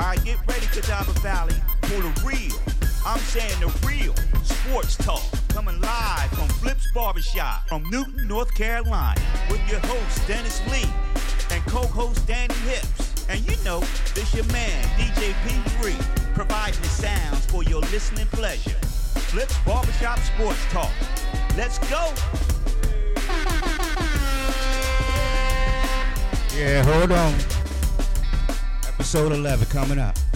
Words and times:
All 0.00 0.06
right, 0.06 0.24
get 0.24 0.38
ready, 0.48 0.64
Catawba 0.68 1.12
Valley, 1.20 1.52
for 1.82 2.00
the 2.00 2.22
real. 2.24 2.56
I'm 3.04 3.18
saying 3.18 3.60
the 3.60 3.66
real 3.86 4.14
sports 4.42 4.96
talk. 4.96 5.22
Coming 5.48 5.78
live 5.78 6.30
from 6.30 6.48
Flips 6.48 6.90
Barbershop 6.94 7.68
from 7.68 7.82
Newton, 7.90 8.26
North 8.26 8.54
Carolina, 8.54 9.20
with 9.50 9.60
your 9.68 9.80
host 9.80 10.26
Dennis 10.26 10.62
Lee 10.70 10.88
and 11.50 11.62
co-host 11.66 12.26
Danny 12.26 12.54
Hips. 12.64 13.26
And 13.28 13.40
you 13.46 13.62
know, 13.62 13.80
this 14.14 14.34
your 14.34 14.46
man 14.46 14.82
DJ 14.96 15.34
P3, 15.44 16.34
providing 16.34 16.80
the 16.80 16.88
sounds 16.88 17.44
for 17.44 17.62
your 17.64 17.80
listening 17.92 18.26
pleasure. 18.28 18.78
Flips 19.28 19.58
Barbershop 19.66 20.18
Sports 20.20 20.64
Talk. 20.70 20.90
Let's 21.58 21.78
go. 21.90 22.10
Yeah, 26.56 26.84
hold 26.84 27.12
on. 27.12 27.59
Episode 29.12 29.32
11 29.32 29.66
coming 29.70 29.98
up. 29.98 30.29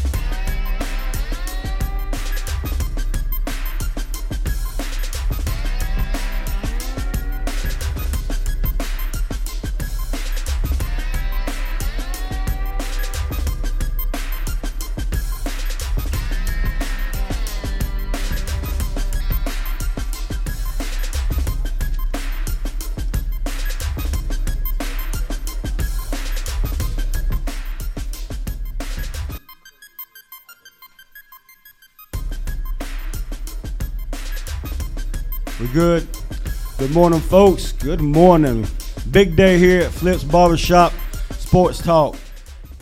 Morning, 36.95 37.19
folks. 37.19 37.73
Good 37.73 38.01
morning. 38.01 38.65
Big 39.11 39.35
day 39.35 39.59
here 39.59 39.83
at 39.83 39.91
Flips 39.91 40.23
Barbershop 40.23 40.93
Sports 41.33 41.83
Talk. 41.83 42.15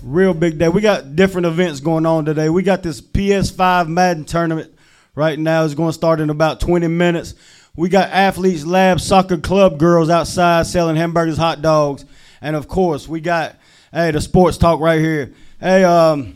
Real 0.02 0.34
big 0.34 0.58
day. 0.58 0.68
We 0.68 0.82
got 0.82 1.16
different 1.16 1.46
events 1.46 1.80
going 1.80 2.04
on 2.04 2.26
today. 2.26 2.50
We 2.50 2.62
got 2.62 2.82
this 2.82 3.00
PS5 3.00 3.88
Madden 3.88 4.26
tournament 4.26 4.70
right 5.14 5.38
now. 5.38 5.64
It's 5.64 5.72
going 5.72 5.88
to 5.88 5.94
start 5.94 6.20
in 6.20 6.28
about 6.28 6.60
20 6.60 6.88
minutes. 6.88 7.34
We 7.74 7.88
got 7.88 8.10
Athletes 8.10 8.66
Lab 8.66 9.00
Soccer 9.00 9.38
Club 9.38 9.78
girls 9.78 10.10
outside 10.10 10.66
selling 10.66 10.96
hamburgers, 10.96 11.38
hot 11.38 11.62
dogs. 11.62 12.04
And 12.42 12.54
of 12.54 12.68
course, 12.68 13.08
we 13.08 13.22
got, 13.22 13.56
hey, 13.94 14.10
the 14.10 14.20
sports 14.20 14.58
talk 14.58 14.78
right 14.80 15.00
here. 15.00 15.32
Hey, 15.58 15.84
um, 15.84 16.34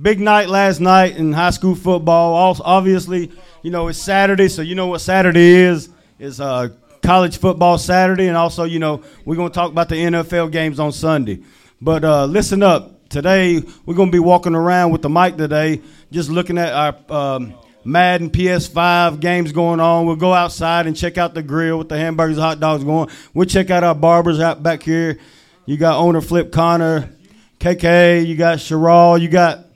big 0.00 0.18
night 0.18 0.48
last 0.48 0.80
night 0.80 1.18
in 1.18 1.34
high 1.34 1.50
school 1.50 1.74
football. 1.74 2.32
Also, 2.32 2.62
obviously, 2.64 3.30
you 3.60 3.70
know 3.70 3.88
it's 3.88 3.98
Saturday, 4.02 4.48
so 4.48 4.62
you 4.62 4.74
know 4.74 4.86
what 4.86 5.02
Saturday 5.02 5.56
is. 5.56 5.90
It's 6.18 6.40
uh, 6.40 6.70
college 7.02 7.38
football 7.38 7.78
Saturday, 7.78 8.28
and 8.28 8.36
also, 8.36 8.64
you 8.64 8.78
know, 8.78 9.02
we're 9.24 9.36
gonna 9.36 9.50
talk 9.50 9.70
about 9.70 9.88
the 9.88 9.96
NFL 9.96 10.50
games 10.50 10.78
on 10.80 10.92
Sunday. 10.92 11.42
But 11.80 12.04
uh, 12.04 12.26
listen 12.26 12.62
up. 12.62 13.08
Today 13.08 13.62
we're 13.84 13.94
gonna 13.94 14.10
be 14.10 14.18
walking 14.18 14.54
around 14.54 14.92
with 14.92 15.02
the 15.02 15.10
mic 15.10 15.36
today, 15.36 15.82
just 16.10 16.30
looking 16.30 16.56
at 16.56 16.72
our 16.72 16.96
um, 17.36 17.54
Madden 17.84 18.30
PS5 18.30 19.20
games 19.20 19.52
going 19.52 19.80
on. 19.80 20.06
We'll 20.06 20.16
go 20.16 20.32
outside 20.32 20.86
and 20.86 20.96
check 20.96 21.18
out 21.18 21.34
the 21.34 21.42
grill 21.42 21.78
with 21.78 21.88
the 21.88 21.98
hamburgers, 21.98 22.38
hot 22.38 22.60
dogs 22.60 22.84
going. 22.84 23.10
We'll 23.34 23.46
check 23.46 23.70
out 23.70 23.84
our 23.84 23.94
barbers 23.94 24.40
out 24.40 24.62
back 24.62 24.82
here. 24.82 25.18
You 25.66 25.76
got 25.76 25.98
owner 25.98 26.20
Flip 26.20 26.50
Connor, 26.52 27.10
KK. 27.58 28.26
You 28.26 28.36
got 28.36 28.58
Sherrall. 28.58 29.20
You 29.20 29.28
got 29.28 29.66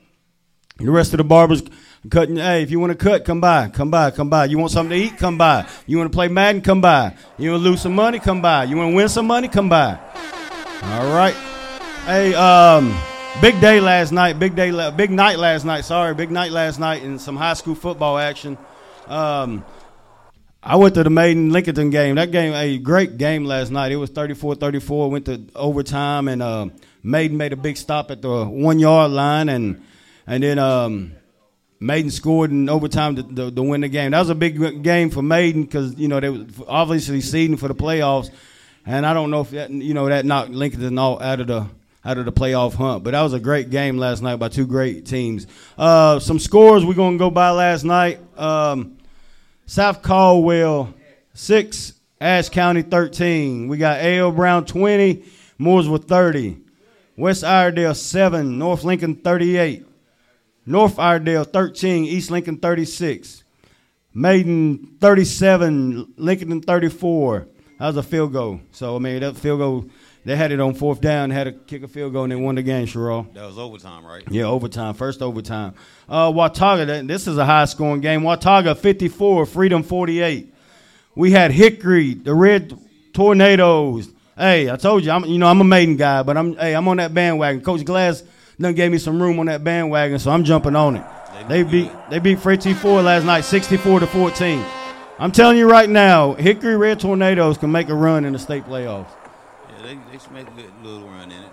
the 0.77 0.91
rest 0.91 1.13
of 1.13 1.17
the 1.17 1.23
barbers 1.23 1.61
cutting. 2.09 2.37
Hey, 2.37 2.63
if 2.63 2.71
you 2.71 2.79
want 2.79 2.91
to 2.91 2.97
cut, 2.97 3.25
come 3.25 3.41
by. 3.41 3.69
Come 3.69 3.91
by. 3.91 4.11
Come 4.11 4.29
by. 4.29 4.45
You 4.45 4.57
want 4.57 4.71
something 4.71 4.97
to 4.97 5.05
eat? 5.05 5.17
Come 5.17 5.37
by. 5.37 5.67
You 5.85 5.97
want 5.97 6.11
to 6.11 6.15
play 6.15 6.27
Madden? 6.27 6.61
Come 6.61 6.81
by. 6.81 7.15
You 7.37 7.51
want 7.51 7.63
to 7.63 7.69
lose 7.69 7.81
some 7.81 7.95
money? 7.95 8.19
Come 8.19 8.41
by. 8.41 8.65
You 8.65 8.77
want 8.77 8.91
to 8.91 8.95
win 8.95 9.09
some 9.09 9.27
money? 9.27 9.47
Come 9.47 9.69
by. 9.69 9.99
All 10.83 11.13
right. 11.13 11.35
Hey, 12.05 12.33
um, 12.35 12.97
big 13.41 13.59
day 13.59 13.81
last 13.81 14.11
night. 14.11 14.39
Big 14.39 14.55
day. 14.55 14.91
Big 14.91 15.11
night 15.11 15.37
last 15.37 15.65
night. 15.65 15.85
Sorry, 15.85 16.13
big 16.13 16.31
night 16.31 16.51
last 16.51 16.79
night 16.79 17.03
in 17.03 17.19
some 17.19 17.35
high 17.35 17.53
school 17.53 17.75
football 17.75 18.17
action. 18.17 18.57
Um, 19.07 19.65
I 20.63 20.75
went 20.75 20.95
to 20.95 21.03
the 21.03 21.09
Maiden 21.09 21.51
Lincoln 21.51 21.89
game. 21.89 22.15
That 22.15 22.31
game, 22.31 22.53
a 22.53 22.77
great 22.77 23.17
game 23.17 23.45
last 23.45 23.71
night. 23.71 23.91
It 23.91 23.95
was 23.95 24.09
34-34. 24.11 25.09
Went 25.09 25.25
to 25.25 25.45
overtime, 25.55 26.27
and 26.27 26.41
uh, 26.43 26.67
Maiden 27.03 27.37
made 27.37 27.53
a 27.53 27.55
big 27.55 27.77
stop 27.77 28.11
at 28.11 28.21
the 28.21 28.45
one 28.45 28.79
yard 28.79 29.11
line, 29.11 29.49
and 29.49 29.81
and 30.25 30.43
then 30.43 30.59
um, 30.59 31.13
Maiden 31.79 32.09
scored 32.09 32.51
in 32.51 32.69
overtime 32.69 33.15
to, 33.17 33.23
to, 33.23 33.51
to 33.51 33.63
win 33.63 33.81
the 33.81 33.87
game. 33.87 34.11
That 34.11 34.19
was 34.19 34.29
a 34.29 34.35
big 34.35 34.81
game 34.83 35.09
for 35.09 35.21
Maiden 35.21 35.63
because 35.63 35.97
you 35.97 36.07
know 36.07 36.19
they 36.19 36.29
were 36.29 36.45
obviously 36.67 37.21
seeding 37.21 37.57
for 37.57 37.67
the 37.67 37.75
playoffs, 37.75 38.31
and 38.85 39.05
I 39.05 39.13
don't 39.13 39.29
know 39.29 39.41
if 39.41 39.51
that 39.51 39.69
you 39.69 39.93
know 39.93 40.07
that 40.07 40.25
knocked 40.25 40.51
Lincoln 40.51 40.97
all 40.97 41.21
out 41.21 41.39
of 41.39 41.47
the 41.47 41.67
out 42.03 42.17
of 42.17 42.25
the 42.25 42.31
playoff 42.31 42.73
hunt. 42.73 43.03
But 43.03 43.11
that 43.11 43.21
was 43.21 43.33
a 43.33 43.39
great 43.39 43.69
game 43.69 43.97
last 43.97 44.23
night 44.23 44.37
by 44.37 44.49
two 44.49 44.65
great 44.65 45.05
teams. 45.05 45.45
Uh, 45.77 46.19
some 46.19 46.39
scores 46.39 46.83
we're 46.83 46.95
gonna 46.95 47.17
go 47.17 47.29
by 47.29 47.51
last 47.51 47.83
night. 47.83 48.19
Um, 48.37 48.97
South 49.67 50.01
Caldwell 50.01 50.93
six, 51.33 51.93
Ashe 52.19 52.49
County 52.49 52.81
thirteen. 52.81 53.67
We 53.67 53.77
got 53.77 53.99
A.L. 53.99 54.31
Brown 54.31 54.65
twenty, 54.65 55.25
Mooresville 55.59 56.03
thirty, 56.03 56.57
West 57.15 57.43
Iredell 57.43 57.93
seven, 57.93 58.57
North 58.57 58.83
Lincoln 58.83 59.15
thirty-eight. 59.15 59.85
North 60.67 60.99
Iredell 60.99 61.45
13, 61.45 62.03
East 62.03 62.29
Lincoln 62.29 62.57
36. 62.57 63.45
Maiden 64.13 64.97
37, 64.99 66.13
Lincoln 66.17 66.61
34. 66.61 67.47
That 67.79 67.87
was 67.87 67.97
a 67.97 68.03
field 68.03 68.33
goal. 68.33 68.59
So, 68.71 68.95
I 68.95 68.99
mean, 68.99 69.21
that 69.21 69.37
field 69.37 69.59
goal, 69.59 69.85
they 70.25 70.35
had 70.35 70.51
it 70.51 70.59
on 70.59 70.73
fourth 70.73 70.99
down, 70.99 71.29
had 71.29 71.45
to 71.45 71.53
kick 71.53 71.83
a 71.83 71.87
field 71.87 72.11
goal, 72.11 72.23
and 72.23 72.31
they 72.31 72.35
won 72.35 72.55
the 72.55 72.63
game, 72.63 72.85
Sherrall. 72.85 73.33
That 73.33 73.45
was 73.45 73.57
overtime, 73.57 74.05
right? 74.05 74.23
Yeah, 74.29 74.45
overtime, 74.45 74.93
first 74.95 75.21
overtime. 75.21 75.73
Uh, 76.09 76.33
Watauga, 76.35 77.01
this 77.03 77.27
is 77.27 77.37
a 77.37 77.45
high 77.45 77.65
scoring 77.65 78.01
game. 78.01 78.23
Watauga 78.23 78.75
54, 78.75 79.45
Freedom 79.45 79.83
48. 79.83 80.53
We 81.15 81.31
had 81.31 81.51
Hickory, 81.51 82.13
the 82.15 82.33
Red 82.33 82.77
Tornadoes. 83.13 84.09
Hey, 84.35 84.69
I 84.69 84.75
told 84.75 85.05
you, 85.05 85.11
I'm, 85.11 85.23
you 85.25 85.37
know, 85.37 85.47
I'm 85.47 85.61
a 85.61 85.63
maiden 85.63 85.95
guy, 85.95 86.23
but 86.23 86.35
I'm, 86.35 86.55
hey, 86.57 86.75
I'm 86.75 86.87
on 86.89 86.97
that 86.97 87.13
bandwagon. 87.13 87.61
Coach 87.61 87.85
Glass 87.85 88.23
done 88.59 88.73
gave 88.73 88.91
me 88.91 88.97
some 88.97 89.21
room 89.21 89.39
on 89.39 89.45
that 89.47 89.63
bandwagon, 89.63 90.19
so 90.19 90.31
I'm 90.31 90.43
jumping 90.43 90.75
on 90.75 90.97
it. 90.97 91.05
They 91.47 91.63
beat 91.63 91.91
they 92.09 92.19
beat 92.19 92.39
Fred 92.39 92.59
T. 92.61 92.73
Foard 92.73 93.05
last 93.05 93.23
night, 93.23 93.41
64 93.41 94.01
to 94.01 94.07
14. 94.07 94.63
I'm 95.19 95.31
telling 95.31 95.57
you 95.57 95.69
right 95.69 95.89
now, 95.89 96.33
Hickory 96.33 96.75
Red 96.75 96.99
Tornadoes 96.99 97.57
can 97.57 97.71
make 97.71 97.89
a 97.89 97.95
run 97.95 98.25
in 98.25 98.33
the 98.33 98.39
state 98.39 98.65
playoffs. 98.65 99.09
Yeah, 99.69 99.83
they, 99.83 99.95
they 100.11 100.17
should 100.19 100.31
make 100.31 100.47
a 100.47 100.51
good 100.51 100.71
little 100.83 101.07
run 101.07 101.31
in 101.31 101.43
it. 101.43 101.51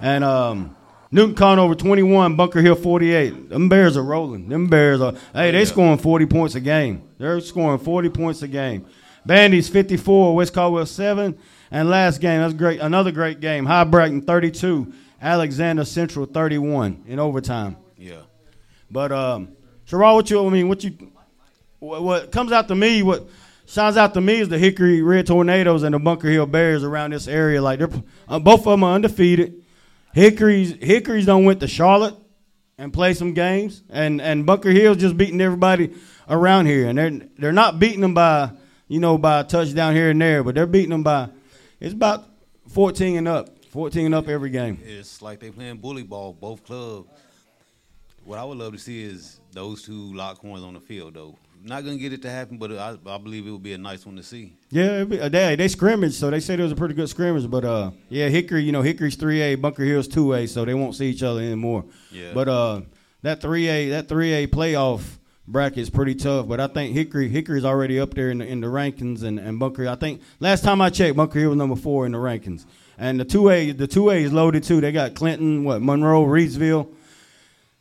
And 0.00 0.24
um, 0.24 0.76
Newton 1.10 1.34
Conover 1.34 1.74
21, 1.74 2.36
Bunker 2.36 2.60
Hill 2.60 2.74
48. 2.74 3.50
Them 3.50 3.68
Bears 3.68 3.96
are 3.96 4.02
rolling. 4.02 4.48
Them 4.48 4.66
Bears 4.66 5.00
are. 5.00 5.12
Hey, 5.32 5.52
they 5.52 5.60
yeah. 5.60 5.64
scoring 5.64 5.98
40 5.98 6.26
points 6.26 6.54
a 6.56 6.60
game. 6.60 7.08
They're 7.18 7.40
scoring 7.40 7.78
40 7.78 8.08
points 8.10 8.42
a 8.42 8.48
game. 8.48 8.86
Bandys 9.26 9.70
54, 9.70 10.34
West 10.34 10.52
Caldwell 10.52 10.86
7. 10.86 11.38
And 11.70 11.90
last 11.90 12.20
game, 12.20 12.40
that's 12.40 12.54
great. 12.54 12.80
Another 12.80 13.12
great 13.12 13.40
game. 13.40 13.66
Hibriten 13.66 14.26
32, 14.26 14.92
Alexander 15.20 15.84
Central 15.84 16.26
31 16.26 17.04
in 17.06 17.18
overtime. 17.18 17.76
Yeah. 17.96 18.22
But 18.90 19.12
um, 19.12 19.56
Sherrod, 19.86 20.14
what 20.14 20.30
you 20.30 20.46
I 20.46 20.50
mean, 20.50 20.68
what 20.68 20.84
you 20.84 21.12
what, 21.78 22.02
what 22.02 22.32
comes 22.32 22.52
out 22.52 22.68
to 22.68 22.74
me, 22.74 23.02
what 23.02 23.28
shines 23.66 23.96
out 23.96 24.14
to 24.14 24.20
me 24.20 24.40
is 24.40 24.48
the 24.48 24.58
Hickory 24.58 25.02
Red 25.02 25.26
Tornadoes 25.26 25.82
and 25.82 25.94
the 25.94 25.98
Bunker 25.98 26.28
Hill 26.28 26.46
Bears 26.46 26.84
around 26.84 27.12
this 27.12 27.28
area. 27.28 27.60
Like 27.60 27.78
they're 27.78 27.90
uh, 28.28 28.38
both 28.38 28.60
of 28.60 28.66
them 28.66 28.84
are 28.84 28.94
undefeated. 28.94 29.62
Hickory's 30.14 30.72
Hickory's 30.80 31.26
done 31.26 31.44
went 31.44 31.60
to 31.60 31.68
Charlotte 31.68 32.14
and 32.78 32.92
played 32.92 33.16
some 33.16 33.34
games, 33.34 33.82
and 33.90 34.20
and 34.20 34.46
Bunker 34.46 34.70
Hill's 34.70 34.98
just 34.98 35.16
beating 35.16 35.40
everybody 35.40 35.94
around 36.28 36.66
here, 36.66 36.86
and 36.86 36.98
they're 36.98 37.20
they're 37.38 37.52
not 37.52 37.78
beating 37.78 38.00
them 38.00 38.14
by 38.14 38.50
you 38.88 39.00
know 39.00 39.18
by 39.18 39.40
a 39.40 39.44
touchdown 39.44 39.94
here 39.94 40.10
and 40.10 40.20
there, 40.20 40.42
but 40.42 40.54
they're 40.54 40.66
beating 40.66 40.90
them 40.90 41.02
by 41.02 41.28
it's 41.80 41.92
about 41.92 42.24
14 42.70 43.16
and 43.18 43.28
up, 43.28 43.55
14 43.76 44.06
and 44.06 44.14
up 44.14 44.26
every 44.26 44.48
game. 44.48 44.78
It's 44.82 45.20
like 45.20 45.38
they 45.38 45.50
playing 45.50 45.76
bully 45.76 46.02
ball, 46.02 46.32
both 46.32 46.64
clubs. 46.64 47.10
What 48.24 48.38
I 48.38 48.44
would 48.44 48.56
love 48.56 48.72
to 48.72 48.78
see 48.78 49.04
is 49.04 49.38
those 49.52 49.82
two 49.82 50.14
lock 50.14 50.38
horns 50.38 50.62
on 50.64 50.72
the 50.72 50.80
field, 50.80 51.12
though. 51.12 51.36
Not 51.62 51.84
gonna 51.84 51.98
get 51.98 52.14
it 52.14 52.22
to 52.22 52.30
happen, 52.30 52.56
but 52.56 52.72
I, 52.72 52.96
I 53.06 53.18
believe 53.18 53.46
it 53.46 53.50
would 53.50 53.62
be 53.62 53.74
a 53.74 53.78
nice 53.78 54.06
one 54.06 54.16
to 54.16 54.22
see. 54.22 54.54
Yeah, 54.70 54.94
it'd 54.96 55.10
be- 55.10 55.20
uh, 55.20 55.28
they 55.28 55.56
they 55.56 55.68
scrimmage, 55.68 56.14
so 56.14 56.30
they 56.30 56.40
said 56.40 56.58
it 56.58 56.62
was 56.62 56.72
a 56.72 56.76
pretty 56.76 56.94
good 56.94 57.10
scrimmage. 57.10 57.50
But 57.50 57.66
uh, 57.66 57.90
yeah, 58.08 58.28
Hickory, 58.30 58.62
you 58.62 58.72
know, 58.72 58.80
Hickory's 58.80 59.16
three 59.16 59.42
A, 59.42 59.56
Bunker 59.56 59.84
Hill's 59.84 60.08
two 60.08 60.32
A, 60.32 60.46
so 60.46 60.64
they 60.64 60.72
won't 60.74 60.94
see 60.94 61.10
each 61.10 61.22
other 61.22 61.40
anymore. 61.40 61.84
Yeah. 62.10 62.32
But 62.32 62.48
uh, 62.48 62.80
that 63.20 63.42
three 63.42 63.68
A, 63.68 63.90
that 63.90 64.08
three 64.08 64.32
A 64.32 64.46
playoff 64.46 65.02
bracket 65.46 65.78
is 65.80 65.90
pretty 65.90 66.14
tough. 66.14 66.48
But 66.48 66.60
I 66.60 66.66
think 66.68 66.94
Hickory, 66.94 67.28
Hickory's 67.28 67.64
already 67.66 68.00
up 68.00 68.14
there 68.14 68.30
in 68.30 68.38
the 68.38 68.46
in 68.46 68.60
the 68.62 68.68
rankings, 68.68 69.22
and 69.22 69.38
and 69.38 69.58
Bunker. 69.58 69.86
I 69.86 69.96
think 69.96 70.22
last 70.40 70.64
time 70.64 70.80
I 70.80 70.88
checked, 70.88 71.14
Bunker 71.14 71.38
Hill 71.40 71.50
was 71.50 71.58
number 71.58 71.76
four 71.76 72.06
in 72.06 72.12
the 72.12 72.18
rankings. 72.18 72.64
And 72.98 73.20
the 73.20 73.24
two 73.24 73.50
A, 73.50 73.72
the 73.72 73.86
two 73.86 74.10
A 74.10 74.14
is 74.16 74.32
loaded 74.32 74.64
too. 74.64 74.80
They 74.80 74.90
got 74.92 75.14
Clinton, 75.14 75.64
what 75.64 75.82
Monroe, 75.82 76.24
Reidsville. 76.24 76.88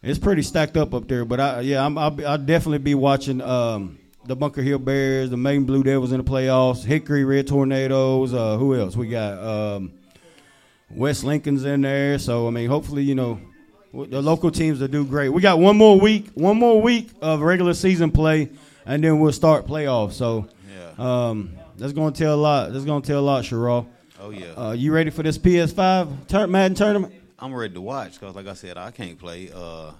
it's 0.03 0.19
pretty 0.19 0.41
stacked 0.41 0.75
up 0.77 0.93
up 0.93 1.07
there. 1.07 1.23
But 1.25 1.39
I 1.39 1.59
yeah, 1.61 1.85
I'm, 1.85 1.97
I'll, 1.97 2.11
be, 2.11 2.25
I'll 2.25 2.37
definitely 2.37 2.79
be 2.79 2.95
watching 2.95 3.39
um, 3.41 3.97
the 4.25 4.35
Bunker 4.35 4.61
Hill 4.61 4.79
Bears, 4.79 5.29
the 5.29 5.37
Maiden 5.37 5.63
Blue 5.63 5.83
Devils 5.83 6.11
in 6.11 6.17
the 6.17 6.29
playoffs, 6.29 6.83
Hickory 6.83 7.23
Red 7.23 7.47
Tornadoes. 7.47 8.33
Uh, 8.33 8.57
who 8.57 8.75
else? 8.75 8.95
We 8.97 9.07
got 9.07 9.37
um, 9.41 9.93
West 10.91 11.23
Lincoln's 11.23 11.63
in 11.63 11.81
there. 11.81 12.19
So 12.19 12.47
I 12.47 12.49
mean, 12.49 12.69
hopefully, 12.69 13.03
you 13.03 13.15
know, 13.15 13.39
the 13.93 14.21
local 14.21 14.51
teams 14.51 14.81
will 14.81 14.89
do 14.89 15.05
great. 15.05 15.29
We 15.29 15.41
got 15.41 15.59
one 15.59 15.77
more 15.77 15.97
week, 15.97 16.27
one 16.33 16.57
more 16.57 16.81
week 16.81 17.09
of 17.21 17.39
regular 17.41 17.73
season 17.73 18.11
play, 18.11 18.49
and 18.85 19.01
then 19.01 19.19
we'll 19.19 19.31
start 19.31 19.65
playoffs. 19.65 20.13
So 20.13 20.49
Yeah. 20.97 21.29
um, 21.29 21.51
that's 21.77 21.93
going 21.93 22.11
to 22.11 22.19
tell 22.19 22.35
a 22.35 22.35
lot. 22.35 22.73
That's 22.73 22.83
going 22.83 23.01
to 23.01 23.07
tell 23.07 23.19
a 23.19 23.21
lot, 23.21 23.45
Sherrod. 23.45 23.85
Oh 24.25 24.29
yeah. 24.31 24.53
Uh, 24.57 24.71
you 24.71 24.91
ready 24.91 25.09
for 25.09 25.23
this 25.23 25.37
PS5 25.37 26.27
tur- 26.27 26.47
Madden 26.47 26.75
tournament? 26.75 27.13
I'm 27.37 27.53
ready 27.53 27.73
to 27.73 27.81
watch 27.81 28.19
because, 28.19 28.35
like 28.35 28.47
I 28.47 28.53
said, 28.53 28.77
I 28.77 28.91
can't 28.91 29.19
play. 29.19 29.51
Uh, 29.53 29.91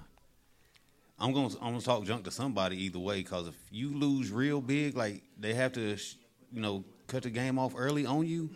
I'm 1.20 1.32
gonna 1.34 1.54
I'm 1.62 1.72
gonna 1.74 1.82
talk 1.82 2.04
junk 2.06 2.24
to 2.26 2.32
somebody 2.32 2.78
either 2.86 3.00
way 3.00 3.18
because 3.18 3.48
if 3.48 3.56
you 3.72 3.94
lose 3.98 4.32
real 4.32 4.62
big, 4.62 4.96
like 4.98 5.22
they 5.40 5.54
have 5.54 5.74
to, 5.74 5.96
sh- 5.98 6.16
you 6.52 6.62
know, 6.62 6.84
cut 7.08 7.24
the 7.24 7.30
game 7.30 7.58
off 7.60 7.74
early 7.78 8.06
on 8.06 8.26
you. 8.26 8.50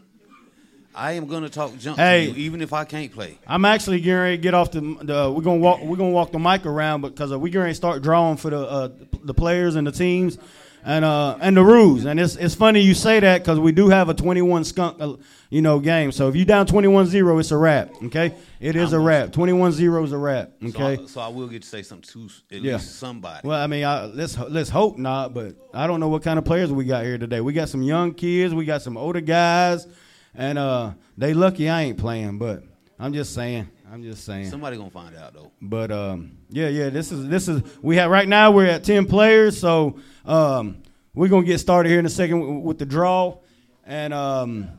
I 0.95 1.13
am 1.13 1.27
gonna 1.27 1.49
talk 1.49 1.77
junk 1.77 1.97
Hey. 1.97 2.25
to 2.25 2.31
you, 2.31 2.45
even 2.45 2.61
if 2.61 2.73
I 2.73 2.83
can't 2.83 3.13
play. 3.13 3.37
I'm 3.47 3.63
actually 3.63 3.99
getting 4.01 4.19
ready 4.19 4.37
to 4.37 4.41
get 4.41 4.53
off 4.55 4.71
the. 4.71 4.81
the 4.81 5.31
we're 5.31 5.41
gonna 5.43 5.59
walk. 5.59 5.81
We're 5.81 5.97
gonna 5.97 6.09
walk 6.09 6.31
the 6.31 6.39
mic 6.39 6.65
around 6.65 7.01
because 7.01 7.31
we're 7.31 7.47
getting 7.49 7.61
ready 7.61 7.71
to 7.71 7.75
start 7.75 8.01
drawing 8.01 8.37
for 8.37 8.49
the 8.49 8.59
uh, 8.59 8.89
the 9.23 9.33
players 9.33 9.75
and 9.75 9.85
the 9.85 9.91
teams, 9.91 10.37
and 10.85 11.03
uh 11.05 11.37
and 11.41 11.55
the 11.57 11.63
rules. 11.63 12.05
And 12.05 12.19
it's 12.19 12.35
it's 12.35 12.55
funny 12.55 12.79
you 12.81 12.93
say 12.93 13.19
that 13.19 13.39
because 13.41 13.59
we 13.59 13.71
do 13.71 13.89
have 13.89 14.09
a 14.09 14.13
21 14.13 14.63
skunk, 14.63 14.97
uh, 15.01 15.15
you 15.49 15.61
know, 15.61 15.79
game. 15.79 16.11
So 16.11 16.29
if 16.29 16.35
you 16.35 16.45
down 16.45 16.67
21-0, 16.67 17.39
it's 17.39 17.51
a 17.51 17.57
wrap. 17.57 17.89
Okay, 18.05 18.33
it 18.59 18.75
is 18.75 18.93
a 18.93 18.99
wrap. 18.99 19.29
21-0 19.29 20.03
is 20.05 20.11
a 20.11 20.17
wrap. 20.17 20.51
So 20.61 20.67
Okay. 20.67 21.03
I, 21.03 21.05
so 21.07 21.21
I 21.21 21.27
will 21.27 21.47
get 21.47 21.63
to 21.63 21.67
say 21.67 21.81
something 21.81 22.07
to 22.29 22.55
at 22.55 22.61
Yeah. 22.61 22.73
least 22.73 22.95
somebody. 22.99 23.47
Well, 23.47 23.59
I 23.61 23.67
mean, 23.67 23.83
I, 23.83 24.05
let's 24.05 24.37
let's 24.37 24.69
hope 24.69 24.97
not, 24.97 25.33
but 25.33 25.55
I 25.73 25.87
don't 25.87 25.99
know 25.99 26.09
what 26.09 26.23
kind 26.23 26.37
of 26.37 26.45
players 26.45 26.71
we 26.71 26.85
got 26.85 27.03
here 27.03 27.17
today. 27.17 27.41
We 27.41 27.53
got 27.53 27.69
some 27.69 27.81
young 27.81 28.13
kids, 28.13 28.53
we 28.53 28.65
got 28.65 28.81
some 28.81 28.95
older 28.97 29.21
guys, 29.21 29.87
and 30.35 30.57
uh, 30.57 30.91
they 31.17 31.33
lucky 31.33 31.67
I 31.69 31.81
ain't 31.83 31.97
playing. 31.97 32.37
But 32.37 32.63
I'm 32.99 33.13
just 33.13 33.33
saying, 33.33 33.69
I'm 33.91 34.03
just 34.03 34.23
saying. 34.23 34.49
Somebody 34.49 34.77
gonna 34.77 34.91
find 34.91 35.15
out 35.15 35.33
though. 35.33 35.51
But 35.61 35.91
um, 35.91 36.37
yeah, 36.49 36.67
yeah, 36.67 36.89
this 36.89 37.11
is 37.11 37.27
this 37.27 37.47
is 37.47 37.63
we 37.81 37.95
have 37.95 38.11
right 38.11 38.27
now 38.27 38.51
we're 38.51 38.67
at 38.67 38.83
ten 38.83 39.05
players, 39.05 39.59
so 39.59 39.99
um, 40.25 40.83
we're 41.15 41.27
gonna 41.27 41.45
get 41.45 41.57
started 41.57 41.89
here 41.89 41.97
in 41.97 42.05
a 42.05 42.09
second 42.09 42.39
with, 42.39 42.63
with 42.65 42.77
the 42.77 42.85
draw, 42.85 43.39
and 43.85 44.13
um, 44.13 44.69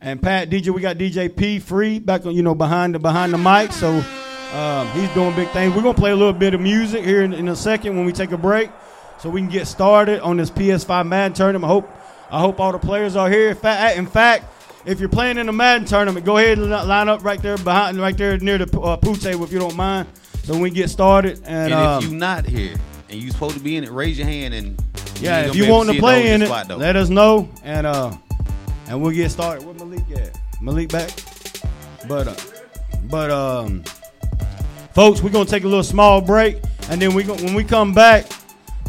and 0.00 0.22
Pat 0.22 0.50
DJ, 0.50 0.70
we 0.70 0.80
got 0.80 0.98
DJ 0.98 1.28
P3 1.28 2.04
back 2.04 2.24
on 2.24 2.34
you 2.34 2.44
know 2.44 2.54
behind 2.54 2.94
the 2.94 3.00
behind 3.00 3.32
the 3.32 3.38
mic, 3.38 3.72
so 3.72 3.90
um, 4.56 4.88
he's 4.90 5.12
doing 5.14 5.34
big 5.34 5.48
things. 5.48 5.74
We're 5.74 5.82
gonna 5.82 5.94
play 5.94 6.12
a 6.12 6.16
little 6.16 6.32
bit 6.32 6.54
of 6.54 6.60
music 6.60 7.04
here 7.04 7.22
in, 7.22 7.32
in 7.32 7.48
a 7.48 7.56
second 7.56 7.96
when 7.96 8.06
we 8.06 8.12
take 8.12 8.30
a 8.30 8.38
break, 8.38 8.70
so 9.18 9.30
we 9.30 9.40
can 9.40 9.50
get 9.50 9.66
started 9.66 10.20
on 10.20 10.36
this 10.36 10.50
PS5 10.50 11.08
Madden 11.08 11.32
tournament. 11.32 11.64
I 11.64 11.74
hope 11.74 11.90
I 12.30 12.38
hope 12.38 12.60
all 12.60 12.70
the 12.70 12.78
players 12.78 13.16
are 13.16 13.28
here. 13.28 13.48
In 13.48 13.56
fact, 13.56 13.98
in 13.98 14.06
fact. 14.06 14.44
If 14.84 14.98
you're 14.98 15.08
playing 15.08 15.38
in 15.38 15.46
the 15.46 15.52
Madden 15.52 15.86
tournament, 15.86 16.26
go 16.26 16.38
ahead 16.38 16.58
and 16.58 16.70
line 16.70 17.08
up 17.08 17.24
right 17.24 17.40
there 17.40 17.56
behind, 17.56 17.98
right 17.98 18.16
there 18.16 18.36
near 18.38 18.58
the 18.58 18.80
uh, 18.80 18.96
pool 18.96 19.14
table 19.14 19.44
if 19.44 19.52
you 19.52 19.58
don't 19.60 19.76
mind. 19.76 20.08
So 20.44 20.58
we 20.58 20.70
get 20.70 20.90
started. 20.90 21.38
And, 21.44 21.72
And 21.72 21.74
um, 21.74 22.02
if 22.02 22.10
you're 22.10 22.18
not 22.18 22.46
here 22.46 22.74
and 23.08 23.20
you're 23.22 23.30
supposed 23.30 23.56
to 23.56 23.62
be 23.62 23.76
in 23.76 23.84
it, 23.84 23.90
raise 23.92 24.18
your 24.18 24.26
hand 24.26 24.54
and 24.54 24.82
yeah, 25.20 25.42
if 25.42 25.54
you 25.54 25.70
want 25.70 25.88
to 25.90 25.98
play 26.00 26.32
in 26.32 26.42
it, 26.42 26.46
spot, 26.46 26.68
let 26.76 26.96
us 26.96 27.08
know, 27.08 27.48
and 27.62 27.86
uh, 27.86 28.12
and 28.88 29.00
we'll 29.00 29.12
get 29.12 29.30
started. 29.30 29.64
Where 29.64 29.74
Malik 29.74 30.10
at? 30.16 30.36
Malik 30.60 30.88
back? 30.88 31.10
But 32.08 32.26
uh, 32.26 32.34
but 33.04 33.30
um, 33.30 33.84
folks, 34.94 35.22
we're 35.22 35.30
gonna 35.30 35.44
take 35.44 35.62
a 35.62 35.68
little 35.68 35.84
small 35.84 36.20
break, 36.20 36.58
and 36.90 37.00
then 37.00 37.14
we 37.14 37.22
go, 37.22 37.34
when 37.36 37.54
we 37.54 37.62
come 37.62 37.94
back, 37.94 38.26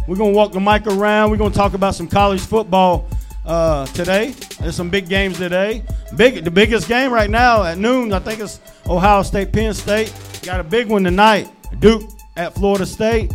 we're 0.07 0.15
gonna 0.15 0.31
walk 0.31 0.53
the 0.53 0.59
mic 0.59 0.87
around. 0.87 1.29
We're 1.29 1.37
gonna 1.37 1.53
talk 1.53 1.75
about 1.75 1.93
some 1.93 2.07
college 2.07 2.41
football 2.41 3.07
uh, 3.45 3.85
today. 3.87 4.31
There's 4.59 4.75
some 4.75 4.89
big 4.89 5.09
games 5.09 5.37
today. 5.37 5.83
Big, 6.15 6.43
the 6.43 6.51
biggest 6.51 6.87
game 6.87 7.11
right 7.11 7.29
now 7.29 7.63
at 7.63 7.77
noon, 7.77 8.13
I 8.13 8.19
think 8.19 8.39
it's 8.39 8.59
Ohio 8.87 9.23
State, 9.23 9.51
Penn 9.51 9.73
State. 9.73 10.13
Got 10.43 10.59
a 10.59 10.63
big 10.63 10.87
one 10.87 11.03
tonight. 11.03 11.49
Duke 11.79 12.09
at 12.35 12.53
Florida 12.53 12.85
State. 12.85 13.33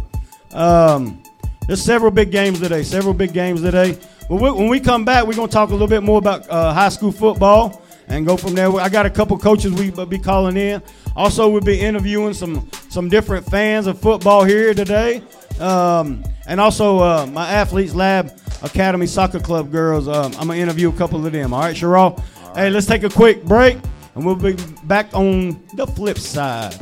Um, 0.53 1.23
there's 1.67 1.83
several 1.83 2.11
big 2.11 2.31
games 2.31 2.61
today. 2.61 2.83
Several 2.83 3.15
big 3.15 3.33
games 3.33 3.63
today. 3.63 3.99
But 4.29 4.37
we, 4.37 4.51
when 4.51 4.69
we 4.69 4.81
come 4.81 5.05
back, 5.05 5.27
we're 5.27 5.35
gonna 5.35 5.49
talk 5.49 5.71
a 5.71 5.73
little 5.73 5.89
bit 5.89 6.03
more 6.03 6.19
about 6.19 6.49
uh, 6.49 6.73
high 6.73 6.89
school 6.89 7.13
football 7.13 7.83
and 8.09 8.27
go 8.27 8.37
from 8.37 8.55
there. 8.55 8.75
I 8.77 8.89
got 8.89 9.07
a 9.07 9.11
couple 9.11 9.39
coaches 9.39 9.73
we 9.73 9.91
will 9.91 10.07
be 10.07 10.19
calling 10.19 10.57
in. 10.57 10.83
Also, 11.17 11.49
we'll 11.49 11.61
be 11.61 11.81
interviewing 11.81 12.35
some 12.35 12.69
some 12.89 13.09
different 13.09 13.47
fans 13.47 13.87
of 13.87 14.01
football 14.01 14.45
here 14.45 14.73
today. 14.75 15.23
Um, 15.61 16.25
and 16.47 16.61
also, 16.61 16.99
uh, 16.99 17.27
my 17.27 17.49
Athletes 17.49 17.95
Lab 17.95 18.33
Academy 18.63 19.07
Soccer 19.07 19.41
Club 19.41 19.71
girls. 19.71 20.09
Um, 20.09 20.33
I'm 20.39 20.49
gonna 20.49 20.57
interview 20.57 20.89
a 20.89 20.93
couple 20.93 21.25
of 21.25 21.33
them. 21.33 21.53
All 21.53 21.61
right, 21.61 21.77
Sherrod. 21.77 22.23
Hey, 22.55 22.71
let's 22.71 22.87
take 22.87 23.03
a 23.05 23.09
quick 23.11 23.45
break, 23.45 23.79
and 24.15 24.25
we'll 24.25 24.35
be 24.35 24.57
back 24.85 25.09
on 25.15 25.63
the 25.75 25.87
flip 25.87 26.19
side. 26.19 26.75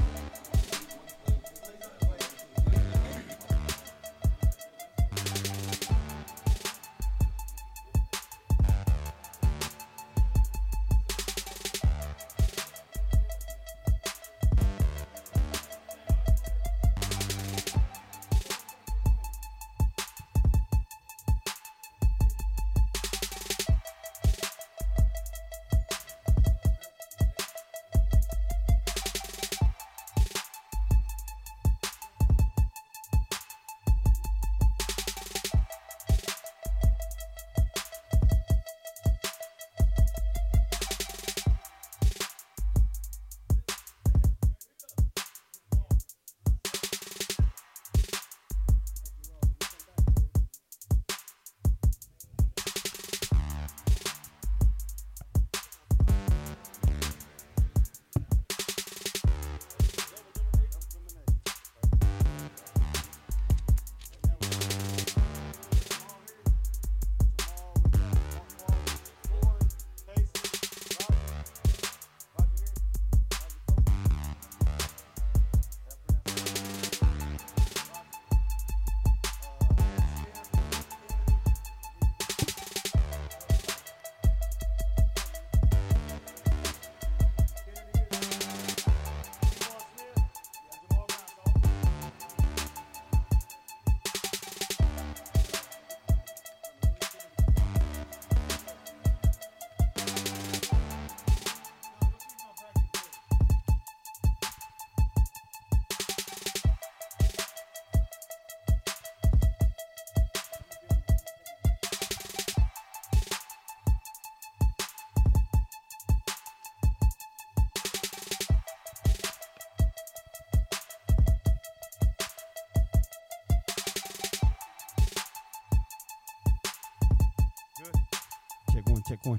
Check 129.09 129.25
one. 129.25 129.39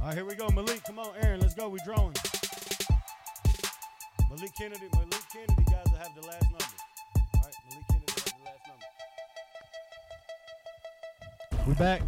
All 0.00 0.06
right, 0.06 0.14
here 0.14 0.24
we 0.24 0.34
go. 0.34 0.48
Malik, 0.48 0.82
come 0.84 0.98
on, 0.98 1.14
Aaron, 1.22 1.40
let's 1.40 1.52
go. 1.52 1.68
We're 1.68 1.76
drawing. 1.84 2.14
Malik 4.30 4.50
Kennedy, 4.56 4.88
Malik 4.94 5.22
Kennedy, 5.30 5.64
guys, 5.70 5.84
will 5.90 5.98
have 5.98 6.14
the 6.14 6.26
last 6.26 6.44
number. 6.44 6.64
All 7.34 7.42
right, 7.44 7.54
Malik 7.68 7.86
Kennedy 7.90 8.12
have 8.16 8.32
the 8.32 8.44
last 8.46 8.62
number. 11.50 11.68
We 11.68 11.74
back. 11.74 12.02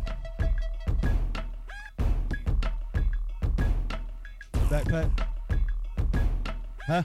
Back, 4.71 4.87
Pat. 4.89 5.11
Huh? 6.87 7.03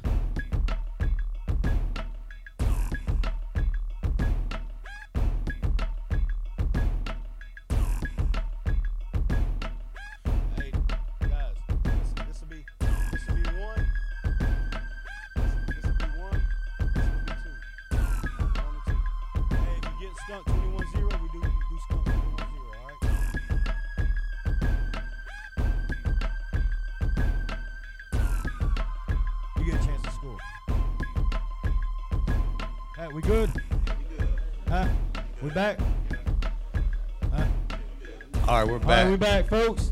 We 39.15 39.19
back, 39.19 39.47
folks. 39.47 39.91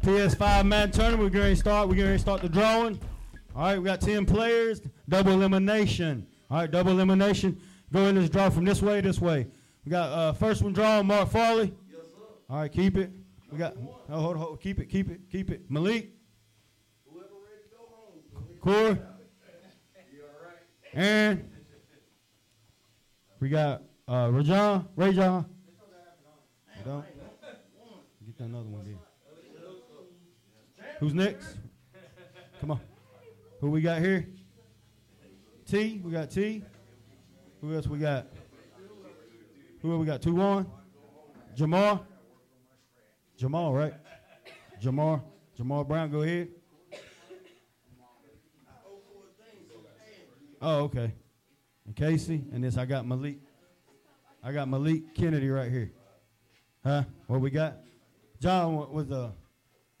PS5 0.00 0.64
Madden 0.64 0.92
tournament. 0.92 1.24
We're 1.24 1.28
going 1.28 1.54
to 1.54 1.60
start. 1.60 1.90
We're 1.90 1.94
going 1.94 2.12
to 2.12 2.18
start 2.18 2.40
the 2.40 2.48
drawing. 2.48 2.98
All 3.54 3.64
right, 3.64 3.78
we 3.78 3.84
got 3.84 4.00
10 4.00 4.24
players. 4.24 4.80
Double 5.06 5.32
elimination. 5.32 6.26
All 6.50 6.56
right, 6.56 6.70
double 6.70 6.92
elimination. 6.92 7.60
Go 7.92 8.06
in 8.06 8.14
this 8.14 8.30
draw 8.30 8.48
from 8.48 8.64
this 8.64 8.80
way, 8.80 9.02
this 9.02 9.20
way. 9.20 9.46
We 9.84 9.90
got 9.90 10.08
uh, 10.10 10.32
first 10.32 10.62
one 10.62 10.72
drawn, 10.72 11.06
Mark 11.06 11.28
Farley. 11.28 11.74
Yes, 11.90 12.00
sir. 12.14 12.22
All 12.48 12.60
right, 12.60 12.72
keep 12.72 12.96
it. 12.96 13.10
We 13.50 13.58
got, 13.58 13.76
oh, 14.08 14.18
hold, 14.18 14.36
hold, 14.38 14.60
keep 14.62 14.80
it, 14.80 14.86
keep 14.86 15.10
it, 15.10 15.20
keep 15.30 15.50
it. 15.50 15.70
Malik. 15.70 16.08
Corey. 18.62 18.74
You 18.74 18.88
all 18.88 20.46
right? 20.46 20.56
Aaron. 20.94 21.50
We 23.38 23.50
got 23.50 23.82
uh, 24.08 24.30
Rajon. 24.32 24.88
Rajon. 24.96 25.44
Don't? 26.86 27.11
Another 28.44 28.68
one 28.68 28.84
there. 28.84 28.98
Who's 30.98 31.14
next? 31.14 31.58
Come 32.60 32.72
on. 32.72 32.80
Who 33.60 33.70
we 33.70 33.80
got 33.80 34.00
here? 34.00 34.26
T. 35.64 36.00
We 36.02 36.10
got 36.10 36.28
T. 36.28 36.64
Who 37.60 37.72
else 37.72 37.86
we 37.86 37.98
got? 37.98 38.26
Who 39.80 39.96
we 39.96 40.06
got? 40.06 40.20
Two 40.20 40.34
one. 40.34 40.66
Jamar. 41.56 42.00
Jamal, 43.36 43.72
right? 43.72 43.94
Jamar. 44.82 45.22
Jamal 45.56 45.84
Brown. 45.84 46.10
Go 46.10 46.22
ahead. 46.22 46.48
Oh, 50.60 50.80
okay. 50.84 51.12
And 51.86 51.94
Casey, 51.94 52.44
and 52.52 52.64
this 52.64 52.76
I 52.76 52.86
got 52.86 53.06
Malik. 53.06 53.38
I 54.42 54.50
got 54.52 54.68
Malik 54.68 55.14
Kennedy 55.14 55.48
right 55.48 55.70
here. 55.70 55.92
Huh? 56.84 57.04
What 57.28 57.40
we 57.40 57.50
got? 57.50 57.76
John 58.42 58.92
was 58.92 59.08
uh 59.12 59.30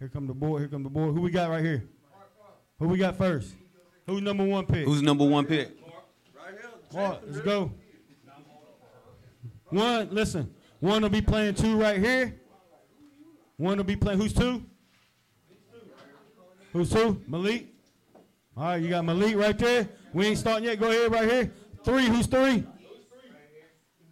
here 0.00 0.08
come 0.08 0.26
the 0.26 0.34
boy. 0.34 0.58
here 0.58 0.66
come 0.66 0.82
the 0.82 0.90
boy. 0.90 1.12
Who 1.12 1.20
we 1.20 1.30
got 1.30 1.48
right 1.48 1.64
here? 1.64 1.84
Who 2.80 2.88
we 2.88 2.98
got 2.98 3.16
first? 3.16 3.54
Who's 4.04 4.20
number 4.20 4.44
one 4.44 4.66
pick? 4.66 4.84
Who's 4.84 5.00
number 5.00 5.24
one 5.24 5.46
pick? 5.46 5.70
Mark, 6.92 7.20
let's 7.24 7.40
go. 7.40 7.70
One, 9.70 10.08
listen. 10.10 10.52
One 10.80 11.02
will 11.02 11.08
be 11.08 11.22
playing 11.22 11.54
two 11.54 11.80
right 11.80 12.00
here. 12.00 12.40
One 13.58 13.76
will 13.76 13.84
be 13.84 13.94
playing. 13.94 14.18
Who's 14.18 14.32
two? 14.34 14.64
Who's 16.72 16.90
two? 16.90 17.22
Malik. 17.28 17.68
All 18.56 18.64
right, 18.64 18.82
you 18.82 18.88
got 18.88 19.04
Malik 19.04 19.36
right 19.36 19.56
there. 19.56 19.88
We 20.12 20.26
ain't 20.26 20.38
starting 20.38 20.64
yet. 20.64 20.80
Go 20.80 20.90
ahead 20.90 21.12
right 21.12 21.30
here. 21.30 21.52
Three. 21.84 22.06
Who's 22.08 22.26
three? 22.26 22.66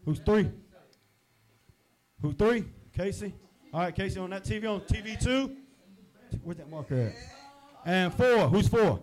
Who's 0.05 0.21
three? 0.21 0.49
Who's 2.23 2.35
three? 2.35 2.65
Casey. 2.97 3.35
All 3.73 3.81
right, 3.81 3.95
Casey 3.95 4.19
on 4.19 4.31
that 4.31 4.45
TV 4.45 4.69
on 4.69 4.81
TV 4.81 5.23
two. 5.23 5.57
Where's 6.43 6.59
that 6.59 6.69
marker 6.69 6.97
at? 6.97 7.15
And 7.87 8.13
four. 8.13 8.49
Who's 8.49 8.67
four? 8.67 9.01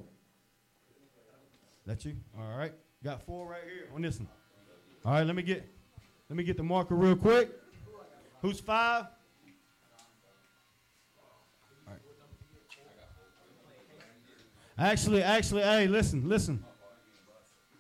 That 1.85 2.03
you? 2.03 2.17
All 2.37 2.57
right. 2.57 2.73
Got 3.01 3.25
four 3.25 3.47
right 3.47 3.61
here 3.63 3.87
on 3.95 4.01
this 4.01 4.19
one. 4.19 4.27
All 5.05 5.13
right, 5.13 5.25
let 5.25 5.35
me 5.35 5.43
get 5.43 5.65
let 6.29 6.35
me 6.35 6.43
get 6.43 6.57
the 6.57 6.63
marker 6.63 6.95
real 6.95 7.15
quick. 7.15 7.49
Who's 8.41 8.59
five? 8.59 9.05
Actually, 14.79 15.23
actually, 15.23 15.63
hey, 15.63 15.87
listen, 15.87 16.27
listen. 16.29 16.63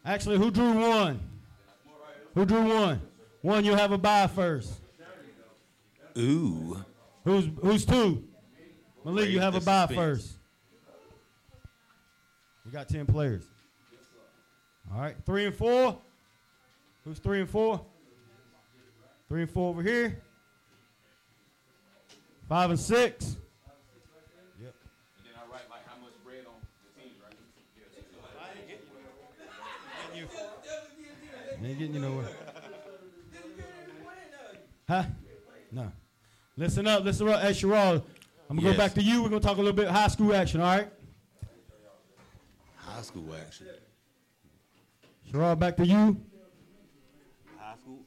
Actually, 0.03 0.37
who 0.37 0.49
drew 0.49 0.73
one? 0.73 1.19
Who 2.33 2.43
drew 2.45 2.73
one? 2.73 3.01
One, 3.41 3.63
you'll 3.63 3.75
have 3.75 3.91
a 3.91 3.99
bye 3.99 4.25
first. 4.25 4.73
Ooh. 6.17 6.83
Who's 7.25 7.49
who's 7.61 7.85
two? 7.85 8.23
Malik, 9.05 9.29
you 9.29 9.39
have 9.39 9.55
a 9.55 9.59
the 9.59 9.65
bye 9.65 9.85
suspense. 9.87 9.97
first. 9.97 10.33
We 12.65 12.71
got 12.71 12.89
ten 12.89 13.05
players. 13.05 13.45
All 14.93 14.99
right, 15.01 15.15
three 15.25 15.45
and 15.45 15.55
four. 15.55 15.97
Who's 17.03 17.19
three 17.19 17.39
and 17.41 17.49
four? 17.49 17.81
Three 19.29 19.41
and 19.41 19.51
four 19.51 19.69
over 19.69 19.81
here. 19.81 20.21
Five 22.49 22.69
and 22.69 22.79
six. 22.79 23.35
Yep. 24.61 24.73
And 25.17 25.25
then 25.25 25.33
I 25.35 25.41
write 25.51 25.69
like 25.69 25.85
how 25.85 25.97
much 26.01 26.13
bread 26.23 26.45
on 26.47 26.53
the 26.95 27.01
team, 27.01 27.13
right? 27.21 27.35
Ain't 31.63 31.79
getting 31.79 31.95
you 31.95 31.99
nowhere. 31.99 32.29
Huh? 34.87 35.03
No. 35.71 35.91
Listen 36.57 36.87
up, 36.87 37.03
listen 37.03 37.29
up. 37.29 37.41
Hey, 37.41 37.51
Sherrod, 37.51 38.01
I'm 38.49 38.55
gonna 38.57 38.67
Yes. 38.69 38.75
go 38.75 38.83
back 38.83 38.93
to 38.95 39.01
you. 39.03 39.21
We're 39.21 39.29
gonna 39.29 39.41
talk 39.41 39.57
a 39.57 39.61
little 39.61 39.73
bit 39.73 39.87
high 39.89 40.07
school 40.07 40.33
action, 40.33 40.59
all 40.59 40.75
right? 40.75 40.89
High 42.77 43.01
school 43.03 43.35
action. 43.35 43.67
Sherrod, 45.31 45.59
back 45.59 45.77
to 45.77 45.85
you. 45.85 46.19
High 47.57 47.75
school. 47.75 47.99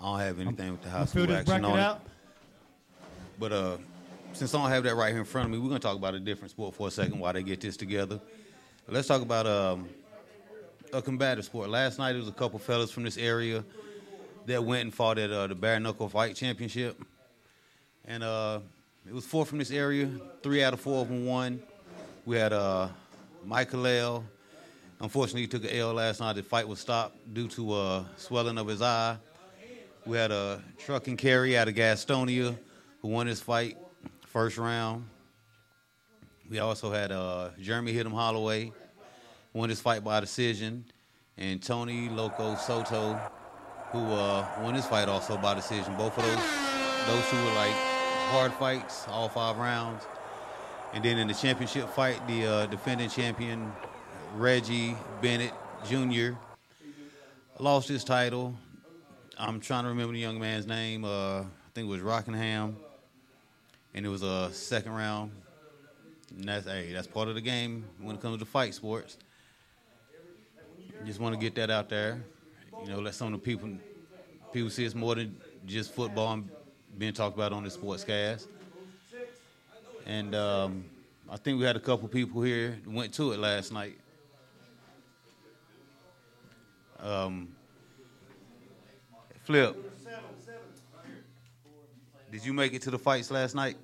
I 0.00 0.04
don't 0.04 0.18
have 0.20 0.40
anything 0.40 0.72
with 0.72 0.82
the 0.82 0.90
high 0.90 1.04
school 1.06 1.32
action 1.32 1.64
on 1.64 1.78
it. 1.78 1.82
out. 1.82 2.02
But 3.38 3.52
uh, 3.52 3.76
since 4.34 4.54
I 4.54 4.60
don't 4.60 4.70
have 4.70 4.82
that 4.84 4.96
right 4.96 5.10
here 5.10 5.20
in 5.20 5.24
front 5.24 5.46
of 5.46 5.52
me, 5.52 5.58
we're 5.58 5.68
gonna 5.68 5.78
talk 5.80 5.96
about 5.96 6.14
a 6.14 6.20
different 6.20 6.50
sport 6.50 6.74
for 6.74 6.88
a 6.88 6.90
second 6.90 7.18
while 7.18 7.32
they 7.32 7.42
get 7.42 7.60
this 7.62 7.76
together. 7.78 8.20
Let's 8.88 9.08
talk 9.08 9.22
about 9.22 9.46
um, 9.46 9.88
a 10.92 11.00
combative 11.00 11.44
sport. 11.44 11.70
Last 11.70 11.98
night, 11.98 12.12
there 12.12 12.20
was 12.20 12.28
a 12.28 12.32
couple 12.32 12.58
fellas 12.58 12.90
from 12.90 13.02
this 13.02 13.16
area 13.16 13.64
that 14.46 14.62
went 14.62 14.82
and 14.82 14.94
fought 14.94 15.18
at 15.18 15.30
uh, 15.30 15.46
the 15.46 15.54
bare 15.54 15.80
knuckle 15.80 16.08
fight 16.08 16.36
championship, 16.36 17.02
and 18.04 18.22
uh, 18.22 18.60
it 19.08 19.14
was 19.14 19.24
four 19.24 19.46
from 19.46 19.58
this 19.58 19.70
area. 19.70 20.10
Three 20.42 20.62
out 20.62 20.74
of 20.74 20.80
four 20.80 21.00
of 21.00 21.08
them 21.08 21.24
won. 21.24 21.62
We 22.26 22.36
had 22.36 22.52
uh, 22.52 22.88
Michael 23.44 23.86
L. 23.86 24.24
Unfortunately, 25.00 25.42
he 25.42 25.46
took 25.46 25.64
an 25.64 25.70
L 25.70 25.94
last 25.94 26.20
night. 26.20 26.34
The 26.34 26.42
fight 26.42 26.68
was 26.68 26.78
stopped 26.78 27.16
due 27.32 27.48
to 27.48 27.72
uh, 27.72 28.04
swelling 28.16 28.58
of 28.58 28.66
his 28.66 28.82
eye. 28.82 29.16
We 30.04 30.16
had 30.18 30.30
a 30.30 30.60
truck 30.78 31.08
and 31.08 31.16
carry 31.16 31.56
out 31.56 31.68
of 31.68 31.74
Gastonia 31.74 32.56
who 33.00 33.08
won 33.08 33.26
his 33.26 33.40
fight 33.40 33.78
first 34.26 34.58
round. 34.58 35.08
We 36.50 36.58
also 36.58 36.92
had 36.92 37.12
uh, 37.12 37.50
Jeremy 37.60 37.94
Hittem 37.94 38.12
Holloway 38.12 38.72
won 39.52 39.68
his 39.68 39.80
fight 39.80 40.02
by 40.04 40.20
decision, 40.20 40.84
and 41.36 41.62
Tony 41.62 42.08
Loco 42.08 42.56
Soto 42.56 43.20
who 43.92 43.98
uh, 43.98 44.46
won 44.62 44.74
his 44.74 44.86
fight 44.86 45.08
also 45.08 45.36
by 45.36 45.54
decision. 45.54 45.94
Both 45.96 46.16
of 46.16 46.24
those 46.24 46.72
those 47.06 47.28
two 47.28 47.36
were 47.36 47.54
like 47.54 47.74
hard 48.30 48.52
fights, 48.54 49.06
all 49.08 49.28
five 49.28 49.58
rounds. 49.58 50.04
And 50.94 51.04
then 51.04 51.18
in 51.18 51.28
the 51.28 51.34
championship 51.34 51.88
fight, 51.90 52.26
the 52.26 52.46
uh, 52.46 52.66
defending 52.66 53.10
champion 53.10 53.72
Reggie 54.34 54.96
Bennett 55.20 55.52
Jr. 55.84 56.32
lost 57.58 57.88
his 57.88 58.02
title. 58.02 58.54
I'm 59.38 59.60
trying 59.60 59.84
to 59.84 59.90
remember 59.90 60.12
the 60.14 60.20
young 60.20 60.38
man's 60.40 60.66
name. 60.66 61.04
Uh, 61.04 61.40
I 61.40 61.46
think 61.74 61.86
it 61.86 61.90
was 61.90 62.00
Rockingham, 62.00 62.76
and 63.94 64.06
it 64.06 64.08
was 64.08 64.22
a 64.22 64.50
second 64.52 64.92
round. 64.92 65.32
And 66.36 66.48
that's 66.48 66.66
hey, 66.66 66.92
that's 66.92 67.06
part 67.06 67.28
of 67.28 67.34
the 67.34 67.40
game 67.40 67.84
when 68.00 68.16
it 68.16 68.22
comes 68.22 68.38
to 68.38 68.46
fight 68.46 68.74
sports. 68.74 69.18
Just 71.04 71.20
want 71.20 71.34
to 71.34 71.40
get 71.40 71.54
that 71.56 71.70
out 71.70 71.88
there. 71.88 72.22
You 72.82 72.88
know, 72.88 73.00
let 73.00 73.14
some 73.14 73.32
of 73.32 73.32
the 73.32 73.38
people 73.38 73.70
people 74.52 74.70
see 74.70 74.84
it's 74.84 74.94
more 74.94 75.14
than 75.14 75.36
just 75.66 75.92
football 75.92 76.32
and 76.32 76.48
being 76.98 77.12
talked 77.12 77.36
about 77.36 77.52
on 77.52 77.64
the 77.64 77.70
sportscast. 77.70 78.46
And 80.06 80.34
um, 80.34 80.84
I 81.30 81.36
think 81.36 81.58
we 81.58 81.64
had 81.64 81.76
a 81.76 81.80
couple 81.80 82.08
people 82.08 82.42
here 82.42 82.78
went 82.86 83.14
to 83.14 83.32
it 83.32 83.38
last 83.38 83.72
night. 83.72 83.98
Um, 87.00 87.48
Flip, 89.44 89.76
did 92.30 92.44
you 92.44 92.52
make 92.52 92.74
it 92.74 92.82
to 92.82 92.90
the 92.90 92.98
fights 92.98 93.30
last 93.30 93.54
night? 93.56 93.76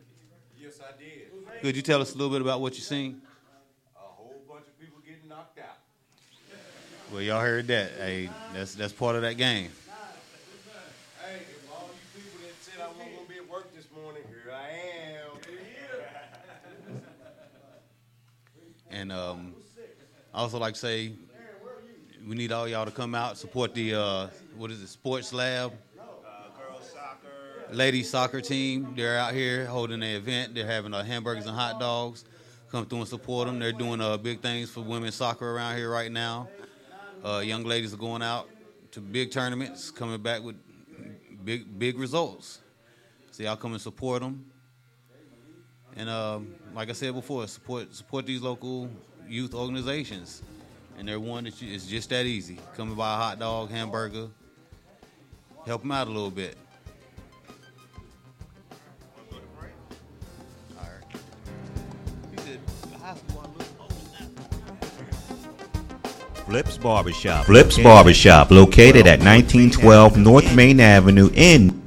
Yes, 0.61 0.79
I 0.81 0.97
did. 0.97 1.63
Could 1.63 1.75
you 1.75 1.83
tell 1.83 2.01
us 2.01 2.15
a 2.15 2.17
little 2.17 2.33
bit 2.33 2.41
about 2.41 2.61
what 2.61 2.75
you 2.75 2.81
seen? 2.81 3.21
A 3.97 3.99
whole 3.99 4.41
bunch 4.49 4.67
of 4.69 4.79
people 4.79 4.99
getting 5.05 5.29
knocked 5.29 5.59
out. 5.59 5.79
Well, 7.11 7.23
y'all 7.23 7.41
heard 7.41 7.69
that. 7.69 7.93
Hey, 7.93 8.29
that's 8.53 8.75
that's 8.75 8.93
part 8.93 9.17
of 9.17 9.23
that 9.23 9.39
game. 9.39 9.71
Hey, 11.25 11.37
if 11.37 11.71
all 11.73 11.89
you 12.15 12.23
people 12.23 12.39
that 12.43 12.63
said 12.63 12.75
I 12.83 12.89
wasn't 12.89 13.17
gonna 13.17 13.29
be 13.29 13.37
at 13.37 13.49
work 13.49 13.75
this 13.75 13.87
morning, 13.97 14.23
here 14.29 14.53
I 14.53 14.69
am. 15.15 17.01
And 18.91 19.11
um, 19.11 19.55
I 20.35 20.41
also 20.41 20.59
like 20.59 20.75
to 20.75 20.81
say 20.81 21.13
we 22.27 22.37
need 22.37 22.53
all 22.53 22.69
y'all 22.69 22.85
to 22.85 22.91
come 22.91 23.15
out 23.15 23.39
support 23.39 23.73
the 23.73 23.95
uh, 23.95 24.27
what 24.59 24.71
is 24.71 24.83
it 24.83 24.89
sports 24.89 25.33
lab 25.33 25.73
girls 25.97 26.91
soccer. 26.93 27.75
ladies 27.75 28.11
soccer 28.11 28.43
team. 28.43 28.93
They're 28.95 29.17
out 29.17 29.33
here 29.33 29.65
holding 29.65 30.03
an 30.03 30.11
event. 30.15 30.55
They're 30.55 30.67
having 30.67 30.93
uh, 30.93 31.03
hamburgers 31.05 31.47
and 31.47 31.57
hot 31.57 31.81
dogs. 31.81 32.27
Come 32.71 32.85
through 32.85 32.99
and 32.99 33.09
support 33.09 33.47
them. 33.47 33.59
They're 33.59 33.73
doing 33.73 34.03
uh, 34.03 34.19
big 34.19 34.43
things 34.43 34.69
for 34.69 34.83
women's 34.83 35.15
soccer 35.15 35.51
around 35.51 35.79
here 35.79 35.91
right 35.91 36.13
now. 36.13 36.49
Uh, 37.25 37.39
young 37.39 37.65
ladies 37.65 37.93
are 37.93 37.99
going 37.99 38.23
out 38.23 38.49
to 38.93 39.01
big 39.01 39.33
tournaments, 39.33 39.91
coming 39.91 40.21
back 40.21 40.43
with 40.43 40.57
big 41.45 41.79
big 41.79 41.99
results. 41.99 42.61
So 43.33 43.43
y'all 43.43 43.57
come 43.57 43.73
and 43.73 43.81
support 43.81 44.23
them. 44.23 44.51
And 45.97 46.09
um, 46.09 46.55
like 46.75 46.91
I 46.91 46.93
said 46.93 47.15
before, 47.15 47.47
support 47.49 47.95
support 47.95 48.27
these 48.27 48.41
local 48.41 48.89
youth 49.29 49.55
organizations. 49.55 50.43
And 50.97 51.09
they're 51.09 51.21
one 51.21 51.45
that 51.45 51.61
you, 51.61 51.73
it's 51.75 51.87
just 51.87 52.11
that 52.11 52.27
easy. 52.27 52.59
Come 52.77 52.89
and 52.89 52.97
buy 52.97 53.15
a 53.15 53.17
hot 53.17 53.39
dog, 53.39 53.71
hamburger, 53.71 54.29
help 55.67 55.83
them 55.83 55.93
out 55.93 56.07
a 56.07 56.11
little 56.11 56.31
bit. 56.31 56.57
Flips 66.49 66.79
Barbershop. 66.79 67.45
Flips 67.45 67.77
Barbershop, 67.77 68.51
located 68.51 69.07
at 69.07 69.19
1912 69.19 70.17
North 70.17 70.57
Main 70.57 70.81
Avenue 70.81 71.29
in 71.35 71.78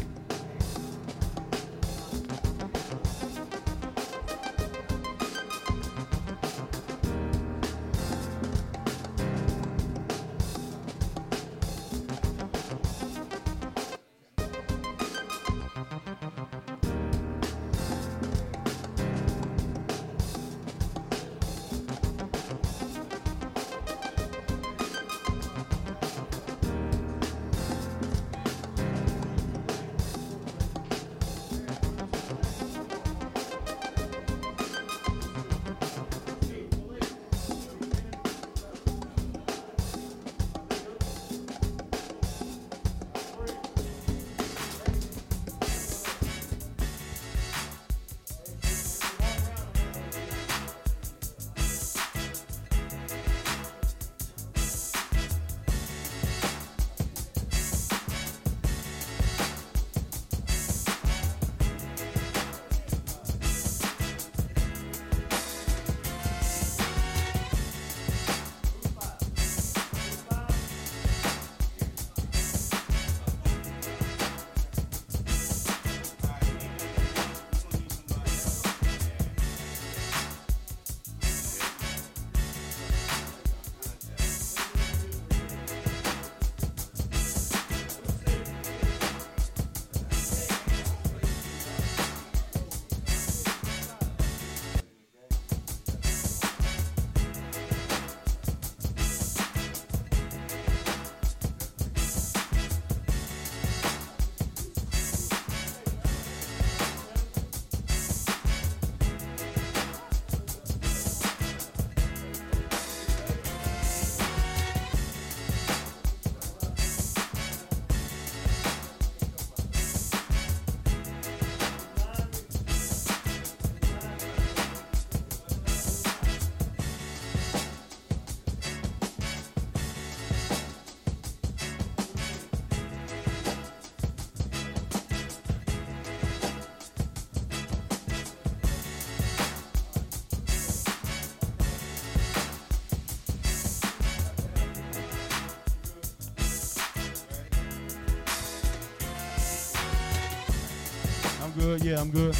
Yeah, 151.83 151.99
I'm 151.99 152.11
good. 152.11 152.35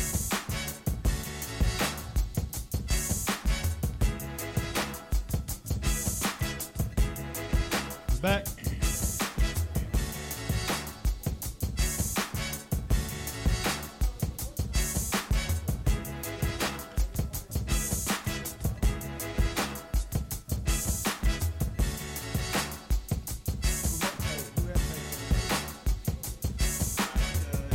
Back. 8.22 8.46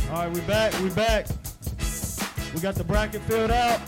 All 0.09 0.23
right, 0.23 0.31
we 0.31 0.39
back. 0.41 0.79
We 0.79 0.89
back. 0.91 1.36
We 2.53 2.61
got 2.61 2.75
the 2.75 2.83
bracket 2.83 3.21
filled 3.23 3.51
out. 3.51 3.79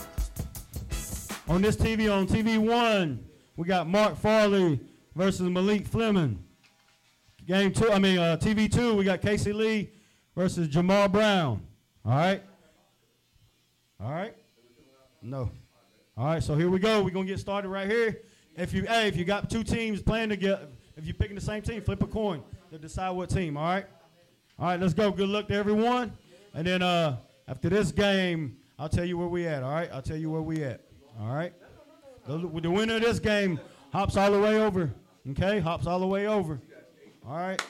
On 1.48 1.60
this 1.60 1.76
TV, 1.76 2.12
on 2.12 2.26
TV 2.26 2.58
one, 2.58 3.24
we 3.56 3.66
got 3.66 3.88
Mark 3.88 4.16
Farley 4.16 4.78
versus 5.16 5.48
Malik 5.48 5.86
Fleming. 5.86 6.42
Game 7.46 7.72
two, 7.72 7.90
I 7.90 7.98
mean 7.98 8.18
uh, 8.18 8.36
TV 8.40 8.70
two, 8.70 8.94
we 8.94 9.04
got 9.04 9.20
Casey 9.20 9.52
Lee 9.52 9.90
versus 10.36 10.68
Jamal 10.68 11.08
Brown. 11.08 11.62
All 12.04 12.12
right. 12.12 12.42
All 14.00 14.12
right. 14.12 14.34
No. 15.22 15.50
All 16.16 16.26
right. 16.26 16.42
So 16.42 16.54
here 16.54 16.70
we 16.70 16.78
go. 16.78 17.02
We're 17.02 17.10
gonna 17.10 17.26
get 17.26 17.40
started 17.40 17.68
right 17.68 17.90
here. 17.90 18.20
If 18.56 18.72
you, 18.72 18.82
hey, 18.82 19.08
if 19.08 19.16
you 19.16 19.24
got 19.24 19.50
two 19.50 19.64
teams 19.64 20.02
playing 20.02 20.28
together, 20.28 20.68
if 20.96 21.04
you're 21.04 21.14
picking 21.14 21.34
the 21.34 21.40
same 21.40 21.62
team, 21.62 21.82
flip 21.82 22.02
a 22.02 22.06
coin 22.06 22.42
to 22.70 22.78
decide 22.78 23.10
what 23.10 23.30
team. 23.30 23.56
All 23.56 23.64
right. 23.64 23.86
All 24.58 24.66
right. 24.66 24.80
Let's 24.80 24.94
go. 24.94 25.10
Good 25.10 25.28
luck 25.28 25.48
to 25.48 25.54
everyone. 25.54 26.12
And 26.54 26.66
then 26.66 26.82
uh, 26.82 27.16
after 27.50 27.68
this 27.68 27.90
game, 27.90 28.56
I'll 28.78 28.88
tell 28.88 29.04
you 29.04 29.18
where 29.18 29.26
we 29.26 29.46
at. 29.48 29.64
All 29.64 29.72
right, 29.72 29.90
I'll 29.92 30.00
tell 30.00 30.16
you 30.16 30.30
where 30.30 30.40
we 30.40 30.62
at. 30.62 30.82
All 31.20 31.34
right. 31.34 31.52
The, 32.26 32.38
the 32.38 32.70
winner 32.70 32.96
of 32.96 33.02
this 33.02 33.18
game 33.18 33.58
hops 33.92 34.16
all 34.16 34.30
the 34.30 34.38
way 34.38 34.60
over. 34.60 34.94
Okay, 35.30 35.58
hops 35.58 35.88
all 35.88 35.98
the 35.98 36.06
way 36.06 36.28
over. 36.28 36.60
All 37.26 37.36
right. 37.36 37.60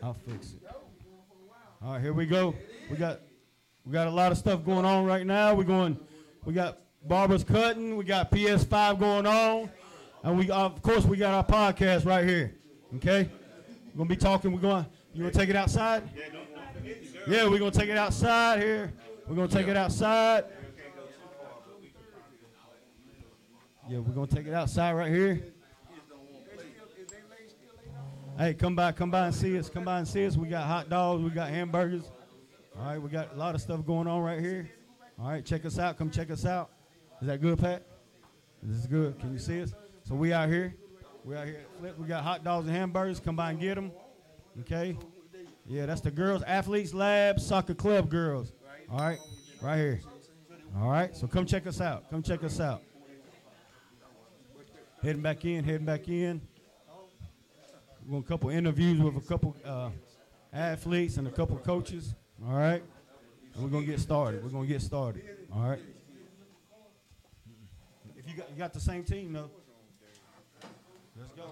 I'll 0.00 0.14
fix 0.14 0.52
it. 0.52 0.62
All 1.82 1.94
right, 1.94 2.00
here 2.00 2.12
we 2.12 2.24
go. 2.24 2.54
We 2.88 2.96
got 2.96 3.20
we 3.84 3.92
got 3.92 4.06
a 4.06 4.10
lot 4.10 4.30
of 4.30 4.38
stuff 4.38 4.64
going 4.64 4.84
on 4.84 5.04
right 5.04 5.26
now. 5.26 5.52
We're 5.52 5.64
going. 5.64 5.98
We 6.44 6.52
got 6.52 6.78
barbers 7.04 7.42
cutting. 7.42 7.96
We 7.96 8.04
got 8.04 8.30
PS5 8.30 9.00
going 9.00 9.26
on, 9.26 9.68
and 10.22 10.38
we 10.38 10.48
of 10.50 10.80
course 10.80 11.04
we 11.04 11.16
got 11.16 11.34
our 11.34 11.44
podcast 11.44 12.06
right 12.06 12.26
here. 12.26 12.54
Okay, 12.96 13.28
we're 13.92 13.98
gonna 13.98 14.08
be 14.08 14.16
talking. 14.16 14.52
We're 14.52 14.60
going. 14.60 14.86
You 15.18 15.24
wanna 15.24 15.34
take 15.34 15.48
it 15.48 15.56
outside? 15.56 16.04
Yeah, 17.26 17.48
we're 17.48 17.58
gonna 17.58 17.72
take 17.72 17.88
it 17.88 17.98
outside 17.98 18.62
here. 18.62 18.92
We're 19.26 19.34
gonna 19.34 19.48
take 19.48 19.66
it 19.66 19.76
outside. 19.76 20.44
Yeah, 23.88 23.98
we're 23.98 24.12
gonna 24.12 24.28
take 24.28 24.46
it 24.46 24.54
outside 24.54 24.92
right 24.92 25.10
here. 25.10 25.42
Hey, 28.38 28.54
come 28.54 28.76
by, 28.76 28.92
come 28.92 29.10
by 29.10 29.26
and 29.26 29.34
see 29.34 29.58
us. 29.58 29.68
Come 29.68 29.82
by 29.82 29.98
and 29.98 30.06
see 30.06 30.24
us. 30.24 30.36
We 30.36 30.46
got 30.46 30.68
hot 30.68 30.88
dogs, 30.88 31.20
we 31.24 31.30
got 31.30 31.48
hamburgers. 31.48 32.12
All 32.78 32.84
right, 32.84 33.02
we 33.02 33.10
got 33.10 33.34
a 33.34 33.36
lot 33.36 33.56
of 33.56 33.60
stuff 33.60 33.84
going 33.84 34.06
on 34.06 34.22
right 34.22 34.38
here. 34.38 34.70
All 35.18 35.30
right, 35.30 35.44
check 35.44 35.66
us 35.66 35.80
out. 35.80 35.98
Come 35.98 36.12
check 36.12 36.30
us 36.30 36.46
out. 36.46 36.70
Is 37.20 37.26
that 37.26 37.40
good, 37.40 37.58
Pat? 37.58 37.84
This 38.62 38.76
is 38.76 38.86
good. 38.86 39.18
Can 39.18 39.32
you 39.32 39.40
see 39.40 39.62
us? 39.62 39.74
So 40.04 40.14
we 40.14 40.32
out 40.32 40.48
here. 40.48 40.76
We 41.24 41.34
out 41.34 41.44
here 41.44 41.56
at 41.56 41.80
Flip. 41.80 41.98
We 41.98 42.06
got 42.06 42.22
hot 42.22 42.44
dogs 42.44 42.68
and 42.68 42.76
hamburgers. 42.76 43.18
Come 43.18 43.34
by 43.34 43.50
and 43.50 43.58
get 43.58 43.74
them. 43.74 43.90
Okay. 44.60 44.96
Yeah, 45.66 45.86
that's 45.86 46.00
the 46.00 46.10
girls 46.10 46.42
athletes 46.44 46.94
lab 46.94 47.38
soccer 47.38 47.74
club 47.74 48.08
girls. 48.08 48.52
All 48.90 48.98
right, 48.98 49.18
right 49.60 49.76
here. 49.76 50.00
All 50.76 50.90
right. 50.90 51.14
So 51.16 51.26
come 51.26 51.46
check 51.46 51.66
us 51.66 51.80
out. 51.80 52.10
Come 52.10 52.22
check 52.22 52.42
us 52.42 52.60
out. 52.60 52.82
Heading 55.02 55.22
back 55.22 55.44
in. 55.44 55.64
Heading 55.64 55.86
back 55.86 56.08
in. 56.08 56.40
We're 58.04 58.12
going 58.12 58.22
to 58.22 58.28
couple 58.28 58.50
interviews 58.50 59.00
with 59.00 59.16
a 59.16 59.20
couple 59.20 59.54
uh, 59.64 59.90
athletes 60.52 61.18
and 61.18 61.28
a 61.28 61.30
couple 61.30 61.56
coaches. 61.58 62.14
All 62.46 62.56
right. 62.56 62.82
And 63.54 63.62
we're 63.62 63.70
to 63.84 63.90
get 63.90 64.00
started. 64.00 64.42
We're 64.42 64.50
to 64.66 64.72
get 64.72 64.80
started. 64.80 65.22
All 65.54 65.68
right. 65.68 65.80
If 68.16 68.28
you 68.28 68.36
got, 68.36 68.50
you 68.50 68.56
got 68.56 68.72
the 68.72 68.80
same 68.80 69.04
team, 69.04 69.32
though. 69.34 69.50
Let's 71.16 71.32
go. 71.32 71.50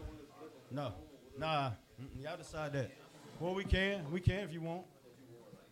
No. 0.71 0.93
Nah. 1.39 1.71
Mm-mm, 2.01 2.23
Y'all 2.23 2.37
decide 2.37 2.73
that. 2.75 2.91
Well, 3.41 3.55
we 3.55 3.65
can. 3.65 4.11
We 4.11 4.21
can 4.21 4.41
if 4.41 4.53
you 4.53 4.61
want. 4.61 4.83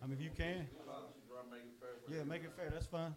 I 0.02 0.06
mean, 0.06 0.16
if 0.18 0.22
you 0.22 0.30
can. 0.36 0.66
Yeah, 2.10 2.22
make 2.24 2.44
it 2.44 2.52
fair. 2.56 2.70
That's 2.70 2.86
fine. 2.86 3.14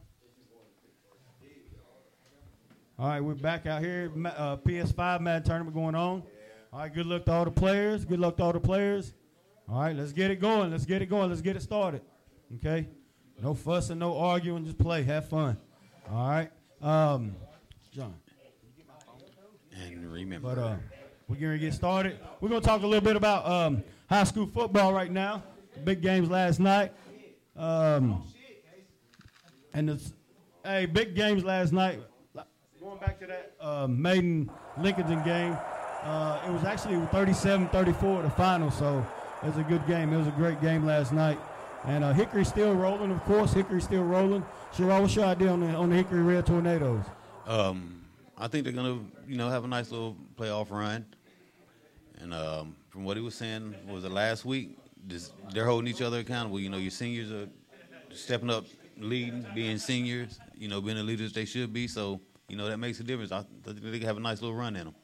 All 3.00 3.08
right, 3.08 3.22
we're 3.22 3.36
back 3.36 3.66
out 3.68 3.82
here. 3.82 4.12
Uh, 4.16 4.58
PS5 4.58 5.22
Madden 5.22 5.44
tournament 5.44 5.76
going 5.76 5.94
on. 5.94 6.24
All 6.74 6.80
right, 6.80 6.94
good 6.94 7.06
luck 7.06 7.26
to 7.26 7.32
all 7.32 7.46
the 7.46 7.52
players. 7.52 8.06
Good 8.06 8.20
luck 8.20 8.38
to 8.38 8.44
all 8.44 8.54
the 8.54 8.60
players. 8.60 9.14
All 9.70 9.82
right, 9.82 9.96
let's 9.96 10.14
get 10.14 10.32
it 10.32 10.38
going. 10.38 10.72
Let's 10.72 10.86
get 10.86 11.02
it 11.02 11.06
going. 11.08 11.30
Let's 11.30 11.42
get 11.42 11.56
it 11.56 11.62
started. 11.62 12.02
Okay? 12.56 12.88
No 13.42 13.54
fussing, 13.54 14.00
no 14.00 14.18
arguing. 14.18 14.66
Just 14.66 14.78
play. 14.78 15.04
Have 15.04 15.30
fun. 15.30 15.58
All 16.10 16.28
right? 16.28 16.50
Um, 16.82 17.36
John. 17.92 18.16
And 19.76 20.12
remember, 20.12 20.56
But 20.56 20.58
uh, 20.58 20.76
we're 21.28 21.36
going 21.36 21.54
to 21.54 21.60
get 21.60 21.74
started. 21.74 22.20
We're 22.40 22.50
going 22.50 22.62
to 22.62 22.68
talk 22.68 22.84
a 22.84 22.88
little 22.88 23.04
bit 23.04 23.16
about 23.16 23.46
um, 23.46 23.84
high 24.10 24.24
school 24.24 24.48
football 24.48 24.94
right 24.94 25.12
now. 25.12 25.44
Big 25.84 26.02
games 26.02 26.30
last 26.30 26.60
night. 26.60 26.92
Um, 27.56 28.24
and 29.74 29.90
it's, 29.90 30.14
hey, 30.64 30.86
big 30.86 31.16
games 31.16 31.44
last 31.44 31.74
night. 31.74 32.00
Going 32.80 33.00
back 33.00 33.20
to 33.20 33.28
that 33.28 33.54
uh, 33.60 33.88
Maiden 33.88 34.50
Lincoln 34.80 35.22
game, 35.24 35.58
uh, 36.04 36.42
it 36.48 36.52
was 36.52 36.64
actually 36.64 36.96
37-34 37.08 38.24
the 38.24 38.30
final, 38.30 38.72
so 38.72 39.06
it 39.44 39.48
was 39.48 39.58
a 39.58 39.64
good 39.64 39.86
game. 39.88 40.14
It 40.14 40.18
was 40.18 40.28
a 40.28 40.32
great 40.32 40.62
game 40.62 40.86
last 40.86 41.12
night. 41.12 41.40
And 41.84 42.04
uh, 42.04 42.14
Hickory's 42.14 42.48
still 42.48 42.74
rolling, 42.74 43.12
of 43.12 43.22
course. 43.24 43.52
Hickory's 43.54 43.84
still 43.84 44.04
rolling. 44.04 44.46
Sherrod, 44.74 45.02
what's 45.02 45.16
your 45.16 45.26
idea 45.26 45.50
on 45.50 45.60
the, 45.60 45.68
on 45.68 45.90
the 45.90 45.96
Hickory 45.98 46.22
Red 46.22 46.46
Tornadoes? 46.46 47.04
um, 47.48 47.94
I 48.38 48.48
think 48.48 48.66
they're 48.66 48.74
gonna, 48.74 49.00
you 49.28 49.36
know, 49.36 49.50
have 49.50 49.64
a 49.64 49.68
nice 49.68 49.90
little 49.92 50.16
playoff 50.38 50.70
run. 50.70 51.06
And 52.22 52.34
um, 52.34 52.76
from 52.90 53.04
what 53.04 53.18
he 53.18 53.24
was 53.24 53.36
saying, 53.36 53.76
what 53.86 53.96
was 53.96 54.04
it 54.04 54.12
last 54.12 54.46
week? 54.46 54.78
They're 55.54 55.66
holding 55.66 55.88
each 55.88 56.02
other 56.02 56.20
accountable. 56.20 56.60
You 56.60 56.70
know, 56.70 56.78
your 56.78 56.92
seniors 56.92 57.32
are 57.32 57.48
stepping 58.12 58.50
up, 58.50 58.66
leading, 58.98 59.46
being 59.54 59.78
seniors. 59.78 60.40
You 60.56 60.68
know, 60.68 60.82
being 60.82 60.98
the 60.98 61.04
leaders 61.04 61.34
they 61.34 61.46
should 61.46 61.72
be. 61.72 61.88
So, 61.88 62.20
you 62.50 62.58
know, 62.58 62.68
that 62.68 62.78
makes 62.78 63.00
a 63.00 63.04
difference. 63.04 63.32
I 63.32 63.44
think 63.64 63.82
they 63.82 64.00
have 64.00 64.18
a 64.18 64.20
nice 64.20 64.42
little 64.42 64.56
run 64.56 64.76
in 64.76 64.86
them. 64.86 64.96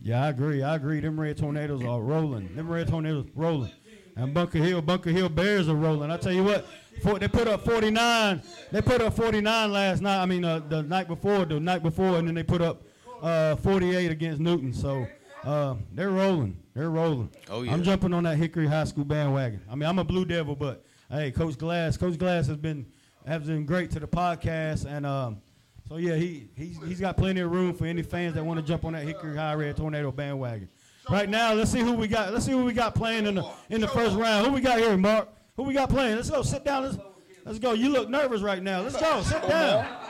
Yeah, 0.00 0.24
I 0.24 0.28
agree. 0.28 0.62
I 0.62 0.76
agree. 0.76 1.00
Them 1.00 1.18
red 1.18 1.38
tornadoes 1.38 1.82
are 1.84 2.00
rolling. 2.00 2.54
Them 2.54 2.68
red 2.68 2.88
tornadoes 2.88 3.26
rolling. 3.34 3.72
And 4.16 4.32
Bunker 4.32 4.58
Hill, 4.58 4.82
Bunker 4.82 5.10
Hill 5.10 5.28
Bears 5.28 5.68
are 5.68 5.74
rolling. 5.74 6.10
I 6.10 6.16
tell 6.16 6.32
you 6.32 6.44
what, 6.44 6.66
for, 7.02 7.18
they 7.18 7.28
put 7.28 7.48
up 7.48 7.64
49. 7.64 8.42
They 8.72 8.82
put 8.82 9.00
up 9.02 9.14
49 9.14 9.72
last 9.72 10.00
night. 10.00 10.22
I 10.22 10.26
mean, 10.26 10.44
uh, 10.44 10.60
the 10.60 10.82
night 10.82 11.06
before, 11.06 11.44
the 11.44 11.60
night 11.60 11.82
before, 11.82 12.18
and 12.18 12.26
then 12.26 12.34
they 12.34 12.42
put 12.42 12.62
up 12.62 12.82
uh, 13.22 13.56
48 13.56 14.10
against 14.10 14.40
Newton. 14.40 14.72
So 14.72 15.06
uh, 15.46 15.76
they're 15.92 16.10
rolling. 16.10 16.58
They're 16.74 16.90
rolling. 16.90 17.30
Oh, 17.48 17.62
yeah. 17.62 17.72
I'm 17.72 17.82
jumping 17.82 18.12
on 18.12 18.24
that 18.24 18.36
Hickory 18.36 18.66
High 18.66 18.84
School 18.84 19.04
bandwagon. 19.04 19.60
I 19.70 19.76
mean, 19.76 19.88
I'm 19.88 19.98
a 19.98 20.04
Blue 20.04 20.24
Devil, 20.24 20.56
but 20.56 20.84
hey, 21.10 21.30
Coach 21.30 21.56
Glass, 21.56 21.96
Coach 21.96 22.18
Glass 22.18 22.46
has 22.48 22.56
been 22.56 22.84
has 23.26 23.44
been 23.44 23.64
great 23.64 23.90
to 23.92 24.00
the 24.00 24.06
podcast, 24.06 24.86
and 24.86 25.06
um, 25.06 25.40
so 25.88 25.96
yeah, 25.96 26.16
he 26.16 26.48
he's, 26.56 26.78
he's 26.84 27.00
got 27.00 27.16
plenty 27.16 27.40
of 27.40 27.50
room 27.50 27.74
for 27.74 27.86
any 27.86 28.02
fans 28.02 28.34
that 28.34 28.44
want 28.44 28.58
to 28.60 28.66
jump 28.66 28.84
on 28.84 28.92
that 28.94 29.04
Hickory 29.04 29.36
High 29.36 29.54
Red 29.54 29.76
Tornado 29.76 30.10
bandwagon. 30.10 30.68
Right 31.08 31.28
now, 31.28 31.52
let's 31.52 31.70
see 31.70 31.80
who 31.80 31.92
we 31.92 32.08
got. 32.08 32.32
Let's 32.32 32.44
see 32.44 32.52
who 32.52 32.64
we 32.64 32.72
got 32.72 32.96
playing 32.96 33.26
in 33.26 33.36
the 33.36 33.48
in 33.70 33.80
the 33.80 33.88
first 33.88 34.16
round. 34.16 34.46
Who 34.46 34.52
we 34.52 34.60
got 34.60 34.78
here, 34.78 34.96
Mark? 34.96 35.28
Who 35.56 35.62
we 35.62 35.74
got 35.74 35.88
playing? 35.88 36.16
Let's 36.16 36.30
go. 36.30 36.42
Sit 36.42 36.64
down. 36.64 36.82
Let's 36.82 36.98
let's 37.44 37.58
go. 37.60 37.72
You 37.72 37.90
look 37.90 38.08
nervous 38.08 38.42
right 38.42 38.62
now. 38.62 38.80
Let's 38.80 39.00
go. 39.00 39.22
Sit 39.22 39.46
down. 39.48 40.05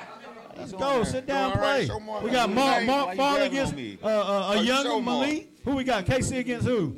Let's 0.58 0.72
go. 0.72 1.04
Sit 1.04 1.26
down. 1.26 1.52
Play. 1.52 1.88
Mark 2.04 2.22
We 2.22 2.30
got 2.30 2.50
Mark 2.50 2.84
Mark 2.84 3.06
like. 3.06 3.16
Farley 3.16 3.40
Why 3.40 3.44
you 3.44 3.62
against 3.62 3.74
uh, 4.02 4.06
uh, 4.06 4.52
a 4.54 4.60
you 4.60 4.64
young 4.64 5.04
Malik. 5.04 5.50
Who 5.64 5.76
we 5.76 5.84
got? 5.84 6.04
KC 6.06 6.38
against 6.38 6.66
who? 6.66 6.96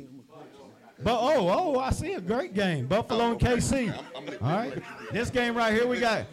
But 1.01 1.17
oh, 1.17 1.49
oh, 1.49 1.79
I 1.79 1.91
see 1.91 2.13
a 2.13 2.21
great 2.21 2.53
game. 2.53 2.85
Buffalo 2.85 3.31
and 3.31 3.39
KC. 3.39 3.95
All 4.41 4.49
right, 4.49 4.83
this 5.13 5.29
game 5.29 5.55
right 5.55 5.73
here, 5.73 5.87
we 5.87 5.97
got 5.99 6.25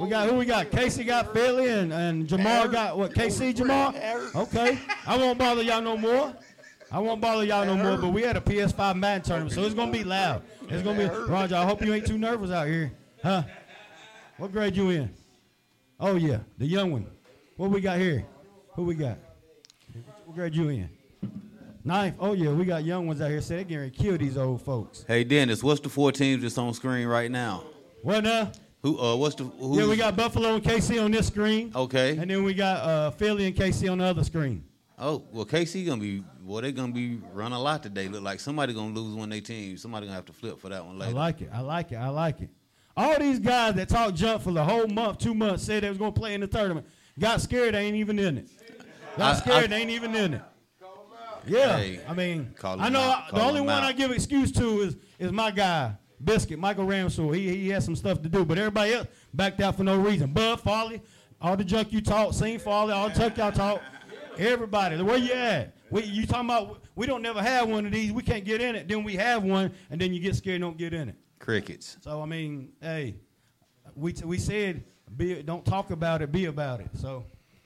we 0.00 0.08
got 0.08 0.28
who 0.28 0.36
we 0.36 0.44
got? 0.44 0.70
Casey 0.70 1.02
got 1.02 1.32
Philly 1.32 1.68
and 1.68 1.92
and 1.92 2.28
Jamar 2.28 2.70
got 2.70 2.96
what? 2.96 3.12
KC 3.12 3.54
Jamar. 3.54 4.34
Okay, 4.34 4.78
I 5.04 5.16
won't 5.16 5.38
bother 5.38 5.62
y'all 5.62 5.82
no 5.82 5.96
more. 5.96 6.32
I 6.92 7.00
won't 7.00 7.20
bother 7.20 7.44
y'all 7.44 7.66
no 7.66 7.76
more. 7.76 7.96
But 7.96 8.10
we 8.10 8.22
had 8.22 8.36
a 8.36 8.40
PS5 8.40 8.96
Madden 8.96 9.22
tournament, 9.24 9.52
so 9.52 9.64
it's 9.64 9.74
gonna 9.74 9.90
be 9.90 10.04
loud. 10.04 10.42
It's 10.68 10.82
gonna 10.82 10.98
be 10.98 11.12
Roger. 11.28 11.56
I 11.56 11.64
hope 11.64 11.84
you 11.84 11.92
ain't 11.92 12.06
too 12.06 12.18
nervous 12.18 12.52
out 12.52 12.68
here, 12.68 12.92
huh? 13.20 13.42
What 14.36 14.52
grade 14.52 14.76
you 14.76 14.90
in? 14.90 15.10
Oh 16.06 16.16
yeah, 16.16 16.40
the 16.58 16.66
young 16.66 16.92
one. 16.92 17.06
What 17.56 17.70
we 17.70 17.80
got 17.80 17.96
here? 17.98 18.26
Who 18.74 18.84
we 18.84 18.94
got? 18.94 19.16
What 20.26 20.34
grade 20.36 20.54
you 20.54 20.68
in? 20.68 20.90
Ninth. 21.82 22.16
Oh 22.20 22.34
yeah, 22.34 22.50
we 22.50 22.66
got 22.66 22.84
young 22.84 23.06
ones 23.06 23.22
out 23.22 23.30
here. 23.30 23.40
Say 23.40 23.56
they 23.56 23.64
getting 23.64 23.78
ready 23.78 23.90
to 23.90 24.02
kill 24.02 24.18
these 24.18 24.36
old 24.36 24.60
folks. 24.60 25.06
Hey, 25.08 25.24
Dennis, 25.24 25.62
what's 25.62 25.80
the 25.80 25.88
four 25.88 26.12
teams 26.12 26.42
that's 26.42 26.58
on 26.58 26.74
screen 26.74 27.06
right 27.08 27.30
now? 27.30 27.64
What 28.02 28.22
now? 28.22 28.52
Who? 28.82 29.00
Uh, 29.00 29.16
what's 29.16 29.34
the? 29.36 29.44
Who's, 29.44 29.78
Yeah, 29.78 29.88
we 29.88 29.96
got 29.96 30.14
Buffalo 30.14 30.56
and 30.56 30.62
KC 30.62 31.02
on 31.02 31.10
this 31.10 31.28
screen, 31.28 31.72
Okay. 31.74 32.18
and 32.18 32.30
then 32.30 32.44
we 32.44 32.52
got 32.52 32.82
uh, 32.86 33.10
Philly 33.12 33.46
and 33.46 33.56
KC 33.56 33.90
on 33.90 33.96
the 33.96 34.04
other 34.04 34.24
screen. 34.24 34.62
Oh 34.98 35.24
well, 35.32 35.46
KC 35.46 35.86
gonna 35.86 36.02
be. 36.02 36.22
Well, 36.44 36.60
they 36.60 36.72
gonna 36.72 36.92
be 36.92 37.18
run 37.32 37.52
a 37.52 37.58
lot 37.58 37.82
today. 37.82 38.08
Look 38.08 38.22
like 38.22 38.40
somebody 38.40 38.74
gonna 38.74 38.92
lose 38.92 39.14
one 39.14 39.24
of 39.24 39.30
their 39.30 39.40
teams. 39.40 39.80
Somebody 39.80 40.04
gonna 40.04 40.16
have 40.16 40.26
to 40.26 40.34
flip 40.34 40.60
for 40.60 40.68
that 40.68 40.84
one 40.84 40.98
later. 40.98 41.12
I 41.12 41.18
like 41.18 41.40
it. 41.40 41.48
I 41.50 41.60
like 41.60 41.92
it. 41.92 41.96
I 41.96 42.08
like 42.10 42.42
it. 42.42 42.50
All 42.96 43.18
these 43.18 43.38
guys 43.38 43.74
that 43.74 43.88
talked 43.88 44.14
jump 44.14 44.42
for 44.42 44.52
the 44.52 44.62
whole 44.62 44.86
month, 44.86 45.18
two 45.18 45.34
months, 45.34 45.64
said 45.64 45.82
they 45.82 45.88
was 45.88 45.98
gonna 45.98 46.12
play 46.12 46.34
in 46.34 46.40
the 46.40 46.46
tournament. 46.46 46.86
Got 47.18 47.40
scared. 47.40 47.74
They 47.74 47.86
ain't 47.86 47.96
even 47.96 48.18
in 48.18 48.38
it. 48.38 48.48
Got 49.16 49.38
scared. 49.38 49.64
I- 49.64 49.66
they 49.68 49.76
ain't 49.76 49.90
even 49.90 50.14
in 50.14 50.34
it. 50.34 50.42
Yeah, 51.46 51.76
Hey, 51.76 52.00
I 52.08 52.14
mean, 52.14 52.54
I 52.62 52.88
know 52.88 53.00
out, 53.00 53.34
the 53.34 53.42
only 53.42 53.60
one 53.60 53.70
out. 53.70 53.84
I 53.84 53.92
give 53.92 54.10
excuse 54.10 54.50
to 54.52 54.80
is 54.80 54.96
is 55.18 55.30
my 55.30 55.50
guy 55.50 55.92
Biscuit 56.22 56.58
Michael 56.58 56.86
Ramsell. 56.86 57.34
He 57.34 57.54
he 57.56 57.68
has 57.68 57.84
some 57.84 57.96
stuff 57.96 58.22
to 58.22 58.28
do, 58.30 58.44
but 58.46 58.56
everybody 58.58 58.94
else 58.94 59.08
backed 59.34 59.60
out 59.60 59.76
for 59.76 59.84
no 59.84 59.98
reason. 59.98 60.32
Bud 60.32 60.60
Folly, 60.60 61.02
all 61.40 61.56
the 61.56 61.64
junk 61.64 61.92
you 61.92 62.00
talk, 62.00 62.32
Sing 62.32 62.58
Folly, 62.58 62.92
all 62.92 63.10
the 63.10 63.14
junk 63.14 63.36
y'all 63.36 63.52
talk. 63.52 63.82
Everybody, 64.38 65.00
where 65.02 65.18
you 65.18 65.32
at? 65.32 65.76
We, 65.90 66.04
you 66.04 66.26
talking 66.26 66.46
about? 66.48 66.82
We 66.96 67.06
don't 67.06 67.22
never 67.22 67.42
have 67.42 67.68
one 67.68 67.86
of 67.86 67.92
these. 67.92 68.10
We 68.10 68.22
can't 68.22 68.44
get 68.44 68.60
in 68.60 68.74
it. 68.74 68.88
Then 68.88 69.04
we 69.04 69.14
have 69.16 69.44
one, 69.44 69.72
and 69.90 70.00
then 70.00 70.12
you 70.14 70.20
get 70.20 70.34
scared, 70.36 70.56
and 70.56 70.62
don't 70.62 70.78
get 70.78 70.94
in 70.94 71.10
it. 71.10 71.14
Crickets. 71.38 71.98
So 72.00 72.22
I 72.22 72.26
mean, 72.26 72.72
hey, 72.80 73.16
we 73.94 74.14
we 74.24 74.38
said 74.38 74.84
be 75.16 75.42
don't 75.42 75.64
talk 75.64 75.90
about 75.90 76.22
it, 76.22 76.32
be 76.32 76.46
about 76.46 76.80
it. 76.80 76.88
So, 76.94 77.24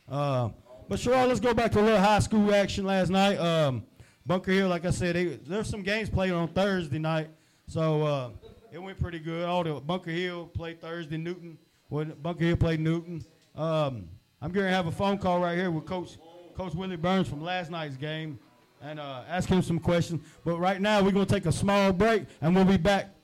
uh, 0.09 0.51
but 0.89 0.99
sure, 0.99 1.27
let's 1.27 1.41
go 1.41 1.55
back 1.55 1.73
to 1.73 1.81
a 1.81 1.83
little 1.83 2.01
high 2.01 2.19
school 2.19 2.55
action 2.55 2.85
last 2.85 3.11
night. 3.11 3.39
Um, 3.39 3.85
Bunker 4.27 4.53
Hill, 4.53 4.69
like 4.69 4.85
I 4.85 4.91
said, 4.91 5.17
they, 5.17 5.25
there's 5.25 5.69
some 5.69 5.83
games 5.83 6.11
played 6.11 6.33
on 6.33 6.49
Thursday 6.49 6.99
night. 6.99 7.31
So 7.67 8.03
uh, 8.03 8.31
it 8.73 8.79
went 8.79 9.01
pretty 9.01 9.19
good. 9.19 9.45
All 9.45 9.65
the 9.65 9.75
Bunker 9.75 10.11
Hill 10.11 10.47
played 10.47 10.81
Thursday. 10.81 11.17
Newton, 11.17 11.59
when 11.89 12.11
Bunker 12.23 12.45
Hill 12.45 12.57
played 12.57 12.81
Newton. 12.81 13.25
Um, 13.55 14.09
I'm 14.41 14.53
going 14.53 14.67
to 14.67 14.73
have 14.73 14.87
a 14.87 14.93
phone 14.93 15.19
call 15.19 15.41
right 15.41 15.57
here 15.57 15.71
with 15.71 15.87
Coach 15.87 16.17
Coach 16.55 16.75
Willie 16.75 16.97
Burns 16.97 17.29
from 17.29 17.43
last 17.43 17.71
night's 17.71 17.97
game 17.97 18.39
and 18.83 19.01
uh, 19.01 19.23
ask 19.29 19.49
him 19.49 19.63
some 19.63 19.79
questions. 19.79 20.21
But 20.45 20.59
right 20.59 20.81
now, 20.81 21.03
we're 21.03 21.13
going 21.13 21.27
to 21.27 21.35
take 21.35 21.47
a 21.47 21.53
small 21.53 21.93
break, 21.93 22.25
and 22.41 22.55
we'll 22.55 22.65
be 22.65 22.77
back 22.77 23.15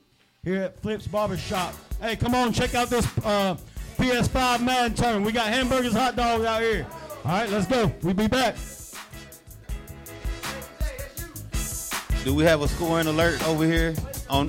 here 0.44 0.62
at 0.62 0.80
Flips 0.80 1.07
Barber 1.07 1.37
Shop. 1.37 1.74
Hey, 2.00 2.16
come 2.16 2.35
on, 2.35 2.52
check 2.52 2.74
out 2.74 2.88
this 2.88 3.07
uh, 3.24 3.57
PS5 3.96 4.62
Madden 4.62 4.94
tournament. 4.94 5.26
We 5.26 5.33
got 5.33 5.46
hamburgers, 5.46 5.92
hot 5.92 6.16
dogs 6.16 6.44
out 6.44 6.61
here. 6.61 6.87
All 7.24 7.33
right, 7.33 7.48
let's 7.48 7.66
go. 7.66 7.92
We'll 8.02 8.14
be 8.14 8.28
back. 8.28 8.57
Do 12.24 12.35
we 12.35 12.44
have 12.44 12.62
a 12.62 12.68
scoring 12.68 13.07
alert 13.07 13.46
over 13.46 13.64
here 13.64 13.94
on? 14.28 14.48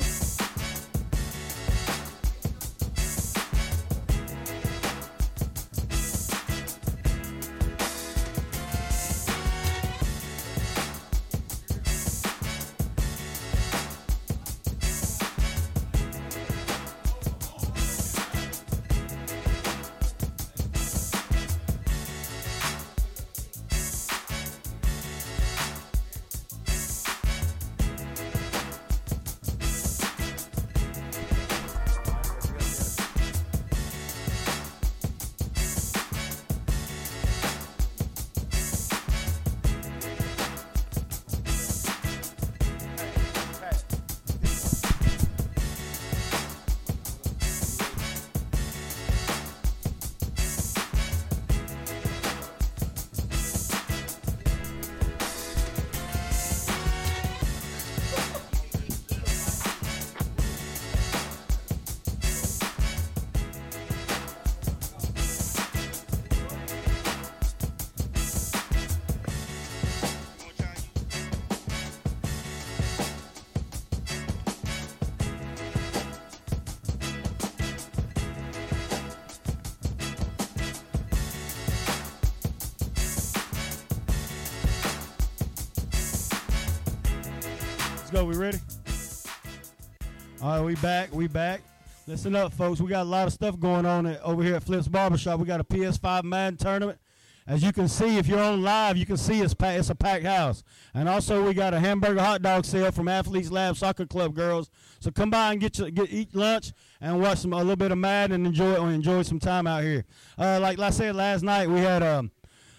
We 90.75 90.81
back. 90.81 91.13
We 91.13 91.27
back. 91.27 91.61
Listen 92.05 92.35
up, 92.35 92.51
folks. 92.51 92.81
We 92.81 92.89
got 92.89 93.03
a 93.03 93.09
lot 93.09 93.27
of 93.27 93.33
stuff 93.33 93.57
going 93.57 93.85
on 93.85 94.05
at, 94.05 94.21
over 94.21 94.43
here 94.43 94.55
at 94.55 94.63
Flips 94.63 94.89
Barbershop. 94.89 95.39
We 95.39 95.45
got 95.45 95.61
a 95.61 95.63
PS5 95.63 96.25
Madden 96.25 96.57
tournament. 96.57 96.99
As 97.47 97.63
you 97.63 97.71
can 97.71 97.87
see, 97.87 98.17
if 98.17 98.27
you're 98.27 98.41
on 98.41 98.61
live, 98.61 98.97
you 98.97 99.05
can 99.05 99.15
see 99.15 99.39
it's, 99.39 99.53
pa- 99.53 99.69
it's 99.69 99.89
a 99.89 99.95
packed 99.95 100.25
house. 100.25 100.65
And 100.93 101.07
also, 101.07 101.47
we 101.47 101.53
got 101.53 101.73
a 101.73 101.79
hamburger 101.79 102.19
hot 102.19 102.41
dog 102.41 102.65
sale 102.65 102.91
from 102.91 103.07
Athletes 103.07 103.51
Lab 103.51 103.77
Soccer 103.77 104.05
Club 104.05 104.35
girls. 104.35 104.69
So 104.99 105.11
come 105.11 105.29
by 105.29 105.53
and 105.53 105.61
get 105.61 105.79
your, 105.79 105.89
get 105.91 106.11
eat 106.11 106.35
lunch 106.35 106.73
and 106.99 107.21
watch 107.21 107.37
some 107.37 107.53
a 107.53 107.59
little 107.59 107.77
bit 107.77 107.93
of 107.93 107.97
Madden 107.97 108.35
and 108.35 108.47
enjoy 108.47 108.75
enjoy 108.85 109.21
some 109.21 109.39
time 109.39 109.67
out 109.67 109.81
here. 109.81 110.03
Uh, 110.37 110.59
like, 110.61 110.77
like 110.77 110.89
I 110.89 110.91
said 110.91 111.15
last 111.15 111.41
night, 111.41 111.69
we 111.69 111.79
had 111.79 112.03
um, 112.03 112.31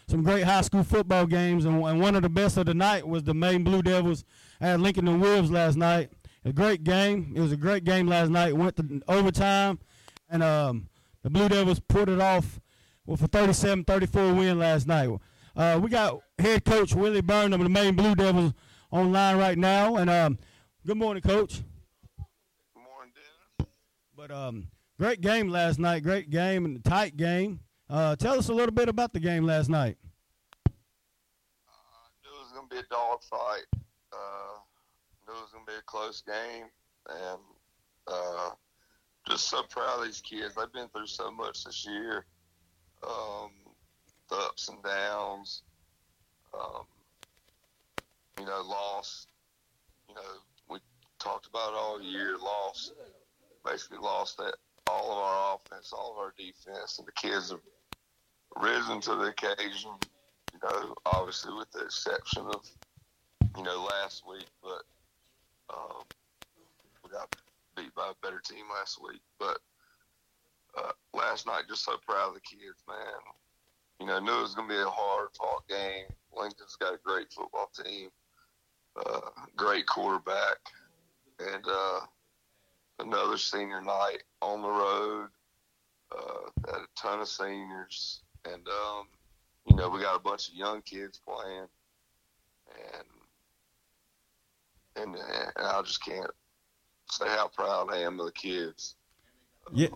some 0.06 0.22
great 0.22 0.44
high 0.44 0.60
school 0.60 0.84
football 0.84 1.24
games, 1.24 1.64
and, 1.64 1.82
and 1.82 1.98
one 1.98 2.14
of 2.14 2.20
the 2.20 2.28
best 2.28 2.58
of 2.58 2.66
the 2.66 2.74
night 2.74 3.08
was 3.08 3.22
the 3.22 3.32
Maiden 3.32 3.64
Blue 3.64 3.80
Devils 3.80 4.22
at 4.60 4.80
Lincoln 4.80 5.08
and 5.08 5.18
Williams 5.18 5.50
last 5.50 5.76
night. 5.76 6.10
A 6.46 6.52
great 6.52 6.84
game. 6.84 7.32
It 7.34 7.40
was 7.40 7.50
a 7.50 7.56
great 7.56 7.82
game 7.82 8.06
last 8.06 8.30
night. 8.30 8.56
Went 8.56 8.76
to 8.76 9.02
overtime, 9.08 9.80
and 10.30 10.44
um, 10.44 10.88
the 11.24 11.28
Blue 11.28 11.48
Devils 11.48 11.80
put 11.80 12.08
it 12.08 12.20
off 12.20 12.60
with 13.04 13.20
a 13.20 13.26
37-34 13.26 14.38
win 14.38 14.56
last 14.56 14.86
night. 14.86 15.10
Uh, 15.56 15.80
we 15.82 15.90
got 15.90 16.20
head 16.38 16.64
coach 16.64 16.94
Willie 16.94 17.20
Burnham 17.20 17.60
of 17.60 17.64
the 17.64 17.68
Maiden 17.68 17.96
Blue 17.96 18.14
Devils 18.14 18.52
online 18.92 19.38
right 19.38 19.58
now, 19.58 19.96
and 19.96 20.08
um, 20.08 20.38
good 20.86 20.96
morning, 20.96 21.20
coach. 21.20 21.62
Good 22.16 22.84
morning, 22.84 23.12
Dennis. 23.12 23.68
But 24.16 24.30
um, 24.30 24.68
great 25.00 25.20
game 25.20 25.48
last 25.48 25.80
night. 25.80 26.04
Great 26.04 26.30
game 26.30 26.64
and 26.64 26.76
a 26.76 26.80
tight 26.88 27.16
game. 27.16 27.58
Uh, 27.90 28.14
tell 28.14 28.38
us 28.38 28.50
a 28.50 28.54
little 28.54 28.72
bit 28.72 28.88
about 28.88 29.12
the 29.12 29.18
game 29.18 29.44
last 29.44 29.68
night. 29.68 29.96
I 30.68 30.70
knew 32.22 32.30
it 32.30 32.40
was 32.40 32.52
going 32.52 32.68
to 32.68 32.72
be 32.72 32.78
a 32.78 32.84
dog 32.88 33.24
fight. 33.24 33.64
Uh, 34.12 34.60
knew 35.26 35.34
it 35.34 35.42
was 35.42 35.50
to 35.50 35.58
be 35.66 35.78
a 35.78 35.82
close 35.82 36.22
game. 36.22 36.66
And 37.08 37.40
uh, 38.06 38.50
just 39.28 39.48
so 39.48 39.62
proud 39.68 40.00
of 40.00 40.04
these 40.04 40.20
kids. 40.20 40.54
They've 40.54 40.72
been 40.72 40.88
through 40.88 41.06
so 41.06 41.30
much 41.30 41.64
this 41.64 41.86
year. 41.86 42.24
Um, 43.06 43.50
the 44.30 44.36
ups 44.36 44.68
and 44.68 44.82
downs. 44.82 45.62
Um, 46.54 46.84
you 48.38 48.46
know, 48.46 48.62
lost. 48.66 49.28
You 50.08 50.14
know, 50.14 50.20
we 50.68 50.78
talked 51.18 51.46
about 51.46 51.72
it 51.72 51.76
all 51.76 52.00
year. 52.00 52.36
Lost. 52.38 52.92
Basically 53.64 53.98
lost 53.98 54.38
that 54.38 54.54
all 54.88 55.10
of 55.10 55.18
our 55.18 55.56
offense, 55.56 55.92
all 55.92 56.12
of 56.12 56.18
our 56.18 56.32
defense, 56.38 56.98
and 56.98 57.06
the 57.06 57.12
kids 57.12 57.50
have 57.50 57.60
risen 58.62 59.00
to 59.00 59.16
the 59.16 59.24
occasion. 59.24 59.90
You 60.52 60.60
know, 60.62 60.94
obviously 61.04 61.52
with 61.54 61.70
the 61.72 61.84
exception 61.84 62.46
of 62.46 62.64
you 63.56 63.64
know 63.64 63.84
last 63.84 64.22
week, 64.28 64.46
but 64.62 64.82
um, 65.70 66.04
we 67.04 67.10
got 67.10 67.34
beat 67.76 67.94
by 67.94 68.10
a 68.10 68.26
better 68.26 68.40
team 68.40 68.64
last 68.72 69.00
week. 69.02 69.20
But 69.38 69.58
uh, 70.76 70.92
last 71.14 71.46
night, 71.46 71.64
just 71.68 71.84
so 71.84 71.96
proud 72.06 72.28
of 72.28 72.34
the 72.34 72.40
kids, 72.40 72.82
man. 72.88 72.96
You 74.00 74.06
know, 74.06 74.18
knew 74.18 74.38
it 74.38 74.42
was 74.42 74.54
going 74.54 74.68
to 74.68 74.74
be 74.74 74.80
a 74.80 74.86
hard 74.86 75.28
fought 75.38 75.66
game. 75.68 76.04
Lincoln's 76.36 76.76
got 76.78 76.94
a 76.94 76.98
great 77.02 77.32
football 77.32 77.70
team, 77.82 78.10
uh, 78.94 79.30
great 79.56 79.86
quarterback, 79.86 80.58
and 81.38 81.64
uh, 81.66 82.00
another 82.98 83.38
senior 83.38 83.80
night 83.80 84.22
on 84.42 84.62
the 84.62 84.68
road. 84.68 85.28
Uh, 86.16 86.70
had 86.70 86.82
a 86.82 86.86
ton 86.94 87.20
of 87.20 87.28
seniors, 87.28 88.20
and 88.44 88.66
um, 88.68 89.06
you 89.66 89.74
know 89.74 89.88
we 89.88 90.00
got 90.00 90.14
a 90.14 90.20
bunch 90.22 90.48
of 90.48 90.54
young 90.54 90.80
kids 90.82 91.20
playing, 91.26 91.66
and 92.94 93.04
and, 94.96 95.14
and 95.14 95.66
I 95.66 95.82
just 95.82 96.04
can't 96.04 96.30
say 97.10 97.26
how 97.28 97.48
proud 97.48 97.92
I 97.92 97.98
am 97.98 98.18
of 98.20 98.26
the 98.26 98.32
kids. 98.32 98.96
Yeah. 99.72 99.88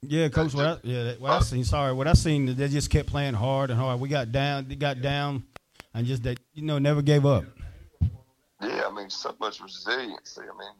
Yeah, 0.00 0.28
coach. 0.28 0.54
What 0.54 0.64
I, 0.64 0.78
yeah, 0.84 1.14
what 1.14 1.32
I 1.32 1.40
seen. 1.40 1.64
Sorry, 1.64 1.92
what 1.92 2.06
I 2.06 2.12
seen. 2.12 2.54
They 2.54 2.68
just 2.68 2.88
kept 2.88 3.08
playing 3.08 3.34
hard 3.34 3.70
and 3.70 3.80
hard. 3.80 3.98
We 3.98 4.08
got 4.08 4.30
down. 4.30 4.68
They 4.68 4.76
got 4.76 5.02
down, 5.02 5.42
and 5.92 6.06
just 6.06 6.22
that 6.22 6.38
you 6.54 6.62
know 6.62 6.78
never 6.78 7.02
gave 7.02 7.26
up. 7.26 7.42
Yeah, 8.62 8.84
I 8.86 8.94
mean, 8.94 9.10
so 9.10 9.34
much 9.40 9.60
resiliency. 9.60 10.42
I 10.42 10.44
mean, 10.44 10.74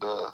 the 0.00 0.32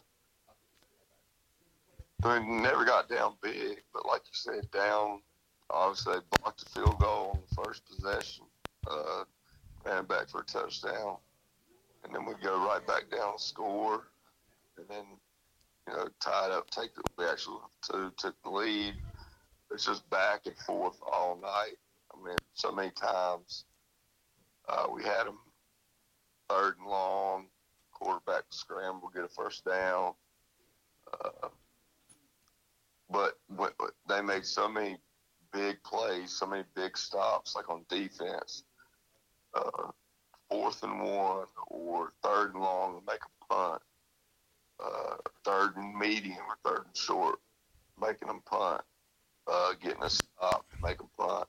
I 2.22 2.38
mean, 2.38 2.62
never 2.62 2.84
got 2.84 3.08
down 3.08 3.34
big, 3.42 3.82
but 3.92 4.06
like 4.06 4.22
you 4.24 4.32
said, 4.32 4.70
down. 4.70 5.20
Obviously, 5.68 6.18
blocked 6.38 6.64
the 6.64 6.70
field 6.70 6.98
goal 7.00 7.32
on 7.34 7.40
the 7.48 7.62
first 7.64 7.82
possession, 7.86 8.44
uh, 8.88 9.24
ran 9.84 10.04
back 10.04 10.28
for 10.28 10.42
a 10.42 10.44
touchdown, 10.44 11.16
and 12.06 12.14
then 12.14 12.24
we 12.24 12.34
go 12.42 12.56
right 12.66 12.86
back 12.86 13.10
down 13.10 13.38
score, 13.38 14.04
and 14.78 14.86
then 14.88 15.04
you 15.88 15.94
know 15.94 16.08
tied 16.20 16.52
up. 16.52 16.70
Take 16.70 16.94
the 16.94 17.02
we 17.18 17.24
actually 17.26 17.58
two 17.82 18.12
took 18.16 18.40
the 18.42 18.50
lead. 18.50 18.94
It's 19.72 19.84
just 19.84 20.08
back 20.10 20.46
and 20.46 20.56
forth 20.58 20.98
all 21.10 21.38
night. 21.42 21.76
I 22.14 22.24
mean, 22.24 22.36
so 22.54 22.70
many 22.70 22.90
times 22.90 23.64
uh, 24.68 24.86
we 24.92 25.02
had 25.02 25.24
them 25.24 25.38
third 26.48 26.76
and 26.78 26.88
long, 26.88 27.46
quarterback 27.92 28.44
scramble, 28.50 29.10
get 29.14 29.24
a 29.24 29.28
first 29.28 29.64
down. 29.64 30.14
Uh, 31.12 31.48
but, 33.10 33.38
but 33.50 33.74
they 34.08 34.20
made 34.20 34.44
so 34.44 34.68
many 34.68 34.98
big 35.52 35.82
plays, 35.84 36.32
so 36.32 36.46
many 36.46 36.64
big 36.74 36.96
stops, 36.96 37.54
like 37.54 37.70
on 37.70 37.84
defense. 37.88 38.64
Uh, 39.54 39.90
fourth 40.48 40.82
and 40.82 41.00
one 41.00 41.46
or 41.68 42.12
third 42.22 42.54
and 42.54 42.62
long, 42.62 42.96
and 42.96 43.06
make 43.06 43.20
a 43.22 43.54
punt. 43.54 43.82
uh, 44.82 45.16
third 45.44 45.76
and 45.76 45.96
medium 45.98 46.38
or 46.48 46.56
third 46.64 46.85
and 46.87 46.96
short, 46.96 47.38
making 48.00 48.28
them 48.28 48.42
punt, 48.44 48.82
uh, 49.46 49.72
getting 49.82 50.02
a 50.02 50.11
stop, 50.11 50.66
to 50.70 50.76
make 50.82 50.98
them 50.98 51.09
punt. 51.18 51.46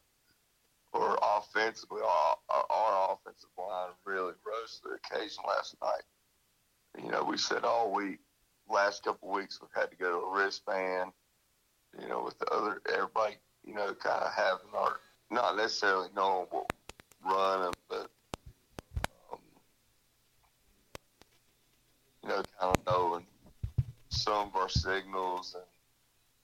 Or 0.93 1.19
offensively, 1.21 2.01
our, 2.01 2.37
our 2.69 3.13
offensive 3.13 3.49
line 3.57 3.89
really 4.05 4.33
rose 4.45 4.79
to 4.81 4.89
the 4.89 5.15
occasion 5.15 5.43
last 5.47 5.75
night. 5.81 6.03
You 7.03 7.11
know, 7.11 7.23
we 7.23 7.37
said 7.37 7.65
all 7.65 7.93
week, 7.93 8.19
last 8.69 9.03
couple 9.03 9.29
weeks, 9.29 9.59
we've 9.61 9.69
had 9.75 9.91
to 9.91 9.97
go 9.97 10.11
to 10.11 10.25
a 10.25 10.37
wristband. 10.43 11.11
You 12.01 12.07
know, 12.07 12.23
with 12.23 12.39
the 12.39 12.47
other 12.47 12.81
everybody, 12.93 13.35
you 13.65 13.73
know, 13.73 13.93
kind 13.93 14.23
of 14.23 14.33
having 14.33 14.73
our 14.75 14.99
not 15.29 15.57
necessarily 15.57 16.09
knowing 16.15 16.47
what 16.49 16.71
running, 17.25 17.73
but 17.89 18.09
know, 22.27 22.43
kind 22.59 22.77
of 22.77 22.85
knowing 22.85 23.25
some 24.09 24.47
of 24.49 24.55
our 24.55 24.69
signals 24.69 25.55
and 25.55 25.63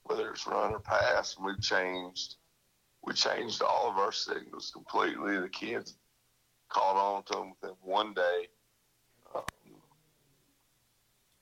whether 0.04 0.30
it's 0.30 0.46
run 0.46 0.72
or 0.72 0.80
pass. 0.80 1.36
And 1.36 1.46
we've 1.46 1.60
changed, 1.60 2.36
we 3.04 3.14
changed 3.14 3.62
all 3.62 3.90
of 3.90 3.96
our 3.96 4.12
signals 4.12 4.70
completely. 4.70 5.38
The 5.38 5.48
kids 5.48 5.94
caught 6.68 6.96
on 6.96 7.22
to 7.24 7.32
them 7.32 7.52
within 7.60 7.76
one 7.82 8.14
day. 8.14 8.48
Um, 9.34 9.42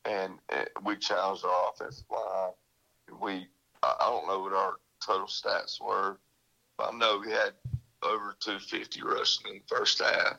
and, 0.05 0.33
and 0.49 0.69
we 0.85 0.97
challenged 0.97 1.45
our 1.45 1.71
offensive 1.71 2.05
line. 2.11 2.53
We, 3.21 3.47
I 3.83 3.97
don't 4.01 4.27
know 4.27 4.41
what 4.41 4.53
our 4.53 4.75
total 5.05 5.27
stats 5.27 5.81
were, 5.81 6.19
but 6.77 6.95
I 6.95 6.97
know 6.97 7.21
we 7.25 7.33
had 7.33 7.53
over 8.03 8.35
250 8.41 9.03
rushing 9.03 9.53
in 9.53 9.61
the 9.69 9.77
first 9.77 10.01
half. 10.03 10.39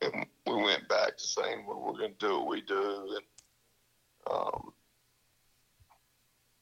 And 0.00 0.26
we 0.56 0.62
went 0.62 0.88
back 0.88 1.16
to 1.16 1.24
saying, 1.24 1.64
well, 1.66 1.80
we're 1.80 1.98
going 1.98 2.14
to 2.18 2.26
do 2.26 2.38
what 2.38 2.48
we 2.48 2.60
do. 2.62 3.16
And 3.16 4.34
um, 4.34 4.72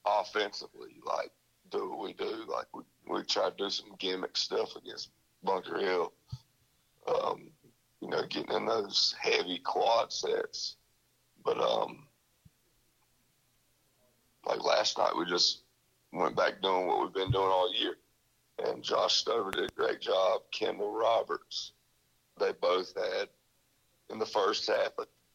offensively, 0.06 0.96
like, 1.04 1.30
do 1.70 1.90
what 1.90 2.04
we 2.04 2.12
do. 2.12 2.44
Like, 2.48 2.66
we, 2.74 2.82
we 3.08 3.22
try 3.24 3.50
to 3.50 3.56
do 3.56 3.70
some 3.70 3.94
gimmick 3.98 4.36
stuff 4.36 4.76
against 4.76 5.10
Bunker 5.42 5.78
Hill. 5.78 6.12
Um, 7.06 7.50
you 8.00 8.08
know, 8.08 8.22
getting 8.28 8.54
in 8.54 8.66
those 8.66 9.14
heavy 9.20 9.58
quad 9.58 10.12
sets. 10.12 10.76
But, 11.44 11.58
um, 11.60 12.06
like 14.46 14.62
last 14.62 14.98
night, 14.98 15.16
we 15.16 15.24
just 15.24 15.62
went 16.12 16.36
back 16.36 16.60
doing 16.62 16.86
what 16.86 17.00
we've 17.00 17.14
been 17.14 17.30
doing 17.30 17.46
all 17.46 17.72
year 17.74 17.96
and 18.58 18.82
Josh 18.82 19.16
Stover 19.16 19.50
did 19.50 19.70
a 19.70 19.74
great 19.74 20.00
job. 20.00 20.42
Kendall 20.50 20.92
Roberts, 20.92 21.72
they 22.38 22.52
both 22.52 22.94
had 22.94 23.28
in 24.12 24.18
the 24.18 24.26
first 24.26 24.68
half 24.68 24.92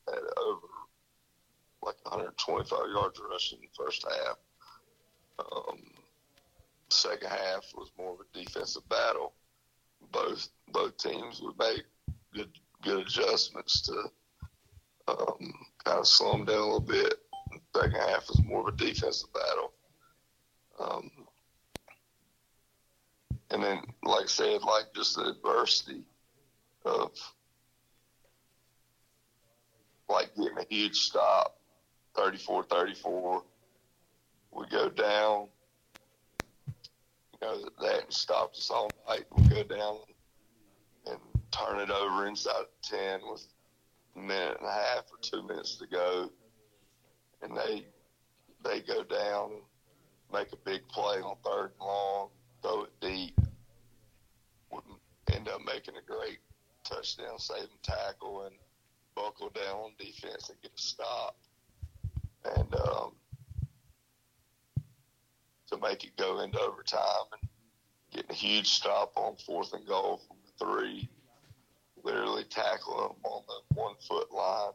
had 0.08 0.20
over 0.38 0.68
like 1.84 1.96
125 2.04 2.80
yards 2.94 3.20
rushing 3.30 3.60
in 3.60 3.66
the 3.66 3.84
first 3.84 4.06
half. 4.08 4.38
Um, 5.40 5.80
second 6.90 7.30
half 7.30 7.66
was 7.76 7.92
more 7.98 8.14
of 8.14 8.20
a 8.22 8.38
defensive 8.38 8.88
battle. 8.88 9.34
Both 10.12 10.50
both 10.72 10.98
teams 10.98 11.42
would 11.42 11.58
make 11.58 11.84
good 12.34 12.52
good 12.84 13.00
adjustments 13.00 13.82
to 13.82 14.04
um, 15.08 15.54
kind 15.84 16.00
of 16.00 16.08
slow 16.08 16.34
them 16.34 16.46
down 16.46 16.58
a 16.58 16.64
little 16.64 16.80
bit. 16.80 17.16
Second 17.76 17.96
half 17.96 18.28
was 18.30 18.42
more 18.44 18.68
of 18.68 18.74
a 18.74 18.78
defensive 18.78 19.30
battle. 19.34 19.74
Um, 20.80 21.12
and 23.50 23.64
then, 23.64 23.82
like 24.04 24.26
I 24.26 24.28
said, 24.28 24.62
like 24.62 24.94
just 24.96 25.16
the 25.16 25.30
adversity 25.30 26.04
of 26.86 27.12
like 30.10 30.36
getting 30.36 30.58
a 30.58 30.66
huge 30.70 30.96
stop, 30.96 31.58
34 32.16 32.64
34. 32.64 33.44
We 34.52 34.66
go 34.70 34.90
down. 34.90 35.48
You 37.42 37.48
know, 37.48 37.70
that 37.82 38.12
stopped 38.12 38.58
us 38.58 38.72
all 38.72 38.90
night. 39.08 39.26
We 39.36 39.44
go 39.48 39.64
down 39.64 39.98
and 41.06 41.20
turn 41.52 41.80
it 41.80 41.92
over 41.92 42.26
inside 42.28 42.62
of 42.62 42.68
10 42.82 43.20
with 43.30 43.46
a 44.16 44.20
minute 44.20 44.58
and 44.60 44.68
a 44.68 44.72
half 44.72 45.06
or 45.12 45.20
two 45.22 45.44
minutes 45.44 45.76
to 45.78 45.88
go. 45.88 46.32
And 47.44 47.56
they 47.56 47.86
they 48.64 48.82
go 48.82 49.04
down 49.04 49.52
make 50.34 50.52
a 50.52 50.58
big 50.58 50.88
play 50.88 51.20
on 51.22 51.36
third 51.44 51.72
and 51.80 51.88
long 51.88 52.30
throw 52.62 52.84
it 52.84 52.92
deep, 53.02 53.40
would 54.72 54.84
end 55.34 55.48
up 55.48 55.62
making 55.66 55.96
a 55.96 56.02
great 56.06 56.40
touchdown 56.84 57.38
saving 57.38 57.68
tackle 57.84 58.44
and 58.44 58.56
buckle 59.18 59.50
down 59.50 59.76
on 59.76 59.92
defense 59.98 60.50
and 60.50 60.62
get 60.62 60.72
a 60.78 60.82
stop. 60.82 61.36
And 62.46 62.74
um, 62.76 63.12
to 65.72 65.78
make 65.82 66.04
it 66.04 66.16
go 66.18 66.42
into 66.42 66.60
overtime 66.60 67.28
and 67.34 67.50
getting 68.14 68.32
a 68.32 68.36
huge 68.36 68.68
stop 68.68 69.12
on 69.16 69.36
fourth 69.46 69.74
and 69.74 69.86
goal 69.88 70.22
from 70.28 70.38
the 70.46 70.66
three, 70.66 71.10
literally 72.04 72.44
tackling 72.44 73.10
them 73.10 73.18
on 73.24 73.44
the 73.48 73.82
one 73.82 73.96
foot 74.08 74.32
line. 74.32 74.74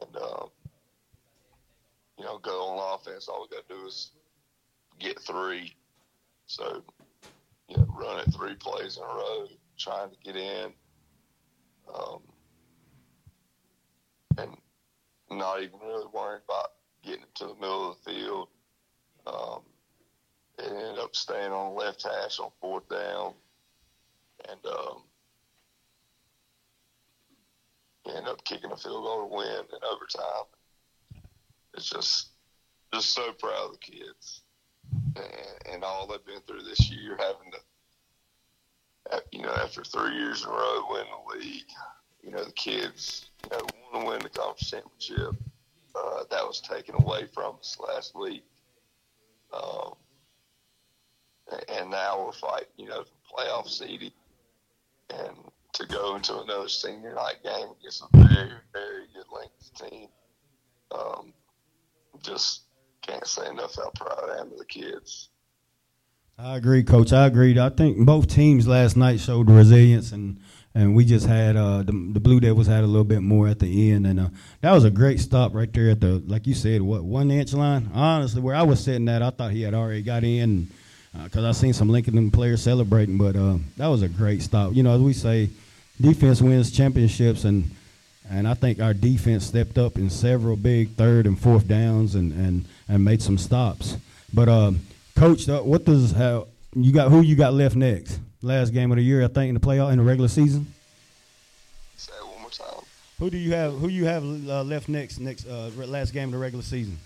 And, 0.00 0.16
um, 0.16 0.48
you 2.18 2.24
know, 2.24 2.38
go 2.38 2.68
on 2.68 3.00
offense. 3.00 3.28
All 3.28 3.48
we 3.50 3.56
got 3.56 3.68
to 3.68 3.74
do 3.74 3.86
is 3.86 4.12
get 4.98 5.20
three 5.20 5.74
so, 6.50 6.82
you 7.68 7.76
know, 7.76 7.86
run 7.96 8.18
it 8.18 8.34
three 8.34 8.56
plays 8.56 8.96
in 8.96 9.04
a 9.04 9.06
row, 9.06 9.46
trying 9.78 10.10
to 10.10 10.16
get 10.24 10.34
in, 10.34 10.72
um, 11.94 12.18
and 14.36 14.56
not 15.30 15.62
even 15.62 15.78
really 15.80 16.06
worrying 16.12 16.42
about 16.48 16.72
getting 17.02 17.24
to 17.36 17.46
the 17.46 17.54
middle 17.54 17.90
of 17.90 17.96
the 18.04 18.10
field. 18.10 18.48
Um, 19.26 19.60
it 20.58 20.66
ended 20.66 20.98
up 20.98 21.14
staying 21.14 21.52
on 21.52 21.74
the 21.74 21.80
left 21.80 22.02
hash 22.02 22.38
on 22.38 22.50
fourth 22.60 22.88
down, 22.88 23.34
and 24.48 24.60
um, 24.66 25.02
ended 28.06 28.28
up 28.28 28.44
kicking 28.44 28.72
a 28.72 28.76
field 28.76 29.04
goal 29.04 29.28
to 29.28 29.34
win 29.34 29.46
in 29.48 29.78
overtime. 29.90 30.46
It's 31.74 31.88
just, 31.88 32.30
just 32.92 33.14
so 33.14 33.32
proud 33.32 33.66
of 33.66 33.72
the 33.72 33.78
kids 33.78 34.42
and, 35.16 35.74
and 35.74 35.84
all 35.84 36.06
they've 36.06 36.24
been 36.26 36.42
through 36.46 36.62
this 36.62 36.90
year, 36.90 37.16
having 37.18 37.52
to, 37.52 39.22
you 39.32 39.42
know, 39.42 39.52
after 39.52 39.84
three 39.84 40.16
years 40.16 40.42
in 40.42 40.48
a 40.48 40.52
row 40.52 40.84
win 40.90 41.04
the 41.04 41.38
league, 41.38 41.64
you 42.22 42.30
know, 42.30 42.44
the 42.44 42.52
kids, 42.52 43.30
you 43.44 43.56
know, 43.56 43.66
want 43.92 44.04
to 44.04 44.08
win 44.10 44.20
the 44.20 44.28
conference 44.28 44.70
championship. 44.70 45.36
Uh, 45.94 46.24
that 46.30 46.44
was 46.44 46.60
taken 46.60 46.94
away 46.96 47.26
from 47.34 47.56
us 47.58 47.76
last 47.80 48.14
week. 48.14 48.44
Um, 49.52 49.94
and 51.68 51.90
now 51.90 52.24
we're 52.24 52.32
fighting, 52.32 52.68
you 52.76 52.88
know, 52.88 53.04
playoff 53.30 53.68
seeding 53.68 54.12
and 55.10 55.36
to 55.72 55.86
go 55.86 56.16
into 56.16 56.38
another 56.40 56.68
senior 56.68 57.14
night 57.14 57.42
game 57.42 57.68
against 57.78 58.02
a 58.02 58.16
very, 58.16 58.50
very 58.72 59.06
good 59.14 59.26
Lincoln 59.32 59.90
team. 59.90 60.08
Um, 60.92 61.32
just 62.22 62.62
can't 63.02 63.26
say 63.26 63.48
enough 63.48 63.76
how 63.76 63.90
proud 63.90 64.30
I 64.30 64.40
am 64.40 64.52
of 64.52 64.58
the 64.58 64.64
kids. 64.64 65.30
I 66.38 66.56
agree, 66.56 66.82
Coach. 66.82 67.12
I 67.12 67.26
agree. 67.26 67.58
I 67.58 67.68
think 67.68 67.98
both 68.06 68.26
teams 68.26 68.66
last 68.66 68.96
night 68.96 69.20
showed 69.20 69.50
resilience, 69.50 70.10
and 70.10 70.40
and 70.74 70.94
we 70.94 71.04
just 71.04 71.26
had 71.26 71.56
uh, 71.56 71.78
the, 71.82 71.92
the 71.92 72.20
Blue 72.20 72.38
Devils 72.38 72.66
had 72.66 72.84
a 72.84 72.86
little 72.86 73.04
bit 73.04 73.22
more 73.22 73.48
at 73.48 73.58
the 73.58 73.92
end, 73.92 74.06
and 74.06 74.20
uh, 74.20 74.28
that 74.60 74.72
was 74.72 74.84
a 74.84 74.90
great 74.90 75.20
stop 75.20 75.54
right 75.54 75.72
there 75.72 75.90
at 75.90 76.00
the 76.00 76.22
like 76.26 76.46
you 76.46 76.54
said, 76.54 76.82
what 76.82 77.02
one 77.02 77.30
inch 77.30 77.52
line. 77.52 77.90
Honestly, 77.92 78.40
where 78.40 78.54
I 78.54 78.62
was 78.62 78.82
sitting 78.82 79.08
at, 79.08 79.22
I 79.22 79.30
thought 79.30 79.50
he 79.50 79.62
had 79.62 79.74
already 79.74 80.02
got 80.02 80.22
in 80.22 80.68
because 81.24 81.44
uh, 81.44 81.48
I 81.48 81.52
seen 81.52 81.72
some 81.72 81.88
Lincoln 81.88 82.30
players 82.30 82.62
celebrating, 82.62 83.18
but 83.18 83.34
uh, 83.34 83.56
that 83.76 83.88
was 83.88 84.02
a 84.02 84.08
great 84.08 84.42
stop. 84.42 84.72
You 84.74 84.82
know, 84.82 84.94
as 84.94 85.00
we 85.00 85.12
say, 85.12 85.50
defense 86.00 86.40
wins 86.40 86.70
championships, 86.70 87.44
and 87.44 87.70
and 88.30 88.46
I 88.46 88.54
think 88.54 88.80
our 88.80 88.94
defense 88.94 89.46
stepped 89.46 89.76
up 89.76 89.96
in 89.96 90.08
several 90.08 90.54
big 90.54 90.90
third 90.90 91.26
and 91.26 91.38
fourth 91.38 91.66
downs, 91.66 92.14
and 92.14 92.32
and 92.32 92.64
and 92.88 93.04
made 93.04 93.22
some 93.22 93.38
stops. 93.38 93.96
But 94.32 94.48
uh, 94.48 94.72
coach, 95.16 95.48
uh, 95.48 95.62
what 95.62 95.84
does 95.84 96.12
how 96.12 96.46
you 96.76 96.92
got? 96.92 97.10
Who 97.10 97.22
you 97.22 97.34
got 97.34 97.54
left 97.54 97.74
next? 97.74 98.20
Last 98.42 98.70
game 98.70 98.90
of 98.90 98.96
the 98.96 99.02
year, 99.02 99.22
I 99.22 99.28
think, 99.28 99.48
in 99.48 99.54
the 99.54 99.60
playoff 99.60 99.92
in 99.92 99.98
the 99.98 100.04
regular 100.04 100.28
season. 100.28 100.72
Say 101.96 102.12
it 102.18 102.26
one 102.26 102.40
more 102.40 102.50
time. 102.50 102.84
Who 103.18 103.28
do 103.28 103.36
you 103.36 103.52
have? 103.52 103.74
Who 103.74 103.88
you 103.88 104.06
have 104.06 104.22
uh, 104.24 104.62
left 104.62 104.88
next? 104.88 105.20
Next 105.20 105.46
uh, 105.46 105.70
last 105.76 106.12
game 106.14 106.28
of 106.28 106.32
the 106.32 106.38
regular 106.38 106.62
season. 106.62 106.98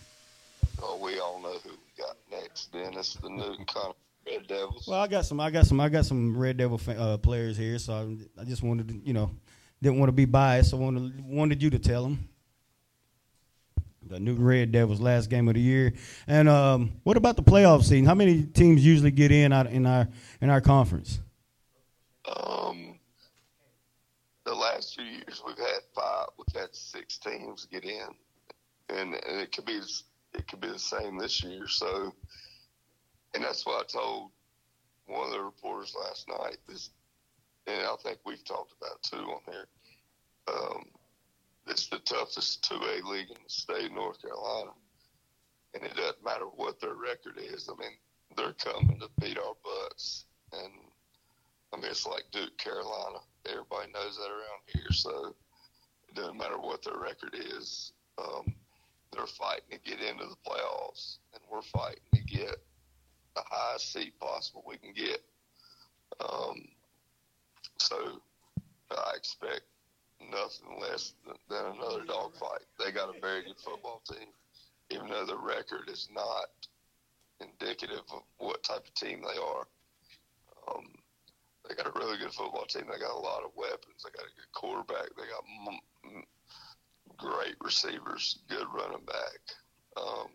Oh, 0.81 0.99
we 1.03 1.19
all 1.19 1.41
know 1.43 1.55
who 1.65 1.71
we 1.71 2.03
got 2.03 2.17
next. 2.31 2.73
Dennis, 2.73 3.15
the 3.15 3.29
Newton 3.29 3.65
County 3.67 3.95
Red 4.27 4.47
Devils. 4.47 4.87
Well, 4.87 5.01
I 5.01 5.09
got 5.09 5.27
some. 5.27 5.41
I 5.41 5.51
got 5.51 5.67
some. 5.67 5.81
I 5.81 5.89
got 5.89 6.07
some 6.07 6.37
Red 6.37 6.57
Devil 6.57 6.81
uh, 6.89 7.17
players 7.19 7.57
here, 7.57 7.81
so 7.81 8.17
I, 8.39 8.43
I, 8.43 8.45
just 8.45 8.63
wanted 8.63 8.89
to, 8.89 8.95
you 9.05 9.13
know, 9.13 9.31
didn't 9.83 9.99
want 9.99 10.09
to 10.09 10.13
be 10.13 10.25
biased. 10.25 10.71
So 10.71 10.77
wanted 10.77 11.21
wanted 11.25 11.63
you 11.63 11.71
to 11.71 11.81
tell 11.81 12.05
them 12.05 12.29
the 14.07 14.21
Newton 14.21 14.45
Red 14.45 14.73
Devils 14.73 15.01
last 15.01 15.31
game 15.31 15.49
of 15.49 15.55
the 15.55 15.61
year. 15.61 15.95
And 16.27 16.49
um, 16.49 16.93
what 17.03 17.17
about 17.17 17.37
the 17.37 17.43
playoff 17.43 17.83
season? 17.83 18.07
How 18.07 18.15
many 18.15 18.43
teams 18.45 18.85
usually 18.85 19.11
get 19.11 19.33
in 19.33 19.53
out 19.53 19.67
in 19.67 19.87
our 19.87 20.09
in 20.41 20.51
our 20.51 20.61
conference? 20.61 21.21
Um, 22.27 22.99
the 24.45 24.55
last 24.55 24.95
few 24.97 25.05
years 25.05 25.43
we've 25.47 25.59
had 25.59 25.81
five. 25.95 26.29
We've 26.39 26.61
had 26.63 26.75
six 26.75 27.19
teams 27.19 27.67
get 27.71 27.85
in. 27.85 28.09
and 28.89 29.15
and 29.15 29.41
it 29.41 29.53
could 29.53 29.67
be 29.67 29.81
it 30.35 30.49
could 30.49 30.61
be 30.61 30.69
the 30.69 30.79
same 30.79 31.19
this 31.19 31.43
year. 31.43 31.67
So, 31.69 32.15
and 33.35 33.45
that's 33.45 33.67
what 33.67 33.85
I 33.85 33.87
told 33.87 34.31
one 35.07 35.27
of 35.27 35.33
the 35.33 35.41
reporters 35.43 35.95
last 36.01 36.29
night. 36.29 36.59
This, 36.69 36.91
and 37.67 37.83
I 37.83 37.95
think 38.03 38.19
we've 38.27 38.45
talked 38.45 38.75
about 38.81 38.97
it 38.97 39.03
too 39.03 39.25
on 39.25 39.41
here. 39.47 39.67
Um, 40.49 40.85
it's 41.67 41.89
the 41.89 41.99
toughest 42.01 42.65
two 42.65 42.77
A 42.77 43.01
league 43.09 43.31
in 43.31 43.37
the 43.43 43.49
state 43.51 43.87
of 43.87 43.93
North 43.93 44.21
Carolina, 44.21 44.71
and 45.75 45.85
it 45.85 45.97
doesn't 45.97 46.25
matter 46.25 46.47
what 46.47 46.81
their 46.81 46.95
record 46.95 47.39
is. 47.39 47.71
I 47.71 47.81
mean, 47.81 47.93
they're 48.37 48.55
coming 48.55 49.01
to 49.01 49.09
beat 49.21 49.39
our 49.39 49.55
butts, 49.65 50.27
and 50.53 50.73
I 51.75 51.77
mean 51.77 51.91
it's 51.91 52.07
like 52.07 52.25
Duke, 52.31 52.57
Carolina. 52.57 53.19
Everybody 53.47 53.91
knows 53.93 54.17
that 54.17 54.31
around 54.31 54.63
here, 54.69 54.93
so 54.93 55.35
it 56.09 56.15
doesn't 56.15 56.39
matter 56.39 56.57
what 56.57 56.85
their 56.85 56.99
record 56.99 57.35
is. 57.35 57.93
Um, 58.17 58.55
they're 59.13 59.27
fighting 59.27 59.67
to 59.73 59.79
get 59.79 60.01
into 60.01 60.25
the 60.25 60.37
playoffs, 60.47 61.19
and 61.33 61.43
we're 61.51 61.63
fighting 61.63 62.03
to 62.15 62.21
get 62.23 62.57
the 63.35 63.43
highest 63.45 63.93
seat 63.93 64.19
possible 64.21 64.63
we 64.67 64.77
can 64.77 64.93
get. 64.93 65.21
Um, 66.21 66.69
so 67.79 68.21
I 68.93 69.13
expect 69.17 69.63
nothing 70.21 70.81
less 70.81 71.15
than, 71.27 71.35
than 71.51 71.75
another 71.75 72.05
dogfight. 72.05 72.63
They 72.79 72.93
got 72.93 73.15
a 73.15 73.21
very 73.21 73.43
good 73.43 73.59
football 73.59 74.01
team, 74.09 74.29
even 74.91 75.09
though 75.09 75.27
the 75.27 75.39
record 75.39 75.89
is 75.89 76.09
not 76.15 76.51
indicative 77.41 78.05
of 78.13 78.23
what 78.39 78.63
type 78.63 78.87
of 78.87 78.95
team 78.95 79.23
they 79.23 79.41
are. 79.41 79.67
Um, 80.69 80.87
they 81.69 81.75
got 81.75 81.87
a 81.87 81.99
really 81.99 82.19
good 82.19 82.33
football 82.33 82.67
team. 82.67 82.85
They 82.91 82.99
got 82.99 83.17
a 83.17 83.19
lot 83.19 83.45
of 83.45 83.51
weapons. 83.57 84.05
They 84.05 84.11
got 84.11 84.27
a 84.27 84.37
good 84.37 84.53
quarterback. 84.53 85.09
They 85.17 85.25
got 85.25 85.45
m- 85.67 86.25
great 87.17 87.57
receivers, 87.63 88.41
good 88.49 88.67
running 88.75 89.05
back, 89.07 89.41
um, 89.97 90.29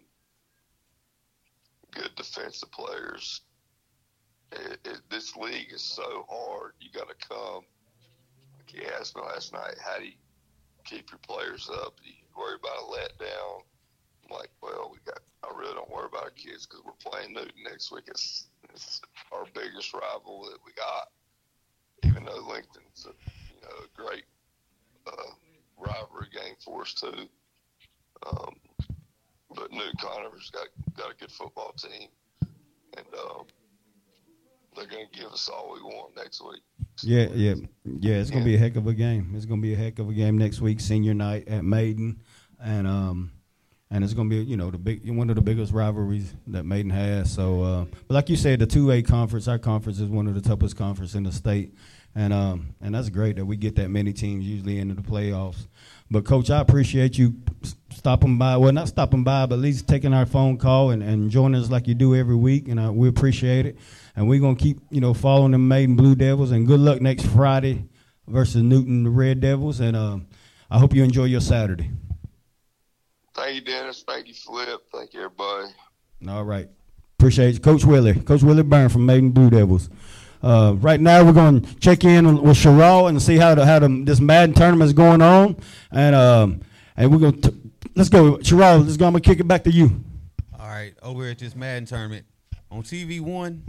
good 1.92 2.12
defensive 2.16 2.72
players. 2.72 3.42
It, 4.52 4.80
it, 4.84 5.02
this 5.10 5.36
league 5.36 5.72
is 5.72 5.84
so 5.84 6.26
hard. 6.30 6.74
You 6.80 6.90
got 6.92 7.10
to 7.10 7.28
come. 7.28 7.64
Like 8.58 8.70
he 8.70 8.86
asked 9.00 9.16
me 9.16 9.22
last 9.22 9.54
night, 9.54 9.76
how 9.84 10.00
do 10.00 10.06
you 10.06 10.14
keep 10.86 11.12
your 11.12 11.20
players 11.20 11.70
up? 11.72 11.96
Do 12.04 12.10
you 12.10 12.26
worry 12.36 12.56
about 12.56 12.84
a 12.84 12.92
letdown? 12.92 13.62
I'm 14.26 14.38
like, 14.38 14.50
well, 14.62 14.90
we 14.92 15.00
got. 15.06 15.20
I 15.44 15.58
really 15.58 15.74
don't 15.74 15.90
worry 15.90 16.08
about 16.08 16.24
our 16.24 16.30
kids 16.32 16.66
because 16.66 16.84
we're 16.86 17.12
playing 17.12 17.34
Newton 17.34 17.64
next 17.64 17.92
week. 17.92 18.06
It's, 18.08 18.48
it's 18.74 19.02
our 19.32 19.46
biggest 19.54 19.94
rival 19.94 20.44
that 20.50 20.60
we 20.66 20.74
got. 20.74 21.08
Even 22.20 22.34
though 22.34 22.48
Lincoln's 22.52 23.06
a 23.06 23.14
you 23.54 23.62
know 23.62 23.86
a 23.86 24.02
great 24.02 24.24
uh, 25.08 25.32
rivalry 25.78 26.28
game 26.34 26.56
for 26.64 26.82
us 26.82 26.94
too. 26.94 27.28
Um, 28.28 28.56
but 29.56 29.72
Newton 29.72 29.94
Conover's 30.00 30.50
got 30.52 30.68
got 30.98 31.14
a 31.14 31.16
good 31.16 31.32
football 31.32 31.74
team, 31.74 32.10
and 32.98 33.06
um, 33.14 33.46
they're 34.76 34.88
going 34.88 35.08
to 35.12 35.20
give 35.20 35.32
us 35.32 35.50
all 35.50 35.74
we 35.74 35.82
want 35.82 36.16
next 36.16 36.42
week. 36.44 36.62
Yeah, 37.02 37.28
yeah, 37.34 37.56
yeah. 37.86 38.16
It's 38.16 38.30
gonna 38.30 38.44
be 38.44 38.56
a 38.56 38.60
heck 38.60 38.76
of 38.76 38.88
a 38.88 38.94
game. 38.94 39.32
It's 39.36 39.46
gonna 39.46 39.62
be 39.62 39.74
a 39.74 39.78
heck 39.78 40.00
of 40.00 40.10
a 40.10 40.14
game 40.14 40.38
next 40.38 40.60
week, 40.60 40.82
senior 40.82 41.14
night 41.14 41.48
at 41.48 41.64
Maiden, 41.64 42.20
and 42.62 42.86
um, 42.86 43.32
and 43.90 44.04
it's 44.04 44.14
gonna 44.14 44.30
be 44.30 44.38
you 44.38 44.58
know 44.58 44.70
the 44.70 44.78
big 44.78 45.10
one 45.10 45.30
of 45.30 45.38
the 45.38 45.42
biggest 45.42 45.72
rivalries 45.72 46.36
that 46.48 46.66
Maiden 46.66 46.92
has. 46.92 47.32
So, 47.32 47.64
uh, 47.64 47.86
but 48.08 48.16
like 48.16 48.30
you 48.30 48.36
said, 48.36 48.60
the 48.60 48.68
two 48.68 48.92
A 48.92 49.02
conference, 49.02 49.48
our 49.48 49.58
conference 49.58 50.00
is 50.00 50.10
one 50.10 50.28
of 50.28 50.36
the 50.36 50.42
toughest 50.42 50.76
conferences 50.76 51.16
in 51.16 51.24
the 51.24 51.32
state, 51.32 51.74
and 52.16 52.34
um, 52.34 52.76
and 52.82 52.96
that's 52.96 53.10
great 53.10 53.36
that 53.36 53.46
we 53.46 53.56
get 53.58 53.76
that 53.76 53.90
many 53.90 54.14
teams 54.14 54.46
usually 54.46 54.80
into 54.80 54.96
the 54.96 55.02
playoffs. 55.02 55.68
But 56.12 56.26
coach, 56.26 56.50
I 56.50 56.60
appreciate 56.60 57.18
you 57.18 57.36
stopping 57.92 58.38
by. 58.38 58.58
Well, 58.58 58.72
not 58.72 58.88
stopping 58.88 59.24
by, 59.24 59.46
but 59.46 59.56
at 59.56 59.62
least 59.62 59.88
taking 59.88 60.14
our 60.14 60.26
phone 60.26 60.58
call 60.58 60.90
and, 60.90 61.04
and 61.04 61.30
joining 61.30 61.62
us 61.62 61.70
like 61.70 61.88
you 61.88 61.94
do 61.94 62.16
every 62.16 62.36
week, 62.36 62.68
and 62.68 62.80
uh, 62.80 62.92
we 62.92 63.08
appreciate 63.08 63.66
it. 63.66 63.78
And 64.16 64.28
we're 64.28 64.40
gonna 64.40 64.56
keep 64.56 64.80
you 64.90 65.02
know 65.02 65.14
following 65.14 65.52
the 65.52 65.60
Maiden 65.60 65.96
Blue 65.96 66.16
Devils, 66.16 66.52
and 66.52 66.66
good 66.66 66.80
luck 66.80 67.02
next 67.02 67.26
Friday 67.28 67.86
versus 68.28 68.64
Newton 68.64 69.04
the 69.04 69.10
Red 69.10 69.40
Devils. 69.40 69.80
And 69.80 69.96
um, 69.96 70.28
I 70.70 70.80
hope 70.80 70.94
you 70.94 71.04
enjoy 71.04 71.26
your 71.26 71.42
Saturday. 71.42 71.92
Thank 73.36 73.56
you, 73.56 73.62
Dennis. 73.62 74.04
Thank 74.08 74.28
you, 74.28 74.34
Flip. 74.34 74.82
Thank 74.92 75.14
you, 75.14 75.22
everybody. 75.24 75.74
All 76.28 76.44
right. 76.44 76.68
Appreciate 77.20 77.54
you. 77.54 77.60
Coach 77.60 77.86
Willie. 77.86 78.16
Coach 78.16 78.44
Willie 78.44 78.64
Byrne 78.64 78.90
from 78.90 79.06
Maiden 79.06 79.32
Blue 79.32 79.50
Devils. 79.50 79.90
Uh, 80.42 80.76
right 80.78 81.00
now, 81.00 81.24
we're 81.24 81.34
going 81.34 81.62
to 81.62 81.76
check 81.80 82.04
in 82.04 82.42
with 82.42 82.58
Sherrall 82.58 83.10
and 83.10 83.22
see 83.22 83.38
how 83.38 83.56
the, 83.56 83.66
how 83.66 83.80
the, 83.80 84.04
this 84.06 84.20
Madden 84.20 84.56
tournament 84.56 84.88
is 84.88 84.94
going 84.94 85.22
on. 85.22 85.58
And 85.92 86.16
um, 86.16 86.62
and 86.96 87.12
we're 87.12 87.20
going 87.20 87.42
to, 87.42 87.54
let's 87.96 88.10
go. 88.10 88.38
Sherrall, 88.38 88.84
let's 88.84 88.98
go. 88.98 89.08
I'm 89.08 89.14
going 89.14 89.24
to 89.24 89.30
kick 89.30 89.40
it 89.40 89.48
back 89.48 89.64
to 89.66 89.72
you. 89.72 90.04
All 90.60 90.68
right, 90.68 90.94
over 91.02 91.28
at 91.28 91.40
this 91.40 91.56
Madden 91.56 91.86
tournament 91.86 92.26
on 92.72 92.84
TV 92.84 93.22
one, 93.22 93.64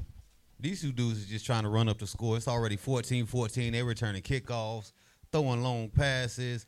these 0.58 0.82
two 0.82 0.92
dudes 0.92 1.24
are 1.24 1.28
just 1.28 1.46
trying 1.46 1.62
to 1.62 1.68
run 1.68 1.88
up 1.88 1.98
the 1.98 2.06
score. 2.06 2.36
It's 2.36 2.48
already 2.48 2.76
14-14. 2.76 3.72
They're 3.72 3.84
returning 3.84 4.22
kickoffs, 4.22 4.92
throwing 5.32 5.62
long 5.62 5.88
passes. 5.88 6.66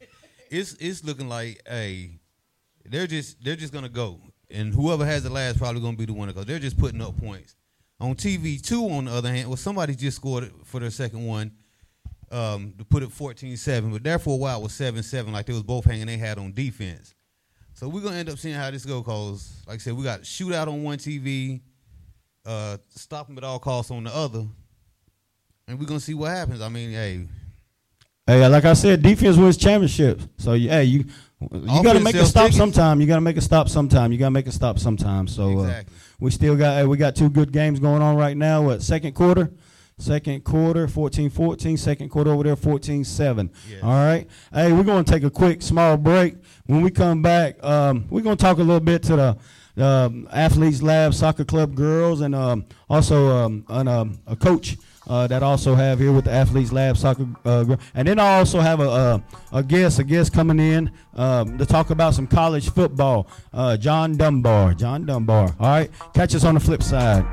It's 0.50 0.74
it's 0.74 1.02
looking 1.02 1.28
like 1.28 1.62
hey, 1.66 2.20
they're 2.84 3.06
just 3.06 3.42
they're 3.42 3.56
just 3.56 3.72
gonna 3.72 3.88
go, 3.88 4.20
and 4.50 4.72
whoever 4.72 5.04
has 5.06 5.22
the 5.22 5.30
last 5.30 5.58
probably 5.58 5.80
gonna 5.80 5.96
be 5.96 6.04
the 6.04 6.12
one 6.12 6.28
to 6.28 6.34
go. 6.34 6.44
They're 6.44 6.58
just 6.58 6.78
putting 6.78 7.00
up 7.00 7.16
points. 7.18 7.56
On 8.02 8.14
TV 8.16 8.60
two, 8.60 8.84
on 8.90 9.04
the 9.04 9.12
other 9.12 9.30
hand, 9.30 9.48
well, 9.48 9.56
somebody 9.56 9.94
just 9.94 10.16
scored 10.16 10.50
for 10.64 10.80
their 10.80 10.90
second 10.90 11.24
one 11.24 11.52
um, 12.32 12.74
to 12.78 12.84
put 12.84 13.02
it 13.02 13.10
14-7, 13.10 13.92
but 13.92 14.02
there 14.02 14.18
for 14.18 14.34
a 14.34 14.36
while 14.36 14.58
it 14.58 14.62
was 14.62 14.72
7-7, 14.72 15.30
like 15.30 15.46
they 15.46 15.52
was 15.52 15.62
both 15.62 15.84
hanging 15.84 16.06
they 16.06 16.16
had 16.16 16.38
on 16.38 16.52
defense. 16.52 17.14
So 17.74 17.88
we're 17.88 18.00
gonna 18.02 18.16
end 18.16 18.28
up 18.28 18.38
seeing 18.38 18.54
how 18.54 18.70
this 18.70 18.84
go, 18.84 19.02
cause 19.02 19.62
like 19.66 19.76
I 19.76 19.78
said, 19.78 19.94
we 19.94 20.02
got 20.02 20.22
shootout 20.22 20.66
on 20.66 20.82
one 20.82 20.98
TV, 20.98 21.60
uh, 22.44 22.76
stop 22.90 23.28
them 23.28 23.38
at 23.38 23.44
all 23.44 23.58
costs 23.58 23.90
on 23.90 24.04
the 24.04 24.14
other, 24.14 24.46
and 25.68 25.78
we're 25.78 25.86
gonna 25.86 26.00
see 26.00 26.14
what 26.14 26.30
happens. 26.32 26.60
I 26.60 26.68
mean, 26.68 26.90
hey, 26.90 27.26
Hey, 28.26 28.46
like 28.46 28.64
I 28.64 28.74
said, 28.74 29.02
defense 29.02 29.36
wins 29.36 29.56
championships. 29.56 30.28
So 30.38 30.52
yeah, 30.52 30.80
you 30.80 31.04
you 31.50 31.82
got 31.82 31.94
to 31.94 32.00
make 32.00 32.14
a 32.14 32.24
stop 32.24 32.44
tickets. 32.44 32.56
sometime. 32.56 33.00
You 33.00 33.06
got 33.08 33.16
to 33.16 33.20
make 33.20 33.36
a 33.36 33.40
stop 33.40 33.68
sometime. 33.68 34.12
You 34.12 34.18
got 34.18 34.26
to 34.26 34.30
make 34.30 34.46
a 34.46 34.52
stop 34.52 34.78
sometime. 34.78 35.26
So 35.26 35.58
uh, 35.58 35.62
Exactly. 35.64 35.96
We 36.22 36.30
still 36.30 36.56
got 36.56 36.86
we 36.86 36.96
got 36.96 37.16
two 37.16 37.28
good 37.28 37.50
games 37.50 37.80
going 37.80 38.00
on 38.00 38.16
right 38.16 38.36
now. 38.36 38.62
What 38.62 38.80
second 38.80 39.14
quarter? 39.14 39.50
Second 39.98 40.42
quarter, 40.42 40.86
14-14. 40.86 41.78
Second 41.78 42.08
quarter 42.08 42.30
over 42.30 42.42
there, 42.42 42.56
14-7. 42.56 43.50
Yes. 43.68 43.82
All 43.82 43.90
right. 43.90 44.26
Hey, 44.52 44.72
we're 44.72 44.84
going 44.84 45.04
to 45.04 45.12
take 45.12 45.22
a 45.22 45.30
quick 45.30 45.62
small 45.62 45.96
break. 45.96 46.36
When 46.66 46.80
we 46.80 46.90
come 46.90 47.22
back, 47.22 47.62
um, 47.62 48.06
we're 48.08 48.22
going 48.22 48.36
to 48.36 48.42
talk 48.42 48.56
a 48.56 48.62
little 48.62 48.80
bit 48.80 49.02
to 49.04 49.36
the 49.76 49.84
um, 49.84 50.26
Athletes 50.32 50.82
Lab 50.82 51.12
Soccer 51.14 51.44
Club 51.44 51.74
girls 51.74 52.20
and 52.20 52.34
um, 52.34 52.64
also 52.88 53.28
um, 53.28 53.64
an, 53.68 53.86
um, 53.86 54.18
a 54.26 54.34
coach 54.34 54.76
uh, 55.08 55.26
that 55.26 55.42
I 55.42 55.46
also 55.46 55.74
have 55.74 55.98
here 55.98 56.12
with 56.12 56.24
the 56.24 56.32
Athletes 56.32 56.72
Lab 56.72 56.96
Soccer. 56.96 57.26
Uh, 57.44 57.76
and 57.94 58.06
then 58.08 58.18
I 58.18 58.38
also 58.38 58.60
have 58.60 58.80
a, 58.80 58.88
a, 58.88 59.22
a 59.52 59.62
guest, 59.62 59.98
a 59.98 60.04
guest 60.04 60.32
coming 60.32 60.58
in 60.58 60.90
um, 61.14 61.58
to 61.58 61.66
talk 61.66 61.90
about 61.90 62.14
some 62.14 62.26
college 62.26 62.70
football. 62.70 63.26
Uh, 63.52 63.76
John 63.76 64.16
Dunbar. 64.16 64.74
John 64.74 65.06
Dunbar. 65.06 65.54
All 65.58 65.68
right. 65.68 65.90
Catch 66.14 66.34
us 66.34 66.44
on 66.44 66.54
the 66.54 66.60
flip 66.60 66.82
side. 66.82 67.24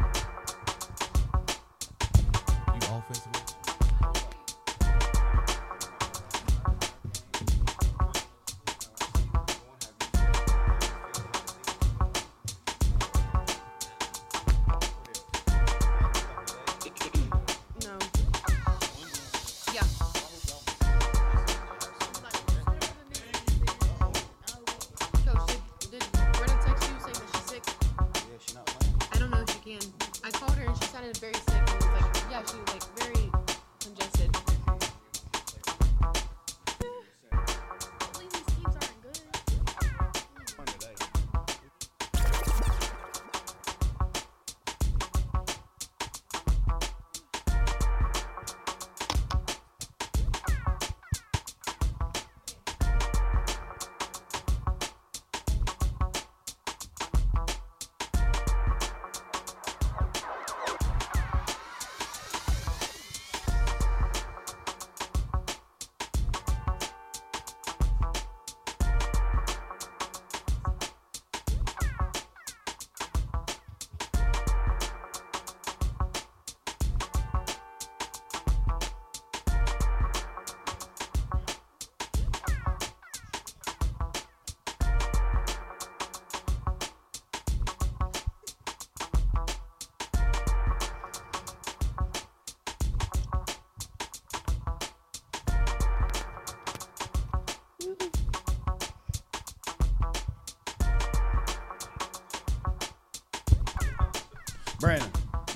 Brandon. 104.80 105.10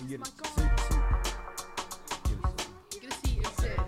Get 0.09 0.19
a 0.19 0.25
seat, 0.25 0.35
seat. 0.79 0.99
Get 2.89 3.03
a 3.03 3.13
seat 3.15 3.37
and 3.37 3.47
sit. 3.55 3.79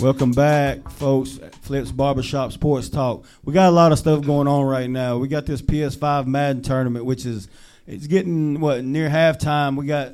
Welcome 0.00 0.32
back, 0.32 0.90
folks. 0.90 1.38
Flips 1.62 1.92
Barbershop 1.92 2.50
Sports 2.50 2.88
Talk. 2.88 3.24
We 3.44 3.52
got 3.52 3.68
a 3.68 3.70
lot 3.70 3.92
of 3.92 3.98
stuff 4.00 4.24
going 4.24 4.48
on 4.48 4.64
right 4.64 4.90
now. 4.90 5.18
We 5.18 5.28
got 5.28 5.46
this 5.46 5.62
PS5 5.62 6.26
Madden 6.26 6.62
tournament, 6.62 7.04
which 7.04 7.24
is 7.24 7.46
it's 7.88 8.06
getting 8.06 8.60
what 8.60 8.84
near 8.84 9.08
halftime. 9.08 9.76
We 9.76 9.86
got 9.86 10.12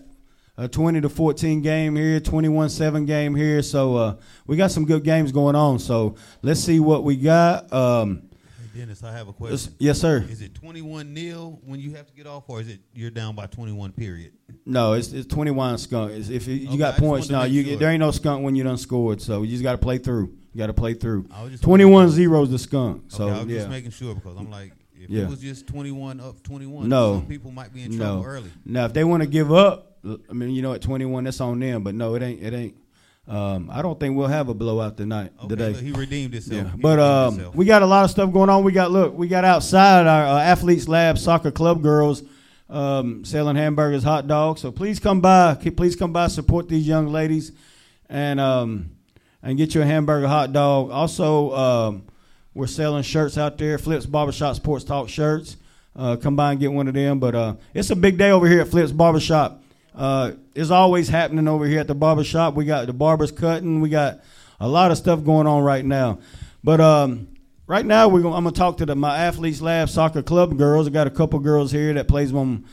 a 0.57 0.69
20 0.69 1.01
to 1.01 1.09
14 1.09 1.63
game 1.63 1.97
here, 1.97 2.21
21-7 2.21 3.07
game 3.07 3.35
here. 3.35 3.61
So 3.63 3.97
uh, 3.97 4.17
we 4.47 4.57
got 4.57 4.71
some 4.71 4.85
good 4.85 5.03
games 5.03 5.33
going 5.33 5.57
on. 5.57 5.81
So 5.81 6.15
let's 6.43 6.61
see 6.61 6.79
what 6.81 7.05
we 7.05 7.17
got. 7.17 7.73
Um, 7.73 8.23
Hey, 8.73 8.81
Dennis, 8.81 9.03
I 9.05 9.13
have 9.13 9.29
a 9.29 9.33
question. 9.33 9.75
yes, 9.79 10.01
sir. 10.01 10.25
Is 10.29 10.43
it 10.43 10.55
21 10.55 11.13
nil 11.15 11.61
when 11.65 11.79
you 11.79 11.93
have 11.95 12.07
to 12.09 12.13
get 12.15 12.27
off, 12.27 12.45
or 12.49 12.61
is 12.61 12.69
it 12.69 12.81
you're 12.93 13.11
down 13.11 13.35
by 13.37 13.47
21 13.47 13.93
period? 13.93 14.33
No, 14.67 14.95
it's 14.95 15.13
it's 15.13 15.27
21 15.29 15.79
skunk. 15.79 16.11
It's, 16.13 16.29
if 16.29 16.49
you, 16.49 16.55
you 16.55 16.69
Okay, 16.71 16.79
got 16.79 16.97
points, 16.97 17.29
no, 17.31 17.45
you 17.45 17.65
sure. 17.65 17.77
there 17.77 17.91
ain't 17.91 18.01
no 18.01 18.11
skunk 18.11 18.43
when 18.45 18.57
you 18.57 18.65
done 18.65 18.77
scored. 18.79 19.21
So 19.21 19.43
you 19.43 19.51
just 19.51 19.63
got 19.63 19.73
to 19.73 19.79
play 19.79 19.99
through. 19.99 20.37
You 20.53 20.59
got 20.59 20.67
to 20.69 20.73
play 20.73 20.95
through. 20.95 21.29
I 21.33 21.43
was 21.43 21.53
just 21.53 21.63
21 21.63 22.11
zeros 22.11 22.51
the 22.51 22.59
skunk. 22.59 23.05
So 23.09 23.25
okay, 23.29 23.35
I 23.35 23.39
was 23.39 23.47
yeah. 23.49 23.59
just 23.59 23.71
making 23.71 23.91
sure 23.93 24.15
because 24.15 24.37
I'm 24.37 24.51
like, 24.51 24.73
if 25.05 25.11
Yeah. 25.11 25.23
it 25.23 25.29
was 25.31 25.41
just 25.41 25.67
21 25.67 26.21
up 26.21 26.43
21, 26.43 26.89
No. 26.89 27.15
some 27.19 27.27
people 27.27 27.51
might 27.51 27.73
be 27.73 27.83
in 27.83 27.97
trouble 27.97 28.23
no. 28.23 28.27
early. 28.29 28.51
Now, 28.65 28.85
if 28.87 28.93
they 28.93 29.05
want 29.05 29.23
to 29.23 29.29
give 29.29 29.53
up, 29.53 29.99
I 30.05 30.33
mean, 30.33 30.51
you 30.51 30.61
know, 30.63 30.73
at 30.75 30.83
21, 30.83 31.25
that's 31.25 31.41
on 31.41 31.59
them. 31.61 31.83
But 31.83 31.95
no, 31.95 32.15
it 32.15 32.23
ain't. 32.23 32.43
It 32.43 32.53
ain't. 32.53 32.75
Um, 33.27 33.71
I 33.73 33.81
don't 33.81 33.99
think 33.99 34.17
we'll 34.19 34.27
have 34.27 34.51
a 34.51 34.55
blowout 34.55 34.99
tonight 34.99 35.33
Okay, 35.39 35.49
today. 35.49 35.73
look, 35.73 35.81
he 35.81 35.93
redeemed 35.93 36.35
himself. 36.35 36.67
Yeah. 36.67 36.71
He 36.73 36.79
But 36.83 36.89
redeemed 36.99 37.01
um, 37.01 37.33
himself. 37.35 37.55
we 37.55 37.65
got 37.65 37.81
a 37.83 37.87
lot 37.87 38.05
of 38.05 38.11
stuff 38.11 38.31
going 38.33 38.51
on. 38.51 38.65
We 38.65 38.73
got 38.73 38.91
look, 38.91 39.17
we 39.17 39.29
got 39.29 39.45
outside 39.47 40.07
our 40.07 40.27
uh, 40.27 40.41
athletes 40.43 40.89
lab 40.89 41.17
soccer 41.19 41.51
club 41.51 41.83
girls 41.83 42.23
um, 42.69 43.25
selling 43.25 43.57
hamburgers, 43.57 44.03
hot 44.03 44.27
dogs. 44.27 44.61
So 44.61 44.71
please 44.73 45.01
come 45.01 45.21
by. 45.23 45.55
Please 45.55 45.97
come 45.97 46.13
by, 46.13 46.27
support 46.27 46.69
these 46.69 46.87
young 46.87 47.07
ladies, 47.09 47.53
and 48.11 48.39
um, 48.41 48.91
and 49.43 49.57
get 49.57 49.75
you 49.75 49.81
a 49.81 49.87
hamburger, 49.87 50.29
hot 50.29 50.53
dog. 50.53 50.91
Also, 50.91 51.55
um, 51.55 52.03
we're 52.55 52.67
selling 52.69 53.03
shirts 53.03 53.37
out 53.37 53.59
there. 53.59 53.79
Flips 53.79 54.07
Barbershop 54.07 54.57
Sports 54.57 54.85
Talk 54.85 55.09
shirts. 55.09 55.57
Uh, 55.97 56.17
come 56.17 56.37
by 56.37 56.53
and 56.53 56.61
get 56.61 56.73
one 56.73 56.89
of 56.89 56.95
them. 56.95 57.19
But 57.19 57.35
uh, 57.35 57.55
it's 57.73 57.91
a 57.91 57.97
big 57.97 58.17
day 58.17 58.31
over 58.31 58.49
here 58.49 58.61
at 58.61 58.69
Flips 58.69 58.93
Barbershop. 58.93 59.63
Uh, 59.95 60.33
it's 60.55 60.71
always 60.71 61.09
happening 61.09 61.47
over 61.47 61.67
here 61.67 61.81
at 61.81 61.87
the 61.87 61.95
barbershop. 61.95 62.55
We 62.55 62.65
got 62.65 62.87
the 62.87 62.93
barbers 62.93 63.31
cutting. 63.31 63.81
We 63.81 63.89
got 63.89 64.21
a 64.59 64.69
lot 64.69 64.91
of 64.91 64.99
stuff 64.99 65.25
going 65.25 65.47
on 65.47 65.63
right 65.63 65.85
now. 65.85 66.19
But 66.63 66.81
um, 66.81 67.29
right 67.67 67.85
now, 67.85 68.09
we're 68.09 68.23
gonna, 68.23 68.37
I'm 68.37 68.45
going 68.45 68.55
to 68.55 68.59
talk 68.59 68.79
to 68.79 68.87
the, 68.87 68.97
my 68.97 69.17
Athletes 69.17 69.61
Lab 69.61 69.89
Soccer 69.89 70.23
Club 70.23 70.57
girls. 70.57 70.87
I 70.87 70.91
got 70.91 71.07
a 71.07 71.11
couple 71.11 71.39
girls 71.39 71.71
here 71.71 71.93
that 71.95 72.09
plays 72.09 72.33
on 72.33 72.65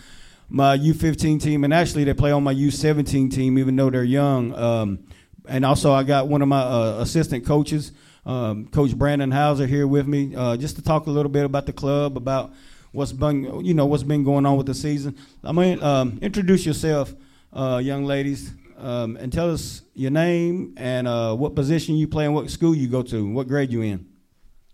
my 0.50 0.78
U15 0.78 1.42
team, 1.42 1.64
and 1.64 1.74
actually 1.74 2.04
they 2.04 2.14
play 2.14 2.32
on 2.32 2.44
my 2.44 2.54
U17 2.54 3.32
team, 3.32 3.58
even 3.58 3.76
though 3.76 3.90
they're 3.90 4.04
young. 4.04 4.54
Um, 4.56 5.00
and 5.48 5.66
also, 5.66 5.92
I 5.92 6.04
got 6.04 6.28
one 6.28 6.42
of 6.42 6.48
my 6.48 6.62
uh, 6.62 6.98
assistant 7.00 7.46
coaches, 7.46 7.92
um, 8.26 8.68
Coach 8.68 8.96
Brandon 8.98 9.32
Hauser, 9.32 9.68
here 9.68 9.88
with 9.88 10.08
me, 10.08 10.36
uh, 10.36 10.58
just 10.58 10.76
to 10.76 10.82
talk 10.82 11.08
a 11.08 11.12
little 11.12 11.32
bit 11.32 11.46
about 11.46 11.66
the 11.66 11.74
club, 11.74 12.18
about 12.18 12.54
what's 12.92 13.12
been, 13.12 13.64
you 13.66 13.74
know, 13.74 13.86
what's 13.86 14.04
been 14.04 14.24
going 14.24 14.46
on 14.46 14.58
with 14.58 14.68
the 14.68 14.74
season. 14.74 15.16
I 15.44 15.52
mean, 15.52 15.82
um, 15.82 16.20
introduce 16.22 16.66
yourself, 16.66 17.14
uh, 17.54 17.82
young 17.84 18.06
ladies, 18.06 18.54
um, 18.78 19.18
and 19.18 19.32
tell 19.32 19.52
us 19.52 19.84
your 19.94 20.12
name 20.12 20.74
and 20.78 21.08
uh, 21.08 21.36
what 21.36 21.56
position 21.56 21.96
you 21.96 22.08
play 22.08 22.26
and 22.26 22.34
what 22.34 22.50
school 22.50 22.76
you 22.76 22.88
go 22.88 23.02
to, 23.04 23.32
what 23.32 23.48
grade 23.48 23.72
you 23.72 23.82
in. 23.82 24.08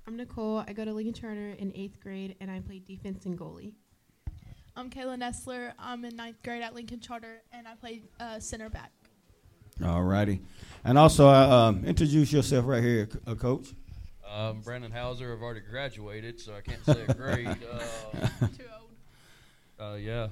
I'm 0.07 0.15
Nicole. 0.15 0.63
I 0.65 0.73
go 0.73 0.85
to 0.85 0.93
Lincoln 0.93 1.13
Charter 1.13 1.55
in 1.59 1.73
eighth 1.75 1.99
grade, 1.99 2.35
and 2.39 2.49
I 2.49 2.61
play 2.61 2.79
defense 2.79 3.25
and 3.25 3.37
goalie. 3.37 3.73
I'm 4.77 4.89
Kayla 4.89 5.17
Nestler. 5.17 5.73
I'm 5.79 6.05
in 6.05 6.15
ninth 6.15 6.41
grade 6.43 6.61
at 6.61 6.75
Lincoln 6.75 6.99
Charter, 6.99 7.41
and 7.51 7.67
I 7.67 7.75
play 7.75 8.03
uh, 8.19 8.39
center 8.39 8.69
back. 8.69 8.91
All 9.85 10.03
righty. 10.03 10.41
And 10.83 10.97
also, 10.97 11.27
uh, 11.27 11.49
um, 11.69 11.85
introduce 11.85 12.31
yourself 12.31 12.65
right 12.65 12.83
here, 12.83 13.07
c- 13.11 13.19
uh, 13.27 13.35
Coach. 13.35 13.67
Um, 14.31 14.61
Brandon 14.61 14.91
Hauser. 14.91 15.33
I've 15.33 15.41
already 15.41 15.61
graduated, 15.69 16.39
so 16.39 16.53
I 16.53 16.61
can't 16.61 16.83
say 16.85 17.03
a 17.07 17.13
grade. 17.13 17.47
Uh, 17.71 18.47
Too 18.47 18.63
old. 18.79 19.93
uh, 19.93 19.95
yeah, 19.95 20.27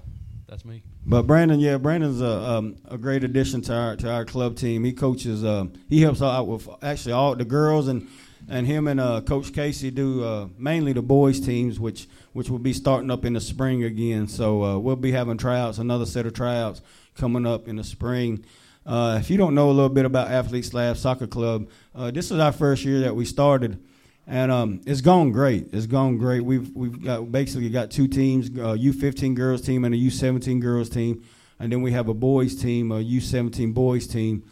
that's 0.48 0.64
me. 0.66 0.84
But 1.06 1.24
Brandon, 1.28 1.60
yeah, 1.60 1.78
Brandon's 1.78 2.22
a 2.22 2.28
um, 2.28 2.78
a 2.90 2.98
great 2.98 3.24
addition 3.24 3.62
to 3.64 3.74
our 3.74 3.96
to 3.98 4.12
our 4.12 4.26
club 4.26 4.56
team. 4.56 4.84
He 4.84 4.94
coaches, 4.94 5.44
um, 5.44 5.74
he 5.90 6.02
helps 6.02 6.22
out 6.22 6.48
with 6.48 6.68
actually 6.84 7.14
all 7.14 7.36
the 7.36 7.46
girls 7.46 7.88
and 7.88 8.08
and 8.50 8.68
him 8.68 8.88
and 8.88 9.00
uh, 9.00 9.22
Coach 9.22 9.54
Casey 9.54 9.92
do 9.92 10.24
uh, 10.24 10.48
mainly 10.58 10.94
the 10.94 11.02
boys 11.02 11.40
teams, 11.40 11.80
which 11.80 12.08
which 12.34 12.50
will 12.50 12.60
be 12.60 12.74
starting 12.74 13.10
up 13.12 13.26
in 13.26 13.34
the 13.34 13.42
spring 13.42 13.84
again. 13.84 14.28
So 14.28 14.64
uh, 14.64 14.78
we'll 14.78 14.96
be 14.96 15.12
having 15.12 15.38
tryouts, 15.38 15.78
another 15.80 16.06
set 16.06 16.26
of 16.26 16.34
tryouts 16.34 16.82
coming 17.16 17.46
up 17.46 17.68
in 17.68 17.76
the 17.78 17.84
spring. 17.84 18.46
Uh, 18.86 19.18
if 19.20 19.32
you 19.32 19.38
don't 19.38 19.56
know 19.56 19.70
a 19.70 19.74
little 19.74 19.90
bit 19.90 20.06
about 20.06 20.30
Athletes 20.30 20.74
Lab 20.74 20.96
Soccer 20.98 21.26
Club, 21.26 21.68
uh, 21.96 22.12
this 22.12 22.30
is 22.30 22.40
our 22.40 22.52
first 22.52 22.86
year 22.86 23.00
that 23.00 23.16
we 23.16 23.26
started, 23.26 23.84
and 24.28 24.52
um, 24.52 24.82
it's 24.86 25.02
gone 25.02 25.32
great. 25.32 25.70
It's 25.74 25.88
gone 25.88 26.18
great. 26.18 26.42
We've 26.42 26.70
we've 26.76 27.04
got 27.04 27.32
basically 27.32 27.70
got 27.70 27.90
two 27.90 28.08
teams: 28.08 28.48
uh, 28.50 28.78
U15 28.78 29.34
girls 29.34 29.62
team 29.62 29.86
and 29.86 29.96
a 29.96 29.98
U17 29.98 30.62
girls 30.62 30.90
team, 30.90 31.24
and 31.60 31.72
then 31.72 31.82
we 31.82 31.94
have 31.94 32.10
a 32.10 32.14
boys 32.14 32.56
team, 32.56 32.92
a 32.92 33.04
U17 33.04 33.74
boys 33.74 34.06
team. 34.06 34.44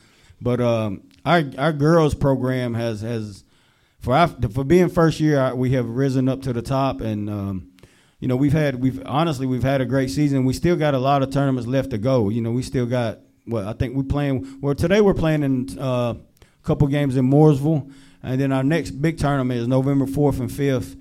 But 0.41 0.59
um, 0.59 1.03
our 1.25 1.43
our 1.59 1.73
girls 1.73 2.15
program 2.15 2.73
has 2.73 3.01
has 3.01 3.43
for 3.99 4.15
our, 4.15 4.27
for 4.27 4.63
being 4.63 4.89
first 4.89 5.19
year, 5.19 5.53
we 5.53 5.71
have 5.71 5.87
risen 5.87 6.27
up 6.27 6.41
to 6.41 6.53
the 6.53 6.63
top, 6.63 7.01
and 7.01 7.29
um, 7.29 7.71
you 8.19 8.27
know 8.27 8.35
we've 8.35 8.51
had 8.51 8.81
we've 8.81 8.99
honestly 9.05 9.45
we've 9.45 9.61
had 9.61 9.79
a 9.79 9.85
great 9.85 10.09
season. 10.09 10.43
We 10.43 10.53
still 10.53 10.75
got 10.75 10.95
a 10.95 10.99
lot 10.99 11.21
of 11.21 11.29
tournaments 11.29 11.67
left 11.67 11.91
to 11.91 11.99
go. 11.99 12.29
You 12.29 12.41
know 12.41 12.51
we 12.51 12.63
still 12.63 12.87
got 12.87 13.19
well 13.47 13.67
I 13.67 13.73
think 13.73 13.95
we're 13.95 14.03
playing 14.03 14.59
well 14.61 14.75
today 14.75 15.01
we're 15.01 15.13
playing 15.13 15.43
in 15.43 15.79
uh, 15.79 16.13
a 16.13 16.17
couple 16.63 16.87
games 16.87 17.17
in 17.17 17.29
Mooresville, 17.29 17.91
and 18.21 18.39
then 18.39 18.51
our 18.51 18.63
next 18.63 18.91
big 18.91 19.17
tournament 19.17 19.59
is 19.59 19.67
November 19.67 20.05
fourth 20.05 20.39
and 20.39 20.51
fifth 20.51 20.95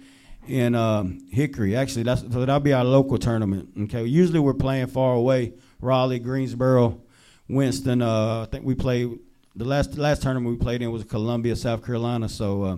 in 0.48 0.74
um, 0.74 1.20
Hickory. 1.30 1.76
Actually, 1.76 2.02
that's 2.04 2.22
so 2.22 2.40
that'll 2.40 2.60
be 2.60 2.72
our 2.72 2.84
local 2.84 3.18
tournament. 3.18 3.70
Okay, 3.82 4.04
usually 4.04 4.40
we're 4.40 4.54
playing 4.54 4.88
far 4.88 5.14
away, 5.14 5.54
Raleigh, 5.80 6.18
Greensboro, 6.18 7.00
Winston. 7.48 8.02
Uh, 8.02 8.42
I 8.42 8.46
think 8.50 8.64
we 8.64 8.74
played 8.74 9.18
the 9.54 9.64
last 9.64 9.96
last 9.96 10.22
tournament 10.22 10.58
we 10.58 10.62
played 10.62 10.82
in 10.82 10.90
was 10.90 11.04
Columbia, 11.04 11.56
South 11.56 11.84
Carolina. 11.84 12.28
So 12.28 12.62
uh, 12.62 12.76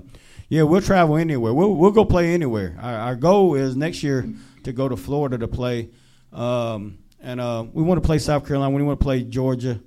yeah, 0.49 0.63
we'll 0.63 0.83
travel 0.83 1.17
anywhere. 1.17 1.55
We'll 1.55 1.75
we'll 1.75 1.91
go 1.91 2.05
play 2.05 2.35
anywhere. 2.35 2.77
Our, 2.81 2.95
our 2.95 3.17
goal 3.17 3.55
is 3.55 3.77
next 3.77 4.03
year 4.03 4.29
to 4.65 4.73
go 4.73 4.89
to 4.89 4.97
Florida 4.97 5.39
to 5.39 5.49
play, 5.49 5.91
um, 6.33 6.99
and 7.25 7.41
uh, 7.41 7.65
we 7.73 7.83
want 7.83 8.01
to 8.01 8.07
play 8.07 8.19
South 8.19 8.47
Carolina. 8.47 8.75
We 8.75 8.83
want 8.83 9.01
to 9.01 9.05
play 9.05 9.23
Georgia. 9.23 9.81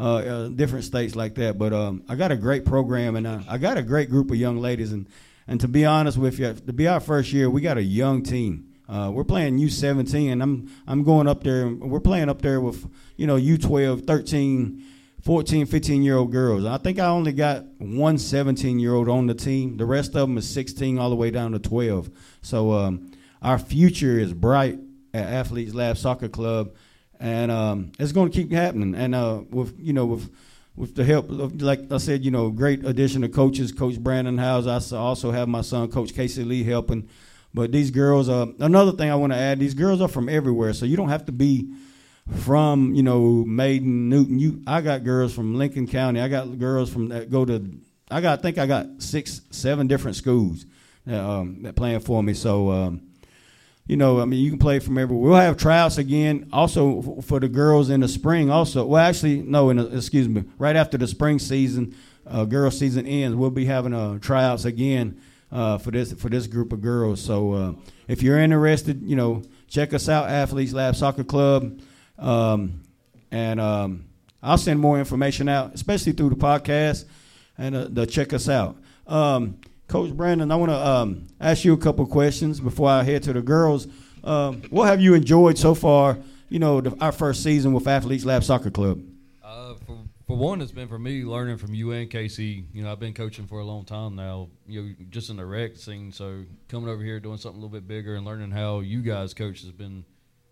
Uh, 0.00 0.16
uh, 0.18 0.48
different 0.50 0.84
states 0.84 1.16
like 1.16 1.34
that, 1.34 1.58
but 1.58 1.72
um, 1.72 2.04
I 2.08 2.14
got 2.14 2.30
a 2.30 2.36
great 2.36 2.64
program 2.64 3.16
and 3.16 3.26
uh, 3.26 3.40
I 3.48 3.58
got 3.58 3.76
a 3.76 3.82
great 3.82 4.08
group 4.08 4.30
of 4.30 4.36
young 4.36 4.58
ladies, 4.58 4.92
and 4.92 5.08
and 5.48 5.60
to 5.60 5.66
be 5.66 5.84
honest 5.84 6.16
with 6.16 6.38
you, 6.38 6.54
to 6.54 6.72
be 6.72 6.86
our 6.86 7.00
first 7.00 7.32
year, 7.32 7.50
we 7.50 7.60
got 7.60 7.78
a 7.78 7.82
young 7.82 8.22
team. 8.22 8.74
Uh, 8.88 9.10
we're 9.12 9.24
playing 9.24 9.58
U17, 9.58 10.30
and 10.30 10.40
I'm 10.40 10.70
I'm 10.86 11.02
going 11.02 11.26
up 11.26 11.42
there. 11.42 11.66
We're 11.66 11.98
playing 11.98 12.28
up 12.28 12.42
there 12.42 12.60
with 12.60 12.88
you 13.16 13.26
know 13.26 13.34
U12, 13.34 14.06
13, 14.06 14.84
14, 15.22 15.66
15 15.66 16.02
year 16.04 16.16
old 16.16 16.30
girls. 16.30 16.64
I 16.64 16.78
think 16.78 17.00
I 17.00 17.06
only 17.06 17.32
got 17.32 17.64
one 17.78 18.18
17 18.18 18.78
year 18.78 18.94
old 18.94 19.08
on 19.08 19.26
the 19.26 19.34
team. 19.34 19.78
The 19.78 19.84
rest 19.84 20.10
of 20.10 20.28
them 20.28 20.38
is 20.38 20.48
16 20.48 20.96
all 20.96 21.10
the 21.10 21.16
way 21.16 21.32
down 21.32 21.50
to 21.52 21.58
12. 21.58 22.08
So 22.42 22.70
um, 22.70 23.10
our 23.42 23.58
future 23.58 24.16
is 24.16 24.32
bright 24.32 24.78
at 25.18 25.32
Athletes 25.32 25.74
Lab 25.74 25.96
Soccer 25.96 26.28
Club, 26.28 26.74
and 27.20 27.50
um, 27.50 27.92
it's 27.98 28.12
going 28.12 28.30
to 28.30 28.36
keep 28.36 28.52
happening. 28.52 28.94
And 28.94 29.14
uh, 29.14 29.42
with 29.50 29.78
you 29.78 29.92
know 29.92 30.06
with 30.06 30.30
with 30.78 30.94
the 30.94 31.04
help 31.04 31.28
of, 31.28 31.60
like 31.60 31.90
I 31.90 31.98
said, 31.98 32.24
you 32.24 32.30
know, 32.30 32.50
great 32.50 32.84
addition 32.84 33.24
of 33.24 33.32
coaches, 33.32 33.72
Coach 33.72 33.98
Brandon 33.98 34.38
House. 34.38 34.92
I 34.92 34.96
also 34.96 35.32
have 35.32 35.48
my 35.48 35.62
son, 35.62 35.90
Coach 35.90 36.14
Casey 36.14 36.44
Lee, 36.44 36.62
helping. 36.62 37.08
But 37.52 37.72
these 37.72 37.90
girls, 37.90 38.28
uh, 38.28 38.46
another 38.60 38.92
thing 38.92 39.10
I 39.10 39.16
want 39.16 39.32
to 39.32 39.38
add, 39.38 39.58
these 39.58 39.74
girls 39.74 40.00
are 40.00 40.08
from 40.08 40.28
everywhere, 40.28 40.72
so 40.72 40.86
you 40.86 40.96
don't 40.96 41.08
have 41.08 41.26
to 41.26 41.32
be 41.32 41.74
from, 42.36 42.94
you 42.94 43.02
know, 43.02 43.44
Maiden, 43.44 44.08
Newton. 44.08 44.38
You, 44.38 44.62
I 44.66 44.80
got 44.80 45.02
girls 45.02 45.34
from 45.34 45.56
Lincoln 45.56 45.88
County. 45.88 46.20
I 46.20 46.28
got 46.28 46.58
girls 46.58 46.90
from 46.90 47.08
that 47.08 47.30
go 47.30 47.44
to. 47.44 47.68
I 48.10 48.20
got, 48.20 48.38
I 48.38 48.42
think 48.42 48.58
I 48.58 48.66
got 48.66 48.86
six, 48.98 49.40
seven 49.50 49.86
different 49.88 50.16
schools 50.16 50.64
that, 51.06 51.22
um, 51.22 51.62
that 51.62 51.74
playing 51.74 52.00
for 52.00 52.22
me. 52.22 52.34
So. 52.34 52.70
Um, 52.70 53.07
you 53.88 53.96
know, 53.96 54.20
I 54.20 54.26
mean, 54.26 54.44
you 54.44 54.50
can 54.50 54.58
play 54.58 54.78
from 54.78 54.98
everywhere. 54.98 55.30
We'll 55.30 55.40
have 55.40 55.56
tryouts 55.56 55.96
again, 55.96 56.48
also 56.52 57.20
for 57.22 57.40
the 57.40 57.48
girls 57.48 57.88
in 57.88 58.00
the 58.00 58.08
spring. 58.08 58.50
Also, 58.50 58.84
well, 58.84 59.02
actually, 59.02 59.38
no, 59.38 59.70
in 59.70 59.78
the, 59.78 59.96
excuse 59.96 60.28
me, 60.28 60.44
right 60.58 60.76
after 60.76 60.98
the 60.98 61.06
spring 61.06 61.38
season, 61.38 61.96
uh, 62.26 62.44
girls 62.44 62.78
season 62.78 63.06
ends, 63.06 63.34
we'll 63.34 63.50
be 63.50 63.64
having 63.64 63.94
uh, 63.94 64.18
tryouts 64.18 64.66
again 64.66 65.18
uh, 65.50 65.78
for 65.78 65.90
this 65.90 66.12
for 66.12 66.28
this 66.28 66.46
group 66.46 66.74
of 66.74 66.82
girls. 66.82 67.20
So, 67.22 67.52
uh, 67.54 67.72
if 68.06 68.22
you're 68.22 68.38
interested, 68.38 69.02
you 69.02 69.16
know, 69.16 69.42
check 69.68 69.94
us 69.94 70.06
out, 70.06 70.28
Athletes 70.28 70.74
Lab 70.74 70.94
Soccer 70.94 71.24
Club. 71.24 71.80
Um, 72.18 72.82
and 73.30 73.58
um, 73.58 74.04
I'll 74.42 74.58
send 74.58 74.80
more 74.80 74.98
information 74.98 75.48
out, 75.48 75.74
especially 75.74 76.12
through 76.12 76.30
the 76.30 76.36
podcast, 76.36 77.06
and 77.56 77.74
uh, 77.74 77.88
to 77.88 78.06
check 78.06 78.34
us 78.34 78.50
out. 78.50 78.76
Um, 79.06 79.58
Coach 79.88 80.14
Brandon, 80.14 80.52
I 80.52 80.56
want 80.56 80.70
to 80.70 80.86
um, 80.86 81.26
ask 81.40 81.64
you 81.64 81.72
a 81.72 81.78
couple 81.78 82.04
questions 82.06 82.60
before 82.60 82.90
I 82.90 83.02
head 83.02 83.22
to 83.22 83.32
the 83.32 83.40
girls. 83.40 83.88
Um, 84.22 84.60
what 84.68 84.86
have 84.86 85.00
you 85.00 85.14
enjoyed 85.14 85.56
so 85.56 85.74
far? 85.74 86.18
You 86.50 86.58
know, 86.58 86.82
the, 86.82 86.94
our 87.00 87.10
first 87.10 87.42
season 87.42 87.72
with 87.72 87.88
Athletes 87.88 88.26
Lab 88.26 88.44
Soccer 88.44 88.70
Club. 88.70 89.00
Uh, 89.42 89.76
for, 89.86 89.98
for 90.26 90.36
one, 90.36 90.60
it's 90.60 90.72
been 90.72 90.88
for 90.88 90.98
me 90.98 91.24
learning 91.24 91.56
from 91.56 91.72
you 91.72 91.92
and 91.92 92.10
Casey. 92.10 92.66
You 92.74 92.82
know, 92.82 92.92
I've 92.92 93.00
been 93.00 93.14
coaching 93.14 93.46
for 93.46 93.60
a 93.60 93.64
long 93.64 93.86
time 93.86 94.14
now. 94.14 94.50
You 94.66 94.82
know, 94.82 94.94
just 95.08 95.30
in 95.30 95.36
the 95.36 95.46
rec 95.46 95.76
scene. 95.76 96.12
So 96.12 96.44
coming 96.68 96.90
over 96.90 97.02
here, 97.02 97.18
doing 97.18 97.38
something 97.38 97.58
a 97.58 97.64
little 97.64 97.74
bit 97.74 97.88
bigger, 97.88 98.14
and 98.14 98.26
learning 98.26 98.50
how 98.50 98.80
you 98.80 99.00
guys 99.00 99.32
coach 99.32 99.62
has 99.62 99.72
been 99.72 100.04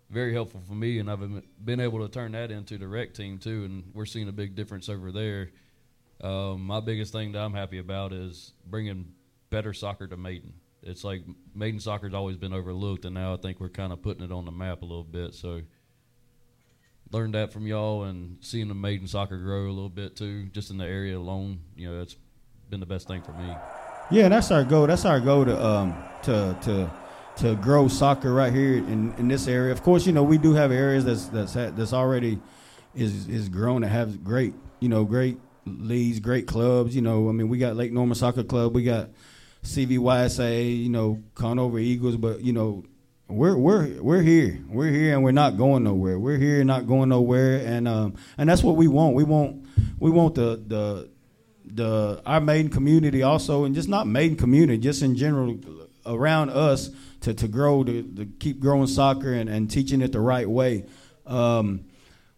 very 0.09 0.33
helpful 0.33 0.63
for 0.67 0.73
me. 0.73 0.97
And 0.97 1.11
I've 1.11 1.19
been, 1.19 1.43
been 1.63 1.79
able 1.79 1.99
to 1.99 2.11
turn 2.11 2.31
that 2.31 2.49
into 2.49 2.79
the 2.79 2.87
rec 2.87 3.13
team 3.13 3.37
too. 3.37 3.65
And 3.65 3.91
we're 3.93 4.07
seeing 4.07 4.29
a 4.29 4.33
big 4.33 4.55
difference 4.55 4.89
over 4.89 5.11
there. 5.11 5.51
Um, 6.21 6.61
my 6.61 6.79
biggest 6.79 7.11
thing 7.11 7.33
that 7.33 7.39
I'm 7.39 7.53
happy 7.53 7.77
about 7.77 8.13
is 8.13 8.53
bringing 8.65 9.13
better 9.49 9.73
soccer 9.73 10.07
to 10.07 10.17
Maiden. 10.17 10.53
It's 10.83 11.03
like 11.03 11.23
Maiden 11.53 11.79
soccer's 11.79 12.13
always 12.13 12.37
been 12.37 12.53
overlooked, 12.53 13.05
and 13.05 13.13
now 13.13 13.33
I 13.33 13.37
think 13.37 13.59
we're 13.59 13.69
kind 13.69 13.91
of 13.91 14.01
putting 14.01 14.23
it 14.23 14.31
on 14.31 14.45
the 14.45 14.51
map 14.51 14.81
a 14.81 14.85
little 14.85 15.03
bit. 15.03 15.33
So 15.33 15.61
learned 17.11 17.35
that 17.35 17.51
from 17.51 17.67
y'all 17.67 18.03
and 18.03 18.37
seeing 18.41 18.67
the 18.67 18.75
Maiden 18.75 19.07
soccer 19.07 19.37
grow 19.37 19.65
a 19.65 19.69
little 19.69 19.89
bit 19.89 20.15
too, 20.15 20.45
just 20.47 20.71
in 20.71 20.77
the 20.77 20.85
area 20.85 21.17
alone. 21.17 21.59
You 21.75 21.91
know, 21.91 22.01
it's 22.01 22.15
been 22.69 22.79
the 22.79 22.85
best 22.85 23.07
thing 23.07 23.21
for 23.21 23.33
me. 23.33 23.53
Yeah, 24.09 24.29
that's 24.29 24.51
our 24.51 24.63
goal. 24.63 24.87
That's 24.87 25.05
our 25.05 25.19
goal 25.19 25.45
to 25.45 25.65
um 25.65 25.95
to 26.23 26.57
to 26.61 26.91
to 27.37 27.55
grow 27.55 27.87
soccer 27.87 28.33
right 28.33 28.53
here 28.53 28.77
in, 28.77 29.13
in 29.17 29.27
this 29.27 29.47
area. 29.47 29.71
Of 29.71 29.83
course, 29.83 30.05
you 30.05 30.13
know 30.13 30.23
we 30.23 30.37
do 30.37 30.53
have 30.53 30.71
areas 30.71 31.05
that's 31.05 31.25
that's 31.27 31.53
that's 31.53 31.93
already 31.93 32.39
is 32.95 33.27
is 33.27 33.49
grown 33.49 33.83
and 33.83 33.91
have 33.91 34.23
great 34.23 34.53
you 34.79 34.89
know 34.89 35.03
great 35.03 35.39
leagues, 35.65 36.19
great 36.19 36.47
clubs. 36.47 36.95
You 36.95 37.01
know, 37.01 37.29
I 37.29 37.31
mean 37.31 37.49
we 37.49 37.57
got 37.57 37.75
Lake 37.75 37.91
Norman 37.91 38.15
Soccer 38.15 38.43
Club, 38.43 38.73
we 38.73 38.83
got 38.83 39.09
CVYSA, 39.67 40.83
you 40.83 40.89
know, 40.89 41.21
Conover 41.35 41.77
Eagles, 41.77 42.15
but 42.15 42.41
you 42.41 42.53
know 42.53 42.85
we're 43.27 43.57
we're 43.57 44.01
we're 44.01 44.21
here. 44.21 44.59
We're 44.69 44.89
here 44.89 45.13
and 45.13 45.23
we're 45.23 45.31
not 45.31 45.57
going 45.57 45.83
nowhere. 45.83 46.17
We're 46.17 46.37
here 46.37 46.59
and 46.59 46.67
not 46.67 46.87
going 46.87 47.09
nowhere 47.09 47.65
and 47.65 47.87
um 47.87 48.15
and 48.37 48.49
that's 48.49 48.63
what 48.63 48.77
we 48.77 48.87
want. 48.87 49.15
We 49.15 49.25
want 49.25 49.65
we 49.99 50.09
want 50.09 50.35
the 50.35 50.63
the 50.65 51.09
the 51.65 52.21
our 52.25 52.39
Maiden 52.39 52.71
community 52.71 53.23
also 53.23 53.65
and 53.65 53.75
just 53.75 53.89
not 53.89 54.07
Maiden 54.07 54.37
community, 54.37 54.77
just 54.77 55.01
in 55.01 55.17
general 55.17 55.59
around 56.05 56.49
us 56.51 56.89
to, 57.21 57.33
to 57.33 57.47
grow 57.49 57.83
to, 57.83 58.03
to 58.03 58.25
keep 58.39 58.61
growing 58.61 58.87
soccer 58.87 59.33
and, 59.33 59.49
and 59.49 59.69
teaching 59.69 60.01
it 60.01 60.13
the 60.13 60.21
right 60.21 60.49
way. 60.49 60.85
Um, 61.25 61.83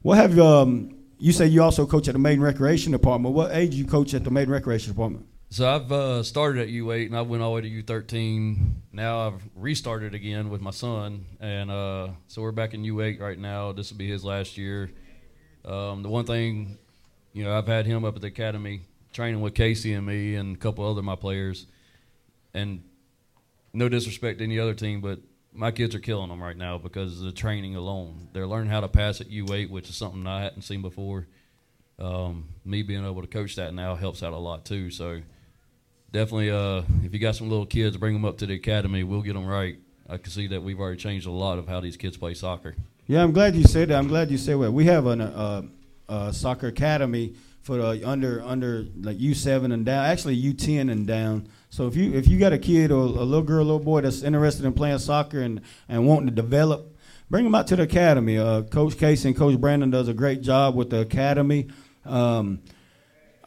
what 0.01 0.17
have 0.17 0.39
um 0.39 0.95
you 1.19 1.33
say 1.33 1.45
you 1.45 1.61
also 1.61 1.85
coach 1.85 2.07
at 2.07 2.13
the 2.13 2.19
Maiden 2.19 2.41
recreation 2.41 2.91
department. 2.91 3.35
What 3.35 3.51
age 3.53 3.75
you 3.75 3.85
coach 3.85 4.15
at 4.15 4.23
the 4.23 4.31
Maiden 4.31 4.51
recreation 4.51 4.91
department? 4.91 5.28
So 5.51 5.67
I've 5.67 5.91
uh, 5.91 6.21
started 6.21 6.61
at 6.61 6.67
U8 6.67 7.07
and 7.07 7.17
I 7.17 7.23
went 7.23 7.41
all 7.41 7.55
the 7.55 7.61
way 7.61 7.81
to 7.81 7.83
U13. 7.83 8.71
Now 8.93 9.25
I've 9.25 9.41
restarted 9.55 10.13
again 10.13 10.51
with 10.51 10.61
my 10.61 10.69
son, 10.69 11.25
and 11.39 11.71
uh, 11.71 12.09
so 12.27 12.43
we're 12.43 12.51
back 12.51 12.75
in 12.75 12.83
U8 12.83 13.19
right 13.19 13.37
now. 13.37 13.71
This 13.71 13.89
will 13.89 13.97
be 13.97 14.07
his 14.07 14.23
last 14.23 14.59
year. 14.59 14.91
Um, 15.65 16.03
the 16.03 16.09
one 16.09 16.25
thing, 16.25 16.77
you 17.33 17.43
know, 17.43 17.57
I've 17.57 17.65
had 17.65 17.87
him 17.87 18.05
up 18.05 18.15
at 18.15 18.21
the 18.21 18.27
academy 18.27 18.81
training 19.11 19.41
with 19.41 19.55
Casey 19.55 19.93
and 19.93 20.05
me 20.05 20.35
and 20.35 20.55
a 20.55 20.59
couple 20.59 20.87
other 20.87 21.01
my 21.01 21.15
players, 21.15 21.65
and 22.53 22.83
no 23.73 23.89
disrespect 23.89 24.37
to 24.37 24.43
any 24.43 24.59
other 24.59 24.75
team, 24.75 25.01
but 25.01 25.19
my 25.51 25.71
kids 25.71 25.95
are 25.95 25.99
killing 25.99 26.29
them 26.29 26.43
right 26.43 26.57
now 26.57 26.77
because 26.77 27.19
of 27.19 27.25
the 27.25 27.31
training 27.31 27.75
alone. 27.75 28.29
They're 28.33 28.45
learning 28.45 28.69
how 28.69 28.81
to 28.81 28.87
pass 28.87 29.19
at 29.19 29.31
U8, 29.31 29.71
which 29.71 29.89
is 29.89 29.95
something 29.95 30.27
I 30.27 30.43
hadn't 30.43 30.61
seen 30.61 30.83
before. 30.83 31.25
Um, 31.97 32.49
me 32.63 32.83
being 32.83 33.03
able 33.03 33.21
to 33.21 33.27
coach 33.27 33.55
that 33.55 33.73
now 33.73 33.95
helps 33.95 34.21
out 34.21 34.33
a 34.33 34.37
lot 34.37 34.63
too. 34.63 34.91
So 34.91 35.21
definitely, 36.11 36.51
uh, 36.51 36.83
if 37.03 37.13
you 37.13 37.19
got 37.19 37.35
some 37.35 37.49
little 37.49 37.65
kids, 37.65 37.97
bring 37.97 38.13
them 38.13 38.25
up 38.25 38.37
to 38.39 38.45
the 38.45 38.55
academy. 38.55 39.03
We'll 39.03 39.21
get 39.21 39.33
them 39.33 39.45
right. 39.45 39.77
I 40.09 40.17
can 40.17 40.31
see 40.31 40.47
that 40.47 40.61
we've 40.61 40.79
already 40.79 40.97
changed 40.97 41.27
a 41.27 41.31
lot 41.31 41.59
of 41.59 41.67
how 41.67 41.79
these 41.79 41.97
kids 41.97 42.17
play 42.17 42.33
soccer. 42.33 42.75
Yeah, 43.07 43.23
I'm 43.23 43.31
glad 43.31 43.55
you 43.55 43.63
said 43.63 43.89
that. 43.89 43.97
I'm 43.97 44.07
glad 44.07 44.31
you 44.31 44.37
said 44.37 44.59
that. 44.59 44.71
We 44.71 44.85
have 44.85 45.05
a 45.05 45.11
uh, 45.11 45.61
uh, 46.07 46.31
soccer 46.31 46.67
academy 46.67 47.35
for 47.61 47.79
under 48.05 48.41
under 48.43 48.85
like 48.99 49.17
U7 49.17 49.73
and 49.73 49.85
down, 49.85 50.05
actually 50.05 50.41
U10 50.41 50.91
and 50.91 51.05
down. 51.05 51.47
So 51.69 51.87
if 51.87 51.95
you 51.95 52.13
if 52.13 52.27
you 52.27 52.39
got 52.39 52.53
a 52.53 52.57
kid 52.57 52.91
or 52.91 53.01
a 53.01 53.05
little 53.05 53.43
girl, 53.43 53.61
a 53.61 53.65
little 53.65 53.79
boy 53.79 54.01
that's 54.01 54.23
interested 54.23 54.65
in 54.65 54.73
playing 54.73 54.99
soccer 54.99 55.41
and 55.41 55.61
and 55.87 56.07
wanting 56.07 56.27
to 56.27 56.33
develop, 56.33 56.95
bring 57.29 57.43
them 57.43 57.53
out 57.53 57.67
to 57.67 57.75
the 57.75 57.83
academy. 57.83 58.37
Uh, 58.37 58.63
Coach 58.63 58.97
Casey 58.97 59.29
and 59.29 59.37
Coach 59.37 59.59
Brandon 59.59 59.91
does 59.91 60.07
a 60.07 60.13
great 60.13 60.41
job 60.41 60.75
with 60.75 60.89
the 60.89 61.01
academy. 61.01 61.67
Um, 62.05 62.61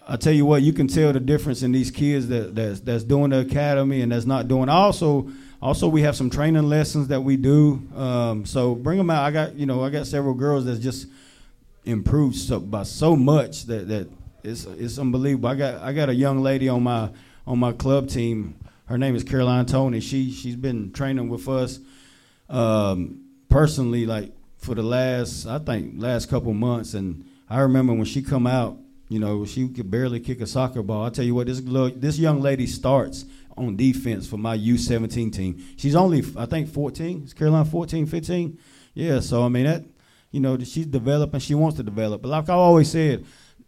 I 0.09 0.17
tell 0.17 0.33
you 0.33 0.45
what, 0.45 0.63
you 0.63 0.73
can 0.73 0.89
tell 0.89 1.13
the 1.13 1.21
difference 1.21 1.63
in 1.63 1.73
these 1.73 1.91
kids 1.91 2.29
that 2.29 2.55
that's, 2.55 2.81
that's 2.81 3.05
doing 3.05 3.31
the 3.31 3.41
academy 3.41 4.03
and 4.03 4.11
that's 4.11 4.27
not 4.27 4.49
doing. 4.49 4.69
Also, 4.69 5.31
also 5.61 5.87
we 5.87 6.03
have 6.03 6.17
some 6.17 6.29
training 6.29 6.65
lessons 6.65 7.09
that 7.09 7.21
we 7.21 7.37
do. 7.37 7.83
Um, 7.95 8.45
so 8.45 8.75
bring 8.75 8.99
them 8.99 9.11
out. 9.11 9.23
I 9.25 9.31
got 9.31 9.55
you 9.55 9.67
know 9.67 9.83
I 9.85 9.91
got 9.91 10.07
several 10.07 10.35
girls 10.35 10.65
that's 10.65 10.81
just 10.81 11.07
improved 11.85 12.37
so, 12.37 12.61
by 12.61 12.83
so 12.83 13.15
much 13.17 13.65
that 13.67 13.89
that 13.89 14.09
it's 14.43 14.65
it's 14.65 14.99
unbelievable. 14.99 15.49
I 15.49 15.55
got 15.55 15.83
I 15.83 15.93
got 15.93 16.09
a 16.09 16.15
young 16.15 16.43
lady 16.43 16.69
on 16.69 16.83
my 16.83 17.11
on 17.47 17.59
my 17.59 17.73
club 17.73 18.09
team. 18.09 18.57
Her 18.87 18.99
name 18.99 19.15
is 19.15 19.23
Caroline 19.23 19.67
Tony. 19.67 20.01
She 20.01 20.33
she's 20.33 20.57
been 20.57 20.93
training 20.93 21.29
with 21.29 21.49
us 21.49 21.79
um, 22.49 23.25
personally, 23.49 24.05
like 24.05 24.33
for 24.59 24.75
the 24.75 24.83
last 24.83 25.47
I 25.47 25.59
think 25.61 25.95
last 25.97 26.29
couple 26.29 26.53
months. 26.55 26.95
And 26.95 27.25
I 27.49 27.61
remember 27.61 27.95
when 27.95 28.05
she 28.05 28.21
come 28.21 28.49
out 28.49 28.79
you 29.13 29.19
know, 29.19 29.45
she 29.45 29.69
could 29.69 29.91
barely 29.91 30.21
kick 30.21 30.41
a 30.41 30.47
soccer 30.47 30.83
ball. 30.83 31.05
I 31.05 31.11
tell 31.11 31.25
you 31.25 31.35
what, 31.35 31.47
this 31.47 31.61
this 31.61 32.19
young 32.19 32.41
lady 32.41 32.67
starts 32.67 33.27
on 33.59 33.77
defense 33.77 34.27
for 34.27 34.39
my 34.39 34.57
U17 34.57 35.31
team. 35.31 35.63
She's 35.77 35.95
only, 35.95 36.25
I 36.35 36.47
think, 36.47 36.73
14. 36.73 37.25
Is 37.25 37.35
Caroline 37.35 37.67
14, 37.67 38.07
15? 38.07 38.59
Yeah. 38.95 39.21
So 39.21 39.45
I 39.45 39.49
mean 39.49 39.65
that, 39.65 39.85
you 40.31 40.41
know, 40.41 40.59
she's 40.61 40.87
developing. 40.87 41.41
She 41.41 41.55
wants 41.55 41.77
to 41.77 41.83
develop. 41.83 42.23
But 42.23 42.31
like 42.31 42.49
I 42.49 42.55
always 42.55 42.91
said, 42.91 43.27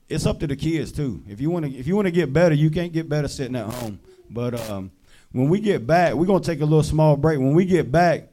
it's 0.09 0.25
up 0.25 0.41
to 0.41 0.47
the 0.47 0.57
kids 0.57 0.93
too. 0.93 1.23
If 1.29 1.43
you 1.43 1.51
want 1.51 1.67
to, 1.67 1.71
if 1.73 1.87
you 1.87 1.95
want 1.95 2.07
to 2.07 2.13
get 2.13 2.33
better, 2.33 2.55
you 2.55 2.71
can't 2.71 2.93
get 2.93 3.11
better 3.11 3.29
sitting 3.29 3.55
at 3.55 3.67
home. 3.67 4.01
But 4.31 4.59
um, 4.71 4.93
when 5.33 5.51
we 5.51 5.61
get 5.61 5.87
back, 5.87 6.15
we're 6.15 6.25
gonna 6.25 6.41
take 6.41 6.63
a 6.63 6.65
little 6.65 6.83
small 6.83 7.19
break. 7.19 7.39
When 7.39 7.53
we 7.53 7.67
get 7.67 7.93
back, 7.93 8.29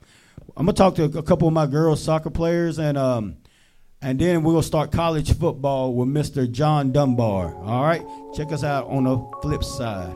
I'm 0.55 0.66
gonna 0.66 0.78
talk 0.78 0.95
to 0.95 1.03
a 1.03 1.24
couple 1.24 1.49
of 1.49 1.53
my 1.53 1.66
girls 1.66 2.01
soccer 2.01 2.30
players 2.30 2.80
and 2.80 2.97
um, 2.97 3.36
and 4.01 4.17
then 4.19 4.43
we'll 4.43 4.61
start 4.61 4.91
college 4.91 5.37
football 5.37 5.93
with 5.93 6.09
Mr. 6.09 6.49
John 6.49 6.91
Dunbar. 6.91 7.55
All 7.55 7.83
right? 7.83 8.03
Check 8.33 8.51
us 8.51 8.63
out 8.63 8.87
on 8.87 9.03
the 9.03 9.19
flip 9.41 9.63
side. 9.63 10.15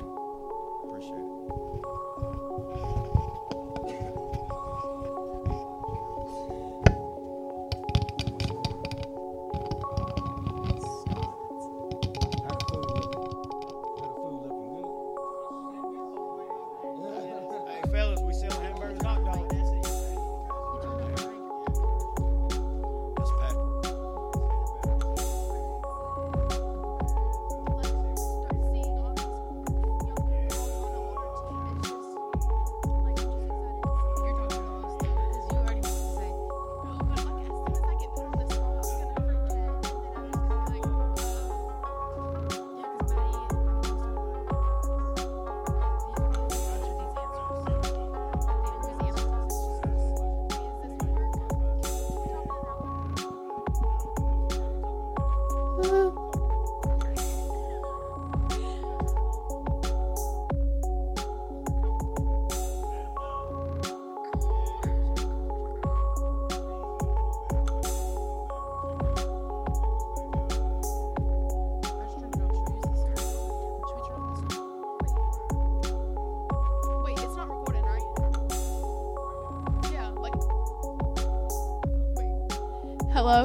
Yeah. 83.25 83.41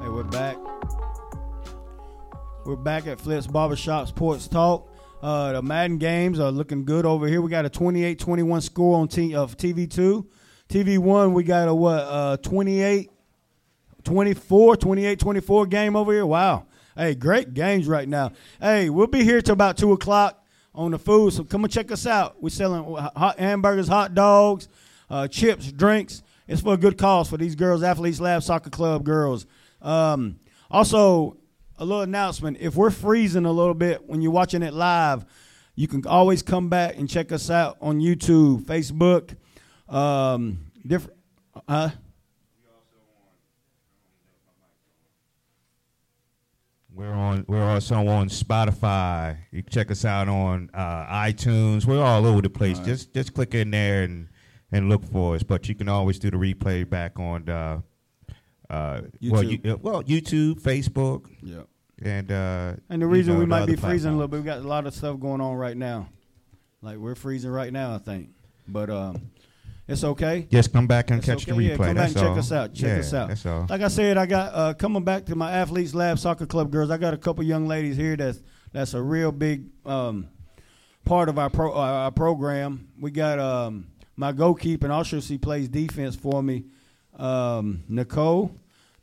Hey, 0.00 0.08
we're 0.08 0.22
back. 0.22 0.56
We're 2.64 2.76
back 2.76 3.08
at 3.08 3.18
Flips 3.18 3.48
Barbershop 3.48 4.06
Sports 4.06 4.46
Talk. 4.46 4.88
Uh, 5.20 5.54
the 5.54 5.62
Madden 5.62 5.98
games 5.98 6.38
are 6.38 6.52
looking 6.52 6.84
good 6.84 7.04
over 7.04 7.26
here. 7.26 7.42
We 7.42 7.50
got 7.50 7.64
a 7.64 7.70
28-21 7.70 8.62
score 8.62 9.00
on 9.00 9.08
T- 9.08 9.34
of 9.34 9.56
TV2. 9.56 10.24
TV1, 10.68 11.32
we 11.32 11.42
got 11.42 11.66
a 11.66 11.74
what? 11.74 12.04
Uh, 12.04 12.36
28 12.36 13.10
24, 14.04 14.76
28 14.76 15.18
24 15.18 15.66
game 15.66 15.96
over 15.96 16.12
here. 16.12 16.24
Wow. 16.24 16.66
Hey, 16.96 17.16
great 17.16 17.54
games 17.54 17.88
right 17.88 18.08
now. 18.08 18.30
Hey, 18.60 18.88
we'll 18.88 19.08
be 19.08 19.24
here 19.24 19.42
till 19.42 19.54
about 19.54 19.76
2 19.76 19.92
o'clock 19.92 20.44
on 20.72 20.92
the 20.92 20.98
food, 20.98 21.32
so 21.32 21.42
come 21.42 21.64
and 21.64 21.72
check 21.72 21.90
us 21.90 22.06
out. 22.06 22.40
We're 22.40 22.50
selling 22.50 22.84
hot 23.16 23.36
hamburgers, 23.38 23.88
hot 23.88 24.14
dogs, 24.14 24.68
uh, 25.10 25.26
chips, 25.26 25.72
drinks. 25.72 26.22
It's 26.46 26.60
for 26.60 26.74
a 26.74 26.76
good 26.76 26.96
cause 26.96 27.28
for 27.28 27.36
these 27.36 27.56
girls, 27.56 27.82
Athletes 27.82 28.20
Lab 28.20 28.44
Soccer 28.44 28.70
Club 28.70 29.02
girls. 29.02 29.44
Um, 29.82 30.38
also, 30.70 31.36
a 31.78 31.84
little 31.84 32.02
announcement 32.02 32.58
if 32.60 32.76
we're 32.76 32.90
freezing 32.90 33.44
a 33.44 33.52
little 33.52 33.74
bit 33.74 34.08
when 34.08 34.22
you're 34.22 34.30
watching 34.30 34.62
it 34.62 34.72
live, 34.72 35.24
you 35.74 35.88
can 35.88 36.06
always 36.06 36.42
come 36.42 36.68
back 36.68 36.96
and 36.96 37.10
check 37.10 37.32
us 37.32 37.50
out 37.50 37.76
on 37.80 37.98
YouTube, 37.98 38.62
Facebook, 38.62 39.34
um, 39.92 40.58
different. 40.86 41.18
We're 46.94 47.12
on. 47.12 47.44
We're 47.48 47.68
also 47.68 48.06
on 48.06 48.28
Spotify. 48.28 49.36
You 49.50 49.62
can 49.62 49.72
check 49.72 49.90
us 49.90 50.04
out 50.04 50.28
on 50.28 50.70
uh, 50.72 51.06
iTunes. 51.06 51.86
We're 51.86 52.02
all 52.02 52.24
over 52.24 52.40
the 52.40 52.50
place. 52.50 52.76
All 52.76 52.84
right. 52.84 52.88
Just 52.88 53.12
just 53.12 53.34
click 53.34 53.54
in 53.54 53.72
there 53.72 54.04
and 54.04 54.28
and 54.70 54.88
look 54.88 55.04
for 55.04 55.34
us. 55.34 55.42
But 55.42 55.68
you 55.68 55.74
can 55.74 55.88
always 55.88 56.20
do 56.20 56.30
the 56.30 56.36
replay 56.36 56.88
back 56.88 57.18
on 57.18 57.48
uh, 57.48 57.80
uh, 58.70 59.00
well, 59.22 59.42
YouTube. 59.42 59.64
you, 59.64 59.72
uh, 59.72 59.76
well, 59.76 60.02
YouTube, 60.04 60.60
Facebook, 60.60 61.26
yeah. 61.42 61.62
and 62.02 62.30
uh, 62.30 62.74
And 62.88 63.02
the 63.02 63.06
you 63.06 63.12
reason 63.12 63.34
know, 63.34 63.40
we 63.40 63.46
might 63.46 63.66
be 63.66 63.76
freezing 63.76 64.12
a 64.12 64.14
little 64.14 64.28
bit, 64.28 64.40
we 64.40 64.46
got 64.46 64.58
a 64.58 64.68
lot 64.68 64.86
of 64.86 64.94
stuff 64.94 65.18
going 65.18 65.40
on 65.40 65.56
right 65.56 65.76
now. 65.76 66.08
Like 66.80 66.98
we're 66.98 67.14
freezing 67.14 67.50
right 67.50 67.72
now, 67.72 67.94
I 67.94 67.98
think. 67.98 68.30
But 68.68 68.90
um, 68.90 69.30
it's 69.86 70.02
okay. 70.04 70.46
Just 70.50 70.72
come 70.72 70.86
back 70.86 71.10
and 71.10 71.18
It's 71.18 71.26
catch 71.26 71.48
okay. 71.48 71.56
the 71.56 71.62
Yeah, 71.62 71.74
replay. 71.74 71.76
come 71.76 71.86
back 71.86 71.94
that's 71.96 72.12
and 72.14 72.22
check 72.22 72.30
all. 72.30 72.38
us 72.38 72.52
out. 72.52 72.74
Check 72.74 72.88
Yeah, 72.88 72.98
us 72.98 73.14
out. 73.14 73.28
That's 73.28 73.46
all. 73.46 73.66
Like 73.68 73.80
I 73.82 73.88
said, 73.88 74.16
I 74.16 74.26
got 74.26 74.54
uh, 74.54 74.74
coming 74.74 75.04
back 75.04 75.26
to 75.26 75.36
my 75.36 75.52
athletes 75.52 75.94
lab 75.94 76.18
soccer 76.18 76.46
club 76.46 76.70
girls. 76.70 76.90
I 76.90 76.96
got 76.96 77.12
a 77.14 77.18
couple 77.18 77.44
young 77.44 77.66
ladies 77.68 77.96
here 77.96 78.16
that's 78.16 78.40
that's 78.72 78.94
a 78.94 79.02
real 79.02 79.30
big 79.30 79.66
um, 79.86 80.28
part 81.04 81.28
of 81.28 81.38
our 81.38 81.50
pro 81.50 81.72
uh, 81.72 81.76
our 81.76 82.10
program. 82.12 82.88
We 82.98 83.10
got 83.10 83.38
um, 83.38 83.86
my 84.16 84.32
goalkeeper, 84.32 84.86
and 84.86 84.92
also 84.92 85.20
she 85.20 85.36
plays 85.38 85.68
defense 85.68 86.16
for 86.16 86.42
me, 86.42 86.64
um, 87.16 87.84
Nicole. 87.88 88.50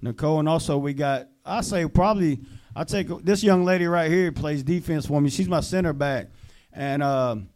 Nicole, 0.01 0.39
and 0.39 0.49
also 0.49 0.77
we 0.79 0.93
got 0.95 1.27
I 1.45 1.61
say 1.61 1.87
probably 1.87 2.39
I 2.75 2.85
take 2.85 3.07
this 3.23 3.43
young 3.43 3.65
lady 3.65 3.85
right 3.85 4.09
here 4.09 4.31
plays 4.31 4.63
defense 4.63 5.05
for 5.05 5.21
me. 5.21 5.29
She's 5.29 5.47
my 5.47 5.59
center 5.59 5.93
back, 5.93 6.29
and 6.73 7.03
um, 7.03 7.49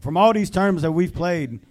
from 0.00 0.18
all 0.18 0.34
these 0.34 0.50
terms 0.50 0.82
that 0.82 0.92
we've 0.92 1.14
played, 1.14 1.54
uh, 1.54 1.64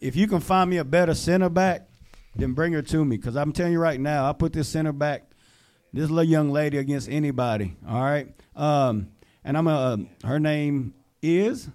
if 0.00 0.16
you 0.16 0.26
can 0.26 0.40
find 0.40 0.68
me 0.70 0.78
a 0.78 0.84
better 0.84 1.14
center 1.14 1.48
back, 1.48 1.88
then 2.36 2.52
bring 2.52 2.72
her 2.72 2.82
to 2.82 3.04
me. 3.04 3.16
Because 3.16 3.36
I'm 3.36 3.52
telling 3.52 3.72
you 3.72 3.78
right 3.78 4.00
now, 4.00 4.28
I 4.28 4.32
put 4.32 4.52
this 4.52 4.68
center 4.68 4.92
back, 4.92 5.30
this 5.92 6.10
little 6.10 6.30
young 6.30 6.50
lady 6.50 6.78
against 6.78 7.08
anybody. 7.08 7.76
All 7.88 8.02
right, 8.02 8.28
um, 8.56 9.08
and 9.44 9.56
I'm 9.56 9.66
a. 9.66 9.74
Uh, 9.74 9.96
her 10.26 10.40
name 10.40 10.94
is 11.22 11.68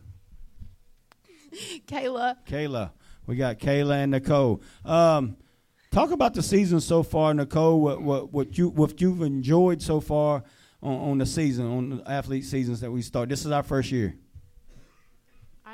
Kayla. 1.87 2.37
Kayla. 2.45 2.91
We 3.25 3.35
got 3.35 3.59
Kayla 3.59 4.03
and 4.03 4.11
Nicole. 4.11 4.61
Um, 4.83 5.37
talk 5.91 6.11
about 6.11 6.33
the 6.33 6.41
season 6.43 6.81
so 6.81 7.03
far, 7.03 7.33
Nicole. 7.33 7.79
What 7.79 8.01
what 8.01 8.33
what 8.33 8.57
you 8.57 8.69
what 8.69 8.99
you've 8.99 9.21
enjoyed 9.21 9.81
so 9.81 9.99
far 9.99 10.43
on, 10.81 11.11
on 11.11 11.17
the 11.19 11.25
season, 11.25 11.65
on 11.65 11.89
the 11.97 12.11
athlete 12.11 12.45
seasons 12.45 12.81
that 12.81 12.91
we 12.91 13.01
start. 13.01 13.29
This 13.29 13.45
is 13.45 13.51
our 13.51 13.63
first 13.63 13.91
year. 13.91 14.15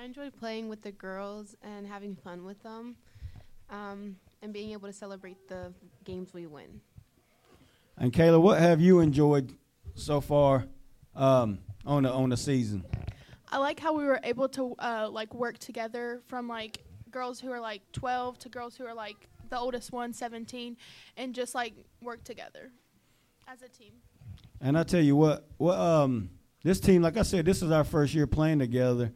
I 0.06 0.08
enjoy 0.08 0.30
playing 0.30 0.70
with 0.70 0.84
the 0.84 0.92
girls 0.92 1.56
and 1.64 1.88
having 1.88 2.16
fun 2.16 2.46
with 2.46 2.62
them, 2.62 2.96
um, 3.72 4.18
and 4.44 4.54
being 4.54 4.72
able 4.72 4.88
to 4.88 4.94
celebrate 4.94 5.48
the 5.48 5.74
games 6.04 6.32
we 6.32 6.46
win. 6.46 6.80
And 7.98 8.14
Kayla, 8.14 8.40
what 8.40 8.60
have 8.60 8.80
you 8.80 9.00
enjoyed 9.00 9.52
so 9.96 10.22
far 10.22 10.68
um, 11.16 11.58
on 11.88 12.04
the 12.04 12.12
on 12.12 12.30
the 12.30 12.38
season? 12.38 12.86
I 13.52 13.58
like 13.58 13.80
how 13.80 13.94
we 13.94 14.04
were 14.04 14.20
able 14.24 14.48
to 14.50 14.76
uh, 14.78 15.10
like 15.12 15.34
work 15.34 15.58
together 15.58 16.22
from 16.28 16.48
like 16.48 16.84
girls 17.10 17.40
who 17.40 17.50
are 17.50 17.60
like 17.60 17.82
12 17.92 18.38
to 18.38 18.50
girls 18.50 18.76
who 18.78 18.86
are 18.86 18.94
like 18.94 19.28
the 19.50 19.58
oldest 19.58 19.92
one 19.92 20.14
17 20.14 20.78
and 21.18 21.34
just 21.34 21.56
like 21.56 21.74
work 22.04 22.24
together 22.24 22.70
as 23.48 23.64
a 23.64 23.70
team. 23.70 23.94
And 24.62 24.78
I 24.78 24.84
tell 24.84 25.02
you 25.02 25.16
what, 25.16 25.48
what 25.58 25.80
um, 25.80 26.30
this 26.64 26.80
team, 26.80 27.02
like 27.02 27.18
I 27.18 27.24
said, 27.24 27.44
this 27.44 27.64
is 27.64 27.72
our 27.72 27.84
first 27.84 28.14
year 28.14 28.28
playing 28.28 28.60
together, 28.60 29.12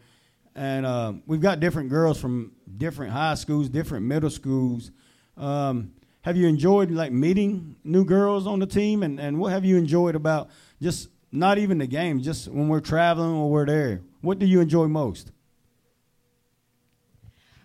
and 0.60 0.86
um, 0.86 1.24
we've 1.26 1.40
got 1.40 1.62
different 1.62 1.90
girls 1.90 2.20
from 2.20 2.52
different 2.78 3.14
high 3.14 3.36
schools, 3.36 3.70
different 3.70 4.06
middle 4.06 4.30
schools. 4.30 4.92
Um, 5.38 5.94
have 6.24 6.36
you 6.36 6.48
enjoyed 6.48 6.92
like 6.92 7.14
meeting 7.14 7.78
new 7.86 8.04
girls 8.04 8.46
on 8.46 8.60
the 8.60 8.66
team, 8.66 9.02
and, 9.02 9.22
and 9.22 9.40
what 9.40 9.54
have 9.54 9.64
you 9.64 9.78
enjoyed 9.78 10.16
about 10.16 10.50
just 10.82 11.08
not 11.32 11.58
even 11.60 11.78
the 11.78 11.88
game, 11.88 12.22
just 12.22 12.50
when 12.50 12.68
we're 12.68 12.82
traveling 12.82 13.32
or 13.32 13.50
we're 13.50 13.66
there? 13.66 14.02
What 14.20 14.38
do 14.38 14.46
you 14.46 14.60
enjoy 14.60 14.88
most? 14.88 15.32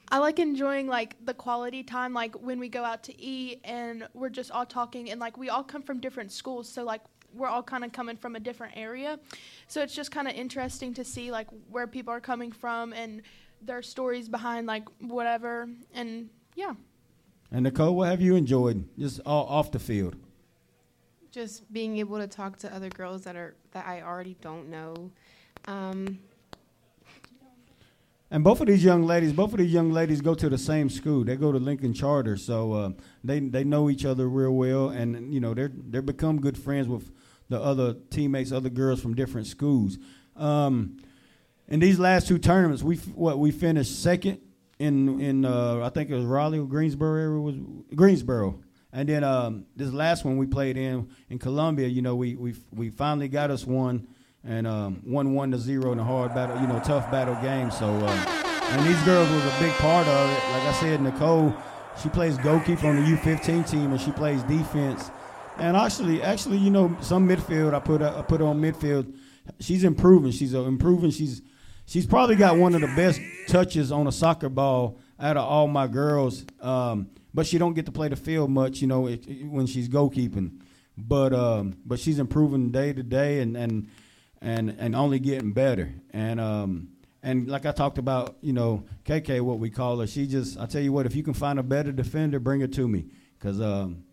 I 0.09 0.19
like 0.19 0.39
enjoying 0.39 0.87
like 0.87 1.17
the 1.27 1.35
quality 1.35 1.83
time 1.83 2.15
like 2.15 2.37
when 2.37 2.61
we 2.61 2.69
go 2.69 2.85
out 2.85 3.03
to 3.05 3.21
eat 3.21 3.61
and 3.65 4.07
we're 4.15 4.29
just 4.29 4.53
all 4.53 4.67
talking 4.67 5.11
and 5.11 5.19
like 5.19 5.37
we 5.37 5.49
all 5.49 5.65
come 5.65 5.83
from 5.83 5.99
different 5.99 6.31
schools 6.31 6.69
so 6.69 6.85
like 6.85 7.01
we're 7.35 7.49
all 7.49 7.63
kind 7.63 7.85
of 7.85 7.93
coming 7.93 8.17
from 8.17 8.37
a 8.37 8.41
different 8.41 8.77
area. 8.77 9.19
So 9.69 9.83
it's 9.83 9.95
just 9.95 10.11
kind 10.11 10.29
of 10.29 10.35
interesting 10.35 10.95
to 10.95 11.05
see 11.05 11.31
like 11.31 11.49
where 11.71 11.87
people 11.87 12.13
are 12.13 12.21
coming 12.21 12.53
from 12.53 12.93
and 12.93 13.23
their 13.63 13.83
stories 13.83 14.29
behind 14.29 14.67
like 14.67 14.85
whatever 15.01 15.69
and 15.95 16.29
yeah. 16.55 16.75
And 17.51 17.65
Nicole, 17.65 17.95
what 17.95 18.09
have 18.09 18.21
you 18.21 18.37
enjoyed 18.37 18.85
just 18.99 19.21
all, 19.25 19.47
off 19.47 19.71
the 19.71 19.79
field? 19.79 20.17
Just 21.31 21.73
being 21.73 21.99
able 21.99 22.19
to 22.19 22.27
talk 22.27 22.59
to 22.59 22.75
other 22.75 22.89
girls 22.89 23.23
that 23.25 23.37
are 23.37 23.55
that 23.73 23.87
I 23.87 24.03
already 24.03 24.37
don't 24.41 24.69
know. 24.71 25.11
Um, 25.67 26.19
And 28.31 28.43
both 28.43 28.61
of 28.61 28.67
these 28.67 28.83
young 28.83 29.05
ladies, 29.05 29.33
both 29.33 29.53
of 29.53 29.59
these 29.59 29.73
young 29.73 29.93
ladies 29.93 30.21
go 30.21 30.35
to 30.35 30.49
the 30.49 30.59
same 30.59 30.91
school. 30.91 31.23
They 31.23 31.37
go 31.37 31.53
to 31.53 31.59
Lincoln 31.59 31.95
Charter, 31.95 32.37
so 32.37 32.73
uh, 32.73 32.91
they 33.23 33.39
they 33.39 33.63
know 33.63 33.89
each 33.89 34.05
other 34.05 34.29
real 34.29 34.51
well, 34.53 34.89
and 34.89 35.33
you 35.33 35.39
know 35.39 35.55
they're 35.55 35.71
they 35.91 36.01
become 36.01 36.41
good 36.41 36.59
friends 36.59 36.89
with 36.89 37.13
the 37.55 37.63
other 37.63 37.95
teammates, 38.11 38.51
other 38.51 38.69
girls 38.69 39.01
from 39.01 39.15
different 39.15 39.47
schools. 39.47 39.99
Um, 40.37 40.97
in 41.69 41.81
these 41.81 41.99
last 41.99 42.27
two 42.27 42.39
tournaments, 42.39 42.83
we 42.83 42.97
what 42.97 43.39
we 43.39 43.53
finished 43.53 44.03
second 44.03 44.41
in 44.79 45.21
in 45.21 45.45
uh, 45.45 45.81
I 45.83 45.89
think 45.91 46.11
it 46.11 46.15
was 46.15 46.25
Raleigh 46.25 46.59
or 46.59 46.67
Greensboro 46.67 47.21
area 47.21 47.41
was 47.41 47.55
Greensboro, 47.95 48.61
and 48.93 49.09
then 49.09 49.23
um, 49.23 49.67
this 49.77 49.93
last 49.93 50.25
one 50.25 50.37
we 50.37 50.47
played 50.47 50.77
in 50.77 51.09
in 51.31 51.39
Columbia. 51.39 51.87
You 51.87 52.03
know, 52.03 52.17
we 52.17 52.35
we 52.35 52.55
we 52.73 52.91
finally 52.91 53.29
got 53.29 53.51
us 53.51 53.65
one 53.65 54.09
and 54.43 54.67
um, 54.67 55.01
won 55.07 55.33
one 55.33 55.53
to 55.53 55.59
zero 55.59 55.93
in 55.93 55.99
a 55.99 56.05
hard 56.05 56.35
battle, 56.35 56.61
you 56.61 56.67
know, 56.67 56.81
tough 56.81 57.11
battle 57.11 57.37
game. 57.37 57.71
So, 57.71 57.87
uh, 57.87 58.43
and 58.71 58.87
these 58.87 59.01
girls 59.05 59.31
was 59.31 59.45
a 59.45 59.59
big 59.61 59.73
part 59.75 60.07
of 60.07 60.31
it. 60.31 60.51
Like 60.51 60.63
I 60.63 60.73
said, 60.81 61.01
Nicole, 61.01 61.55
she 62.03 62.09
plays 62.09 62.37
goalkeeper 62.39 62.89
on 62.89 62.97
the 62.97 63.17
U15 63.17 63.71
team, 63.71 63.93
and 63.93 64.01
she 64.01 64.11
plays 64.11 64.43
defense. 64.43 65.11
And 65.59 65.77
actually, 65.77 66.23
actually, 66.23 66.59
you 66.59 66.71
know, 66.71 66.97
some 67.01 67.29
midfield 67.29 67.75
I 67.75 67.81
put 67.81 68.03
I 68.03 68.23
put 68.23 68.41
on 68.41 68.61
midfield. 68.61 69.15
She's 69.61 69.85
improving. 69.85 70.33
She's 70.33 70.53
improving. 70.55 71.11
She's 71.11 71.43
she's 71.87 72.07
probably 72.07 72.37
got 72.37 72.57
one 72.57 72.75
of 72.75 72.81
the 72.81 72.89
best 72.89 73.21
touches 73.47 73.93
on 73.93 74.07
a 74.07 74.13
soccer 74.13 74.49
ball 74.49 74.99
out 75.21 75.37
of 75.37 75.45
all 75.45 75.69
my 75.69 75.87
girls. 75.87 76.45
Um, 76.61 77.09
but 77.33 77.47
she 77.47 77.59
don't 77.59 77.75
get 77.75 77.87
to 77.87 77.93
play 77.93 78.09
the 78.09 78.17
field 78.17 78.51
much, 78.51 78.81
you 78.81 78.87
know, 78.87 79.07
it, 79.07 79.27
it- 79.27 79.47
when 79.47 79.67
she's 79.67 79.89
goalkeeping. 79.89 80.61
But 80.97 81.33
um, 81.33 81.77
but 81.85 81.99
she's 81.99 82.19
improving 82.19 82.71
day 82.71 82.93
to 82.93 83.03
day, 83.03 83.41
and 83.41 83.57
and 83.57 83.89
and 84.41 84.75
and 84.79 84.95
only 84.97 85.19
getting 85.19 85.53
better. 85.53 85.93
And 86.11 86.41
um 86.41 86.89
and 87.23 87.49
like 87.49 87.65
I 87.67 87.73
talked 87.73 87.99
about, 87.99 88.37
you 88.43 88.53
know, 88.53 88.85
KK, 89.05 89.41
what 89.41 89.59
we 89.59 89.71
call 89.71 89.99
her, 90.01 90.07
she 90.07 90.27
just 90.27 90.59
I 90.59 90.67
tell 90.67 90.83
you 90.83 90.93
what, 90.93 91.07
if 91.07 91.15
you 91.17 91.23
can 91.23 91.35
find 91.35 91.59
a 91.59 91.63
better 91.63 91.91
defender, 91.93 92.39
bring 92.39 92.61
her 92.61 92.67
to 92.69 92.87
me, 92.87 93.07
because 93.39 93.61
um, 93.61 94.05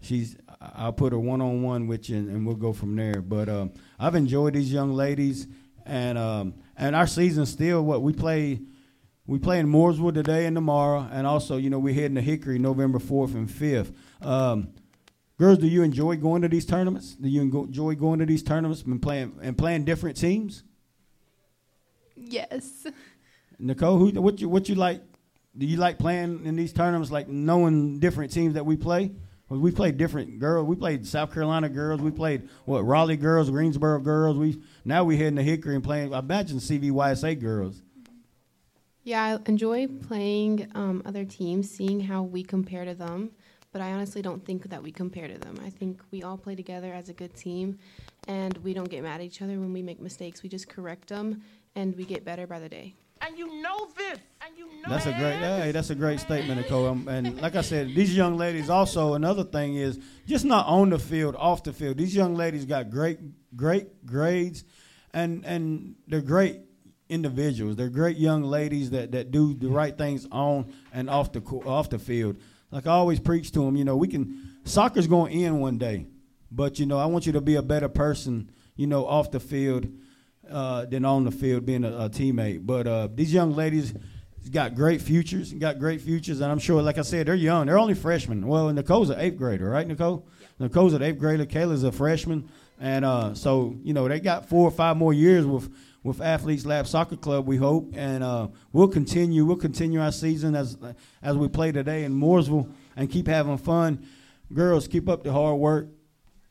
she's 0.00 0.36
I'll 0.60 0.92
put 0.92 1.12
a 1.12 1.18
one 1.18 1.40
on 1.40 1.62
one 1.62 1.86
with 1.86 2.10
you, 2.10 2.16
and, 2.16 2.28
and 2.28 2.46
we'll 2.46 2.56
go 2.56 2.72
from 2.72 2.96
there. 2.96 3.22
But 3.22 3.48
um, 3.48 3.72
I've 3.98 4.14
enjoyed 4.14 4.54
these 4.54 4.72
young 4.72 4.92
ladies, 4.92 5.46
and 5.86 6.18
um, 6.18 6.54
and 6.76 6.96
our 6.96 7.06
season 7.06 7.46
still 7.46 7.82
what 7.84 8.02
we 8.02 8.12
play. 8.12 8.60
We 9.26 9.38
play 9.38 9.58
in 9.58 9.66
Mooresville 9.66 10.14
today 10.14 10.46
and 10.46 10.56
tomorrow, 10.56 11.06
and 11.12 11.26
also, 11.26 11.58
you 11.58 11.68
know, 11.68 11.78
we're 11.78 11.92
heading 11.92 12.14
to 12.14 12.22
Hickory 12.22 12.58
November 12.58 12.98
4th 12.98 13.34
and 13.34 13.46
5th. 13.46 13.92
Um, 14.26 14.68
girls, 15.36 15.58
do 15.58 15.66
you 15.66 15.82
enjoy 15.82 16.16
going 16.16 16.40
to 16.40 16.48
these 16.48 16.64
tournaments? 16.64 17.14
Do 17.14 17.28
you 17.28 17.42
enjoy 17.42 17.94
going 17.94 18.20
to 18.20 18.24
these 18.24 18.42
tournaments 18.42 18.84
and 18.84 19.02
playing 19.02 19.38
and 19.42 19.58
playing 19.58 19.84
different 19.84 20.16
teams? 20.16 20.62
Yes. 22.16 22.86
Nicole, 23.58 23.98
who 23.98 24.20
what 24.20 24.40
you 24.40 24.48
what 24.48 24.68
you 24.68 24.76
like? 24.76 25.02
Do 25.56 25.66
you 25.66 25.76
like 25.76 25.98
playing 25.98 26.46
in 26.46 26.56
these 26.56 26.72
tournaments, 26.72 27.10
like 27.10 27.28
knowing 27.28 27.98
different 27.98 28.32
teams 28.32 28.54
that 28.54 28.64
we 28.64 28.76
play? 28.76 29.12
We 29.50 29.70
played 29.70 29.96
different 29.96 30.38
girls. 30.38 30.66
We 30.66 30.76
played 30.76 31.06
South 31.06 31.32
Carolina 31.32 31.70
girls. 31.70 32.02
We 32.02 32.10
played 32.10 32.48
what 32.66 32.82
Raleigh 32.82 33.16
girls, 33.16 33.48
Greensboro 33.48 34.00
girls. 34.00 34.36
We 34.36 34.60
now 34.84 35.04
we 35.04 35.16
heading 35.16 35.36
to 35.36 35.42
Hickory 35.42 35.74
and 35.74 35.82
playing. 35.82 36.12
I 36.12 36.18
imagine 36.18 36.58
CVYSA 36.58 37.40
girls. 37.40 37.82
Yeah, 39.04 39.22
I 39.24 39.48
enjoy 39.48 39.86
playing 39.86 40.70
um, 40.74 41.02
other 41.06 41.24
teams, 41.24 41.70
seeing 41.70 42.00
how 42.00 42.22
we 42.22 42.42
compare 42.42 42.84
to 42.84 42.94
them. 42.94 43.30
But 43.72 43.80
I 43.80 43.92
honestly 43.92 44.20
don't 44.20 44.44
think 44.44 44.68
that 44.68 44.82
we 44.82 44.92
compare 44.92 45.28
to 45.28 45.38
them. 45.38 45.56
I 45.64 45.70
think 45.70 46.02
we 46.10 46.22
all 46.22 46.36
play 46.36 46.54
together 46.54 46.92
as 46.92 47.08
a 47.08 47.14
good 47.14 47.34
team, 47.34 47.78
and 48.26 48.56
we 48.58 48.74
don't 48.74 48.88
get 48.88 49.02
mad 49.02 49.20
at 49.20 49.26
each 49.26 49.40
other 49.40 49.58
when 49.58 49.72
we 49.72 49.82
make 49.82 50.00
mistakes. 50.00 50.42
We 50.42 50.50
just 50.50 50.68
correct 50.68 51.08
them, 51.08 51.42
and 51.74 51.96
we 51.96 52.04
get 52.04 52.24
better 52.24 52.46
by 52.46 52.60
the 52.60 52.68
day. 52.68 52.96
And 53.20 53.38
you 53.38 53.60
know 53.62 53.88
this, 53.96 54.18
and 54.46 54.56
you 54.56 54.66
know 54.66 54.88
That's 54.88 55.06
a 55.06 55.12
great, 55.12 55.36
hey, 55.36 55.72
that's 55.72 55.90
a 55.90 55.94
great 55.94 56.20
statement, 56.20 56.60
Nicole. 56.60 56.86
Um, 56.86 57.08
and 57.08 57.40
like 57.40 57.56
I 57.56 57.62
said, 57.62 57.94
these 57.94 58.14
young 58.16 58.36
ladies 58.36 58.70
also 58.70 59.14
another 59.14 59.44
thing 59.44 59.76
is 59.76 59.98
just 60.26 60.44
not 60.44 60.66
on 60.66 60.90
the 60.90 60.98
field, 60.98 61.34
off 61.36 61.62
the 61.62 61.72
field. 61.72 61.98
These 61.98 62.14
young 62.14 62.34
ladies 62.34 62.64
got 62.64 62.90
great, 62.90 63.18
great 63.56 64.06
grades, 64.06 64.64
and 65.12 65.44
and 65.44 65.96
they're 66.06 66.20
great 66.20 66.60
individuals. 67.08 67.76
They're 67.76 67.88
great 67.88 68.16
young 68.16 68.42
ladies 68.42 68.90
that, 68.90 69.12
that 69.12 69.30
do 69.30 69.54
the 69.54 69.68
right 69.68 69.96
things 69.96 70.26
on 70.30 70.72
and 70.92 71.08
off 71.08 71.32
the 71.32 71.40
off 71.40 71.90
the 71.90 71.98
field. 71.98 72.36
Like 72.70 72.86
I 72.86 72.90
always 72.90 73.18
preach 73.18 73.52
to 73.52 73.60
them, 73.60 73.76
you 73.76 73.84
know, 73.84 73.96
we 73.96 74.08
can 74.08 74.58
soccer's 74.64 75.06
going 75.06 75.32
to 75.32 75.44
end 75.44 75.60
one 75.60 75.78
day, 75.78 76.06
but 76.50 76.78
you 76.78 76.86
know, 76.86 76.98
I 76.98 77.06
want 77.06 77.26
you 77.26 77.32
to 77.32 77.40
be 77.40 77.54
a 77.54 77.62
better 77.62 77.88
person, 77.88 78.50
you 78.76 78.86
know, 78.86 79.06
off 79.06 79.30
the 79.30 79.40
field 79.40 79.88
uh, 80.50 80.84
than 80.86 81.04
on 81.04 81.24
the 81.24 81.30
field 81.30 81.66
being 81.66 81.84
a, 81.84 81.88
a 81.88 82.10
teammate. 82.10 82.64
But 82.64 82.86
uh, 82.86 83.08
these 83.12 83.32
young 83.32 83.54
ladies 83.54 83.94
got 84.50 84.74
great 84.74 85.02
futures, 85.02 85.52
got 85.52 85.78
great 85.78 86.00
futures, 86.00 86.40
and 86.40 86.50
I'm 86.50 86.58
sure, 86.58 86.82
like 86.82 86.98
I 86.98 87.02
said, 87.02 87.26
they're 87.26 87.34
young. 87.34 87.66
They're 87.66 87.78
only 87.78 87.94
freshmen. 87.94 88.46
Well, 88.46 88.72
Nicole's 88.72 89.10
an 89.10 89.20
eighth 89.20 89.36
grader, 89.36 89.68
right, 89.68 89.86
Nicole? 89.86 90.26
Nicole's 90.58 90.94
an 90.94 91.02
eighth 91.02 91.18
grader. 91.18 91.46
Kayla's 91.46 91.84
a 91.84 91.92
freshman, 91.92 92.48
and 92.80 93.04
uh, 93.04 93.34
so 93.34 93.76
you 93.82 93.92
know 93.92 94.08
they 94.08 94.20
got 94.20 94.48
four 94.48 94.66
or 94.66 94.70
five 94.70 94.96
more 94.96 95.12
years 95.12 95.46
with 95.46 95.72
with 96.02 96.20
Athletes 96.20 96.64
Lab 96.64 96.86
Soccer 96.86 97.16
Club. 97.16 97.46
We 97.46 97.56
hope, 97.56 97.92
and 97.94 98.24
uh, 98.24 98.48
we'll 98.72 98.88
continue. 98.88 99.44
We'll 99.44 99.56
continue 99.56 100.00
our 100.00 100.12
season 100.12 100.54
as 100.54 100.78
as 101.22 101.36
we 101.36 101.48
play 101.48 101.72
today 101.72 102.04
in 102.04 102.18
Mooresville 102.18 102.72
and 102.96 103.10
keep 103.10 103.28
having 103.28 103.58
fun. 103.58 104.06
Girls, 104.52 104.88
keep 104.88 105.08
up 105.08 105.24
the 105.24 105.32
hard 105.32 105.58
work 105.58 105.88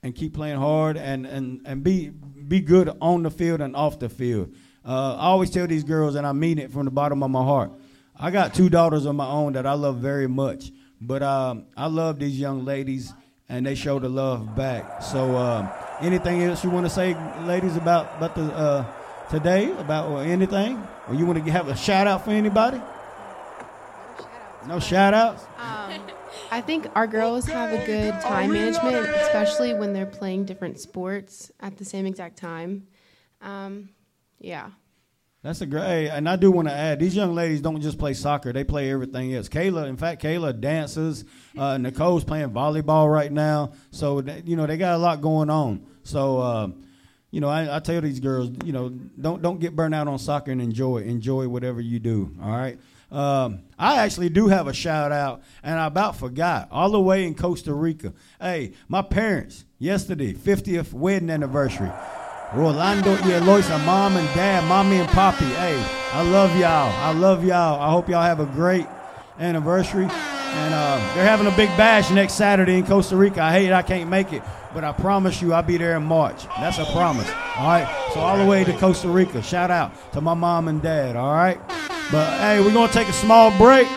and 0.04 0.16
keep 0.16 0.34
playing 0.34 0.58
hard 0.58 0.98
and 0.98 1.26
and 1.26 1.62
and 1.66 1.84
be 1.84 2.10
be 2.10 2.60
good 2.60 2.90
on 3.02 3.24
the 3.24 3.32
field 3.32 3.62
and 3.62 3.76
off 3.76 4.00
the 4.00 4.10
field. 4.10 4.54
Uh, 4.86 5.16
I 5.16 5.26
always 5.26 5.50
tell 5.50 5.68
these 5.68 5.84
girls, 5.84 6.16
and 6.16 6.26
I 6.26 6.32
mean 6.32 6.60
it 6.60 6.72
from 6.72 6.86
the 6.86 6.92
bottom 6.92 7.22
of 7.22 7.30
my 7.30 7.44
heart. 7.44 7.72
I 8.18 8.32
got 8.32 8.54
two 8.54 8.70
daughters 8.70 9.06
of 9.06 9.16
my 9.16 9.28
own 9.28 9.54
that 9.54 9.66
I 9.66 9.74
love 9.74 9.98
very 9.98 10.28
much, 10.28 10.72
but 11.02 11.22
um, 11.22 11.66
I 11.76 11.88
love 11.88 12.20
these 12.20 12.40
young 12.40 12.64
ladies, 12.64 13.14
and 13.50 13.66
they 13.66 13.76
show 13.76 14.00
the 14.00 14.10
love 14.10 14.56
back. 14.56 15.04
So, 15.04 15.36
uh, 15.36 15.70
anything 16.02 16.42
else 16.44 16.64
you 16.64 16.70
want 16.70 16.86
to 16.86 16.90
say, 16.90 17.16
ladies, 17.44 17.76
about 17.76 18.16
about 18.18 18.34
the 18.34 18.44
uh, 18.44 18.86
today, 19.30 19.72
about 19.72 20.10
or 20.10 20.24
anything, 20.24 20.82
or 21.08 21.16
you 21.16 21.26
want 21.26 21.44
to 21.44 21.52
have 21.52 21.68
a 21.68 21.76
shout 21.76 22.08
out 22.08 22.24
for 22.24 22.32
anybody? 22.32 22.82
No 24.68 24.80
shout 24.80 25.14
outs. 25.14 25.46
Um, 25.58 26.07
I 26.52 26.62
think 26.62 26.88
our 26.96 27.08
girls 27.08 27.46
have 27.46 27.74
a 27.74 27.86
good 27.86 28.14
time 28.22 28.52
management, 28.52 29.08
especially 29.08 29.74
when 29.74 29.94
they're 29.94 30.06
playing 30.06 30.46
different 30.46 30.80
sports 30.80 31.52
at 31.60 31.78
the 31.78 31.86
same 31.86 32.06
exact 32.06 32.38
time. 32.38 32.88
Um, 33.42 33.90
yeah. 34.40 34.70
That's 35.44 35.62
a 35.62 35.66
great, 35.66 36.10
and 36.10 36.28
I 36.28 36.36
do 36.36 36.52
want 36.52 36.68
to 36.68 36.74
add, 36.74 37.00
these 37.00 37.16
young 37.16 37.34
ladies 37.36 37.62
don't 37.62 37.80
just 37.80 37.98
play 38.00 38.14
soccer; 38.14 38.52
they 38.52 38.64
play 38.64 38.92
everything 38.92 39.34
else. 39.34 39.48
Kayla, 39.48 39.88
in 39.88 39.96
fact, 39.96 40.22
Kayla 40.22 40.60
dances. 40.60 41.26
Uh, 41.58 41.78
Nicole's 41.78 42.24
playing 42.24 42.50
volleyball 42.50 43.12
right 43.12 43.32
now, 43.32 43.72
so 43.92 44.20
you 44.46 44.56
know 44.56 44.66
they 44.66 44.78
got 44.78 44.96
a 44.96 44.98
lot 44.98 45.22
going 45.22 45.50
on. 45.50 45.86
So, 46.04 46.40
uh, 46.40 46.68
you 47.32 47.40
know, 47.40 47.50
I, 47.50 47.78
I 47.78 47.80
tell 47.80 48.02
these 48.02 48.20
girls, 48.20 48.50
you 48.66 48.74
know, 48.74 48.90
don't 48.90 49.42
don't 49.42 49.60
get 49.60 49.76
burnt 49.76 49.94
out 49.94 50.08
on 50.08 50.18
soccer 50.18 50.52
and 50.52 50.62
enjoy 50.62 50.98
enjoy 50.98 51.48
whatever 51.48 51.82
you 51.82 52.00
do. 52.00 52.36
All 52.42 52.50
right. 52.50 52.80
Um, 53.12 53.62
I 53.80 54.00
actually 54.00 54.30
do 54.30 54.48
have 54.48 54.68
a 54.68 54.74
shout 54.74 55.12
out, 55.12 55.42
and 55.64 55.80
I 55.80 55.86
about 55.86 56.18
forgot. 56.18 56.68
All 56.72 56.90
the 56.90 57.00
way 57.00 57.26
in 57.26 57.36
Costa 57.36 57.74
Rica. 57.74 58.14
Hey, 58.40 58.74
my 58.88 59.02
parents 59.02 59.66
yesterday, 59.80 60.34
50th 60.34 60.94
wedding 60.94 61.30
anniversary. 61.30 61.92
Rolando 62.54 63.12
y 63.22 63.32
Eloisa, 63.34 63.78
mom 63.80 64.16
and 64.16 64.28
dad, 64.30 64.64
mommy 64.68 64.98
and 64.98 65.10
poppy. 65.10 65.46
Hey, 65.46 65.78
I 66.14 66.22
love 66.22 66.56
y'all. 66.58 66.92
I 66.94 67.12
love 67.12 67.44
y'all. 67.44 67.82
I 67.82 67.92
hope 67.92 68.08
y'all 68.08 68.24
have 68.24 68.40
a 68.40 68.46
great 68.46 68.88
anniversary. 69.38 70.06
And 70.06 70.74
uh, 70.74 70.98
they're 71.14 71.26
having 71.26 71.48
a 71.48 71.56
big 71.56 71.70
bash 71.76 72.10
next 72.10 72.34
Saturday 72.34 72.78
in 72.78 72.86
Costa 72.86 73.18
Rica. 73.18 73.42
I 73.42 73.52
hate 73.52 73.74
I 73.74 73.82
can't 73.82 74.10
make 74.10 74.32
it, 74.32 74.42
but 74.78 74.84
I 74.84 74.92
promise 74.92 75.42
you 75.42 75.54
I'll 75.54 75.64
be 75.64 75.78
there 75.78 75.98
in 75.98 76.04
March. 76.04 76.46
That's 76.60 76.78
a 76.78 76.86
promise. 76.86 77.28
All 77.58 77.68
right. 77.68 78.12
So 78.14 78.20
all 78.20 78.38
the 78.38 78.46
way 78.46 78.64
to 78.64 78.72
Costa 78.74 79.08
Rica. 79.08 79.42
Shout 79.42 79.72
out 79.72 79.92
to 80.14 80.22
my 80.22 80.36
mom 80.36 80.68
and 80.68 80.84
dad. 80.84 81.16
All 81.16 81.34
right. 81.34 81.60
But 82.12 82.40
hey, 82.40 82.60
we're 82.60 82.72
gonna 82.72 82.94
take 82.94 83.08
a 83.08 83.14
small 83.14 83.50
break, 83.58 83.88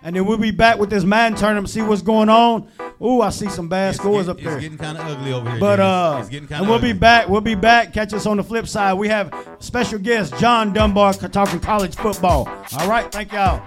and 0.00 0.14
then 0.14 0.26
we'll 0.26 0.38
be 0.38 0.52
back 0.52 0.78
with 0.78 0.90
this 0.90 1.02
Madden 1.02 1.36
tournament. 1.36 1.70
See 1.70 1.82
what's 1.82 2.02
going 2.02 2.28
on. 2.28 2.68
Ooh, 3.02 3.20
I 3.20 3.30
see 3.30 3.48
some 3.48 3.66
bad 3.66 3.96
scores 3.96 4.26
get- 4.26 4.30
up 4.30 4.40
there. 4.40 4.52
It's 4.52 4.62
getting 4.62 4.78
kind 4.78 4.96
of 4.96 5.08
ugly 5.08 5.32
over 5.32 5.50
here. 5.50 5.58
But 5.58 5.80
uh, 5.80 6.24
it's 6.24 6.32
and 6.52 6.68
we'll 6.68 6.74
ugly. 6.74 6.92
be 6.92 6.98
back. 7.00 7.28
We'll 7.28 7.40
be 7.40 7.56
back. 7.56 7.92
Catch 7.92 8.12
us 8.12 8.24
on 8.24 8.36
the 8.36 8.44
flip 8.44 8.68
side. 8.68 8.94
We 8.94 9.08
have 9.08 9.34
special 9.58 9.98
guest 9.98 10.38
John 10.38 10.72
Dunbar 10.72 11.14
talking 11.14 11.58
college 11.58 11.96
football. 11.96 12.48
All 12.78 12.88
right, 12.88 13.10
thank 13.10 13.32
y'all. 13.32 13.60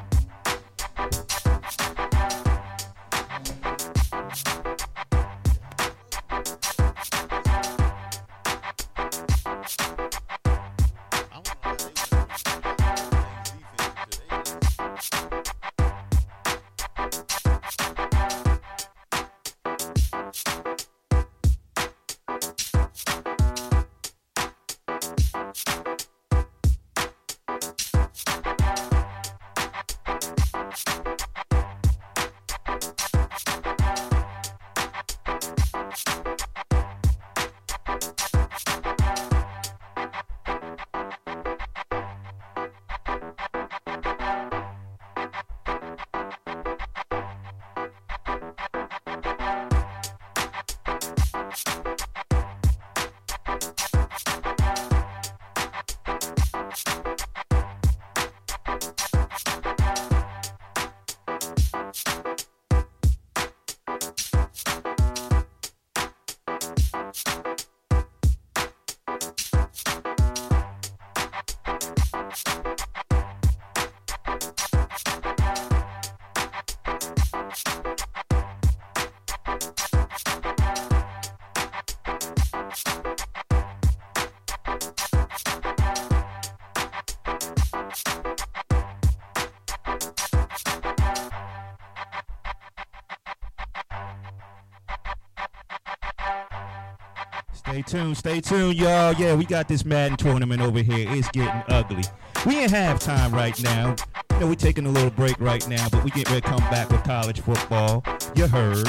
Tuned, 97.91 98.15
stay 98.15 98.39
tuned, 98.39 98.75
y'all. 98.75 99.13
Yeah, 99.15 99.35
we 99.35 99.43
got 99.43 99.67
this 99.67 99.83
Madden 99.83 100.15
tournament 100.15 100.61
over 100.61 100.79
here. 100.79 101.05
It's 101.09 101.29
getting 101.31 101.61
ugly. 101.67 102.03
We 102.45 102.63
in 102.63 102.69
halftime 102.69 103.33
right 103.33 103.61
now. 103.61 103.97
You 104.31 104.39
know, 104.39 104.47
we're 104.47 104.55
taking 104.55 104.85
a 104.85 104.89
little 104.89 105.09
break 105.09 105.37
right 105.41 105.67
now, 105.67 105.89
but 105.89 106.01
we 106.05 106.09
get 106.11 106.29
ready 106.29 106.39
to 106.39 106.47
come 106.47 106.61
back 106.71 106.89
with 106.89 107.03
college 107.03 107.41
football. 107.41 108.01
You 108.33 108.47
heard. 108.47 108.87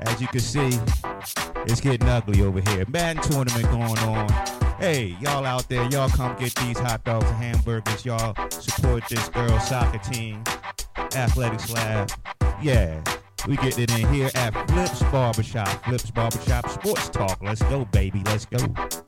As 0.00 0.20
you 0.20 0.26
can 0.26 0.40
see, 0.40 0.76
it's 1.66 1.80
getting 1.80 2.08
ugly 2.08 2.42
over 2.42 2.60
here. 2.60 2.84
Madden 2.88 3.22
tournament 3.22 3.70
going 3.70 3.98
on. 4.00 4.28
Hey, 4.80 5.16
y'all 5.20 5.46
out 5.46 5.68
there, 5.68 5.88
y'all 5.90 6.08
come 6.08 6.36
get 6.36 6.52
these 6.56 6.78
hot 6.80 7.04
dogs 7.04 7.26
and 7.26 7.36
hamburgers. 7.36 8.04
Y'all 8.04 8.34
support 8.50 9.04
this 9.08 9.28
girls 9.28 9.68
soccer 9.68 9.98
team, 9.98 10.42
Athletics 11.14 11.70
Lab. 11.70 12.10
Yeah, 12.60 13.00
we 13.46 13.56
get 13.56 13.78
it 13.78 13.90
in 13.98 14.12
here 14.12 14.30
at 14.34 14.52
Flips 14.70 15.02
Barbershop. 15.04 15.68
Flips 15.84 16.10
Barbershop 16.10 16.68
Sports 16.68 17.08
Talk. 17.08 17.38
Let's 17.42 17.62
go, 17.62 17.84
baby. 17.86 18.22
Let's 18.24 18.46
go. 18.46 19.01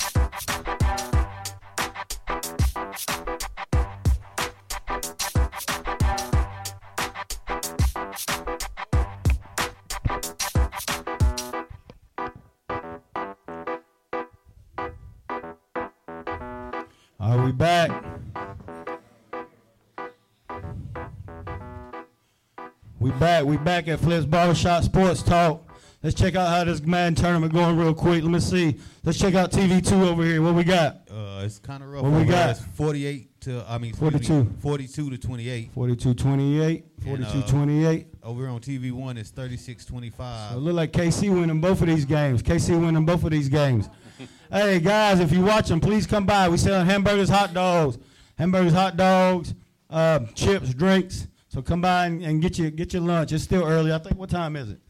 We 23.54 23.58
back. 23.58 23.86
At 23.86 24.00
Flips 24.00 24.26
Barbershop 24.26 24.82
Sports 24.82 25.22
Talk. 25.22 25.62
Let's 26.02 26.16
check 26.16 26.34
out 26.34 26.48
how 26.48 26.64
this 26.64 26.82
Madden 26.82 27.14
tournament 27.14 27.52
going 27.52 27.76
real 27.76 27.94
quick. 27.94 28.24
Let 28.24 28.32
me 28.32 28.40
see. 28.40 28.80
Let's 29.04 29.16
check 29.16 29.36
out 29.36 29.52
TV 29.52 29.86
two 29.86 30.02
over 30.02 30.24
here. 30.24 30.42
What 30.42 30.56
we 30.56 30.64
got? 30.64 31.02
Uh, 31.08 31.42
it's 31.44 31.60
kind 31.60 31.80
of 31.80 31.88
rough. 31.88 32.02
What 32.02 32.12
we 32.14 32.24
got? 32.24 32.50
It's 32.50 32.64
48 32.74 33.40
to, 33.42 33.64
I 33.68 33.78
mean, 33.78 33.90
excuse 33.90 34.12
me, 34.12 34.46
42. 34.50 34.56
42 34.60 35.10
to 35.10 35.18
28. 35.18 35.70
42 35.72 36.14
28. 36.14 36.84
And, 36.84 37.04
42 37.04 37.38
uh, 37.38 37.46
28. 37.46 38.06
Over 38.24 38.48
on 38.48 38.58
TV 38.58 38.90
one, 38.90 39.16
it's 39.16 39.30
36 39.30 39.84
25. 39.84 40.50
So 40.50 40.56
it 40.56 40.60
look 40.60 40.74
like 40.74 40.90
KC 40.90 41.32
winning 41.32 41.60
both 41.60 41.80
of 41.80 41.86
these 41.86 42.04
games. 42.04 42.42
KC 42.42 42.70
winning 42.70 43.06
both 43.06 43.22
of 43.22 43.30
these 43.30 43.48
games. 43.48 43.88
hey 44.50 44.80
guys, 44.80 45.20
if 45.20 45.30
you're 45.30 45.46
watching, 45.46 45.78
please 45.78 46.08
come 46.08 46.26
by. 46.26 46.48
We 46.48 46.56
selling 46.56 46.86
hamburgers, 46.86 47.28
hot 47.28 47.54
dogs, 47.54 47.98
hamburgers, 48.36 48.72
hot 48.72 48.96
dogs, 48.96 49.54
uh, 49.90 50.26
chips, 50.34 50.74
drinks. 50.74 51.28
So 51.54 51.62
come 51.62 51.80
by 51.80 52.06
and, 52.06 52.20
and 52.20 52.42
get 52.42 52.58
your 52.58 52.68
get 52.70 52.92
your 52.92 53.02
lunch. 53.02 53.30
It's 53.30 53.44
still 53.44 53.62
early. 53.62 53.92
I 53.92 53.98
think 53.98 54.18
what 54.18 54.28
time 54.28 54.56
is 54.56 54.70
it? 54.70 54.80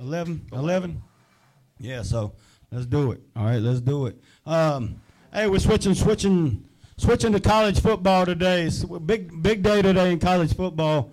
11? 0.00 0.48
11? 0.52 1.00
Yeah. 1.78 2.02
So 2.02 2.32
let's 2.72 2.86
do 2.86 3.12
it. 3.12 3.20
All 3.36 3.44
right, 3.44 3.62
let's 3.62 3.80
do 3.80 4.06
it. 4.06 4.20
Um, 4.44 5.00
hey, 5.32 5.46
we're 5.46 5.60
switching 5.60 5.94
switching 5.94 6.64
switching 6.96 7.30
to 7.30 7.38
college 7.38 7.80
football 7.80 8.26
today. 8.26 8.62
It's 8.62 8.82
a 8.82 8.98
big 8.98 9.44
big 9.44 9.62
day 9.62 9.80
today 9.80 10.10
in 10.10 10.18
college 10.18 10.56
football. 10.56 11.12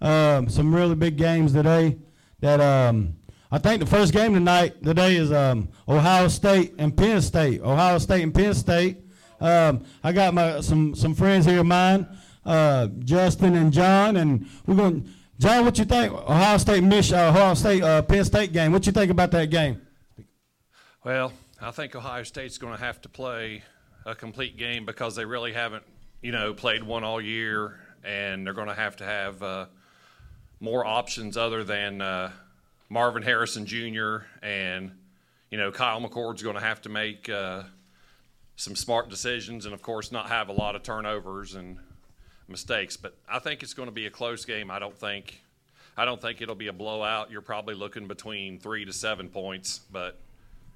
Um, 0.00 0.48
some 0.48 0.74
really 0.74 0.94
big 0.94 1.18
games 1.18 1.52
today. 1.52 1.98
That 2.40 2.62
um, 2.62 3.16
I 3.52 3.58
think 3.58 3.80
the 3.80 3.86
first 3.86 4.14
game 4.14 4.32
tonight 4.32 4.82
today 4.82 5.16
is 5.16 5.30
um, 5.32 5.68
Ohio 5.86 6.28
State 6.28 6.76
and 6.78 6.96
Penn 6.96 7.20
State. 7.20 7.60
Ohio 7.60 7.98
State 7.98 8.22
and 8.22 8.34
Penn 8.34 8.54
State. 8.54 9.04
Um, 9.38 9.84
I 10.02 10.12
got 10.12 10.32
my 10.32 10.62
some 10.62 10.94
some 10.94 11.14
friends 11.14 11.44
here 11.44 11.60
of 11.60 11.66
mine, 11.66 12.06
uh, 12.44 12.88
Justin 13.00 13.54
and 13.56 13.72
John, 13.72 14.16
and 14.16 14.46
we're 14.66 14.76
going. 14.76 15.08
John, 15.38 15.64
what 15.64 15.78
you 15.78 15.86
think? 15.86 16.12
Ohio 16.12 16.58
State, 16.58 16.82
Mich- 16.84 17.12
uh, 17.12 17.30
Ohio 17.30 17.54
State, 17.54 17.82
uh, 17.82 18.02
Penn 18.02 18.24
State 18.26 18.52
game. 18.52 18.72
What 18.72 18.84
you 18.84 18.92
think 18.92 19.10
about 19.10 19.30
that 19.30 19.48
game? 19.48 19.80
Well, 21.02 21.32
I 21.62 21.70
think 21.70 21.96
Ohio 21.96 22.24
State's 22.24 22.58
going 22.58 22.76
to 22.76 22.84
have 22.84 23.00
to 23.02 23.08
play 23.08 23.62
a 24.04 24.14
complete 24.14 24.58
game 24.58 24.84
because 24.84 25.16
they 25.16 25.24
really 25.24 25.54
haven't, 25.54 25.84
you 26.20 26.30
know, 26.30 26.52
played 26.52 26.82
one 26.82 27.04
all 27.04 27.22
year, 27.22 27.80
and 28.04 28.46
they're 28.46 28.52
going 28.52 28.68
to 28.68 28.74
have 28.74 28.96
to 28.96 29.04
have 29.04 29.42
uh, 29.42 29.66
more 30.60 30.84
options 30.84 31.38
other 31.38 31.64
than 31.64 32.02
uh, 32.02 32.30
Marvin 32.90 33.22
Harrison 33.22 33.66
Jr. 33.66 34.18
and 34.42 34.92
you 35.50 35.58
know 35.58 35.72
Kyle 35.72 36.00
McCord's 36.00 36.42
going 36.42 36.56
to 36.56 36.60
have 36.60 36.82
to 36.82 36.88
make 36.88 37.28
uh, 37.28 37.62
some 38.56 38.76
smart 38.76 39.08
decisions, 39.08 39.64
and 39.64 39.72
of 39.72 39.80
course 39.80 40.12
not 40.12 40.28
have 40.28 40.48
a 40.48 40.52
lot 40.52 40.76
of 40.76 40.82
turnovers 40.82 41.54
and 41.54 41.78
mistakes. 42.50 42.96
But 42.96 43.16
I 43.28 43.38
think 43.38 43.62
it's 43.62 43.74
going 43.74 43.88
to 43.88 43.94
be 43.94 44.06
a 44.06 44.10
close 44.10 44.44
game. 44.44 44.70
I 44.70 44.78
don't 44.78 44.96
think. 44.96 45.40
I 45.96 46.04
don't 46.04 46.20
think 46.20 46.40
it'll 46.40 46.54
be 46.54 46.68
a 46.68 46.72
blowout. 46.72 47.30
You're 47.30 47.42
probably 47.42 47.74
looking 47.74 48.06
between 48.06 48.58
three 48.58 48.84
to 48.84 48.92
seven 48.92 49.28
points, 49.28 49.80
but 49.92 50.18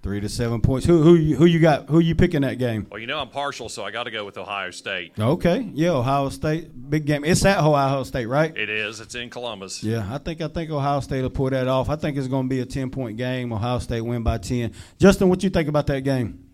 Three 0.04 0.20
to 0.20 0.28
seven 0.28 0.60
points. 0.60 0.84
Who 0.84 1.02
who 1.02 1.14
you, 1.14 1.34
who 1.34 1.46
you 1.46 1.58
got? 1.60 1.88
Who 1.88 1.98
you 1.98 2.14
picking 2.14 2.42
that 2.42 2.58
game? 2.58 2.86
Well, 2.90 3.00
you 3.00 3.06
know 3.06 3.18
I'm 3.18 3.30
partial, 3.30 3.70
so 3.70 3.84
I 3.84 3.90
got 3.90 4.04
to 4.04 4.10
go 4.10 4.26
with 4.26 4.36
Ohio 4.36 4.70
State. 4.70 5.14
Okay, 5.18 5.66
yeah, 5.72 5.92
Ohio 5.92 6.28
State, 6.28 6.90
big 6.90 7.06
game. 7.06 7.24
It's 7.24 7.42
at 7.46 7.58
Ohio 7.58 8.02
State, 8.02 8.26
right? 8.26 8.54
It 8.54 8.68
is. 8.68 9.00
It's 9.00 9.14
in 9.14 9.30
Columbus. 9.30 9.82
Yeah, 9.82 10.06
I 10.10 10.18
think 10.18 10.42
I 10.42 10.48
think 10.48 10.70
Ohio 10.70 11.00
State 11.00 11.22
will 11.22 11.30
pull 11.30 11.48
that 11.48 11.68
off. 11.68 11.88
I 11.88 11.96
think 11.96 12.18
it's 12.18 12.28
going 12.28 12.44
to 12.44 12.50
be 12.50 12.60
a 12.60 12.66
ten 12.66 12.90
point 12.90 13.16
game. 13.16 13.50
Ohio 13.50 13.78
State 13.78 14.02
win 14.02 14.22
by 14.22 14.36
ten. 14.36 14.74
Justin, 14.98 15.30
what 15.30 15.42
you 15.42 15.48
think 15.48 15.70
about 15.70 15.86
that 15.86 16.02
game? 16.02 16.50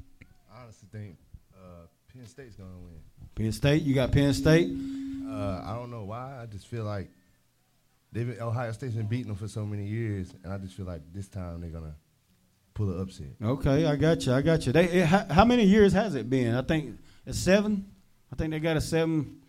I 0.48 0.62
honestly 0.62 0.86
think 0.92 1.16
uh, 1.52 1.86
Penn 2.14 2.26
State's 2.28 2.54
gonna 2.54 2.70
win. 2.70 3.00
Penn 3.34 3.50
State, 3.50 3.82
you 3.82 3.96
got 3.96 4.12
Penn 4.12 4.32
State. 4.32 4.70
Uh, 5.40 5.62
I 5.64 5.74
don't 5.74 5.90
know 5.90 6.04
why. 6.04 6.38
I 6.40 6.46
just 6.46 6.66
feel 6.66 6.84
like 6.84 7.10
they've 8.12 8.26
been, 8.26 8.40
Ohio 8.40 8.72
State's 8.72 8.94
been 8.94 9.06
beating 9.06 9.28
them 9.28 9.36
for 9.36 9.48
so 9.48 9.64
many 9.64 9.86
years, 9.86 10.34
and 10.44 10.52
I 10.52 10.58
just 10.58 10.74
feel 10.74 10.86
like 10.86 11.00
this 11.12 11.28
time 11.28 11.60
they're 11.60 11.70
gonna 11.70 11.96
pull 12.74 12.90
an 12.90 13.00
upset. 13.00 13.28
Okay, 13.42 13.86
I 13.86 13.96
got 13.96 14.26
you. 14.26 14.32
I 14.32 14.42
got 14.42 14.66
you. 14.66 14.72
They 14.72 14.84
it, 14.84 15.06
how, 15.06 15.26
how 15.30 15.44
many 15.44 15.64
years 15.64 15.92
has 15.92 16.14
it 16.14 16.28
been? 16.28 16.54
I 16.54 16.62
think 16.62 16.98
it's 17.26 17.38
seven. 17.38 17.90
I 18.32 18.36
think 18.36 18.50
they 18.50 18.60
got 18.60 18.76
a 18.76 18.80
seven 18.80 19.40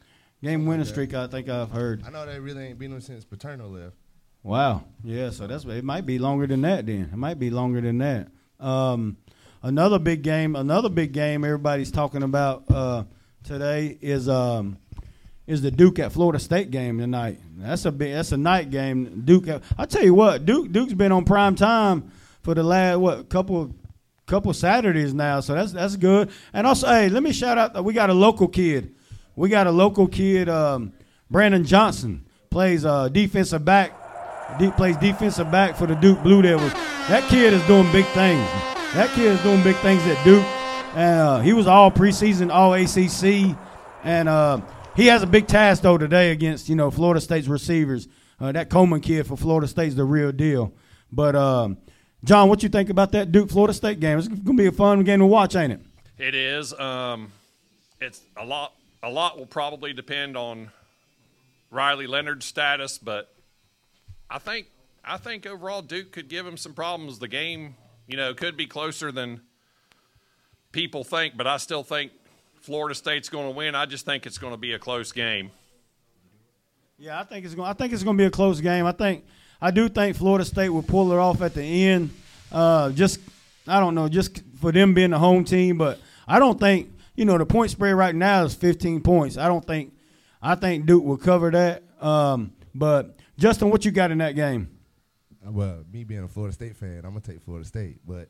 game 0.42 0.66
winning 0.66 0.86
streak. 0.86 1.14
I 1.14 1.28
think 1.28 1.50
I've 1.50 1.72
heard. 1.72 2.04
I 2.06 2.10
know 2.10 2.26
they 2.26 2.40
really 2.40 2.68
ain't 2.68 2.80
beaten 2.80 2.94
them 2.94 3.02
since 3.02 3.26
Paterno 3.26 3.68
left. 3.68 3.96
Wow. 4.44 4.84
Yeah. 5.04 5.30
So 5.30 5.46
that's 5.46 5.66
it. 5.66 5.84
Might 5.84 6.06
be 6.06 6.18
longer 6.18 6.48
than 6.48 6.62
that. 6.62 6.86
Then 6.86 7.10
it 7.12 7.18
might 7.18 7.38
be 7.38 7.50
longer 7.50 7.80
than 7.82 8.00
that. 8.00 8.28
Um, 8.60 9.18
another 9.62 10.00
big 10.00 10.24
game. 10.24 10.56
Another 10.56 10.90
big 10.90 11.12
game. 11.12 11.44
Everybody's 11.44 11.92
talking 11.92 12.24
about 12.24 12.64
uh, 12.72 13.04
today 13.44 13.98
is 14.02 14.28
um, 14.28 14.78
is 15.48 15.62
the 15.62 15.72
Duke 15.72 16.00
at 16.00 16.12
Florida 16.12 16.40
State 16.40 16.72
game 16.72 17.00
tonight. 17.00 17.40
That's 17.58 17.86
a 17.86 17.92
big. 17.92 18.14
That's 18.14 18.32
a 18.32 18.38
night 18.38 18.70
game. 18.70 19.24
Duke. 19.26 19.48
I 19.78 19.86
tell 19.86 20.04
you 20.04 20.14
what, 20.14 20.46
Duke 20.46 20.72
Duke's 20.72 20.94
been 20.94 21.12
on 21.12 21.26
prime 21.26 21.56
time 21.56 22.12
for 22.42 22.54
the 22.54 22.64
last 22.64 23.00
what 23.00 23.30
couple 23.30 23.76
couple 24.28 24.54
Saturdays 24.54 25.14
now. 25.14 25.40
So 25.40 25.54
that's 25.54 25.72
that's 25.74 25.96
good. 25.96 26.30
And 26.54 26.66
also, 26.66 26.88
hey, 26.88 27.10
let 27.10 27.24
me 27.24 27.34
shout 27.34 27.58
out. 27.58 27.84
We 27.84 27.94
got 27.94 28.10
a 28.10 28.14
local 28.14 28.48
kid. 28.48 28.96
We 29.36 29.50
got 29.50 29.68
a 29.68 29.72
local 29.72 30.08
kid. 30.08 30.50
Um, 30.50 30.94
Brandon 31.30 31.64
Johnson 31.64 32.26
plays 32.50 32.86
uh, 32.86 33.10
defensive 33.10 33.64
back. 33.66 33.98
De- 34.60 34.72
plays 34.72 34.98
defensive 34.98 35.50
back 35.50 35.76
for 35.76 35.88
the 35.88 35.96
Duke 35.96 36.22
Blue 36.24 36.42
Devils. 36.42 36.74
That 37.08 37.28
kid 37.30 37.54
is 37.54 37.66
doing 37.68 37.90
big 37.92 38.06
things. 38.08 38.46
That 38.94 39.10
kid 39.16 39.32
is 39.32 39.42
doing 39.42 39.64
big 39.64 39.78
things 39.78 40.06
at 40.06 40.22
Duke. 40.24 40.44
And 40.94 41.20
uh, 41.22 41.40
he 41.40 41.54
was 41.54 41.68
all 41.68 41.90
preseason, 41.90 42.52
all 42.52 42.74
ACC, 42.74 43.56
and 44.04 44.28
uh, 44.28 44.60
he 44.96 45.08
has 45.08 45.24
a 45.24 45.28
big 45.28 45.48
task 45.48 45.84
though 45.84 45.98
today 45.98 46.32
against 46.32 46.70
you 46.70 46.76
know 46.76 46.92
Florida 46.92 47.22
State's 47.22 47.48
receivers. 47.48 48.08
Uh, 48.40 48.52
that 48.52 48.70
Coleman 48.70 49.02
kid 49.02 49.28
for 49.28 49.38
Florida 49.38 49.68
State's 49.68 49.96
the 49.96 50.04
real 50.04 50.32
deal. 50.32 50.74
But 51.12 51.36
um, 51.36 51.78
John, 52.24 52.50
what 52.50 52.64
you 52.64 52.70
think 52.70 52.90
about 52.90 53.12
that 53.12 53.32
Duke 53.32 53.50
Florida 53.50 53.74
State 53.74 54.00
game? 54.00 54.18
It's 54.18 54.28
gonna 54.28 54.58
be 54.58 54.68
a 54.68 54.72
fun 54.72 55.04
game 55.04 55.20
to 55.20 55.26
watch, 55.26 55.56
ain't 55.56 55.74
it? 55.74 55.82
It 56.18 56.36
is. 56.36 56.74
Um, 56.74 57.32
it's 58.00 58.22
a 58.38 58.46
lot. 58.46 58.74
A 59.04 59.10
lot 59.10 59.38
will 59.38 59.48
probably 59.48 59.94
depend 59.94 60.38
on 60.38 60.72
Riley 61.72 62.06
Leonard's 62.06 62.46
status, 62.46 62.98
but 62.98 63.34
I 64.30 64.38
think 64.38 64.68
I 65.04 65.18
think 65.18 65.48
overall 65.48 65.82
Duke 65.82 66.12
could 66.12 66.28
give 66.28 66.46
him 66.46 66.58
some 66.58 66.74
problems. 66.74 67.20
The 67.20 67.28
game, 67.28 67.76
you 68.08 68.18
know, 68.18 68.34
could 68.34 68.56
be 68.56 68.68
closer 68.68 69.12
than 69.12 69.42
people 70.72 71.04
think, 71.04 71.36
but 71.36 71.48
I 71.48 71.58
still 71.58 71.84
think 71.84 72.12
Florida 72.62 72.96
State's 72.96 73.28
going 73.28 73.48
to 73.48 73.56
win. 73.56 73.76
I 73.76 73.86
just 73.86 74.06
think 74.06 74.26
it's 74.26 74.38
going 74.38 74.54
to 74.54 74.58
be 74.58 74.74
a 74.74 74.80
close 74.80 75.12
game. 75.12 75.52
Yeah, 76.98 77.20
I 77.20 77.24
think 77.24 77.46
it's 77.46 77.56
going. 77.56 77.68
I 77.68 77.74
think 77.74 77.92
it's 77.94 78.04
going 78.04 78.16
to 78.16 78.22
be 78.22 78.28
a 78.28 78.32
close 78.32 78.62
game. 78.62 78.86
I 78.86 78.92
think 78.92 79.26
I 79.60 79.72
do 79.72 79.90
think 79.90 80.16
Florida 80.16 80.46
State 80.46 80.70
will 80.70 80.84
pull 80.84 81.12
it 81.12 81.18
off 81.18 81.42
at 81.42 81.56
the 81.56 81.64
end. 81.64 82.12
Uh, 82.52 82.92
just 82.92 83.20
I 83.68 83.80
don't 83.80 83.96
know, 83.96 84.08
just 84.08 84.44
for 84.60 84.72
them 84.72 84.94
being 84.94 85.10
the 85.10 85.20
home 85.20 85.44
team, 85.44 85.78
but 85.78 86.00
I 86.28 86.38
don't 86.38 86.60
think 86.60 86.92
you 87.16 87.26
know 87.26 87.40
the 87.40 87.46
point 87.46 87.72
spread 87.72 87.96
right 87.96 88.14
now 88.14 88.44
is 88.44 88.54
15 88.54 89.02
points. 89.02 89.38
I 89.38 89.48
don't 89.48 89.66
think 89.66 89.94
I 90.42 90.54
think 90.54 90.86
Duke 90.86 91.04
will 91.04 91.18
cover 91.18 91.50
that. 91.50 91.84
Um, 92.00 92.54
but 92.76 93.18
Justin, 93.40 93.72
what 93.72 93.84
you 93.84 93.92
got 93.92 94.12
in 94.12 94.20
that 94.20 94.36
game? 94.36 94.70
Well, 95.44 95.84
me 95.92 96.04
being 96.04 96.24
a 96.24 96.28
Florida 96.28 96.54
State 96.54 96.76
fan, 96.76 96.98
I'm 96.98 97.12
gonna 97.12 97.22
take 97.22 97.42
Florida 97.42 97.68
State, 97.68 97.98
but 98.06 98.30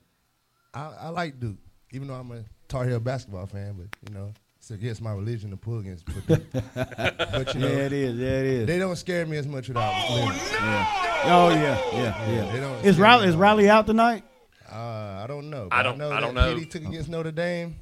I, 0.74 0.94
I 1.02 1.10
like 1.10 1.42
Duke, 1.42 1.58
even 1.92 2.08
though 2.08 2.14
I'm 2.14 2.32
a 2.32 2.46
Tar 2.72 2.88
Heel 2.88 3.00
basketball 3.00 3.46
fan. 3.48 3.76
But 3.78 3.88
you 4.10 4.16
know, 4.18 4.34
it's 4.58 4.72
against 4.72 5.02
my 5.02 5.12
religion 5.12 5.50
to 5.52 5.58
pull 5.58 5.80
against. 5.80 6.06
Purdue. 6.06 6.42
but 6.76 7.54
you 7.54 7.60
know, 7.60 7.68
Yeah, 7.68 7.86
it 7.86 7.94
is. 7.94 8.18
Yeah, 8.18 8.28
it 8.28 8.46
is. 8.46 8.68
They 8.68 8.80
don't 8.80 8.96
scare 8.96 9.26
me 9.26 9.38
as 9.38 9.46
much 9.48 9.68
without. 9.68 9.94
Oh 9.94 10.26
no! 10.26 10.86
Oh 11.24 11.50
yeah, 11.50 11.80
yeah, 11.94 12.32
yeah. 12.32 12.52
They 12.52 12.60
don't 12.60 12.86
is 12.86 12.98
Riley 12.98 13.28
is. 13.28 13.36
Riley 13.36 13.70
out 13.70 13.86
tonight? 13.86 14.24
Uh, 14.72 14.76
I 15.24 15.26
don't 15.28 15.50
know. 15.50 15.68
I 15.70 15.84
don't- 15.84 15.98
know 15.98 16.12
I 16.12 16.22
don't 16.22 16.34
know. 16.34 16.56
He 16.56 16.66
took 16.66 16.84
against 16.84 17.10
Notre 17.10 17.32
Dame. 17.32 17.76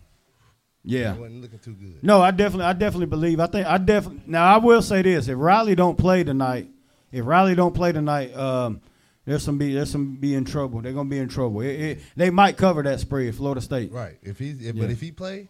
Yeah. 0.84 1.14
It 1.14 1.20
wasn't 1.20 1.42
looking 1.42 1.60
too 1.60 1.74
good. 1.74 2.04
No, 2.04 2.22
I 2.22 2.32
definitely, 2.32 2.66
I 2.66 2.74
definitely 2.74 3.06
believe. 3.06 3.40
I 3.40 3.46
think 3.46 3.68
I 3.68 3.78
definitely. 3.78 4.24
Now 4.26 4.56
I 4.56 4.58
will 4.58 4.82
say 4.82 5.04
this: 5.04 5.28
if 5.28 5.38
Riley 5.38 5.76
don't 5.76 5.98
play 6.00 6.24
tonight, 6.24 6.68
if 7.12 7.26
Riley 7.26 7.54
don't 7.54 7.76
play 7.76 7.92
tonight, 7.92 8.36
um, 8.36 8.82
there's 9.30 9.44
some 9.44 9.60
be 9.60 9.76
there's 9.76 9.92
some 9.92 10.16
be 10.16 10.34
in 10.34 10.44
trouble. 10.44 10.82
They're 10.82 10.92
gonna 10.94 11.08
be 11.08 11.20
in 11.20 11.30
trouble. 11.30 11.62
It, 11.62 11.68
it, 11.80 12.00
they 12.16 12.32
might 12.32 12.58
cover 12.58 12.82
that 12.82 13.00
spread, 13.00 13.36
Florida 13.36 13.62
State. 13.62 13.92
Right. 13.92 14.18
If 14.24 14.40
he's, 14.40 14.60
if, 14.66 14.76
Yeah. 14.76 14.82
but 14.82 14.90
if 14.90 15.00
he 15.00 15.12
play, 15.12 15.50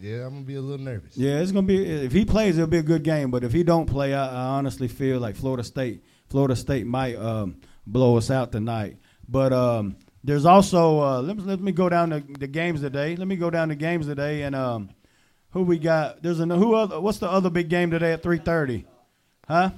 yeah, 0.00 0.26
I'm 0.26 0.30
gonna 0.34 0.40
be 0.44 0.56
a 0.56 0.60
little 0.60 0.84
nervous. 0.84 1.16
Yeah, 1.16 1.38
it's 1.38 1.52
gonna 1.52 1.66
be 1.66 1.84
if 1.84 2.10
he 2.10 2.24
plays, 2.24 2.58
it'll 2.58 2.66
be 2.68 2.78
a 2.78 2.82
good 2.82 3.04
game. 3.04 3.30
But 3.30 3.44
if 3.44 3.52
he 3.52 3.62
don't 3.62 3.86
play, 3.86 4.14
I, 4.14 4.26
I 4.26 4.44
honestly 4.58 4.88
feel 4.88 5.20
like 5.20 5.36
Florida 5.36 5.62
State, 5.62 6.02
Florida 6.28 6.56
State 6.56 6.86
might 6.86 7.14
um, 7.16 7.60
blow 7.86 8.16
us 8.16 8.32
out 8.32 8.50
tonight. 8.50 8.96
But 9.28 9.52
um, 9.52 9.94
there's 10.24 10.44
also 10.44 11.00
uh, 11.00 11.22
let 11.22 11.36
me 11.36 11.44
let 11.44 11.60
me 11.60 11.70
go 11.70 11.88
down 11.88 12.10
the, 12.10 12.24
the 12.36 12.48
games 12.48 12.80
today. 12.80 13.14
Let 13.14 13.28
me 13.28 13.36
go 13.36 13.48
down 13.48 13.68
the 13.68 13.76
games 13.76 14.06
today 14.06 14.42
and 14.42 14.56
um, 14.56 14.90
who 15.50 15.62
we 15.62 15.78
got? 15.78 16.20
There's 16.20 16.40
a 16.40 16.46
who 16.46 16.74
other? 16.74 17.00
What's 17.00 17.18
the 17.18 17.30
other 17.30 17.48
big 17.50 17.68
game 17.68 17.92
today 17.92 18.12
at 18.12 18.24
three 18.24 18.38
thirty? 18.38 18.86
Huh? 19.46 19.70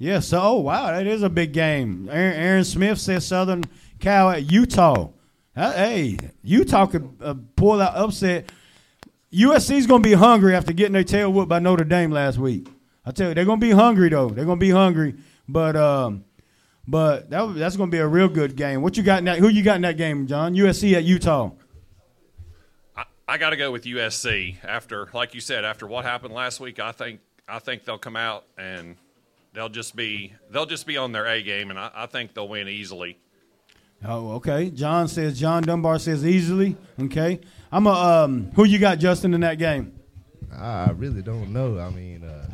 Yes. 0.00 0.28
so, 0.28 0.40
oh 0.40 0.60
wow, 0.60 0.86
that 0.86 1.06
is 1.06 1.22
a 1.22 1.28
big 1.28 1.52
game. 1.52 2.08
Aaron, 2.10 2.34
Aaron 2.34 2.64
Smith 2.64 2.98
says 2.98 3.26
Southern 3.26 3.64
Cal 3.98 4.30
at 4.30 4.50
Utah. 4.50 5.10
Uh, 5.54 5.72
hey, 5.72 6.16
Utah 6.42 6.86
could 6.86 7.16
uh, 7.20 7.34
pull 7.54 7.76
that 7.76 7.94
upset. 7.94 8.50
USC's 9.30 9.86
going 9.86 10.02
to 10.02 10.08
be 10.08 10.14
hungry 10.14 10.56
after 10.56 10.72
getting 10.72 10.94
their 10.94 11.04
tail 11.04 11.30
whooped 11.30 11.50
by 11.50 11.58
Notre 11.58 11.84
Dame 11.84 12.10
last 12.10 12.38
week. 12.38 12.66
I 13.04 13.10
tell 13.10 13.28
you, 13.28 13.34
they're 13.34 13.44
going 13.44 13.60
to 13.60 13.66
be 13.66 13.72
hungry 13.72 14.08
though. 14.08 14.30
They're 14.30 14.46
going 14.46 14.58
to 14.58 14.64
be 14.64 14.70
hungry, 14.70 15.16
but 15.46 15.76
um, 15.76 16.24
but 16.88 17.28
that, 17.28 17.54
that's 17.56 17.76
going 17.76 17.90
to 17.90 17.94
be 17.94 18.00
a 18.00 18.08
real 18.08 18.28
good 18.28 18.56
game. 18.56 18.80
What 18.80 18.96
you 18.96 19.02
got 19.02 19.18
in 19.18 19.26
that? 19.26 19.38
Who 19.38 19.48
you 19.48 19.62
got 19.62 19.76
in 19.76 19.82
that 19.82 19.98
game, 19.98 20.26
John? 20.26 20.54
USC 20.54 20.94
at 20.94 21.04
Utah. 21.04 21.50
I 23.28 23.38
got 23.38 23.50
to 23.50 23.56
go 23.56 23.70
with 23.70 23.84
USC 23.84 24.56
after, 24.64 25.08
like 25.14 25.34
you 25.34 25.40
said, 25.40 25.64
after 25.64 25.86
what 25.86 26.04
happened 26.04 26.34
last 26.34 26.58
week. 26.58 26.80
I 26.80 26.90
think 26.90 27.20
I 27.46 27.60
think 27.60 27.84
they'll 27.84 27.98
come 27.98 28.16
out 28.16 28.44
and 28.58 28.96
they'll 29.52 29.68
just 29.68 29.96
be 29.96 30.32
they'll 30.50 30.66
just 30.66 30.86
be 30.86 30.96
on 30.96 31.12
their 31.12 31.26
A 31.26 31.42
game, 31.42 31.70
and 31.70 31.78
I, 31.78 31.90
I 31.94 32.06
think 32.06 32.34
they'll 32.34 32.48
win 32.48 32.68
easily. 32.68 33.18
Oh, 34.04 34.32
okay. 34.32 34.70
John 34.70 35.08
says 35.08 35.38
John 35.38 35.62
Dunbar 35.62 35.98
says 35.98 36.24
easily. 36.24 36.76
Okay, 36.98 37.40
I'm 37.70 37.86
a 37.86 37.90
um. 37.90 38.50
Who 38.54 38.64
you 38.64 38.78
got, 38.78 38.98
Justin, 38.98 39.34
in 39.34 39.40
that 39.42 39.58
game? 39.58 39.98
I 40.52 40.90
really 40.90 41.22
don't 41.22 41.52
know. 41.52 41.78
I 41.78 41.90
mean, 41.90 42.24
uh, 42.24 42.50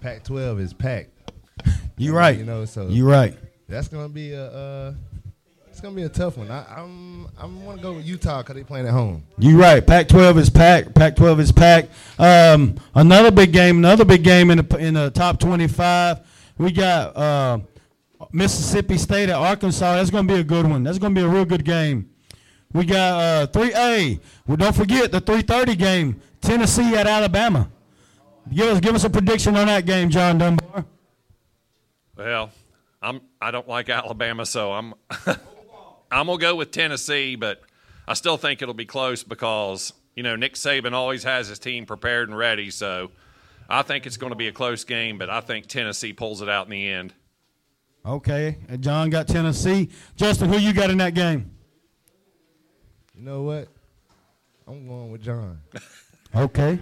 Pac-12 0.00 0.60
is 0.60 0.72
packed. 0.72 1.10
You 1.98 2.14
right. 2.16 2.38
You 2.38 2.44
know, 2.44 2.64
so 2.64 2.88
you're 2.88 3.06
right. 3.06 3.36
That's 3.68 3.86
gonna 3.86 4.08
be 4.08 4.32
a 4.32 4.46
uh, 4.46 4.94
it's 5.10 5.11
gonna 5.82 5.96
be 5.96 6.02
a 6.04 6.08
tough 6.08 6.38
one. 6.38 6.50
I, 6.50 6.64
I'm 6.76 7.26
I'm 7.36 7.64
gonna 7.64 7.82
go 7.82 7.94
with 7.94 8.06
Utah 8.06 8.42
because 8.42 8.54
they 8.54 8.62
playing 8.62 8.86
at 8.86 8.92
home. 8.92 9.24
You 9.38 9.60
right. 9.60 9.84
Pac-12 9.84 10.38
is 10.38 10.48
packed. 10.50 10.94
Pac-12 10.94 11.40
is 11.40 11.52
packed. 11.52 11.90
Um, 12.18 12.76
another 12.94 13.30
big 13.30 13.52
game. 13.52 13.78
Another 13.78 14.04
big 14.04 14.22
game 14.22 14.50
in 14.50 14.58
the 14.58 14.76
in 14.76 14.94
the 14.94 15.10
top 15.10 15.40
25. 15.40 16.20
We 16.58 16.70
got 16.70 17.16
uh, 17.16 17.58
Mississippi 18.30 18.96
State 18.96 19.28
at 19.28 19.34
Arkansas. 19.34 19.96
That's 19.96 20.10
going 20.10 20.28
to 20.28 20.34
be 20.34 20.40
a 20.40 20.44
good 20.44 20.66
one. 20.66 20.84
That's 20.84 20.98
going 20.98 21.14
to 21.14 21.20
be 21.20 21.26
a 21.26 21.28
real 21.28 21.44
good 21.44 21.64
game. 21.64 22.10
We 22.72 22.84
got 22.84 23.20
uh, 23.20 23.46
3A. 23.48 24.20
Well, 24.46 24.56
don't 24.56 24.76
forget 24.76 25.10
the 25.10 25.20
3:30 25.20 25.76
game. 25.76 26.20
Tennessee 26.40 26.94
at 26.94 27.06
Alabama. 27.06 27.70
Give 28.52 28.68
us 28.68 28.80
give 28.80 28.94
us 28.94 29.04
a 29.04 29.10
prediction 29.10 29.56
on 29.56 29.66
that 29.66 29.84
game, 29.84 30.10
John 30.10 30.38
Dunbar. 30.38 30.84
Well, 32.16 32.50
I'm 33.00 33.20
I 33.40 33.50
don't 33.50 33.68
like 33.68 33.88
Alabama, 33.88 34.46
so 34.46 34.72
I'm 34.72 34.94
I'm 36.12 36.26
gonna 36.26 36.38
go 36.38 36.54
with 36.54 36.70
Tennessee, 36.70 37.36
but 37.36 37.62
I 38.06 38.14
still 38.14 38.36
think 38.36 38.62
it'll 38.62 38.74
be 38.74 38.84
close 38.86 39.22
because 39.22 39.92
you 40.14 40.22
know 40.22 40.36
Nick 40.36 40.54
Saban 40.54 40.92
always 40.92 41.24
has 41.24 41.48
his 41.48 41.58
team 41.58 41.86
prepared 41.86 42.28
and 42.28 42.36
ready. 42.36 42.70
So 42.70 43.10
I 43.68 43.82
think 43.82 44.06
it's 44.06 44.16
going 44.16 44.32
to 44.32 44.36
be 44.36 44.48
a 44.48 44.52
close 44.52 44.84
game, 44.84 45.18
but 45.18 45.30
I 45.30 45.40
think 45.40 45.66
Tennessee 45.66 46.12
pulls 46.12 46.42
it 46.42 46.48
out 46.48 46.66
in 46.66 46.70
the 46.70 46.88
end. 46.88 47.14
Okay. 48.04 48.58
And 48.68 48.82
John 48.82 49.10
got 49.10 49.28
Tennessee. 49.28 49.88
Justin, 50.16 50.52
who 50.52 50.58
you 50.58 50.72
got 50.72 50.90
in 50.90 50.98
that 50.98 51.14
game? 51.14 51.50
You 53.14 53.22
know 53.22 53.42
what? 53.42 53.68
I'm 54.66 54.86
going 54.86 55.10
with 55.12 55.22
John. 55.22 55.60
Okay. 56.34 56.78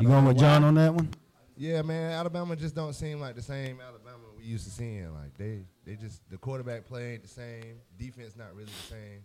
You 0.00 0.08
going 0.08 0.24
with 0.24 0.36
John 0.36 0.64
on 0.64 0.74
that 0.74 0.92
one? 0.92 1.08
Yeah, 1.56 1.82
man. 1.82 2.10
Alabama 2.10 2.56
just 2.56 2.74
don't 2.74 2.92
seem 2.92 3.20
like 3.20 3.36
the 3.36 3.42
same 3.42 3.78
Alabama 3.80 4.03
used 4.44 4.64
to 4.64 4.70
seeing. 4.70 5.12
Like 5.14 5.36
they, 5.36 5.60
they 5.84 5.96
just 5.96 6.20
the 6.30 6.36
quarterback 6.38 6.86
play 6.86 7.12
ain't 7.14 7.22
the 7.22 7.28
same. 7.28 7.78
Defense 7.98 8.36
not 8.36 8.54
really 8.54 8.66
the 8.66 8.94
same. 8.94 9.24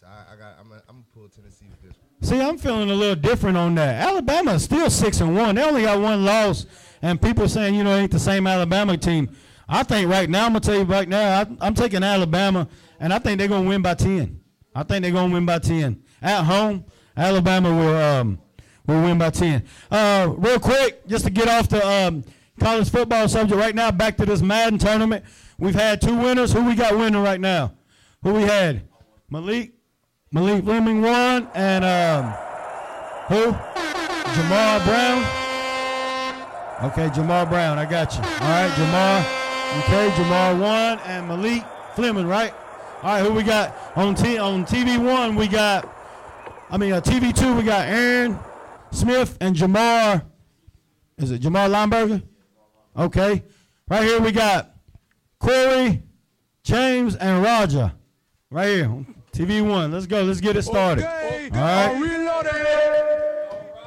So 0.00 0.06
I, 0.06 0.34
I 0.34 0.36
got. 0.36 0.56
I'm. 0.60 0.72
A, 0.72 0.74
I'm 0.88 0.96
gonna 0.96 1.04
pull 1.14 1.28
Tennessee 1.28 1.66
with 1.70 1.82
this. 1.82 1.92
one. 1.92 2.28
See, 2.28 2.40
I'm 2.40 2.58
feeling 2.58 2.90
a 2.90 2.94
little 2.94 3.14
different 3.16 3.56
on 3.56 3.74
that. 3.76 4.06
Alabama 4.06 4.54
is 4.54 4.64
still 4.64 4.90
six 4.90 5.20
and 5.20 5.36
one. 5.36 5.54
They 5.54 5.62
only 5.62 5.82
got 5.82 6.00
one 6.00 6.24
loss, 6.24 6.66
and 7.02 7.20
people 7.20 7.48
saying 7.48 7.74
you 7.74 7.84
know 7.84 7.94
ain't 7.94 8.10
the 8.10 8.18
same 8.18 8.46
Alabama 8.46 8.96
team. 8.96 9.30
I 9.68 9.82
think 9.82 10.10
right 10.10 10.28
now 10.28 10.46
I'm 10.46 10.50
gonna 10.50 10.60
tell 10.60 10.74
you 10.76 10.82
right 10.82 11.08
now 11.08 11.40
I, 11.40 11.46
I'm 11.60 11.74
taking 11.74 12.02
Alabama, 12.02 12.68
and 13.00 13.12
I 13.12 13.18
think 13.18 13.38
they're 13.38 13.48
gonna 13.48 13.68
win 13.68 13.82
by 13.82 13.94
ten. 13.94 14.40
I 14.74 14.82
think 14.82 15.02
they're 15.02 15.12
gonna 15.12 15.32
win 15.32 15.46
by 15.46 15.58
ten 15.60 16.02
at 16.20 16.42
home. 16.42 16.84
Alabama 17.16 17.70
will 17.74 17.96
um 17.96 18.38
will 18.86 19.02
win 19.02 19.16
by 19.16 19.30
ten. 19.30 19.64
Uh, 19.90 20.34
real 20.36 20.58
quick, 20.58 21.06
just 21.06 21.24
to 21.24 21.30
get 21.30 21.48
off 21.48 21.68
the 21.68 21.86
um, 21.86 22.24
college 22.58 22.90
football 22.90 23.28
subject 23.28 23.58
right 23.58 23.74
now, 23.74 23.90
back 23.90 24.16
to 24.18 24.26
this 24.26 24.42
Madden 24.42 24.78
tournament. 24.78 25.24
We've 25.58 25.74
had 25.74 26.00
two 26.00 26.16
winners. 26.16 26.52
Who 26.52 26.64
we 26.64 26.74
got 26.74 26.96
winning 26.96 27.22
right 27.22 27.40
now? 27.40 27.74
Who 28.22 28.34
we 28.34 28.42
had? 28.42 28.82
Malik 29.30 29.72
Malik 30.32 30.64
Fleming 30.64 31.00
won, 31.00 31.48
and 31.54 31.84
um, 31.84 32.24
who? 33.28 33.52
Jamar 33.52 34.84
Brown. 34.84 35.22
Okay, 36.90 37.08
Jamar 37.10 37.48
Brown, 37.48 37.78
I 37.78 37.84
got 37.84 38.12
you. 38.14 38.20
All 38.20 38.48
right, 38.48 38.70
Jamar. 38.72 39.44
Okay, 39.78 40.10
Jamar 40.16 40.60
won, 40.60 40.98
and 41.06 41.28
Malik 41.28 41.64
Fleming, 41.94 42.26
right? 42.26 42.52
All 43.02 43.10
right, 43.10 43.24
who 43.24 43.32
we 43.32 43.44
got 43.44 43.76
on 43.96 44.16
T 44.16 44.38
on 44.38 44.64
TV 44.64 44.98
one? 44.98 45.36
We 45.36 45.46
got, 45.46 45.88
I 46.68 46.78
mean, 46.78 46.92
uh, 46.92 47.00
TV 47.00 47.32
two. 47.32 47.54
We 47.54 47.62
got 47.62 47.86
Aaron 47.86 48.36
Smith 48.90 49.38
and 49.40 49.54
Jamar. 49.54 50.24
Is 51.18 51.30
it 51.30 51.42
Jamar 51.42 51.70
Lineberger? 51.70 52.22
Okay, 52.96 53.42
right 53.88 54.04
here 54.04 54.20
we 54.20 54.30
got 54.30 54.76
Corey, 55.40 56.02
James, 56.62 57.16
and 57.16 57.42
Roger. 57.42 57.92
Right 58.50 58.68
here, 58.68 59.04
TV 59.32 59.68
one. 59.68 59.90
Let's 59.90 60.06
go. 60.06 60.22
Let's 60.22 60.40
get 60.40 60.56
it 60.56 60.62
started. 60.62 61.04
All 61.04 61.60
right. 61.60 62.14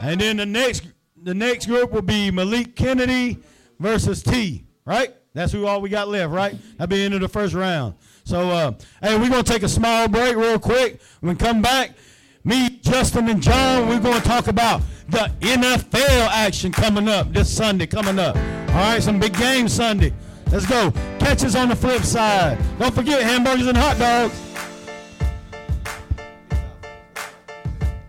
And 0.01 0.19
then 0.19 0.37
the 0.37 0.45
next 0.45 0.87
the 1.23 1.33
next 1.33 1.67
group 1.67 1.91
will 1.91 2.01
be 2.01 2.31
Malik 2.31 2.75
Kennedy 2.75 3.39
versus 3.79 4.21
T. 4.21 4.65
Right? 4.85 5.13
That's 5.33 5.53
who 5.53 5.65
all 5.65 5.79
we 5.79 5.89
got 5.89 6.09
left. 6.09 6.31
Right? 6.31 6.57
That'll 6.77 6.87
be 6.87 6.97
the 6.97 7.03
end 7.03 7.13
of 7.13 7.21
the 7.21 7.29
first 7.29 7.53
round. 7.53 7.95
So, 8.25 8.49
uh, 8.49 8.73
hey, 9.01 9.17
we're 9.17 9.29
gonna 9.29 9.43
take 9.43 9.63
a 9.63 9.69
small 9.69 10.09
break 10.09 10.35
real 10.35 10.59
quick. 10.59 10.99
When 11.21 11.33
we 11.33 11.39
come 11.39 11.61
back, 11.61 11.91
me, 12.47 12.79
Justin, 12.81 13.27
and 13.27 13.41
John, 13.41 13.89
we're 13.89 13.99
gonna 13.99 14.21
talk 14.21 14.47
about 14.47 14.81
the 15.09 15.29
NFL 15.41 16.29
action 16.29 16.71
coming 16.71 17.09
up 17.09 17.31
this 17.33 17.53
Sunday. 17.53 17.85
Coming 17.85 18.17
up. 18.17 18.35
All 18.69 18.75
right, 18.75 19.03
some 19.03 19.19
big 19.19 19.37
games 19.37 19.73
Sunday. 19.73 20.13
Let's 20.51 20.65
go. 20.65 20.91
Catch 21.19 21.43
us 21.43 21.55
on 21.55 21.67
the 21.69 21.75
flip 21.75 22.03
side. 22.03 22.57
Don't 22.79 22.93
forget 22.93 23.21
hamburgers 23.21 23.67
and 23.67 23.77
hot 23.77 23.99
dogs. 23.99 24.33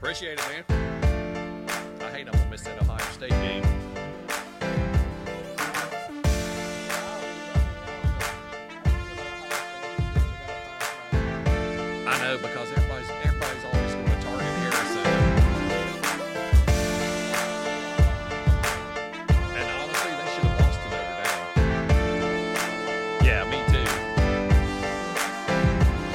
Appreciate 0.01 0.39
it, 0.39 0.69
man. 0.69 0.88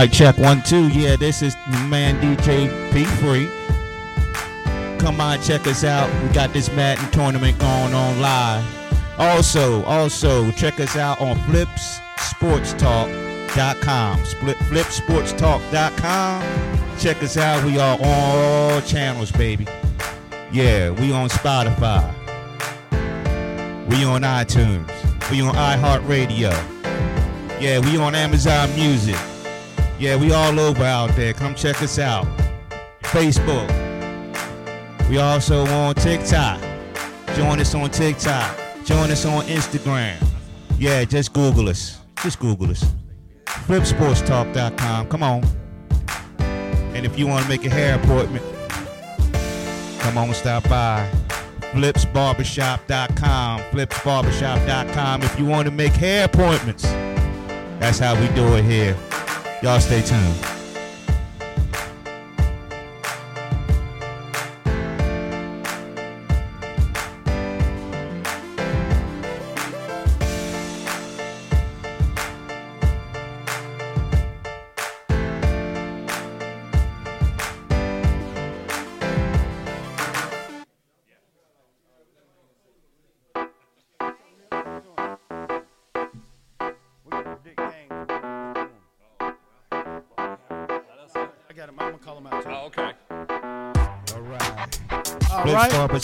Mic 0.00 0.12
check 0.12 0.38
one 0.38 0.62
two. 0.62 0.88
Yeah, 0.88 1.16
this 1.16 1.42
is 1.42 1.54
man 1.90 2.18
DJ 2.22 2.70
P 2.90 3.04
Free. 3.04 3.50
Come 4.98 5.20
on, 5.20 5.42
check 5.42 5.66
us 5.66 5.84
out. 5.84 6.08
We 6.22 6.30
got 6.30 6.54
this 6.54 6.72
Madden 6.72 7.10
tournament 7.10 7.58
going 7.58 7.92
on 7.92 8.18
live. 8.18 8.64
Also, 9.18 9.84
also 9.84 10.50
check 10.52 10.80
us 10.80 10.96
out 10.96 11.20
on 11.20 11.36
flipsportstalk.com. 11.40 14.24
Split 14.24 14.56
flipsportstalk.com. 14.56 16.98
Check 16.98 17.22
us 17.22 17.36
out. 17.36 17.62
We 17.66 17.78
are 17.78 17.98
on 18.00 18.02
all 18.02 18.80
channels, 18.80 19.30
baby. 19.32 19.66
Yeah, 20.50 20.92
we 20.92 21.12
on 21.12 21.28
Spotify. 21.28 22.10
We 23.86 24.02
on 24.04 24.22
iTunes. 24.22 24.88
We 25.30 25.42
on 25.42 25.54
iHeartRadio. 25.54 26.52
Yeah, 27.60 27.80
we 27.80 27.98
on 27.98 28.14
Amazon 28.14 28.74
Music. 28.74 29.18
Yeah, 30.00 30.16
we 30.16 30.32
all 30.32 30.58
over 30.58 30.82
out 30.82 31.14
there. 31.14 31.34
Come 31.34 31.54
check 31.54 31.82
us 31.82 31.98
out. 31.98 32.26
Facebook. 33.02 33.68
We 35.10 35.18
also 35.18 35.66
on 35.66 35.94
TikTok. 35.94 36.58
Join 37.36 37.60
us 37.60 37.74
on 37.74 37.90
TikTok. 37.90 38.58
Join 38.86 39.10
us 39.10 39.26
on 39.26 39.44
Instagram. 39.44 40.16
Yeah, 40.78 41.04
just 41.04 41.34
Google 41.34 41.68
us. 41.68 41.98
Just 42.22 42.38
Google 42.38 42.70
us. 42.70 42.82
Flipsportstalk.com. 43.44 45.08
Come 45.08 45.22
on. 45.22 45.44
And 46.94 47.04
if 47.04 47.18
you 47.18 47.26
want 47.26 47.42
to 47.42 47.48
make 47.50 47.66
a 47.66 47.70
hair 47.70 47.96
appointment, 47.96 48.42
come 50.00 50.16
on, 50.16 50.28
and 50.28 50.34
stop 50.34 50.66
by. 50.66 51.10
Flipsbarbershop.com. 51.72 53.60
Flipsbarbershop.com. 53.60 55.22
If 55.24 55.38
you 55.38 55.44
want 55.44 55.66
to 55.66 55.70
make 55.70 55.92
hair 55.92 56.24
appointments, 56.24 56.84
that's 57.78 57.98
how 57.98 58.18
we 58.18 58.28
do 58.28 58.54
it 58.54 58.64
here. 58.64 58.96
Y'all 59.62 59.78
stay 59.78 60.00
tuned. 60.00 60.59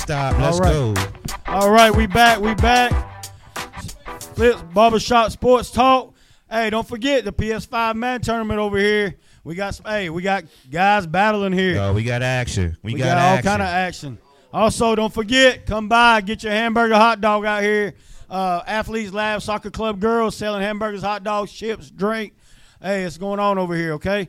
Stop. 0.07 0.39
Let's 0.39 0.61
All 0.61 0.93
right. 0.93 0.95
go. 1.27 1.53
All 1.53 1.69
right, 1.69 1.93
we 1.93 2.07
back. 2.07 2.41
We 2.41 2.55
back. 2.55 2.93
Flips 4.37 4.62
Barbershop 4.73 5.33
Sports 5.33 5.73
Talk. 5.73 6.15
Hey, 6.49 6.70
don't 6.70 6.87
forget 6.87 7.24
the 7.24 7.33
PS5 7.33 7.97
man 7.97 8.20
tournament 8.20 8.61
over 8.61 8.78
here. 8.78 9.16
We 9.43 9.57
got 9.57 9.74
some. 9.74 9.85
Hey, 9.85 10.09
we 10.09 10.23
got 10.23 10.45
guys 10.70 11.09
battling 11.09 11.53
here. 11.53 11.74
Yo, 11.74 11.93
we 11.93 12.05
got 12.05 12.23
action. 12.23 12.77
We, 12.85 12.93
We, 12.93 13.01
got, 13.01 13.16
got, 13.16 13.19
all 13.19 13.43
kind 13.43 13.61
of 13.61 13.66
action. 13.66 14.19
Also, 14.53 14.95
don't 14.95 15.12
forget, 15.12 15.66
come 15.66 15.89
by, 15.89 16.20
get 16.20 16.45
your 16.45 16.53
hamburger 16.53 16.95
hot 16.95 17.20
dog 17.20 17.45
out 17.45 17.65
here. 17.65 17.95
Uh, 18.31 18.62
Athletes 18.65 19.12
Lab 19.12 19.43
Soccer 19.43 19.73
Club 19.73 19.99
girls 19.99 20.37
selling 20.37 20.62
hamburgers, 20.62 21.03
hot 21.03 21.24
dogs, 21.24 21.51
chips, 21.51 21.91
drink. 21.91 22.33
Hey, 22.81 23.03
it's 23.03 23.19
going 23.19 23.41
on 23.41 23.59
over 23.59 23.74
here, 23.74 23.95
okay? 23.95 24.28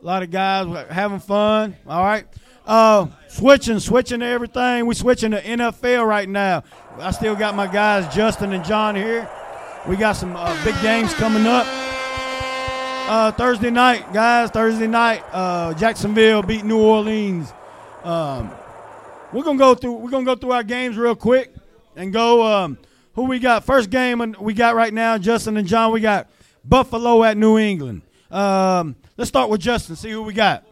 A 0.00 0.06
lot 0.06 0.22
of 0.22 0.30
guys 0.30 0.86
having 0.88 1.20
fun. 1.20 1.76
All 1.86 2.02
right. 2.02 2.26
Uh, 2.70 3.08
switching, 3.26 3.80
switching 3.80 4.20
to 4.20 4.26
everything. 4.26 4.86
We 4.86 4.94
switching 4.94 5.32
to 5.32 5.42
NFL 5.42 6.06
right 6.06 6.28
now. 6.28 6.62
I 7.00 7.10
still 7.10 7.34
got 7.34 7.56
my 7.56 7.66
guys 7.66 8.14
Justin 8.14 8.52
and 8.52 8.64
John 8.64 8.94
here. 8.94 9.28
We 9.88 9.96
got 9.96 10.12
some 10.12 10.36
uh, 10.36 10.56
big 10.64 10.80
games 10.80 11.12
coming 11.14 11.48
up. 11.48 11.66
Uh, 13.08 13.32
Thursday 13.32 13.70
night, 13.70 14.12
guys. 14.12 14.50
Thursday 14.50 14.86
night, 14.86 15.24
uh, 15.32 15.74
Jacksonville 15.74 16.44
beat 16.44 16.64
New 16.64 16.80
Orleans. 16.80 17.52
Um, 18.04 18.52
we're 19.32 19.42
gonna 19.42 19.58
go 19.58 19.74
through. 19.74 19.94
We're 19.94 20.10
gonna 20.10 20.24
go 20.24 20.36
through 20.36 20.52
our 20.52 20.62
games 20.62 20.96
real 20.96 21.16
quick 21.16 21.52
and 21.96 22.12
go. 22.12 22.46
Um, 22.46 22.78
who 23.14 23.24
we 23.24 23.40
got? 23.40 23.64
First 23.64 23.90
game 23.90 24.36
we 24.38 24.54
got 24.54 24.76
right 24.76 24.94
now, 24.94 25.18
Justin 25.18 25.56
and 25.56 25.66
John. 25.66 25.90
We 25.90 26.02
got 26.02 26.30
Buffalo 26.64 27.24
at 27.24 27.36
New 27.36 27.58
England. 27.58 28.02
Um, 28.30 28.94
let's 29.16 29.28
start 29.28 29.50
with 29.50 29.60
Justin. 29.60 29.96
See 29.96 30.12
who 30.12 30.22
we 30.22 30.34
got. 30.34 30.64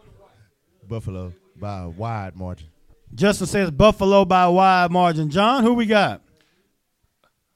Buffalo 0.87 1.33
by 1.59 1.83
a 1.83 1.89
wide 1.89 2.35
margin. 2.35 2.67
Justin 3.13 3.47
says 3.47 3.71
Buffalo 3.71 4.25
by 4.25 4.43
a 4.43 4.51
wide 4.51 4.91
margin. 4.91 5.29
John, 5.29 5.63
who 5.63 5.73
we 5.73 5.85
got? 5.85 6.21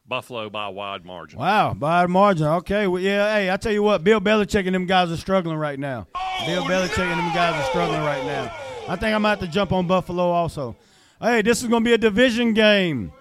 Buffalo 0.05 0.49
by 0.49 0.67
a 0.67 0.71
wide 0.71 1.05
margin. 1.05 1.39
Wow, 1.39 1.73
by 1.73 2.03
a 2.03 2.07
margin. 2.07 2.45
Okay, 2.45 2.87
well, 2.87 3.01
yeah. 3.01 3.33
Hey, 3.35 3.49
I 3.51 3.57
tell 3.57 3.71
you 3.71 3.83
what, 3.83 4.03
Bill 4.03 4.19
Belichick 4.19 4.65
and 4.65 4.75
them 4.75 4.85
guys 4.85 5.11
are 5.11 5.17
struggling 5.17 5.57
right 5.57 5.79
now. 5.79 6.07
Bill 6.45 6.63
Belichick 6.63 6.99
and 6.99 7.19
them 7.19 7.33
guys 7.33 7.55
are 7.55 7.69
struggling 7.69 8.01
right 8.01 8.23
now. 8.25 8.53
I 8.87 8.95
think 8.97 9.15
I'm 9.15 9.21
gonna 9.21 9.29
have 9.29 9.39
to 9.39 9.47
jump 9.47 9.71
on 9.71 9.87
Buffalo 9.87 10.23
also. 10.29 10.75
Hey, 11.21 11.41
this 11.41 11.63
is 11.63 11.69
gonna 11.69 11.85
be 11.85 11.93
a 11.93 11.97
division 11.97 12.53
game. 12.53 13.13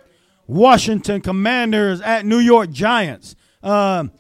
Washington 0.49 1.21
Commanders 1.21 2.01
at 2.01 2.27
New 2.27 2.41
York 2.41 2.71
Giants. 2.71 3.37
Um, 3.63 4.11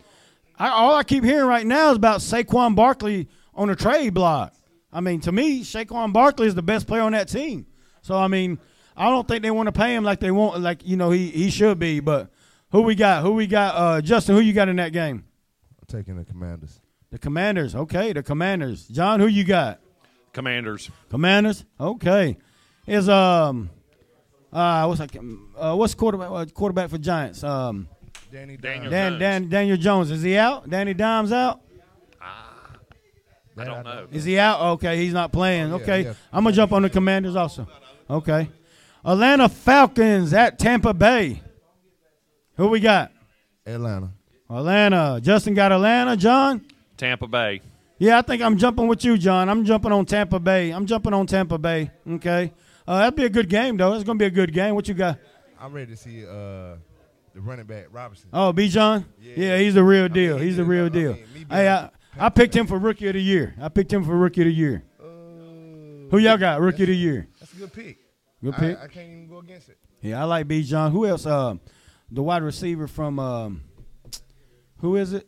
I, 0.57 0.69
all 0.69 0.95
I 0.95 1.03
keep 1.03 1.25
hearing 1.25 1.49
right 1.49 1.67
now 1.67 1.91
is 1.91 1.97
about 1.97 2.21
Saquon 2.21 2.77
Barkley 2.77 3.29
on 3.55 3.69
the 3.69 3.77
trade 3.77 4.15
block. 4.15 4.55
I 4.93 5.01
mean, 5.01 5.20
to 5.23 5.32
me, 5.32 5.62
Saquon 5.62 6.12
Barkley 6.12 6.47
is 6.47 6.55
the 6.55 6.62
best 6.62 6.86
player 6.86 7.02
on 7.02 7.12
that 7.12 7.28
team. 7.28 7.66
So 8.02 8.16
I 8.16 8.28
mean, 8.28 8.59
I 8.97 9.09
don't 9.09 9.27
think 9.27 9.43
they 9.43 9.51
want 9.51 9.69
to 9.69 9.73
pay 9.73 9.94
him 9.94 10.05
like 10.05 10.20
they 10.20 10.31
want, 10.31 10.60
like 10.60 10.86
you 10.86 10.97
know 10.97 11.10
he 11.10 11.28
he 11.31 11.51
should 11.51 11.78
be. 11.78 12.01
But 12.01 12.31
who 12.70 12.82
we 12.82 12.94
got? 12.94 13.23
Who 13.23 13.32
we 13.32 13.47
got? 13.47 13.74
Uh, 13.74 14.01
Justin, 14.01 14.35
who 14.35 14.40
you 14.40 14.52
got 14.52 14.69
in 14.69 14.77
that 14.77 14.93
game? 14.93 15.24
I'm 15.81 16.01
taking 16.01 16.16
the 16.16 16.24
Commanders. 16.24 16.81
The 17.10 17.19
Commanders. 17.19 17.74
Okay, 17.74 18.12
the 18.12 18.23
Commanders. 18.23 18.86
John, 18.89 19.20
who 19.20 19.27
you 19.27 19.44
got? 19.44 19.81
Commanders. 20.32 20.90
Commanders. 21.10 21.64
Okay. 21.78 22.39
Is 22.86 23.09
um, 23.09 23.70
uh, 24.52 24.85
what's 24.86 25.01
that? 25.01 25.16
Uh, 25.56 25.77
what's 25.77 25.94
quarterback? 25.94 26.31
Uh, 26.31 26.44
quarterback 26.47 26.90
for 26.90 26.98
Giants? 26.98 27.44
Um, 27.44 27.89
Danny 28.31 28.56
Daniel 28.56 28.90
Dan, 28.90 29.12
Jones. 29.12 29.20
Dan, 29.20 29.48
Daniel 29.48 29.77
Jones. 29.77 30.10
Is 30.10 30.23
he 30.23 30.36
out? 30.36 30.69
Danny 30.69 30.94
Dimes 30.94 31.32
out? 31.32 31.60
I 33.57 33.65
don't 33.65 33.85
know. 33.85 34.07
Is 34.12 34.24
he 34.24 34.39
out? 34.39 34.61
Okay, 34.74 34.97
he's 34.97 35.12
not 35.12 35.33
playing. 35.33 35.73
Oh, 35.73 35.77
yeah, 35.77 35.83
okay, 35.83 36.03
yeah. 36.05 36.15
I'm 36.33 36.45
gonna 36.45 36.55
jump 36.57 36.73
on 36.73 36.83
the 36.83 36.91
Commanders 36.91 37.37
also. 37.37 37.66
Okay, 38.09 38.49
Atlanta 39.05 39.49
Falcons 39.49 40.33
at 40.33 40.59
Tampa 40.59 40.95
Bay. 40.95 41.43
Who 42.57 42.69
we 42.69 42.81
got? 42.81 43.12
Atlanta. 43.66 44.11
Atlanta. 44.51 45.20
Justin 45.23 45.55
got 45.55 45.73
Atlanta. 45.73 46.16
John. 46.16 46.65
Tampa 46.97 47.27
Bay. 47.27 47.61
Yeah, 47.99 48.19
I 48.19 48.23
think 48.23 48.43
I'm 48.43 48.59
jumping 48.59 48.89
with 48.89 49.05
you, 49.05 49.16
John. 49.16 49.49
I'm 49.49 49.65
jumping 49.65 49.93
on 49.93 50.05
Tampa 50.07 50.39
Bay. 50.41 50.70
I'm 50.70 50.87
jumping 50.87 51.15
on 51.15 51.27
Tampa 51.27 51.57
Bay. 51.59 51.91
Okay, 52.09 52.53
uh, 52.87 52.99
that'd 52.99 53.15
be 53.16 53.24
a 53.24 53.31
good 53.31 53.49
game 53.49 53.77
though. 53.77 53.93
It's 53.95 54.05
gonna 54.05 54.19
be 54.19 54.24
a 54.27 54.31
good 54.31 54.53
game. 54.53 54.74
What 54.74 54.89
you 54.89 54.95
got? 54.95 55.19
I'm 55.61 55.73
ready 55.73 55.93
to 55.93 55.97
see 55.97 56.24
uh, 56.27 56.77
the 57.35 57.41
running 57.41 57.66
back 57.66 57.87
Robinson. 57.93 58.29
Oh, 58.33 58.53
Bijan. 58.53 59.05
Yeah. 59.20 59.35
Yeah, 59.37 59.59
he's 59.59 59.74
the 59.74 59.85
real 59.85 60.07
I 60.07 60.09
deal. 60.09 60.37
mean, 60.37 60.45
he's 60.47 60.57
the 60.57 60.65
real 60.65 60.89
did- 60.89 60.99
I 60.99 61.03
deal. 61.03 61.12
mean, 61.12 61.24
me 61.35 61.47
Hey, 61.49 61.69
I, 61.69 61.83
a 61.85 61.91
I 62.19 62.29
picked 62.29 62.55
him 62.55 62.67
for 62.67 62.79
rookie 62.79 63.09
of 63.09 63.15
the 63.15 63.23
year. 63.23 63.55
I 63.61 63.69
picked 63.69 63.93
him 63.93 64.05
for 64.05 64.17
rookie 64.17 64.43
of 64.43 64.47
the 64.47 64.53
year. 64.53 64.85
Who 66.11 66.19
y'all 66.19 66.37
got? 66.37 66.61
Rookie 66.61 66.83
of 66.83 66.89
the 66.89 66.97
year. 66.97 67.27
That's 67.41 67.53
a 67.55 67.57
good 67.57 67.73
pick. 67.73 67.99
Good 68.45 68.55
pick. 68.55 68.79
I, 68.79 68.87
can't 68.87 69.09
even 69.09 69.29
go 69.29 69.39
against 69.39 69.71
it. 69.71 69.79
Yeah, 70.03 70.21
I 70.21 70.25
like 70.25 70.47
Bijan. 70.47 70.91
Who 70.91 71.07
else? 71.07 71.25
Um, 71.25 71.61
the 72.11 72.23
wide 72.23 72.43
receiver 72.43 72.87
from 72.87 73.19
um, 73.19 73.63
who 74.79 74.97
is 74.97 75.15
it? 75.15 75.27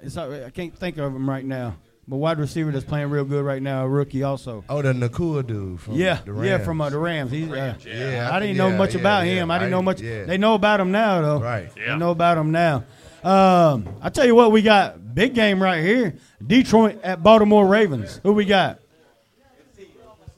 It's 0.00 0.16
I 0.16 0.50
can't 0.50 0.76
think 0.76 0.98
of 0.98 1.14
him 1.14 1.28
right 1.28 1.44
now. 1.44 1.76
But 2.06 2.16
wide 2.16 2.38
receiver 2.38 2.72
that's 2.72 2.86
playing 2.86 3.10
real 3.10 3.24
good 3.24 3.44
right 3.44 3.62
now, 3.62 3.84
a 3.84 3.88
rookie 3.88 4.22
also. 4.22 4.64
Oh, 4.68 4.80
the 4.80 4.94
Nacua 4.94 5.46
dude 5.46 5.78
from 5.78 5.94
yeah, 5.94 6.20
the 6.24 6.32
Rams. 6.32 6.46
yeah, 6.48 6.58
from 6.58 6.80
uh, 6.80 6.88
the 6.88 6.98
Rams. 6.98 7.30
He's, 7.30 7.50
uh, 7.50 7.74
Yeah, 7.84 8.30
I 8.32 8.40
didn't 8.40 8.56
know 8.56 8.68
yeah, 8.68 8.78
much 8.78 8.94
yeah, 8.94 9.00
about 9.00 9.26
yeah. 9.26 9.32
him. 9.34 9.50
I 9.50 9.58
didn't 9.58 9.72
know 9.72 9.82
much. 9.82 10.00
Yeah. 10.00 10.24
They 10.24 10.38
know 10.38 10.54
about 10.54 10.80
him 10.80 10.90
now, 10.90 11.20
though. 11.20 11.40
Right. 11.40 11.70
Yeah. 11.76 11.92
They 11.92 11.98
know 11.98 12.10
about 12.10 12.38
him 12.38 12.50
now. 12.50 12.84
Um, 13.24 13.88
I 14.00 14.10
tell 14.10 14.24
you 14.26 14.34
what, 14.34 14.52
we 14.52 14.62
got 14.62 15.14
big 15.14 15.34
game 15.34 15.62
right 15.62 15.82
here. 15.82 16.14
Detroit 16.44 17.00
at 17.02 17.22
Baltimore 17.22 17.66
Ravens. 17.66 18.20
Who 18.22 18.32
we 18.32 18.44
got? 18.44 18.78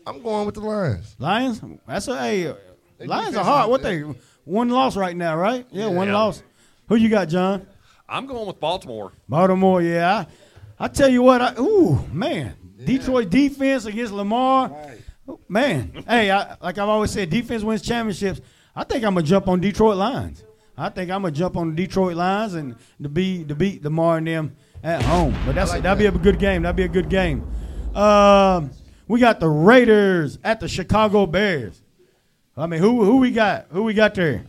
I'm 0.06 0.22
going 0.22 0.46
with 0.46 0.54
the 0.54 0.60
Lions. 0.62 1.14
Lions. 1.18 1.60
That's 1.86 2.08
a 2.08 2.18
hey. 2.18 2.46
Lions 2.46 2.56
are 3.36 3.44
defense 3.44 3.46
hard. 3.46 3.70
What 3.70 3.82
they 3.82 4.00
one 4.44 4.68
loss 4.70 4.96
right 4.96 5.16
now, 5.16 5.36
right? 5.36 5.66
Yeah, 5.70 5.86
one 5.88 6.08
Yeah. 6.08 6.14
loss. 6.14 6.42
Who 6.88 6.96
you 6.96 7.08
got, 7.08 7.28
John? 7.28 7.66
I'm 8.08 8.26
going 8.26 8.46
with 8.46 8.58
Baltimore. 8.58 9.12
Baltimore. 9.28 9.82
Yeah. 9.82 10.24
I, 10.78 10.84
I 10.84 10.88
tell 10.88 11.08
you 11.08 11.22
what. 11.22 11.40
I, 11.40 11.54
ooh, 11.60 12.04
man. 12.12 12.56
Detroit 12.82 13.28
defense 13.30 13.84
against 13.84 14.12
Lamar. 14.12 14.72
Oh, 15.28 15.38
Man, 15.48 16.02
hey, 16.08 16.30
I, 16.30 16.56
like 16.60 16.78
I've 16.78 16.88
always 16.88 17.10
said, 17.12 17.30
defense 17.30 17.62
wins 17.62 17.82
championships. 17.82 18.40
I 18.74 18.82
think 18.84 19.04
I'm 19.04 19.14
gonna 19.14 19.24
jump 19.26 19.46
on 19.48 19.60
Detroit 19.60 19.96
Lions. 19.96 20.42
I 20.80 20.88
think 20.88 21.10
I'm 21.10 21.20
gonna 21.22 21.32
jump 21.32 21.58
on 21.58 21.70
the 21.70 21.76
Detroit 21.76 22.16
Lions 22.16 22.54
and 22.54 22.74
to 23.02 23.08
be 23.10 23.44
to 23.44 23.54
beat 23.54 23.84
Lamar 23.84 24.16
and 24.16 24.26
them 24.26 24.56
at 24.82 25.02
home. 25.02 25.36
But 25.44 25.54
that's 25.54 25.70
like 25.70 25.82
that'll 25.82 25.98
be 25.98 26.06
a 26.06 26.10
good 26.10 26.38
game. 26.38 26.62
That'll 26.62 26.74
be 26.76 26.84
a 26.84 26.88
good 26.88 27.10
game. 27.10 27.46
Um, 27.94 28.70
we 29.06 29.20
got 29.20 29.40
the 29.40 29.48
Raiders 29.48 30.38
at 30.42 30.58
the 30.58 30.68
Chicago 30.68 31.26
Bears. 31.26 31.82
I 32.56 32.66
mean, 32.66 32.80
who 32.80 33.04
who 33.04 33.18
we 33.18 33.30
got? 33.30 33.66
Who 33.72 33.82
we 33.82 33.92
got 33.92 34.14
there? 34.14 34.46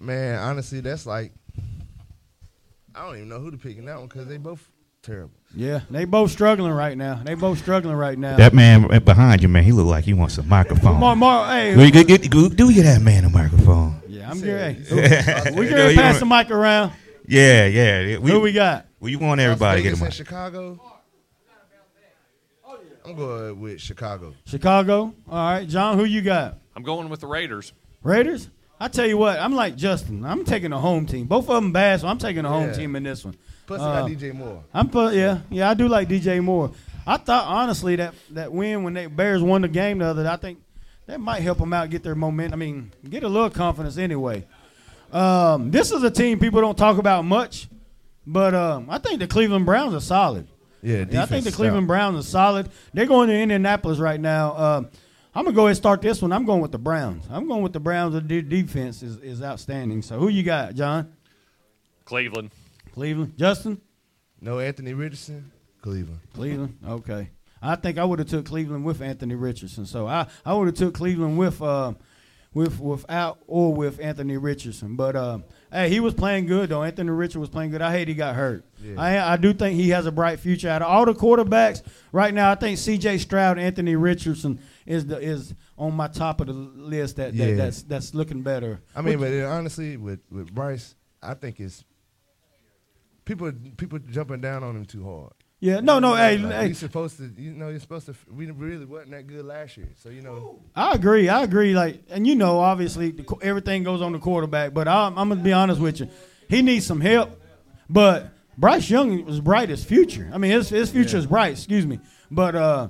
Man, 0.00 0.38
honestly, 0.38 0.80
that's 0.80 1.04
like 1.04 1.32
I 2.94 3.04
don't 3.04 3.16
even 3.16 3.28
know 3.28 3.38
who 3.38 3.50
to 3.50 3.58
pick 3.58 3.76
in 3.76 3.84
that 3.84 3.98
one 3.98 4.08
because 4.08 4.26
they 4.26 4.38
both 4.38 4.66
terrible. 5.02 5.34
Yeah, 5.54 5.80
they 5.90 6.06
both 6.06 6.30
struggling 6.30 6.72
right 6.72 6.96
now. 6.96 7.20
They 7.22 7.34
both 7.34 7.58
struggling 7.58 7.96
right 7.96 8.18
now. 8.18 8.38
That 8.38 8.54
man 8.54 8.88
behind 9.04 9.42
you, 9.42 9.48
man, 9.48 9.64
he 9.64 9.72
look 9.72 9.86
like 9.86 10.04
he 10.04 10.14
wants 10.14 10.38
a 10.38 10.42
microphone. 10.44 10.98
Mar, 10.98 11.14
Mar, 11.14 11.46
hey, 11.52 11.74
Go, 11.74 11.90
get, 11.90 12.06
get, 12.06 12.30
go, 12.30 12.48
do 12.48 12.72
get 12.72 12.84
that 12.84 13.02
man 13.02 13.26
a 13.26 13.28
microphone. 13.28 14.00
Yeah, 14.40 14.66
I'm 14.66 14.74
good. 14.74 14.86
Yeah. 14.90 15.50
we 15.56 15.64
You 15.66 15.70
know, 15.70 15.76
can 15.88 15.90
you 15.90 15.96
pass 15.96 16.18
the 16.20 16.26
mic 16.26 16.50
around. 16.50 16.92
Yeah, 17.26 17.66
yeah. 17.66 18.18
We, 18.18 18.30
Who 18.30 18.40
we 18.40 18.52
got? 18.52 18.86
We 19.00 19.16
want 19.16 19.40
everybody 19.40 19.82
to 19.82 19.90
get 19.90 19.98
a 20.00 20.04
mic. 20.04 20.12
Chicago. 20.12 20.80
I'm 23.04 23.16
going 23.16 23.60
with 23.60 23.80
Chicago. 23.80 24.34
Chicago. 24.44 25.12
All 25.28 25.52
right, 25.52 25.66
John. 25.68 25.98
Who 25.98 26.04
you 26.04 26.22
got? 26.22 26.58
I'm 26.76 26.82
going 26.84 27.08
with 27.08 27.20
the 27.20 27.26
Raiders. 27.26 27.72
Raiders. 28.02 28.48
I 28.78 28.88
tell 28.88 29.06
you 29.06 29.16
what, 29.16 29.38
I'm 29.38 29.54
like 29.54 29.76
Justin. 29.76 30.24
I'm 30.24 30.44
taking 30.44 30.70
the 30.70 30.78
home 30.78 31.06
team. 31.06 31.26
Both 31.26 31.48
of 31.48 31.54
them 31.54 31.72
bad, 31.72 32.00
so 32.00 32.08
I'm 32.08 32.18
taking 32.18 32.42
the 32.42 32.48
home 32.48 32.68
Yeah. 32.68 32.72
team 32.72 32.96
in 32.96 33.02
this 33.04 33.24
one. 33.24 33.36
Plus, 33.66 33.80
they 33.80 33.86
Uh, 33.86 34.00
got 34.02 34.10
DJ 34.10 34.32
Moore. 34.34 34.64
I'm 34.74 34.88
put 34.88 35.14
yeah 35.14 35.38
yeah 35.50 35.70
I 35.70 35.74
do 35.74 35.86
like 35.88 36.08
DJ 36.08 36.42
Moore. 36.42 36.72
I 37.06 37.16
thought 37.16 37.46
honestly 37.46 37.96
that 37.96 38.14
that 38.30 38.52
win 38.52 38.82
when 38.82 38.92
they 38.94 39.06
Bears 39.06 39.42
won 39.42 39.62
the 39.62 39.68
game 39.68 39.98
the 39.98 40.06
other 40.06 40.24
day, 40.24 40.28
I 40.28 40.36
think 40.36 40.58
that 41.06 41.20
might 41.20 41.40
help 41.40 41.58
them 41.58 41.72
out 41.72 41.90
get 41.90 42.02
their 42.02 42.14
momentum. 42.14 42.60
I 42.60 42.64
mean 42.64 42.92
get 43.08 43.22
a 43.22 43.28
little 43.28 43.50
confidence 43.50 43.98
anyway. 43.98 44.46
Um, 45.12 45.70
this 45.70 45.92
is 45.92 46.02
a 46.02 46.10
team 46.10 46.38
people 46.38 46.60
don't 46.60 46.78
talk 46.78 46.98
about 46.98 47.24
much, 47.24 47.68
but 48.26 48.54
um, 48.54 48.88
I 48.88 48.98
think 48.98 49.20
the 49.20 49.26
Cleveland 49.26 49.66
Browns 49.66 49.94
are 49.94 50.00
solid. 50.00 50.48
Yeah, 50.82 51.04
Yeah, 51.08 51.22
I 51.22 51.26
think 51.26 51.44
the 51.44 51.52
Cleveland 51.52 51.84
stout. 51.84 51.88
Browns 51.88 52.18
are 52.18 52.28
solid. 52.28 52.70
They're 52.94 53.06
going 53.06 53.28
to 53.28 53.34
Indianapolis 53.34 53.98
right 53.98 54.18
now. 54.18 54.56
Um, 54.56 54.90
I'm 55.34 55.44
gonna 55.44 55.54
go 55.54 55.62
ahead 55.62 55.70
and 55.70 55.76
start 55.76 56.02
this 56.02 56.20
one. 56.20 56.32
I'm 56.32 56.44
going 56.44 56.60
with 56.60 56.72
the 56.72 56.78
Browns. 56.78 57.24
I'm 57.30 57.48
going 57.48 57.62
with 57.62 57.72
the 57.72 57.80
Browns. 57.80 58.14
The 58.14 58.20
defense 58.42 59.02
is, 59.02 59.16
is 59.18 59.42
outstanding. 59.42 60.02
So 60.02 60.18
who 60.18 60.28
you 60.28 60.42
got, 60.42 60.74
John? 60.74 61.12
Cleveland. 62.04 62.50
Cleveland. 62.92 63.38
Justin. 63.38 63.80
No 64.40 64.58
Anthony 64.58 64.92
Richardson. 64.92 65.50
Cleveland. 65.80 66.20
Cleveland. 66.34 66.76
Okay. 66.86 67.30
I 67.62 67.76
think 67.76 67.96
I 67.98 68.04
would 68.04 68.18
have 68.18 68.28
took 68.28 68.46
Cleveland 68.46 68.84
with 68.84 69.00
Anthony 69.00 69.34
Richardson. 69.36 69.86
So 69.86 70.06
I, 70.08 70.26
I 70.44 70.54
would 70.54 70.66
have 70.66 70.76
took 70.76 70.94
Cleveland 70.94 71.38
with 71.38 71.62
uh, 71.62 71.94
with 72.54 72.80
without 72.80 73.38
or 73.46 73.72
with 73.72 73.98
Anthony 74.00 74.36
Richardson. 74.36 74.96
But 74.96 75.16
uh, 75.16 75.38
hey, 75.72 75.88
he 75.88 76.00
was 76.00 76.12
playing 76.12 76.46
good 76.46 76.68
though. 76.70 76.82
Anthony 76.82 77.10
Richardson 77.10 77.40
was 77.40 77.50
playing 77.50 77.70
good. 77.70 77.80
I 77.80 77.92
hate 77.92 78.08
he 78.08 78.14
got 78.14 78.34
hurt. 78.34 78.64
Yeah. 78.82 79.00
I 79.00 79.32
I 79.34 79.36
do 79.36 79.52
think 79.54 79.76
he 79.76 79.90
has 79.90 80.04
a 80.06 80.12
bright 80.12 80.38
future. 80.40 80.68
Out 80.68 80.82
of 80.82 80.88
all 80.88 81.06
the 81.06 81.14
quarterbacks 81.14 81.82
right 82.12 82.34
now, 82.34 82.50
I 82.50 82.56
think 82.56 82.76
C.J. 82.78 83.18
Stroud, 83.18 83.58
Anthony 83.58 83.96
Richardson 83.96 84.58
is 84.84 85.06
the 85.06 85.18
is 85.18 85.54
on 85.78 85.94
my 85.94 86.08
top 86.08 86.40
of 86.40 86.48
the 86.48 86.52
list. 86.52 87.16
That, 87.16 87.36
that 87.38 87.48
Yeah. 87.50 87.54
that's 87.54 87.82
that's 87.84 88.12
looking 88.14 88.42
better. 88.42 88.80
I 88.94 89.00
mean, 89.02 89.18
What- 89.20 89.30
but 89.30 89.44
uh, 89.44 89.48
honestly, 89.48 89.96
with 89.96 90.20
with 90.30 90.52
Bryce, 90.54 90.94
I 91.22 91.34
think 91.34 91.58
it's 91.60 91.84
people 93.24 93.52
people 93.76 93.98
jumping 93.98 94.40
down 94.40 94.62
on 94.64 94.76
him 94.76 94.84
too 94.84 95.04
hard. 95.04 95.32
Yeah, 95.62 95.78
no, 95.78 96.00
no, 96.00 96.16
hey, 96.16 96.38
Like, 96.38 96.52
hey. 96.54 96.68
He's 96.68 96.78
supposed 96.78 97.18
to, 97.18 97.30
you 97.38 97.52
know, 97.52 97.68
you're 97.68 97.78
supposed 97.78 98.06
to. 98.06 98.16
We 98.34 98.50
really 98.50 98.84
wasn't 98.84 99.12
that 99.12 99.28
good 99.28 99.44
last 99.44 99.76
year, 99.76 99.86
so 100.02 100.08
you 100.08 100.20
know. 100.20 100.58
I 100.74 100.92
agree. 100.92 101.28
I 101.28 101.44
agree. 101.44 101.72
Like, 101.72 102.02
and 102.10 102.26
you 102.26 102.34
know, 102.34 102.58
obviously, 102.58 103.12
the, 103.12 103.24
everything 103.42 103.84
goes 103.84 104.02
on 104.02 104.10
the 104.10 104.18
quarterback. 104.18 104.74
But 104.74 104.88
I'm, 104.88 105.16
I'm 105.16 105.28
gonna 105.28 105.40
be 105.40 105.52
honest 105.52 105.80
with 105.80 106.00
you, 106.00 106.08
he 106.48 106.62
needs 106.62 106.84
some 106.84 107.00
help. 107.00 107.40
But 107.88 108.32
Bryce 108.58 108.90
Young 108.90 109.24
was 109.24 109.40
bright 109.40 109.70
as 109.70 109.84
future. 109.84 110.28
I 110.34 110.38
mean, 110.38 110.50
his 110.50 110.68
his 110.68 110.90
future 110.90 111.16
is 111.16 111.26
bright. 111.26 111.52
Excuse 111.52 111.86
me. 111.86 112.00
But 112.28 112.56
uh, 112.56 112.88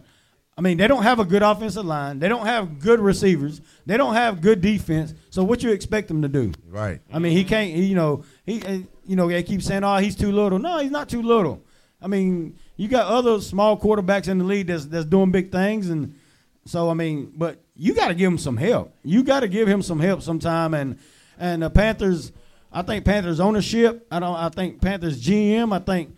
I 0.57 0.63
mean, 0.63 0.79
they 0.79 0.89
don't 0.89 1.03
have 1.03 1.21
a 1.21 1.27
good 1.27 1.43
offensive 1.43 1.85
line. 1.85 2.21
They 2.21 2.29
don't 2.29 2.47
have 2.47 2.79
good 2.79 3.01
receivers. 3.01 3.61
They 3.85 3.99
don't 3.99 4.15
have 4.15 4.41
good 4.41 4.63
defense. 4.63 5.13
So 5.29 5.45
what 5.45 5.63
you 5.63 5.73
expect 5.73 6.09
them 6.09 6.23
to 6.23 6.29
do? 6.29 6.53
Right. 6.71 7.03
I 7.13 7.19
mean, 7.19 7.33
he 7.33 7.45
can't. 7.45 7.71
He, 7.71 7.85
you 7.85 7.97
know, 7.97 8.25
he, 8.47 8.87
you 9.07 9.15
know, 9.17 9.29
they 9.29 9.43
keep 9.43 9.61
saying, 9.61 9.85
"Oh, 9.85 9.99
he's 9.99 10.17
too 10.17 10.33
little." 10.33 10.59
No, 10.59 10.79
he's 10.79 10.91
not 10.91 11.11
too 11.11 11.21
little. 11.21 11.63
I 12.01 12.09
mean, 12.09 12.59
you 12.83 12.89
got 12.89 13.07
other 13.07 13.41
small 13.41 13.79
quarterbacks 13.79 14.27
in 14.27 14.39
the 14.39 14.45
league 14.45 14.67
that's 14.67 14.87
that's 14.87 15.05
doing 15.05 15.31
big 15.31 15.53
things, 15.53 15.89
and 15.89 16.19
so 16.65 16.91
I 16.91 16.95
mean, 16.95 17.33
but 17.37 17.63
you 17.77 17.95
got 17.95 18.09
to 18.09 18.15
give 18.15 18.33
him 18.33 18.39
some 18.39 18.57
help. 18.57 18.93
You 19.05 19.23
got 19.23 19.41
to 19.41 19.49
give 19.49 19.69
him 19.69 19.83
some 19.83 20.01
help 20.01 20.21
sometime, 20.21 20.75
and 20.75 20.99
and 21.39 21.63
the 21.63 21.71
Panthers. 21.71 22.33
I 22.73 22.83
think 22.83 23.05
Panthers 23.05 23.39
ownership. 23.39 24.05
I 24.11 24.19
don't. 24.19 24.35
I 24.35 24.49
think 24.49 24.81
Panthers 24.83 25.23
GM. 25.23 25.73
I 25.73 25.79
think 25.79 26.17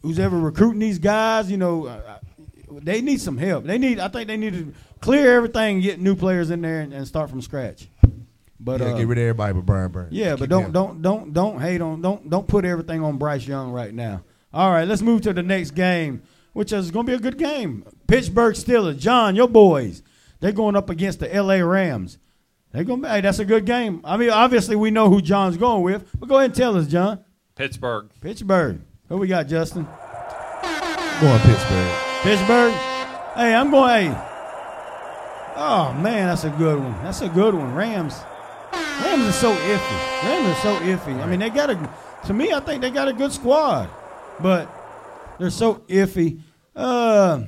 who's 0.00 0.18
ever 0.18 0.38
recruiting 0.38 0.78
these 0.80 0.98
guys. 0.98 1.50
You 1.50 1.58
know, 1.58 2.02
they 2.70 3.02
need 3.02 3.20
some 3.20 3.36
help. 3.36 3.64
They 3.64 3.76
need. 3.76 4.00
I 4.00 4.08
think 4.08 4.26
they 4.26 4.38
need 4.38 4.54
to 4.54 4.72
clear 5.02 5.36
everything, 5.36 5.80
get 5.80 6.00
new 6.00 6.16
players 6.16 6.50
in 6.50 6.62
there, 6.62 6.80
and, 6.80 6.94
and 6.94 7.06
start 7.06 7.28
from 7.28 7.42
scratch. 7.42 7.88
But 8.58 8.80
yeah, 8.80 8.86
uh, 8.86 8.96
get 8.96 9.06
rid 9.06 9.18
of 9.18 9.22
everybody 9.22 9.52
but 9.52 9.66
Brian 9.66 9.92
Burns. 9.92 10.12
yeah, 10.14 10.34
but 10.36 10.48
don't 10.48 10.72
don't 10.72 11.02
don't 11.02 11.34
don't 11.34 11.60
hate 11.60 11.82
on 11.82 12.00
don't 12.00 12.30
don't 12.30 12.48
put 12.48 12.64
everything 12.64 13.02
on 13.02 13.18
Bryce 13.18 13.46
Young 13.46 13.70
right 13.70 13.92
now. 13.92 14.22
All 14.54 14.70
right, 14.70 14.86
let's 14.86 15.02
move 15.02 15.22
to 15.22 15.32
the 15.32 15.42
next 15.42 15.72
game, 15.72 16.22
which 16.52 16.72
is 16.72 16.92
going 16.92 17.06
to 17.06 17.10
be 17.10 17.16
a 17.16 17.20
good 17.20 17.38
game. 17.38 17.84
Pittsburgh 18.06 18.54
Steelers, 18.54 19.00
John, 19.00 19.34
your 19.34 19.48
boys, 19.48 20.04
they're 20.38 20.52
going 20.52 20.76
up 20.76 20.88
against 20.88 21.18
the 21.18 21.34
L.A. 21.34 21.60
Rams. 21.60 22.18
They're 22.70 22.84
going. 22.84 23.02
to 23.02 23.08
Hey, 23.08 23.20
that's 23.20 23.40
a 23.40 23.44
good 23.44 23.66
game. 23.66 24.00
I 24.04 24.16
mean, 24.16 24.30
obviously 24.30 24.76
we 24.76 24.92
know 24.92 25.10
who 25.10 25.20
John's 25.20 25.56
going 25.56 25.82
with, 25.82 26.08
but 26.18 26.28
go 26.28 26.36
ahead 26.36 26.50
and 26.50 26.54
tell 26.54 26.76
us, 26.76 26.86
John. 26.86 27.24
Pittsburgh. 27.56 28.10
Pittsburgh. 28.20 28.80
Who 29.08 29.16
we 29.16 29.26
got, 29.26 29.48
Justin? 29.48 29.88
Going 31.20 31.40
Pittsburgh. 31.40 31.92
Pittsburgh. 32.22 32.72
Hey, 33.34 33.54
I'm 33.54 33.72
going. 33.72 34.12
Hey. 34.12 34.30
Oh 35.56 35.92
man, 36.00 36.28
that's 36.28 36.44
a 36.44 36.50
good 36.50 36.78
one. 36.78 36.92
That's 37.02 37.22
a 37.22 37.28
good 37.28 37.54
one. 37.54 37.74
Rams. 37.74 38.20
Rams 38.72 39.24
are 39.24 39.32
so 39.32 39.52
iffy. 39.52 40.22
Rams 40.22 40.48
are 40.48 40.60
so 40.60 40.76
iffy. 40.76 41.20
I 41.20 41.26
mean, 41.26 41.40
they 41.40 41.50
got 41.50 41.70
a. 41.70 41.90
To 42.26 42.32
me, 42.32 42.52
I 42.52 42.60
think 42.60 42.82
they 42.82 42.90
got 42.90 43.08
a 43.08 43.12
good 43.12 43.32
squad, 43.32 43.88
but 44.40 44.68
they're 45.38 45.50
so 45.50 45.76
iffy. 45.88 46.40
Uh, 46.74 47.44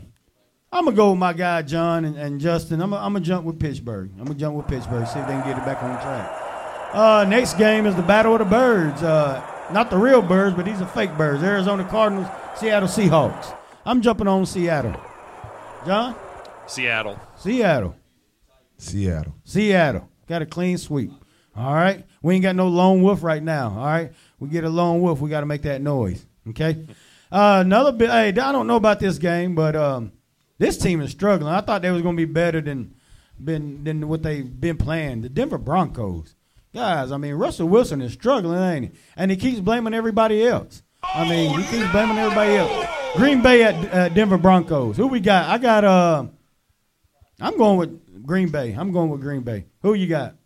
I'm 0.72 0.84
gonna 0.84 0.96
go 0.96 1.10
with 1.10 1.18
my 1.18 1.32
guy 1.32 1.62
John 1.62 2.04
and, 2.04 2.16
and 2.16 2.40
Justin. 2.40 2.80
I'm 2.80 2.90
gonna, 2.90 3.04
I'm 3.04 3.12
gonna 3.12 3.24
jump 3.24 3.44
with 3.44 3.58
Pittsburgh. 3.58 4.10
I'm 4.18 4.24
gonna 4.24 4.38
jump 4.38 4.56
with 4.56 4.66
Pittsburgh. 4.66 5.06
See 5.06 5.18
if 5.18 5.26
they 5.26 5.32
can 5.32 5.46
get 5.46 5.58
it 5.58 5.64
back 5.64 5.82
on 5.82 6.00
track. 6.00 6.42
Uh, 6.92 7.24
next 7.28 7.58
game 7.58 7.86
is 7.86 7.94
the 7.94 8.02
Battle 8.02 8.34
of 8.34 8.38
the 8.40 8.44
Birds. 8.44 9.02
Uh, 9.02 9.42
not 9.72 9.90
the 9.90 9.98
real 9.98 10.22
birds, 10.22 10.54
but 10.56 10.64
these 10.64 10.80
are 10.80 10.86
fake 10.86 11.16
birds. 11.16 11.42
Arizona 11.42 11.84
Cardinals, 11.84 12.28
Seattle 12.56 12.88
Seahawks. 12.88 13.56
I'm 13.84 14.00
jumping 14.00 14.28
on 14.28 14.46
Seattle. 14.46 14.94
John? 15.84 16.16
Seattle. 16.66 17.18
Seattle. 17.36 17.94
Seattle. 18.76 19.34
Seattle. 19.44 20.08
Got 20.26 20.42
a 20.42 20.46
clean 20.46 20.78
sweep. 20.78 21.12
All 21.56 21.72
right. 21.72 22.04
We 22.22 22.34
ain't 22.34 22.42
got 22.42 22.56
no 22.56 22.68
lone 22.68 23.02
wolf 23.02 23.22
right 23.22 23.42
now. 23.42 23.70
All 23.70 23.86
right. 23.86 24.12
We 24.38 24.48
get 24.48 24.64
a 24.64 24.68
lone 24.68 25.00
wolf, 25.00 25.20
we 25.20 25.30
got 25.30 25.40
to 25.40 25.46
make 25.46 25.62
that 25.62 25.80
noise. 25.80 26.25
Okay. 26.48 26.86
Uh, 27.30 27.62
another 27.64 27.92
bit. 27.92 28.10
Hey, 28.10 28.28
I 28.28 28.52
don't 28.52 28.66
know 28.66 28.76
about 28.76 29.00
this 29.00 29.18
game, 29.18 29.54
but 29.54 29.74
um, 29.74 30.12
this 30.58 30.78
team 30.78 31.00
is 31.00 31.10
struggling. 31.10 31.52
I 31.52 31.60
thought 31.60 31.82
they 31.82 31.90
was 31.90 32.02
going 32.02 32.16
to 32.16 32.26
be 32.26 32.32
better 32.32 32.60
than 32.60 32.94
been 33.42 33.84
than 33.84 34.08
what 34.08 34.22
they've 34.22 34.48
been 34.60 34.76
playing. 34.76 35.22
The 35.22 35.28
Denver 35.28 35.58
Broncos, 35.58 36.34
guys. 36.74 37.12
I 37.12 37.16
mean, 37.16 37.34
Russell 37.34 37.68
Wilson 37.68 38.00
is 38.00 38.12
struggling, 38.12 38.58
ain't 38.58 38.92
he? 38.92 38.98
And 39.16 39.30
he 39.30 39.36
keeps 39.36 39.60
blaming 39.60 39.94
everybody 39.94 40.46
else. 40.46 40.82
I 41.02 41.28
mean, 41.28 41.58
he 41.58 41.64
keeps 41.66 41.90
blaming 41.92 42.18
everybody 42.18 42.54
else. 42.54 42.86
Green 43.16 43.42
Bay 43.42 43.64
at 43.64 43.94
uh, 43.94 44.08
Denver 44.10 44.38
Broncos. 44.38 44.96
Who 44.96 45.08
we 45.08 45.20
got? 45.20 45.48
I 45.48 45.58
got. 45.58 45.84
Uh, 45.84 46.26
I'm 47.40 47.58
going 47.58 47.76
with 47.76 48.26
Green 48.26 48.48
Bay. 48.48 48.72
I'm 48.72 48.92
going 48.92 49.10
with 49.10 49.20
Green 49.20 49.42
Bay. 49.42 49.66
Who 49.82 49.94
you 49.94 50.06
got? 50.06 50.36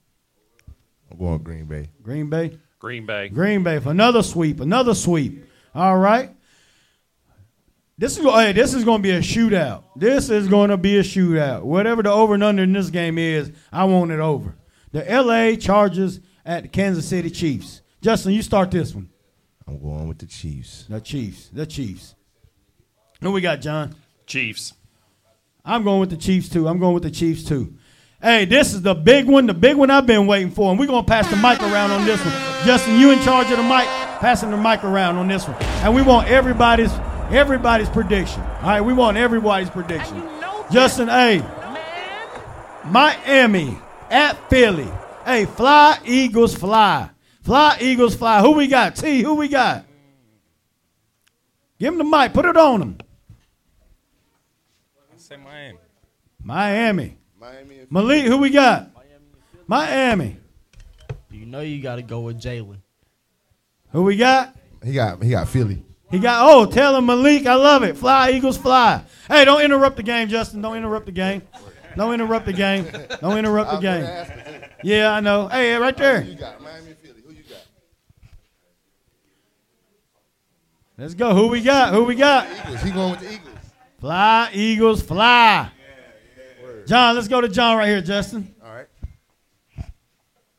I'm 1.10 1.18
going 1.18 1.38
Green 1.42 1.66
Bay. 1.66 1.90
Green 2.02 2.28
Bay. 2.28 2.58
Green 2.78 3.06
Bay. 3.06 3.28
Green 3.28 3.62
Bay 3.62 3.78
for 3.78 3.90
another 3.90 4.22
sweep. 4.22 4.60
Another 4.60 4.94
sweep. 4.94 5.44
All 5.74 5.96
right. 5.96 6.30
This 7.98 8.16
is 8.16 8.24
hey, 8.24 8.52
this 8.52 8.72
is 8.72 8.84
going 8.84 8.98
to 8.98 9.02
be 9.02 9.10
a 9.10 9.20
shootout. 9.20 9.84
This 9.94 10.30
is 10.30 10.48
going 10.48 10.70
to 10.70 10.78
be 10.78 10.96
a 10.96 11.02
shootout. 11.02 11.62
Whatever 11.62 12.02
the 12.02 12.10
over 12.10 12.34
and 12.34 12.42
under 12.42 12.62
in 12.62 12.72
this 12.72 12.88
game 12.88 13.18
is, 13.18 13.52
I 13.70 13.84
want 13.84 14.10
it 14.10 14.20
over. 14.20 14.56
The 14.92 15.08
L.A. 15.10 15.56
Chargers 15.56 16.20
at 16.44 16.62
the 16.62 16.68
Kansas 16.68 17.06
City 17.06 17.30
Chiefs. 17.30 17.82
Justin, 18.00 18.32
you 18.32 18.42
start 18.42 18.70
this 18.70 18.94
one. 18.94 19.10
I'm 19.66 19.78
going 19.78 20.08
with 20.08 20.18
the 20.18 20.26
Chiefs. 20.26 20.86
The 20.88 21.00
Chiefs. 21.00 21.50
The 21.52 21.66
Chiefs. 21.66 22.14
Who 23.20 23.32
we 23.32 23.42
got, 23.42 23.60
John? 23.60 23.94
Chiefs. 24.26 24.72
I'm 25.64 25.84
going 25.84 26.00
with 26.00 26.10
the 26.10 26.16
Chiefs 26.16 26.48
too. 26.48 26.68
I'm 26.68 26.78
going 26.78 26.94
with 26.94 27.02
the 27.02 27.10
Chiefs 27.10 27.44
too. 27.44 27.74
Hey, 28.22 28.44
this 28.44 28.74
is 28.74 28.82
the 28.82 28.94
big 28.94 29.26
one, 29.26 29.46
the 29.46 29.54
big 29.54 29.76
one 29.76 29.90
I've 29.90 30.06
been 30.06 30.26
waiting 30.26 30.50
for, 30.50 30.70
and 30.70 30.78
we're 30.78 30.86
gonna 30.86 31.06
pass 31.06 31.28
the 31.30 31.36
mic 31.36 31.60
around 31.62 31.90
on 31.90 32.04
this 32.04 32.22
one. 32.24 32.34
Justin, 32.66 32.98
you 32.98 33.10
in 33.10 33.20
charge 33.20 33.50
of 33.50 33.58
the 33.58 33.62
mic, 33.62 33.86
passing 34.20 34.50
the 34.50 34.56
mic 34.56 34.84
around 34.84 35.16
on 35.16 35.26
this 35.26 35.48
one, 35.48 35.56
and 35.82 35.94
we 35.94 36.02
want 36.02 36.28
everybody's 36.28 36.92
everybody's 37.30 37.88
prediction. 37.88 38.42
All 38.42 38.68
right, 38.68 38.80
we 38.80 38.92
want 38.92 39.16
everybody's 39.16 39.70
prediction. 39.70 40.22
Justin, 40.70 41.08
hey, 41.08 41.42
Miami 42.84 43.78
at 44.10 44.34
Philly. 44.50 44.88
Hey, 45.24 45.46
fly 45.46 45.98
Eagles, 46.04 46.54
fly, 46.54 47.08
fly 47.42 47.78
Eagles, 47.80 48.14
fly. 48.14 48.40
Who 48.42 48.52
we 48.52 48.68
got? 48.68 48.94
T. 48.94 49.22
Who 49.22 49.34
we 49.34 49.48
got? 49.48 49.86
Give 51.78 51.94
him 51.94 51.98
the 51.98 52.04
mic. 52.04 52.34
Put 52.34 52.44
it 52.44 52.58
on 52.58 52.82
him. 52.82 52.98
I 55.12 55.16
say 55.16 55.36
Miami. 55.36 55.78
Miami. 56.42 57.16
Miami 57.40 57.86
Malik, 57.88 58.26
who 58.26 58.36
we 58.36 58.50
got? 58.50 58.90
Miami. 59.66 59.66
Miami. 59.66 60.36
You 61.30 61.46
know 61.46 61.60
you 61.60 61.80
got 61.80 61.96
to 61.96 62.02
go 62.02 62.20
with 62.20 62.40
Jalen. 62.40 62.80
Who 63.92 64.02
we 64.02 64.16
got? 64.16 64.56
He 64.84 64.92
got 64.92 65.22
he 65.22 65.30
got 65.30 65.48
Philly. 65.48 65.84
He 66.10 66.18
got, 66.18 66.44
oh, 66.50 66.66
tell 66.66 66.96
him 66.96 67.06
Malik, 67.06 67.46
I 67.46 67.54
love 67.54 67.84
it. 67.84 67.96
Fly, 67.96 68.32
Eagles, 68.32 68.56
fly. 68.58 69.04
Hey, 69.28 69.44
don't 69.44 69.62
interrupt 69.62 69.96
the 69.96 70.02
game, 70.02 70.28
Justin. 70.28 70.60
Don't 70.60 70.76
interrupt 70.76 71.06
the 71.06 71.12
game. 71.12 71.42
Don't 71.96 72.12
interrupt 72.12 72.46
the 72.46 72.52
game. 72.52 72.84
Don't 73.20 73.38
interrupt 73.38 73.70
the 73.70 73.76
game. 73.80 74.64
Yeah, 74.82 75.12
I 75.12 75.20
know. 75.20 75.46
Hey, 75.46 75.76
right 75.76 75.96
there. 75.96 76.20
Who 76.22 76.32
you 76.32 76.36
got? 76.36 76.60
Miami 76.60 76.94
Philly. 76.94 77.22
Who 77.24 77.32
you 77.32 77.44
got? 77.44 77.62
Let's 80.98 81.14
go. 81.14 81.32
Who 81.32 81.46
we 81.46 81.60
got? 81.60 81.94
Who 81.94 82.02
we 82.04 82.16
got? 82.16 82.48
Eagles. 82.48 82.82
He 82.82 82.90
going 82.90 83.10
with 83.12 83.20
the 83.20 83.32
Eagles. 83.32 83.58
Fly, 84.00 84.50
Eagles, 84.52 85.02
fly. 85.02 85.70
John, 86.86 87.14
let's 87.14 87.28
go 87.28 87.40
to 87.40 87.48
John 87.48 87.76
right 87.76 87.86
here, 87.86 88.00
Justin. 88.00 88.52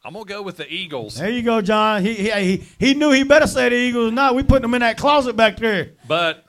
All 0.04 0.10
right. 0.10 0.10
I'm 0.10 0.14
gonna 0.14 0.26
go 0.26 0.42
with 0.42 0.58
the 0.58 0.72
Eagles. 0.72 1.16
There 1.16 1.30
you 1.30 1.42
go, 1.42 1.62
John. 1.62 2.04
He 2.04 2.14
he 2.14 2.32
he, 2.32 2.64
he 2.80 2.94
knew 2.94 3.12
he 3.12 3.24
better 3.24 3.48
say 3.48 3.70
the 3.70 3.76
Eagles. 3.76 4.12
Not 4.14 4.36
we 4.36 4.44
put 4.44 4.62
them 4.62 4.74
in 4.74 4.82
that 4.82 4.98
closet 4.98 5.36
back 5.36 5.58
there. 5.58 5.92
But 6.08 6.46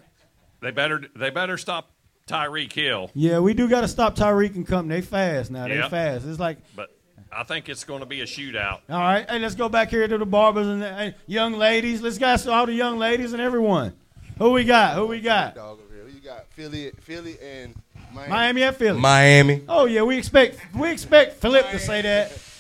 they 0.61 0.71
better 0.71 1.03
they 1.15 1.31
better 1.31 1.59
stop 1.59 1.91
Tyreek 2.27 2.73
Hill. 2.73 3.11
Yeah, 3.15 3.41
we 3.41 3.55
do 3.55 3.69
got 3.69 3.83
to 3.83 3.89
stop 3.89 4.17
Tyreek 4.17 4.55
and 4.55 4.67
company. 4.67 5.01
They 5.01 5.07
fast 5.07 5.51
now. 5.51 5.69
They 5.69 5.79
Yep. 5.79 5.91
fast. 5.91 6.27
It's 6.27 6.39
like 6.39 6.59
But 6.75 6.91
I 7.31 7.43
think 7.45 7.69
it's 7.69 7.85
going 7.85 8.01
to 8.01 8.07
be 8.07 8.21
a 8.21 8.27
shootout. 8.27 8.81
All 8.91 9.01
right, 9.01 9.29
hey, 9.29 9.39
let's 9.39 9.55
go 9.55 9.69
back 9.69 9.91
here 9.91 10.07
to 10.07 10.19
the 10.19 10.27
barbers 10.27 10.67
and 10.67 10.83
the 10.83 10.95
hey, 10.95 11.15
young 11.27 11.55
ladies. 11.55 12.03
Let's 12.03 12.19
get 12.19 12.47
all 12.47 12.67
the 12.67 12.75
young 12.75 12.99
ladies 12.99 13.33
and 13.33 13.41
everyone. 13.43 13.95
Who 14.39 14.51
we 14.51 14.65
got? 14.65 14.97
Who 14.97 15.07
we 15.07 15.21
got? 15.21 15.55
Dog 15.55 15.81
over 15.81 15.95
here. 15.95 16.05
Who 16.05 16.11
you 16.11 16.21
got? 16.21 16.47
Philly, 16.53 16.91
Philly, 17.01 17.39
and 17.43 17.75
Miami. 18.13 18.31
Miami 18.31 18.63
and 18.63 18.77
Philly. 18.77 19.01
Miami. 19.01 19.63
Oh 19.69 19.87
yeah, 19.87 20.03
we 20.03 20.17
expect 20.19 20.59
we 20.75 20.91
expect 20.91 21.37
Philip 21.37 21.71
to 21.71 21.79
say 21.79 22.03
that. 22.03 22.39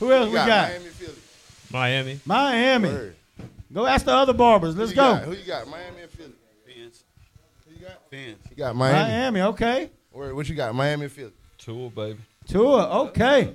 Who 0.00 0.12
else 0.12 0.26
Who 0.26 0.32
we 0.32 0.38
you 0.40 0.46
got? 0.46 0.68
Miami, 0.70 0.84
Philly. 0.90 1.12
Miami. 1.70 2.20
Miami. 2.24 2.88
Word. 2.88 3.16
Go 3.72 3.86
ask 3.86 4.04
the 4.06 4.12
other 4.12 4.32
barbers. 4.32 4.74
Let's 4.76 4.92
go. 4.92 4.96
got? 5.14 5.24
Who 5.24 5.32
you 5.32 5.44
got? 5.44 5.68
Miami 5.68 6.02
and 6.02 6.10
Philly. 6.10 6.32
Fans. 6.66 7.04
Who 7.66 7.74
you 7.74 7.80
got? 7.86 8.10
Fans. 8.10 8.38
You 8.50 8.56
got 8.56 8.76
Miami. 8.76 8.98
Miami. 9.10 9.40
Okay. 9.42 9.90
Word. 10.12 10.34
What 10.34 10.48
you 10.48 10.54
got? 10.54 10.74
Miami 10.74 11.04
and 11.04 11.12
Philly. 11.12 11.32
Tua, 11.58 11.90
baby. 11.90 12.18
Tua. 12.46 13.02
Okay. 13.08 13.54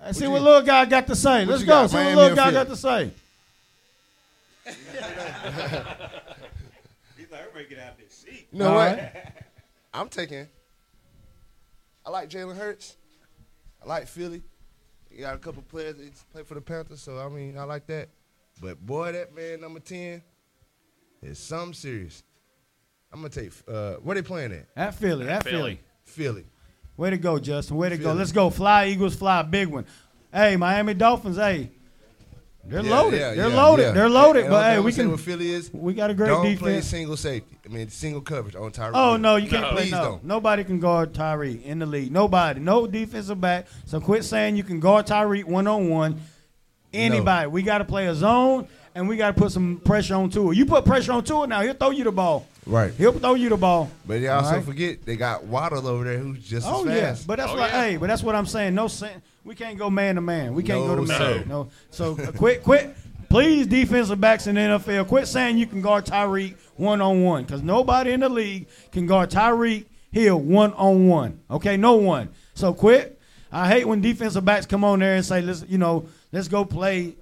Let's 0.00 0.18
see 0.18 0.26
what 0.26 0.42
little 0.42 0.60
guy 0.62 0.84
got 0.84 1.06
to 1.06 1.16
say. 1.16 1.40
what 1.46 1.52
Let's 1.52 1.62
go. 1.62 1.68
got, 1.68 1.90
See 1.90 1.96
what 1.96 2.14
little 2.16 2.36
guy 2.36 2.50
Philly? 2.50 2.54
got 2.54 2.68
to 2.68 2.76
say. 2.76 3.10
He's 7.16 7.30
like, 7.30 7.40
everybody 7.40 7.66
get 7.68 7.78
out 7.78 7.92
of 7.92 7.98
this 7.98 8.12
seat. 8.14 8.48
You 8.52 8.58
know 8.58 8.68
All 8.68 8.74
what? 8.74 8.98
right. 8.98 9.12
I'm 9.92 10.08
taking. 10.08 10.46
I 12.04 12.10
like 12.10 12.28
Jalen 12.28 12.56
Hurts. 12.56 12.96
I 13.82 13.86
like 13.88 14.06
Philly. 14.08 14.42
You 15.14 15.20
got 15.20 15.34
a 15.36 15.38
couple 15.38 15.62
players 15.62 15.96
that 15.96 16.12
play 16.32 16.42
for 16.42 16.54
the 16.54 16.60
Panthers, 16.60 17.00
so 17.00 17.18
I 17.18 17.28
mean 17.28 17.56
I 17.56 17.62
like 17.64 17.86
that. 17.86 18.08
But 18.60 18.84
boy, 18.84 19.12
that 19.12 19.34
man 19.34 19.60
number 19.60 19.78
ten 19.78 20.22
is 21.22 21.38
some 21.38 21.72
serious. 21.72 22.24
I'm 23.12 23.20
gonna 23.20 23.30
take. 23.30 23.52
Uh, 23.68 23.94
where 23.94 24.16
they 24.16 24.22
playing 24.22 24.52
at? 24.52 24.66
At 24.76 24.94
Philly. 24.96 25.28
At 25.28 25.44
Philly. 25.44 25.80
Philly. 26.04 26.34
Philly. 26.34 26.44
Way 26.96 27.10
to 27.10 27.16
go, 27.16 27.38
Justin. 27.38 27.76
Way 27.76 27.90
to 27.90 27.96
go. 27.96 28.12
Let's 28.12 28.32
go. 28.32 28.50
Fly, 28.50 28.86
Eagles, 28.86 29.14
fly. 29.14 29.42
Big 29.42 29.68
one. 29.68 29.86
Hey, 30.32 30.56
Miami 30.56 30.94
Dolphins. 30.94 31.36
Hey, 31.36 31.70
they're 32.66 32.82
Yeah, 32.82 32.90
loaded. 33.00 33.20
yeah, 33.20 33.34
they're 33.34 33.48
yeah, 33.48 33.62
loaded. 33.62 33.82
yeah. 33.82 33.90
They're 33.92 34.08
loaded. 34.08 34.42
And 34.44 34.50
But 34.50 34.72
hey, 34.72 34.80
we 34.80 34.92
can. 34.92 35.10
with 35.10 35.20
Philly 35.20 35.50
is 35.52 35.70
We 35.72 35.92
got 35.94 36.10
a 36.10 36.14
great 36.14 36.28
don't 36.28 36.42
play 36.42 36.54
defense. 36.72 36.86
single 36.86 37.16
safety. 37.16 37.58
I 37.64 37.68
mean 37.72 37.88
single 37.90 38.20
coverage 38.20 38.54
on 38.56 38.70
Tyreek. 38.72 38.92
Oh 38.94 39.16
no, 39.16 39.36
you 39.36 39.48
can't 39.48 39.62
No. 39.62 39.70
play. 39.72 39.82
Please 39.82 39.92
No, 39.92 40.02
don't. 40.04 40.24
nobody 40.24 40.64
can 40.64 40.80
guard 40.80 41.12
Tyree 41.14 41.60
in 41.64 41.78
the 41.78 41.86
league. 41.86 42.10
Nobody, 42.12 42.60
no 42.60 42.86
defensive 42.86 43.40
back. 43.40 43.66
So 43.86 44.00
quit 44.00 44.24
saying 44.24 44.56
you 44.56 44.64
can 44.64 44.80
guard 44.80 45.06
Tyree 45.06 45.42
one 45.44 45.66
on 45.66 45.88
one. 45.88 46.20
Anybody, 46.92 47.48
we 47.48 47.62
got 47.62 47.78
to 47.78 47.84
play 47.84 48.06
a 48.06 48.14
zone, 48.14 48.68
and 48.94 49.08
we 49.08 49.16
got 49.16 49.34
to 49.34 49.40
put 49.40 49.50
some 49.50 49.80
pressure 49.84 50.14
on 50.14 50.30
Tua. 50.30 50.54
You 50.54 50.64
put 50.64 50.84
pressure 50.84 51.10
on 51.10 51.24
Tua 51.24 51.46
now, 51.48 51.60
he'll 51.62 51.74
throw 51.74 51.90
you 51.90 52.04
the 52.04 52.12
ball. 52.12 52.46
Right. 52.66 52.92
He'll 52.96 53.12
throw 53.12 53.34
you 53.34 53.48
the 53.48 53.56
ball. 53.56 53.90
But 54.06 54.20
they 54.20 54.28
also 54.28 54.50
All 54.50 54.54
right. 54.56 54.64
forget 54.64 55.04
they 55.04 55.16
got 55.16 55.42
Waddle 55.44 55.88
over 55.88 56.04
there 56.04 56.18
who's 56.18 56.38
just 56.38 56.66
Oh 56.68 56.86
as 56.86 56.96
yeah, 57.20 57.24
but 57.26 57.38
that's 57.38 57.50
Oh, 57.50 57.56
what. 57.56 57.70
yeah. 57.72 57.82
Hey, 57.84 57.96
but 57.96 58.06
that's 58.06 58.22
what 58.22 58.36
I'm 58.36 58.46
saying. 58.46 58.76
No, 58.76 58.86
sen- 58.86 59.20
we 59.44 59.54
can't 59.54 59.78
go 59.78 59.90
man 59.90 60.14
to 60.16 60.20
man. 60.20 60.54
We 60.54 60.62
can't 60.62 60.80
No, 60.80 60.94
go 60.94 60.96
to 61.02 61.06
man. 61.08 61.18
sir. 61.18 61.44
No. 61.46 61.68
So 61.90 62.16
uh, 62.18 62.32
quit, 62.32 62.62
quit. 62.62 62.96
Please, 63.28 63.66
defensive 63.66 64.20
backs 64.20 64.46
in 64.46 64.54
the 64.54 64.60
NFL, 64.60 65.08
quit 65.08 65.26
saying 65.26 65.58
you 65.58 65.66
can 65.66 65.80
guard 65.80 66.06
Tyreek 66.06 66.54
one 66.76 67.00
on 67.00 67.22
one 67.24 67.44
because 67.44 67.62
nobody 67.62 68.12
in 68.12 68.20
the 68.20 68.28
league 68.28 68.68
can 68.92 69.06
guard 69.06 69.30
Tyreek 69.30 69.86
Hill 70.12 70.38
one 70.40 70.72
on 70.74 71.08
one. 71.08 71.40
Okay, 71.50 71.76
no 71.76 71.94
one. 71.94 72.28
So 72.54 72.72
quit. 72.72 73.18
I 73.50 73.68
hate 73.68 73.86
when 73.86 74.00
defensive 74.00 74.44
backs 74.44 74.66
come 74.66 74.84
on 74.84 74.98
there 75.00 75.14
and 75.16 75.24
say, 75.24 75.40
let's, 75.42 75.64
you 75.68 75.78
know, 75.78 76.06
let's 76.32 76.48
go 76.48 76.64
play 76.64 77.16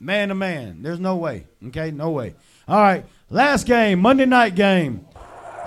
man 0.00 0.28
to 0.28 0.34
man. 0.34 0.82
There's 0.82 1.00
no 1.00 1.16
way. 1.16 1.46
Okay, 1.68 1.90
no 1.90 2.10
way. 2.10 2.34
All 2.68 2.80
right, 2.80 3.04
last 3.30 3.66
game, 3.66 4.00
Monday 4.00 4.26
night 4.26 4.54
game. 4.54 5.06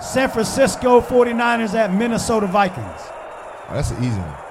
San 0.00 0.28
Francisco 0.30 1.00
49ers 1.00 1.74
at 1.74 1.92
Minnesota 1.92 2.46
Vikings. 2.46 2.86
Oh, 3.00 3.70
that's 3.72 3.90
an 3.90 4.02
easy 4.04 4.18
one. 4.18 4.47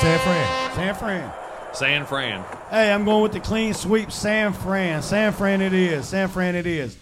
San 0.00 0.20
Fran. 0.20 0.74
San 0.76 0.94
Fran. 0.94 1.32
San 1.72 2.06
Fran. 2.06 2.44
Hey, 2.70 2.92
I'm 2.92 3.04
going 3.04 3.20
with 3.20 3.32
the 3.32 3.40
clean 3.40 3.74
sweep. 3.74 4.12
San 4.12 4.52
Fran. 4.52 5.02
San 5.02 5.32
Fran 5.32 5.60
it 5.60 5.72
is. 5.72 6.06
San 6.06 6.28
Fran 6.28 6.54
it 6.54 6.68
is. 6.68 6.96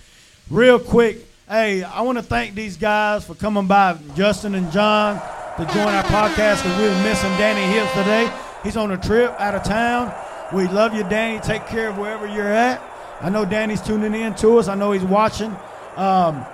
Real 0.48 0.78
quick, 0.78 1.18
hey, 1.46 1.82
I 1.82 2.00
want 2.00 2.16
to 2.16 2.22
thank 2.22 2.54
these 2.54 2.78
guys 2.78 3.26
for 3.26 3.34
coming 3.34 3.66
by, 3.66 3.98
Justin 4.14 4.54
and 4.54 4.72
John, 4.72 5.20
to 5.58 5.66
join 5.74 5.88
our 5.88 6.04
podcast 6.04 6.62
because 6.62 6.78
we 6.78 6.84
were 6.88 7.02
missing 7.02 7.28
Danny 7.36 7.70
Hills 7.70 7.90
today. 7.92 8.32
He's 8.62 8.78
on 8.78 8.90
a 8.90 8.96
trip 8.96 9.38
out 9.38 9.54
of 9.54 9.62
town. 9.62 10.14
We 10.54 10.66
love 10.66 10.94
you, 10.94 11.02
Danny. 11.02 11.38
Take 11.40 11.66
care 11.66 11.90
of 11.90 11.98
wherever 11.98 12.26
you're 12.26 12.50
at. 12.50 12.82
I 13.20 13.28
know 13.28 13.44
Danny's 13.44 13.82
tuning 13.82 14.14
in 14.14 14.34
to 14.36 14.56
us. 14.56 14.68
I 14.68 14.74
know 14.74 14.92
he's 14.92 15.04
watching. 15.04 15.54
Um, 15.96 16.46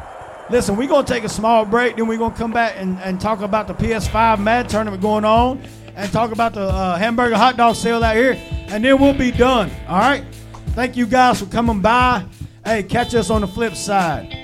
listen, 0.50 0.74
we're 0.74 0.88
going 0.88 1.04
to 1.04 1.12
take 1.12 1.22
a 1.22 1.28
small 1.28 1.64
break. 1.64 1.94
Then 1.94 2.08
we're 2.08 2.18
going 2.18 2.32
to 2.32 2.38
come 2.38 2.52
back 2.52 2.74
and, 2.78 2.98
and 2.98 3.20
talk 3.20 3.42
about 3.42 3.68
the 3.68 3.74
PS5 3.74 4.40
Mad 4.40 4.68
tournament 4.68 5.00
going 5.00 5.24
on 5.24 5.62
and 5.94 6.10
talk 6.12 6.32
about 6.32 6.54
the 6.54 6.62
uh, 6.62 6.96
hamburger 6.96 7.36
hot 7.36 7.56
dog 7.56 7.76
sale 7.76 8.02
out 8.02 8.16
here. 8.16 8.36
And 8.68 8.84
then 8.84 9.00
we'll 9.00 9.14
be 9.14 9.30
done. 9.30 9.70
All 9.88 9.98
right? 9.98 10.24
Thank 10.68 10.96
you 10.96 11.06
guys 11.06 11.40
for 11.40 11.46
coming 11.46 11.80
by. 11.80 12.24
Hey, 12.64 12.82
catch 12.82 13.14
us 13.14 13.28
on 13.28 13.42
the 13.42 13.46
flip 13.46 13.74
side. 13.74 14.41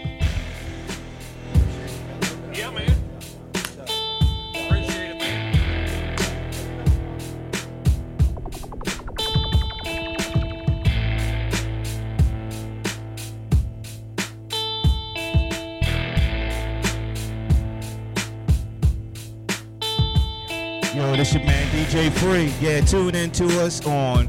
Free. 21.99 22.55
Yeah, 22.61 22.81
tune 22.81 23.16
in 23.16 23.33
to 23.33 23.45
us 23.61 23.85
on 23.85 24.29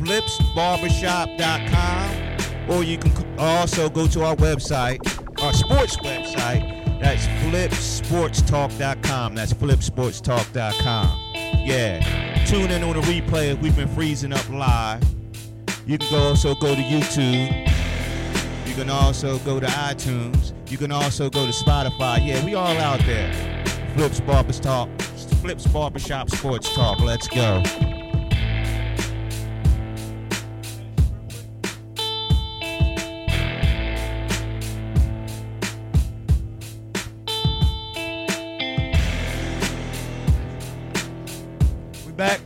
flipsbarbershop.com 0.00 2.68
or 2.68 2.82
you 2.82 2.98
can 2.98 3.12
also 3.38 3.88
go 3.88 4.08
to 4.08 4.24
our 4.24 4.34
website, 4.34 4.98
our 5.40 5.52
sports 5.52 5.96
website. 5.98 7.00
That's 7.00 7.28
flipsportstalk.com. 7.44 9.36
That's 9.36 9.52
flipsportstalk.com. 9.52 11.20
Yeah, 11.64 12.44
tune 12.46 12.72
in 12.72 12.82
on 12.82 12.96
the 12.96 13.02
replay 13.02 13.52
if 13.52 13.60
we've 13.60 13.76
been 13.76 13.86
freezing 13.86 14.32
up 14.32 14.50
live. 14.50 15.04
You 15.86 15.96
can 15.96 16.20
also 16.20 16.56
go 16.56 16.74
to 16.74 16.82
YouTube. 16.82 17.68
You 18.66 18.74
can 18.74 18.90
also 18.90 19.38
go 19.38 19.60
to 19.60 19.66
iTunes. 19.66 20.54
You 20.68 20.76
can 20.76 20.90
also 20.90 21.30
go 21.30 21.46
to 21.46 21.52
Spotify. 21.52 22.26
Yeah, 22.26 22.44
we 22.44 22.56
all 22.56 22.76
out 22.78 22.98
there. 23.06 23.32
Flips 23.94 24.18
Barbers 24.18 24.58
Talk. 24.58 24.88
Flips 25.40 25.66
Barbershop 25.68 26.28
Sports 26.28 26.74
Talk. 26.74 27.00
Let's 27.00 27.26
go. 27.26 27.62
We 42.06 42.12
back? 42.12 42.40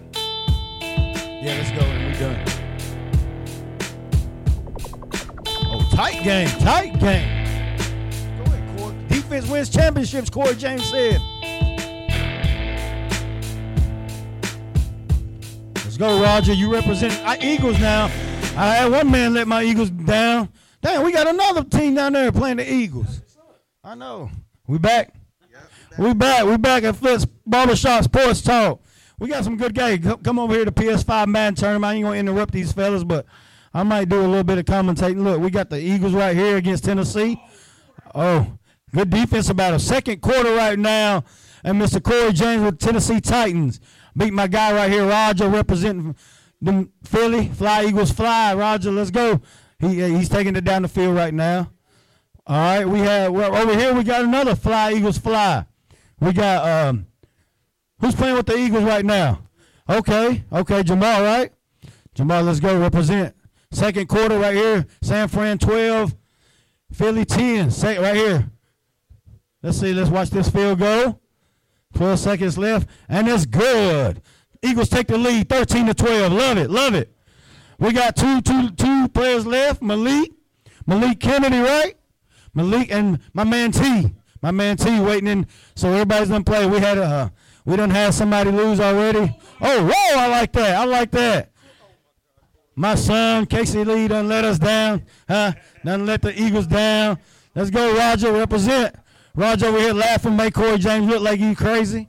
Yeah, 1.43 1.57
let's 1.59 1.73
go. 1.73 1.81
And 1.81 2.12
we 2.12 2.19
done. 2.21 2.39
Oh, 5.66 5.91
tight 5.93 6.23
game. 6.23 6.49
Tight 6.61 7.01
game. 7.01 7.45
Go 8.39 8.45
ahead, 8.45 8.79
Corey. 8.79 8.95
Defense 9.09 9.49
wins 9.49 9.69
championships, 9.69 10.31
Corey 10.31 10.55
James 10.55 10.85
said. 10.85 11.21
Let's 15.97 16.12
go, 16.12 16.21
Roger. 16.21 16.53
You 16.53 16.73
represent 16.73 17.16
our 17.25 17.37
Eagles 17.41 17.79
now. 17.79 18.07
I 18.57 18.75
had 18.75 18.91
one 18.91 19.12
man 19.12 19.33
let 19.33 19.47
my 19.47 19.62
Eagles 19.62 19.91
down. 19.91 20.49
Damn, 20.83 21.05
we 21.05 21.12
got 21.12 21.29
another 21.29 21.62
team 21.62 21.95
down 21.95 22.15
there 22.15 22.33
playing 22.33 22.57
the 22.57 22.69
Eagles. 22.69 23.23
I 23.85 23.95
know. 23.95 24.29
We 24.66 24.79
back. 24.79 25.15
We 25.97 26.12
back. 26.12 26.47
We 26.47 26.57
back 26.57 26.83
at 26.83 26.97
Flips 26.97 27.27
Barbershop 27.47 28.03
Sports 28.03 28.43
Talk. 28.43 28.83
We 29.21 29.29
got 29.29 29.45
some 29.45 29.57
good 29.57 29.73
guys. 29.73 30.01
Come- 30.25 30.41
over 30.41 30.53
here 30.55 30.65
to 30.65 30.73
PS5 30.73 31.29
Madden 31.29 31.55
Tournament. 31.55 31.85
I 31.85 31.95
ain't 31.95 32.05
gonna 32.05 32.16
interrupt 32.16 32.53
these 32.53 32.73
fellas, 32.73 33.05
but 33.05 33.25
I 33.73 33.85
might 33.85 34.09
do 34.09 34.19
a 34.19 34.27
little 34.27 34.43
bit 34.43 34.59
of 34.59 34.65
commentating. 34.65 35.23
Look, 35.23 35.41
we 35.41 35.49
got 35.49 35.71
the 35.71 35.79
Eagles 35.79 36.12
right 36.12 36.35
here 36.35 36.57
against 36.57 36.83
Tennessee. 36.83 37.41
Oh, 38.12 38.59
good 38.93 39.11
defense 39.11 39.49
about 39.49 39.75
a 39.75 39.79
second 39.79 40.23
quarter 40.23 40.57
right 40.57 40.77
now. 40.77 41.23
And 41.62 41.81
Mr. 41.81 42.03
Corey 42.03 42.33
James 42.33 42.65
with 42.65 42.81
Tennessee 42.81 43.21
Titans 43.21 43.81
beat 44.16 44.32
my 44.32 44.47
guy 44.47 44.73
right 44.73 44.91
here, 44.91 45.07
Roger, 45.07 45.49
representing 45.49 46.16
them 46.61 46.93
Philly 47.05 47.49
Fly 47.49 47.85
Eagles 47.85 48.12
Fly. 48.12 48.55
Roger, 48.55 48.91
let's 48.91 49.11
go. 49.11 49.41
He 49.78 50.01
he's 50.16 50.28
taking 50.28 50.57
it 50.57 50.65
down 50.65 50.82
the 50.82 50.89
field 50.89 51.15
right 51.16 51.35
now. 51.35 51.70
All 52.47 52.57
right, 52.57 52.85
we 52.85 53.01
have 53.01 53.32
well, 53.32 53.55
over 53.57 53.78
here. 53.78 53.95
We 53.95 54.05
got 54.05 54.24
another 54.24 54.55
Fly 54.55 54.93
Eagles 54.93 55.19
Fly. 55.19 55.66
We 56.20 56.32
got 56.32 56.89
um, 56.89 57.07
who's 58.01 58.15
playing 58.15 58.36
with 58.36 58.47
the 58.47 58.57
Eagles 58.57 58.85
right 58.85 59.05
now? 59.05 59.43
Okay, 59.89 60.45
okay, 60.53 60.82
Jamal, 60.82 61.23
right? 61.23 61.53
Jamal, 62.15 62.43
let's 62.43 62.61
go 62.61 62.78
represent. 62.78 63.35
Second 63.73 64.09
quarter 64.09 64.39
right 64.39 64.55
here. 64.55 64.86
San 65.03 65.28
Fran 65.28 65.59
twelve, 65.59 66.15
Philly 66.93 67.24
ten. 67.24 67.70
Say 67.70 67.99
right 67.99 68.15
here. 68.15 68.51
Let's 69.62 69.81
see. 69.81 69.93
Let's 69.93 70.11
watch 70.11 70.31
this 70.31 70.49
field 70.49 70.78
go. 70.78 71.19
12 71.95 72.19
seconds 72.19 72.59
left, 72.59 72.89
and 73.09 73.29
it's 73.29 73.47
good. 73.47 74.23
Eagles 74.62 74.89
take 74.89 75.09
the 75.09 75.19
lead, 75.19 75.49
13 75.49 75.87
to 75.87 75.95
12. 75.95 76.33
Love 76.33 76.59
it, 76.59 76.71
love 76.71 76.95
it. 76.95 77.15
We 77.79 77.93
got 77.93 78.16
two, 78.16 78.41
two, 78.41 78.71
two 78.71 79.09
players 79.09 79.47
left. 79.47 79.83
Malik, 79.83 80.33
Malik 80.87 81.21
Kennedy, 81.21 81.59
right? 81.59 81.97
Malik 82.55 82.91
and 82.91 83.19
my 83.33 83.45
man 83.45 83.73
T, 83.73 84.12
my 84.41 84.51
man 84.51 84.77
T 84.77 85.01
waiting 85.01 85.29
in. 85.29 85.47
So 85.75 85.91
everybody's 85.93 86.29
done 86.29 86.45
play. 86.45 86.66
We 86.66 86.79
had 86.79 86.99
a, 86.99 87.33
we 87.65 87.77
done 87.77 87.91
had 87.91 88.15
somebody 88.15 88.51
lose 88.51 88.81
already. 88.81 89.37
Oh, 89.61 89.85
whoa! 89.85 90.21
I 90.21 90.29
like 90.29 90.53
that. 90.53 90.77
I 90.77 90.85
like 90.85 91.11
that. 91.12 91.51
My 92.77 92.95
son 92.95 93.47
Casey 93.47 93.85
Lee 93.85 94.09
done 94.09 94.29
let 94.29 94.45
us 94.45 94.59
down. 94.59 95.05
Huh? 95.29 95.53
Done 95.85 96.07
let 96.07 96.23
the 96.23 96.41
Eagles 96.41 96.66
down. 96.66 97.19
Let's 97.55 97.71
go, 97.71 97.97
Roger. 97.97 98.33
Represent. 98.33 98.97
Roger 99.36 99.66
over 99.66 99.78
here 99.78 99.93
laughing, 99.93 100.36
make 100.36 100.55
Corey 100.55 100.78
James 100.78 101.06
look 101.06 101.23
like 101.23 101.40
you 101.40 101.56
crazy. 101.56 102.09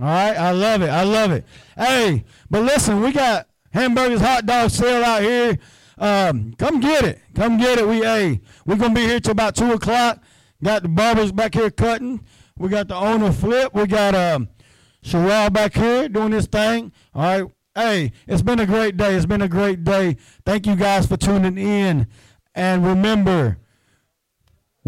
All 0.00 0.04
right, 0.06 0.36
I 0.36 0.52
love 0.52 0.82
it. 0.82 0.88
I 0.88 1.02
love 1.02 1.32
it. 1.32 1.44
Hey, 1.76 2.24
but 2.48 2.62
listen, 2.62 3.00
we 3.00 3.12
got 3.12 3.48
hamburgers, 3.72 4.20
hot 4.20 4.46
dog 4.46 4.70
sale 4.70 5.04
out 5.04 5.22
here. 5.22 5.58
Um, 5.98 6.54
come 6.54 6.80
get 6.80 7.04
it. 7.04 7.18
Come 7.34 7.58
get 7.58 7.78
it. 7.78 7.86
We 7.86 7.98
hey, 7.98 8.40
we're 8.64 8.76
gonna 8.76 8.94
be 8.94 9.02
here 9.02 9.20
till 9.20 9.32
about 9.32 9.56
two 9.56 9.72
o'clock. 9.72 10.22
Got 10.62 10.82
the 10.82 10.88
barbers 10.88 11.32
back 11.32 11.54
here 11.54 11.70
cutting. 11.70 12.24
We 12.56 12.68
got 12.68 12.88
the 12.88 12.94
owner 12.94 13.32
flip. 13.32 13.74
We 13.74 13.86
got 13.86 14.14
um 14.14 14.48
Sherelle 15.04 15.52
back 15.52 15.74
here 15.74 16.08
doing 16.08 16.30
this 16.30 16.46
thing. 16.46 16.92
All 17.14 17.22
right. 17.22 17.52
Hey, 17.74 18.12
it's 18.26 18.42
been 18.42 18.58
a 18.58 18.66
great 18.66 18.96
day. 18.96 19.14
It's 19.14 19.26
been 19.26 19.42
a 19.42 19.48
great 19.48 19.84
day. 19.84 20.16
Thank 20.44 20.66
you 20.66 20.74
guys 20.74 21.06
for 21.06 21.16
tuning 21.16 21.58
in. 21.58 22.08
And 22.54 22.84
remember, 22.84 23.58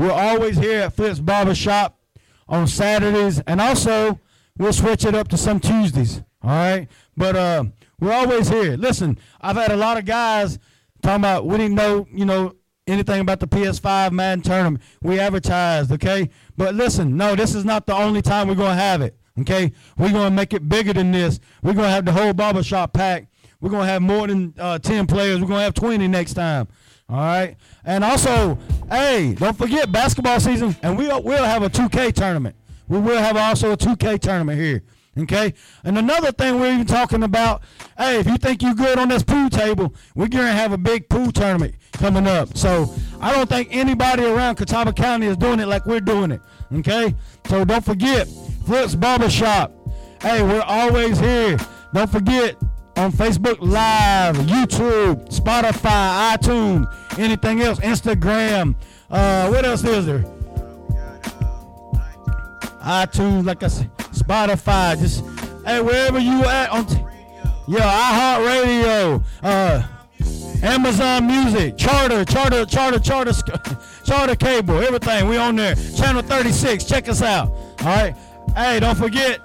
we're 0.00 0.10
always 0.12 0.56
here 0.56 0.80
at 0.80 0.94
Flips 0.94 1.20
Barbershop 1.20 2.00
on 2.48 2.66
Saturdays, 2.66 3.38
and 3.40 3.60
also 3.60 4.18
we'll 4.56 4.72
switch 4.72 5.04
it 5.04 5.14
up 5.14 5.28
to 5.28 5.36
some 5.36 5.60
Tuesdays. 5.60 6.22
All 6.42 6.48
right, 6.50 6.88
but 7.18 7.36
uh, 7.36 7.64
we're 8.00 8.14
always 8.14 8.48
here. 8.48 8.78
Listen, 8.78 9.18
I've 9.42 9.56
had 9.56 9.70
a 9.70 9.76
lot 9.76 9.98
of 9.98 10.06
guys 10.06 10.58
talking 11.02 11.20
about 11.20 11.44
we 11.46 11.58
didn't 11.58 11.74
know, 11.74 12.08
you 12.10 12.24
know, 12.24 12.56
anything 12.86 13.20
about 13.20 13.40
the 13.40 13.46
PS5 13.46 14.12
Madden 14.12 14.42
tournament. 14.42 14.82
We 15.02 15.20
advertised, 15.20 15.92
okay? 15.92 16.30
But 16.56 16.74
listen, 16.74 17.18
no, 17.18 17.36
this 17.36 17.54
is 17.54 17.66
not 17.66 17.86
the 17.86 17.94
only 17.94 18.22
time 18.22 18.48
we're 18.48 18.54
gonna 18.54 18.74
have 18.80 19.02
it. 19.02 19.18
Okay, 19.40 19.70
we're 19.98 20.12
gonna 20.12 20.34
make 20.34 20.54
it 20.54 20.66
bigger 20.66 20.94
than 20.94 21.12
this. 21.12 21.40
We're 21.62 21.74
gonna 21.74 21.90
have 21.90 22.06
the 22.06 22.12
whole 22.12 22.32
barbershop 22.32 22.94
pack. 22.94 23.28
We're 23.60 23.70
gonna 23.70 23.84
have 23.84 24.00
more 24.00 24.26
than 24.26 24.54
uh, 24.58 24.78
ten 24.78 25.06
players. 25.06 25.40
We're 25.40 25.48
gonna 25.48 25.62
have 25.62 25.74
twenty 25.74 26.08
next 26.08 26.34
time. 26.34 26.68
All 27.10 27.16
right, 27.16 27.56
and 27.84 28.04
also, 28.04 28.56
hey, 28.88 29.34
don't 29.36 29.58
forget 29.58 29.90
basketball 29.90 30.38
season, 30.38 30.76
and 30.80 30.96
we'll 30.96 31.20
we'll 31.24 31.42
have 31.42 31.64
a 31.64 31.68
2K 31.68 32.12
tournament. 32.12 32.54
We 32.86 33.00
will 33.00 33.18
have 33.18 33.36
also 33.36 33.72
a 33.72 33.76
2K 33.76 34.20
tournament 34.20 34.60
here. 34.60 34.84
Okay, 35.18 35.54
and 35.82 35.98
another 35.98 36.30
thing 36.30 36.60
we're 36.60 36.72
even 36.72 36.86
talking 36.86 37.24
about. 37.24 37.62
Hey, 37.98 38.20
if 38.20 38.28
you 38.28 38.36
think 38.36 38.62
you're 38.62 38.74
good 38.74 38.96
on 38.96 39.08
this 39.08 39.24
pool 39.24 39.50
table, 39.50 39.92
we're 40.14 40.28
gonna 40.28 40.52
have 40.52 40.70
a 40.70 40.78
big 40.78 41.08
pool 41.08 41.32
tournament 41.32 41.74
coming 41.94 42.28
up. 42.28 42.56
So 42.56 42.94
I 43.20 43.32
don't 43.32 43.48
think 43.48 43.68
anybody 43.72 44.24
around 44.24 44.54
Catawba 44.54 44.92
County 44.92 45.26
is 45.26 45.36
doing 45.36 45.58
it 45.58 45.66
like 45.66 45.86
we're 45.86 46.00
doing 46.00 46.30
it. 46.30 46.40
Okay, 46.72 47.16
so 47.46 47.64
don't 47.64 47.84
forget 47.84 48.28
Flips 48.66 48.94
Barbershop. 48.94 49.72
Hey, 50.22 50.42
we're 50.44 50.62
always 50.62 51.18
here. 51.18 51.58
Don't 51.92 52.10
forget 52.10 52.54
on 53.00 53.10
Facebook 53.10 53.56
Live, 53.60 54.36
YouTube, 54.36 55.26
Spotify, 55.34 56.36
iTunes, 56.36 57.18
anything 57.18 57.62
else, 57.62 57.80
Instagram. 57.80 58.74
Uh, 59.10 59.48
what 59.48 59.64
else 59.64 59.82
is 59.84 60.04
there? 60.04 60.22
iTunes, 62.82 63.46
like 63.46 63.62
I 63.62 63.68
said, 63.68 63.90
Spotify. 64.12 64.98
Just 64.98 65.24
hey, 65.66 65.80
wherever 65.80 66.18
you 66.18 66.44
at 66.44 66.68
on, 66.68 66.84
t- 66.84 67.02
yeah, 67.68 68.36
iHeartRadio, 68.38 69.24
uh, 69.44 69.82
Amazon 70.62 71.26
Music, 71.26 71.78
Charter, 71.78 72.22
Charter, 72.26 72.66
Charter, 72.66 72.98
Charter, 72.98 73.32
Charter 74.04 74.36
Cable, 74.36 74.78
everything. 74.78 75.26
We 75.26 75.38
on 75.38 75.56
there. 75.56 75.74
Channel 75.74 76.20
36. 76.20 76.84
Check 76.84 77.08
us 77.08 77.22
out. 77.22 77.48
All 77.48 77.86
right. 77.86 78.14
Hey, 78.54 78.78
don't 78.80 78.96
forget, 78.96 79.40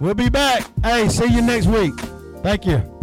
we'll 0.00 0.14
be 0.14 0.28
back. 0.28 0.66
Hey, 0.82 1.08
see 1.08 1.26
you 1.26 1.40
next 1.40 1.66
week. 1.66 1.94
Thank 2.42 2.66
you. 2.66 2.95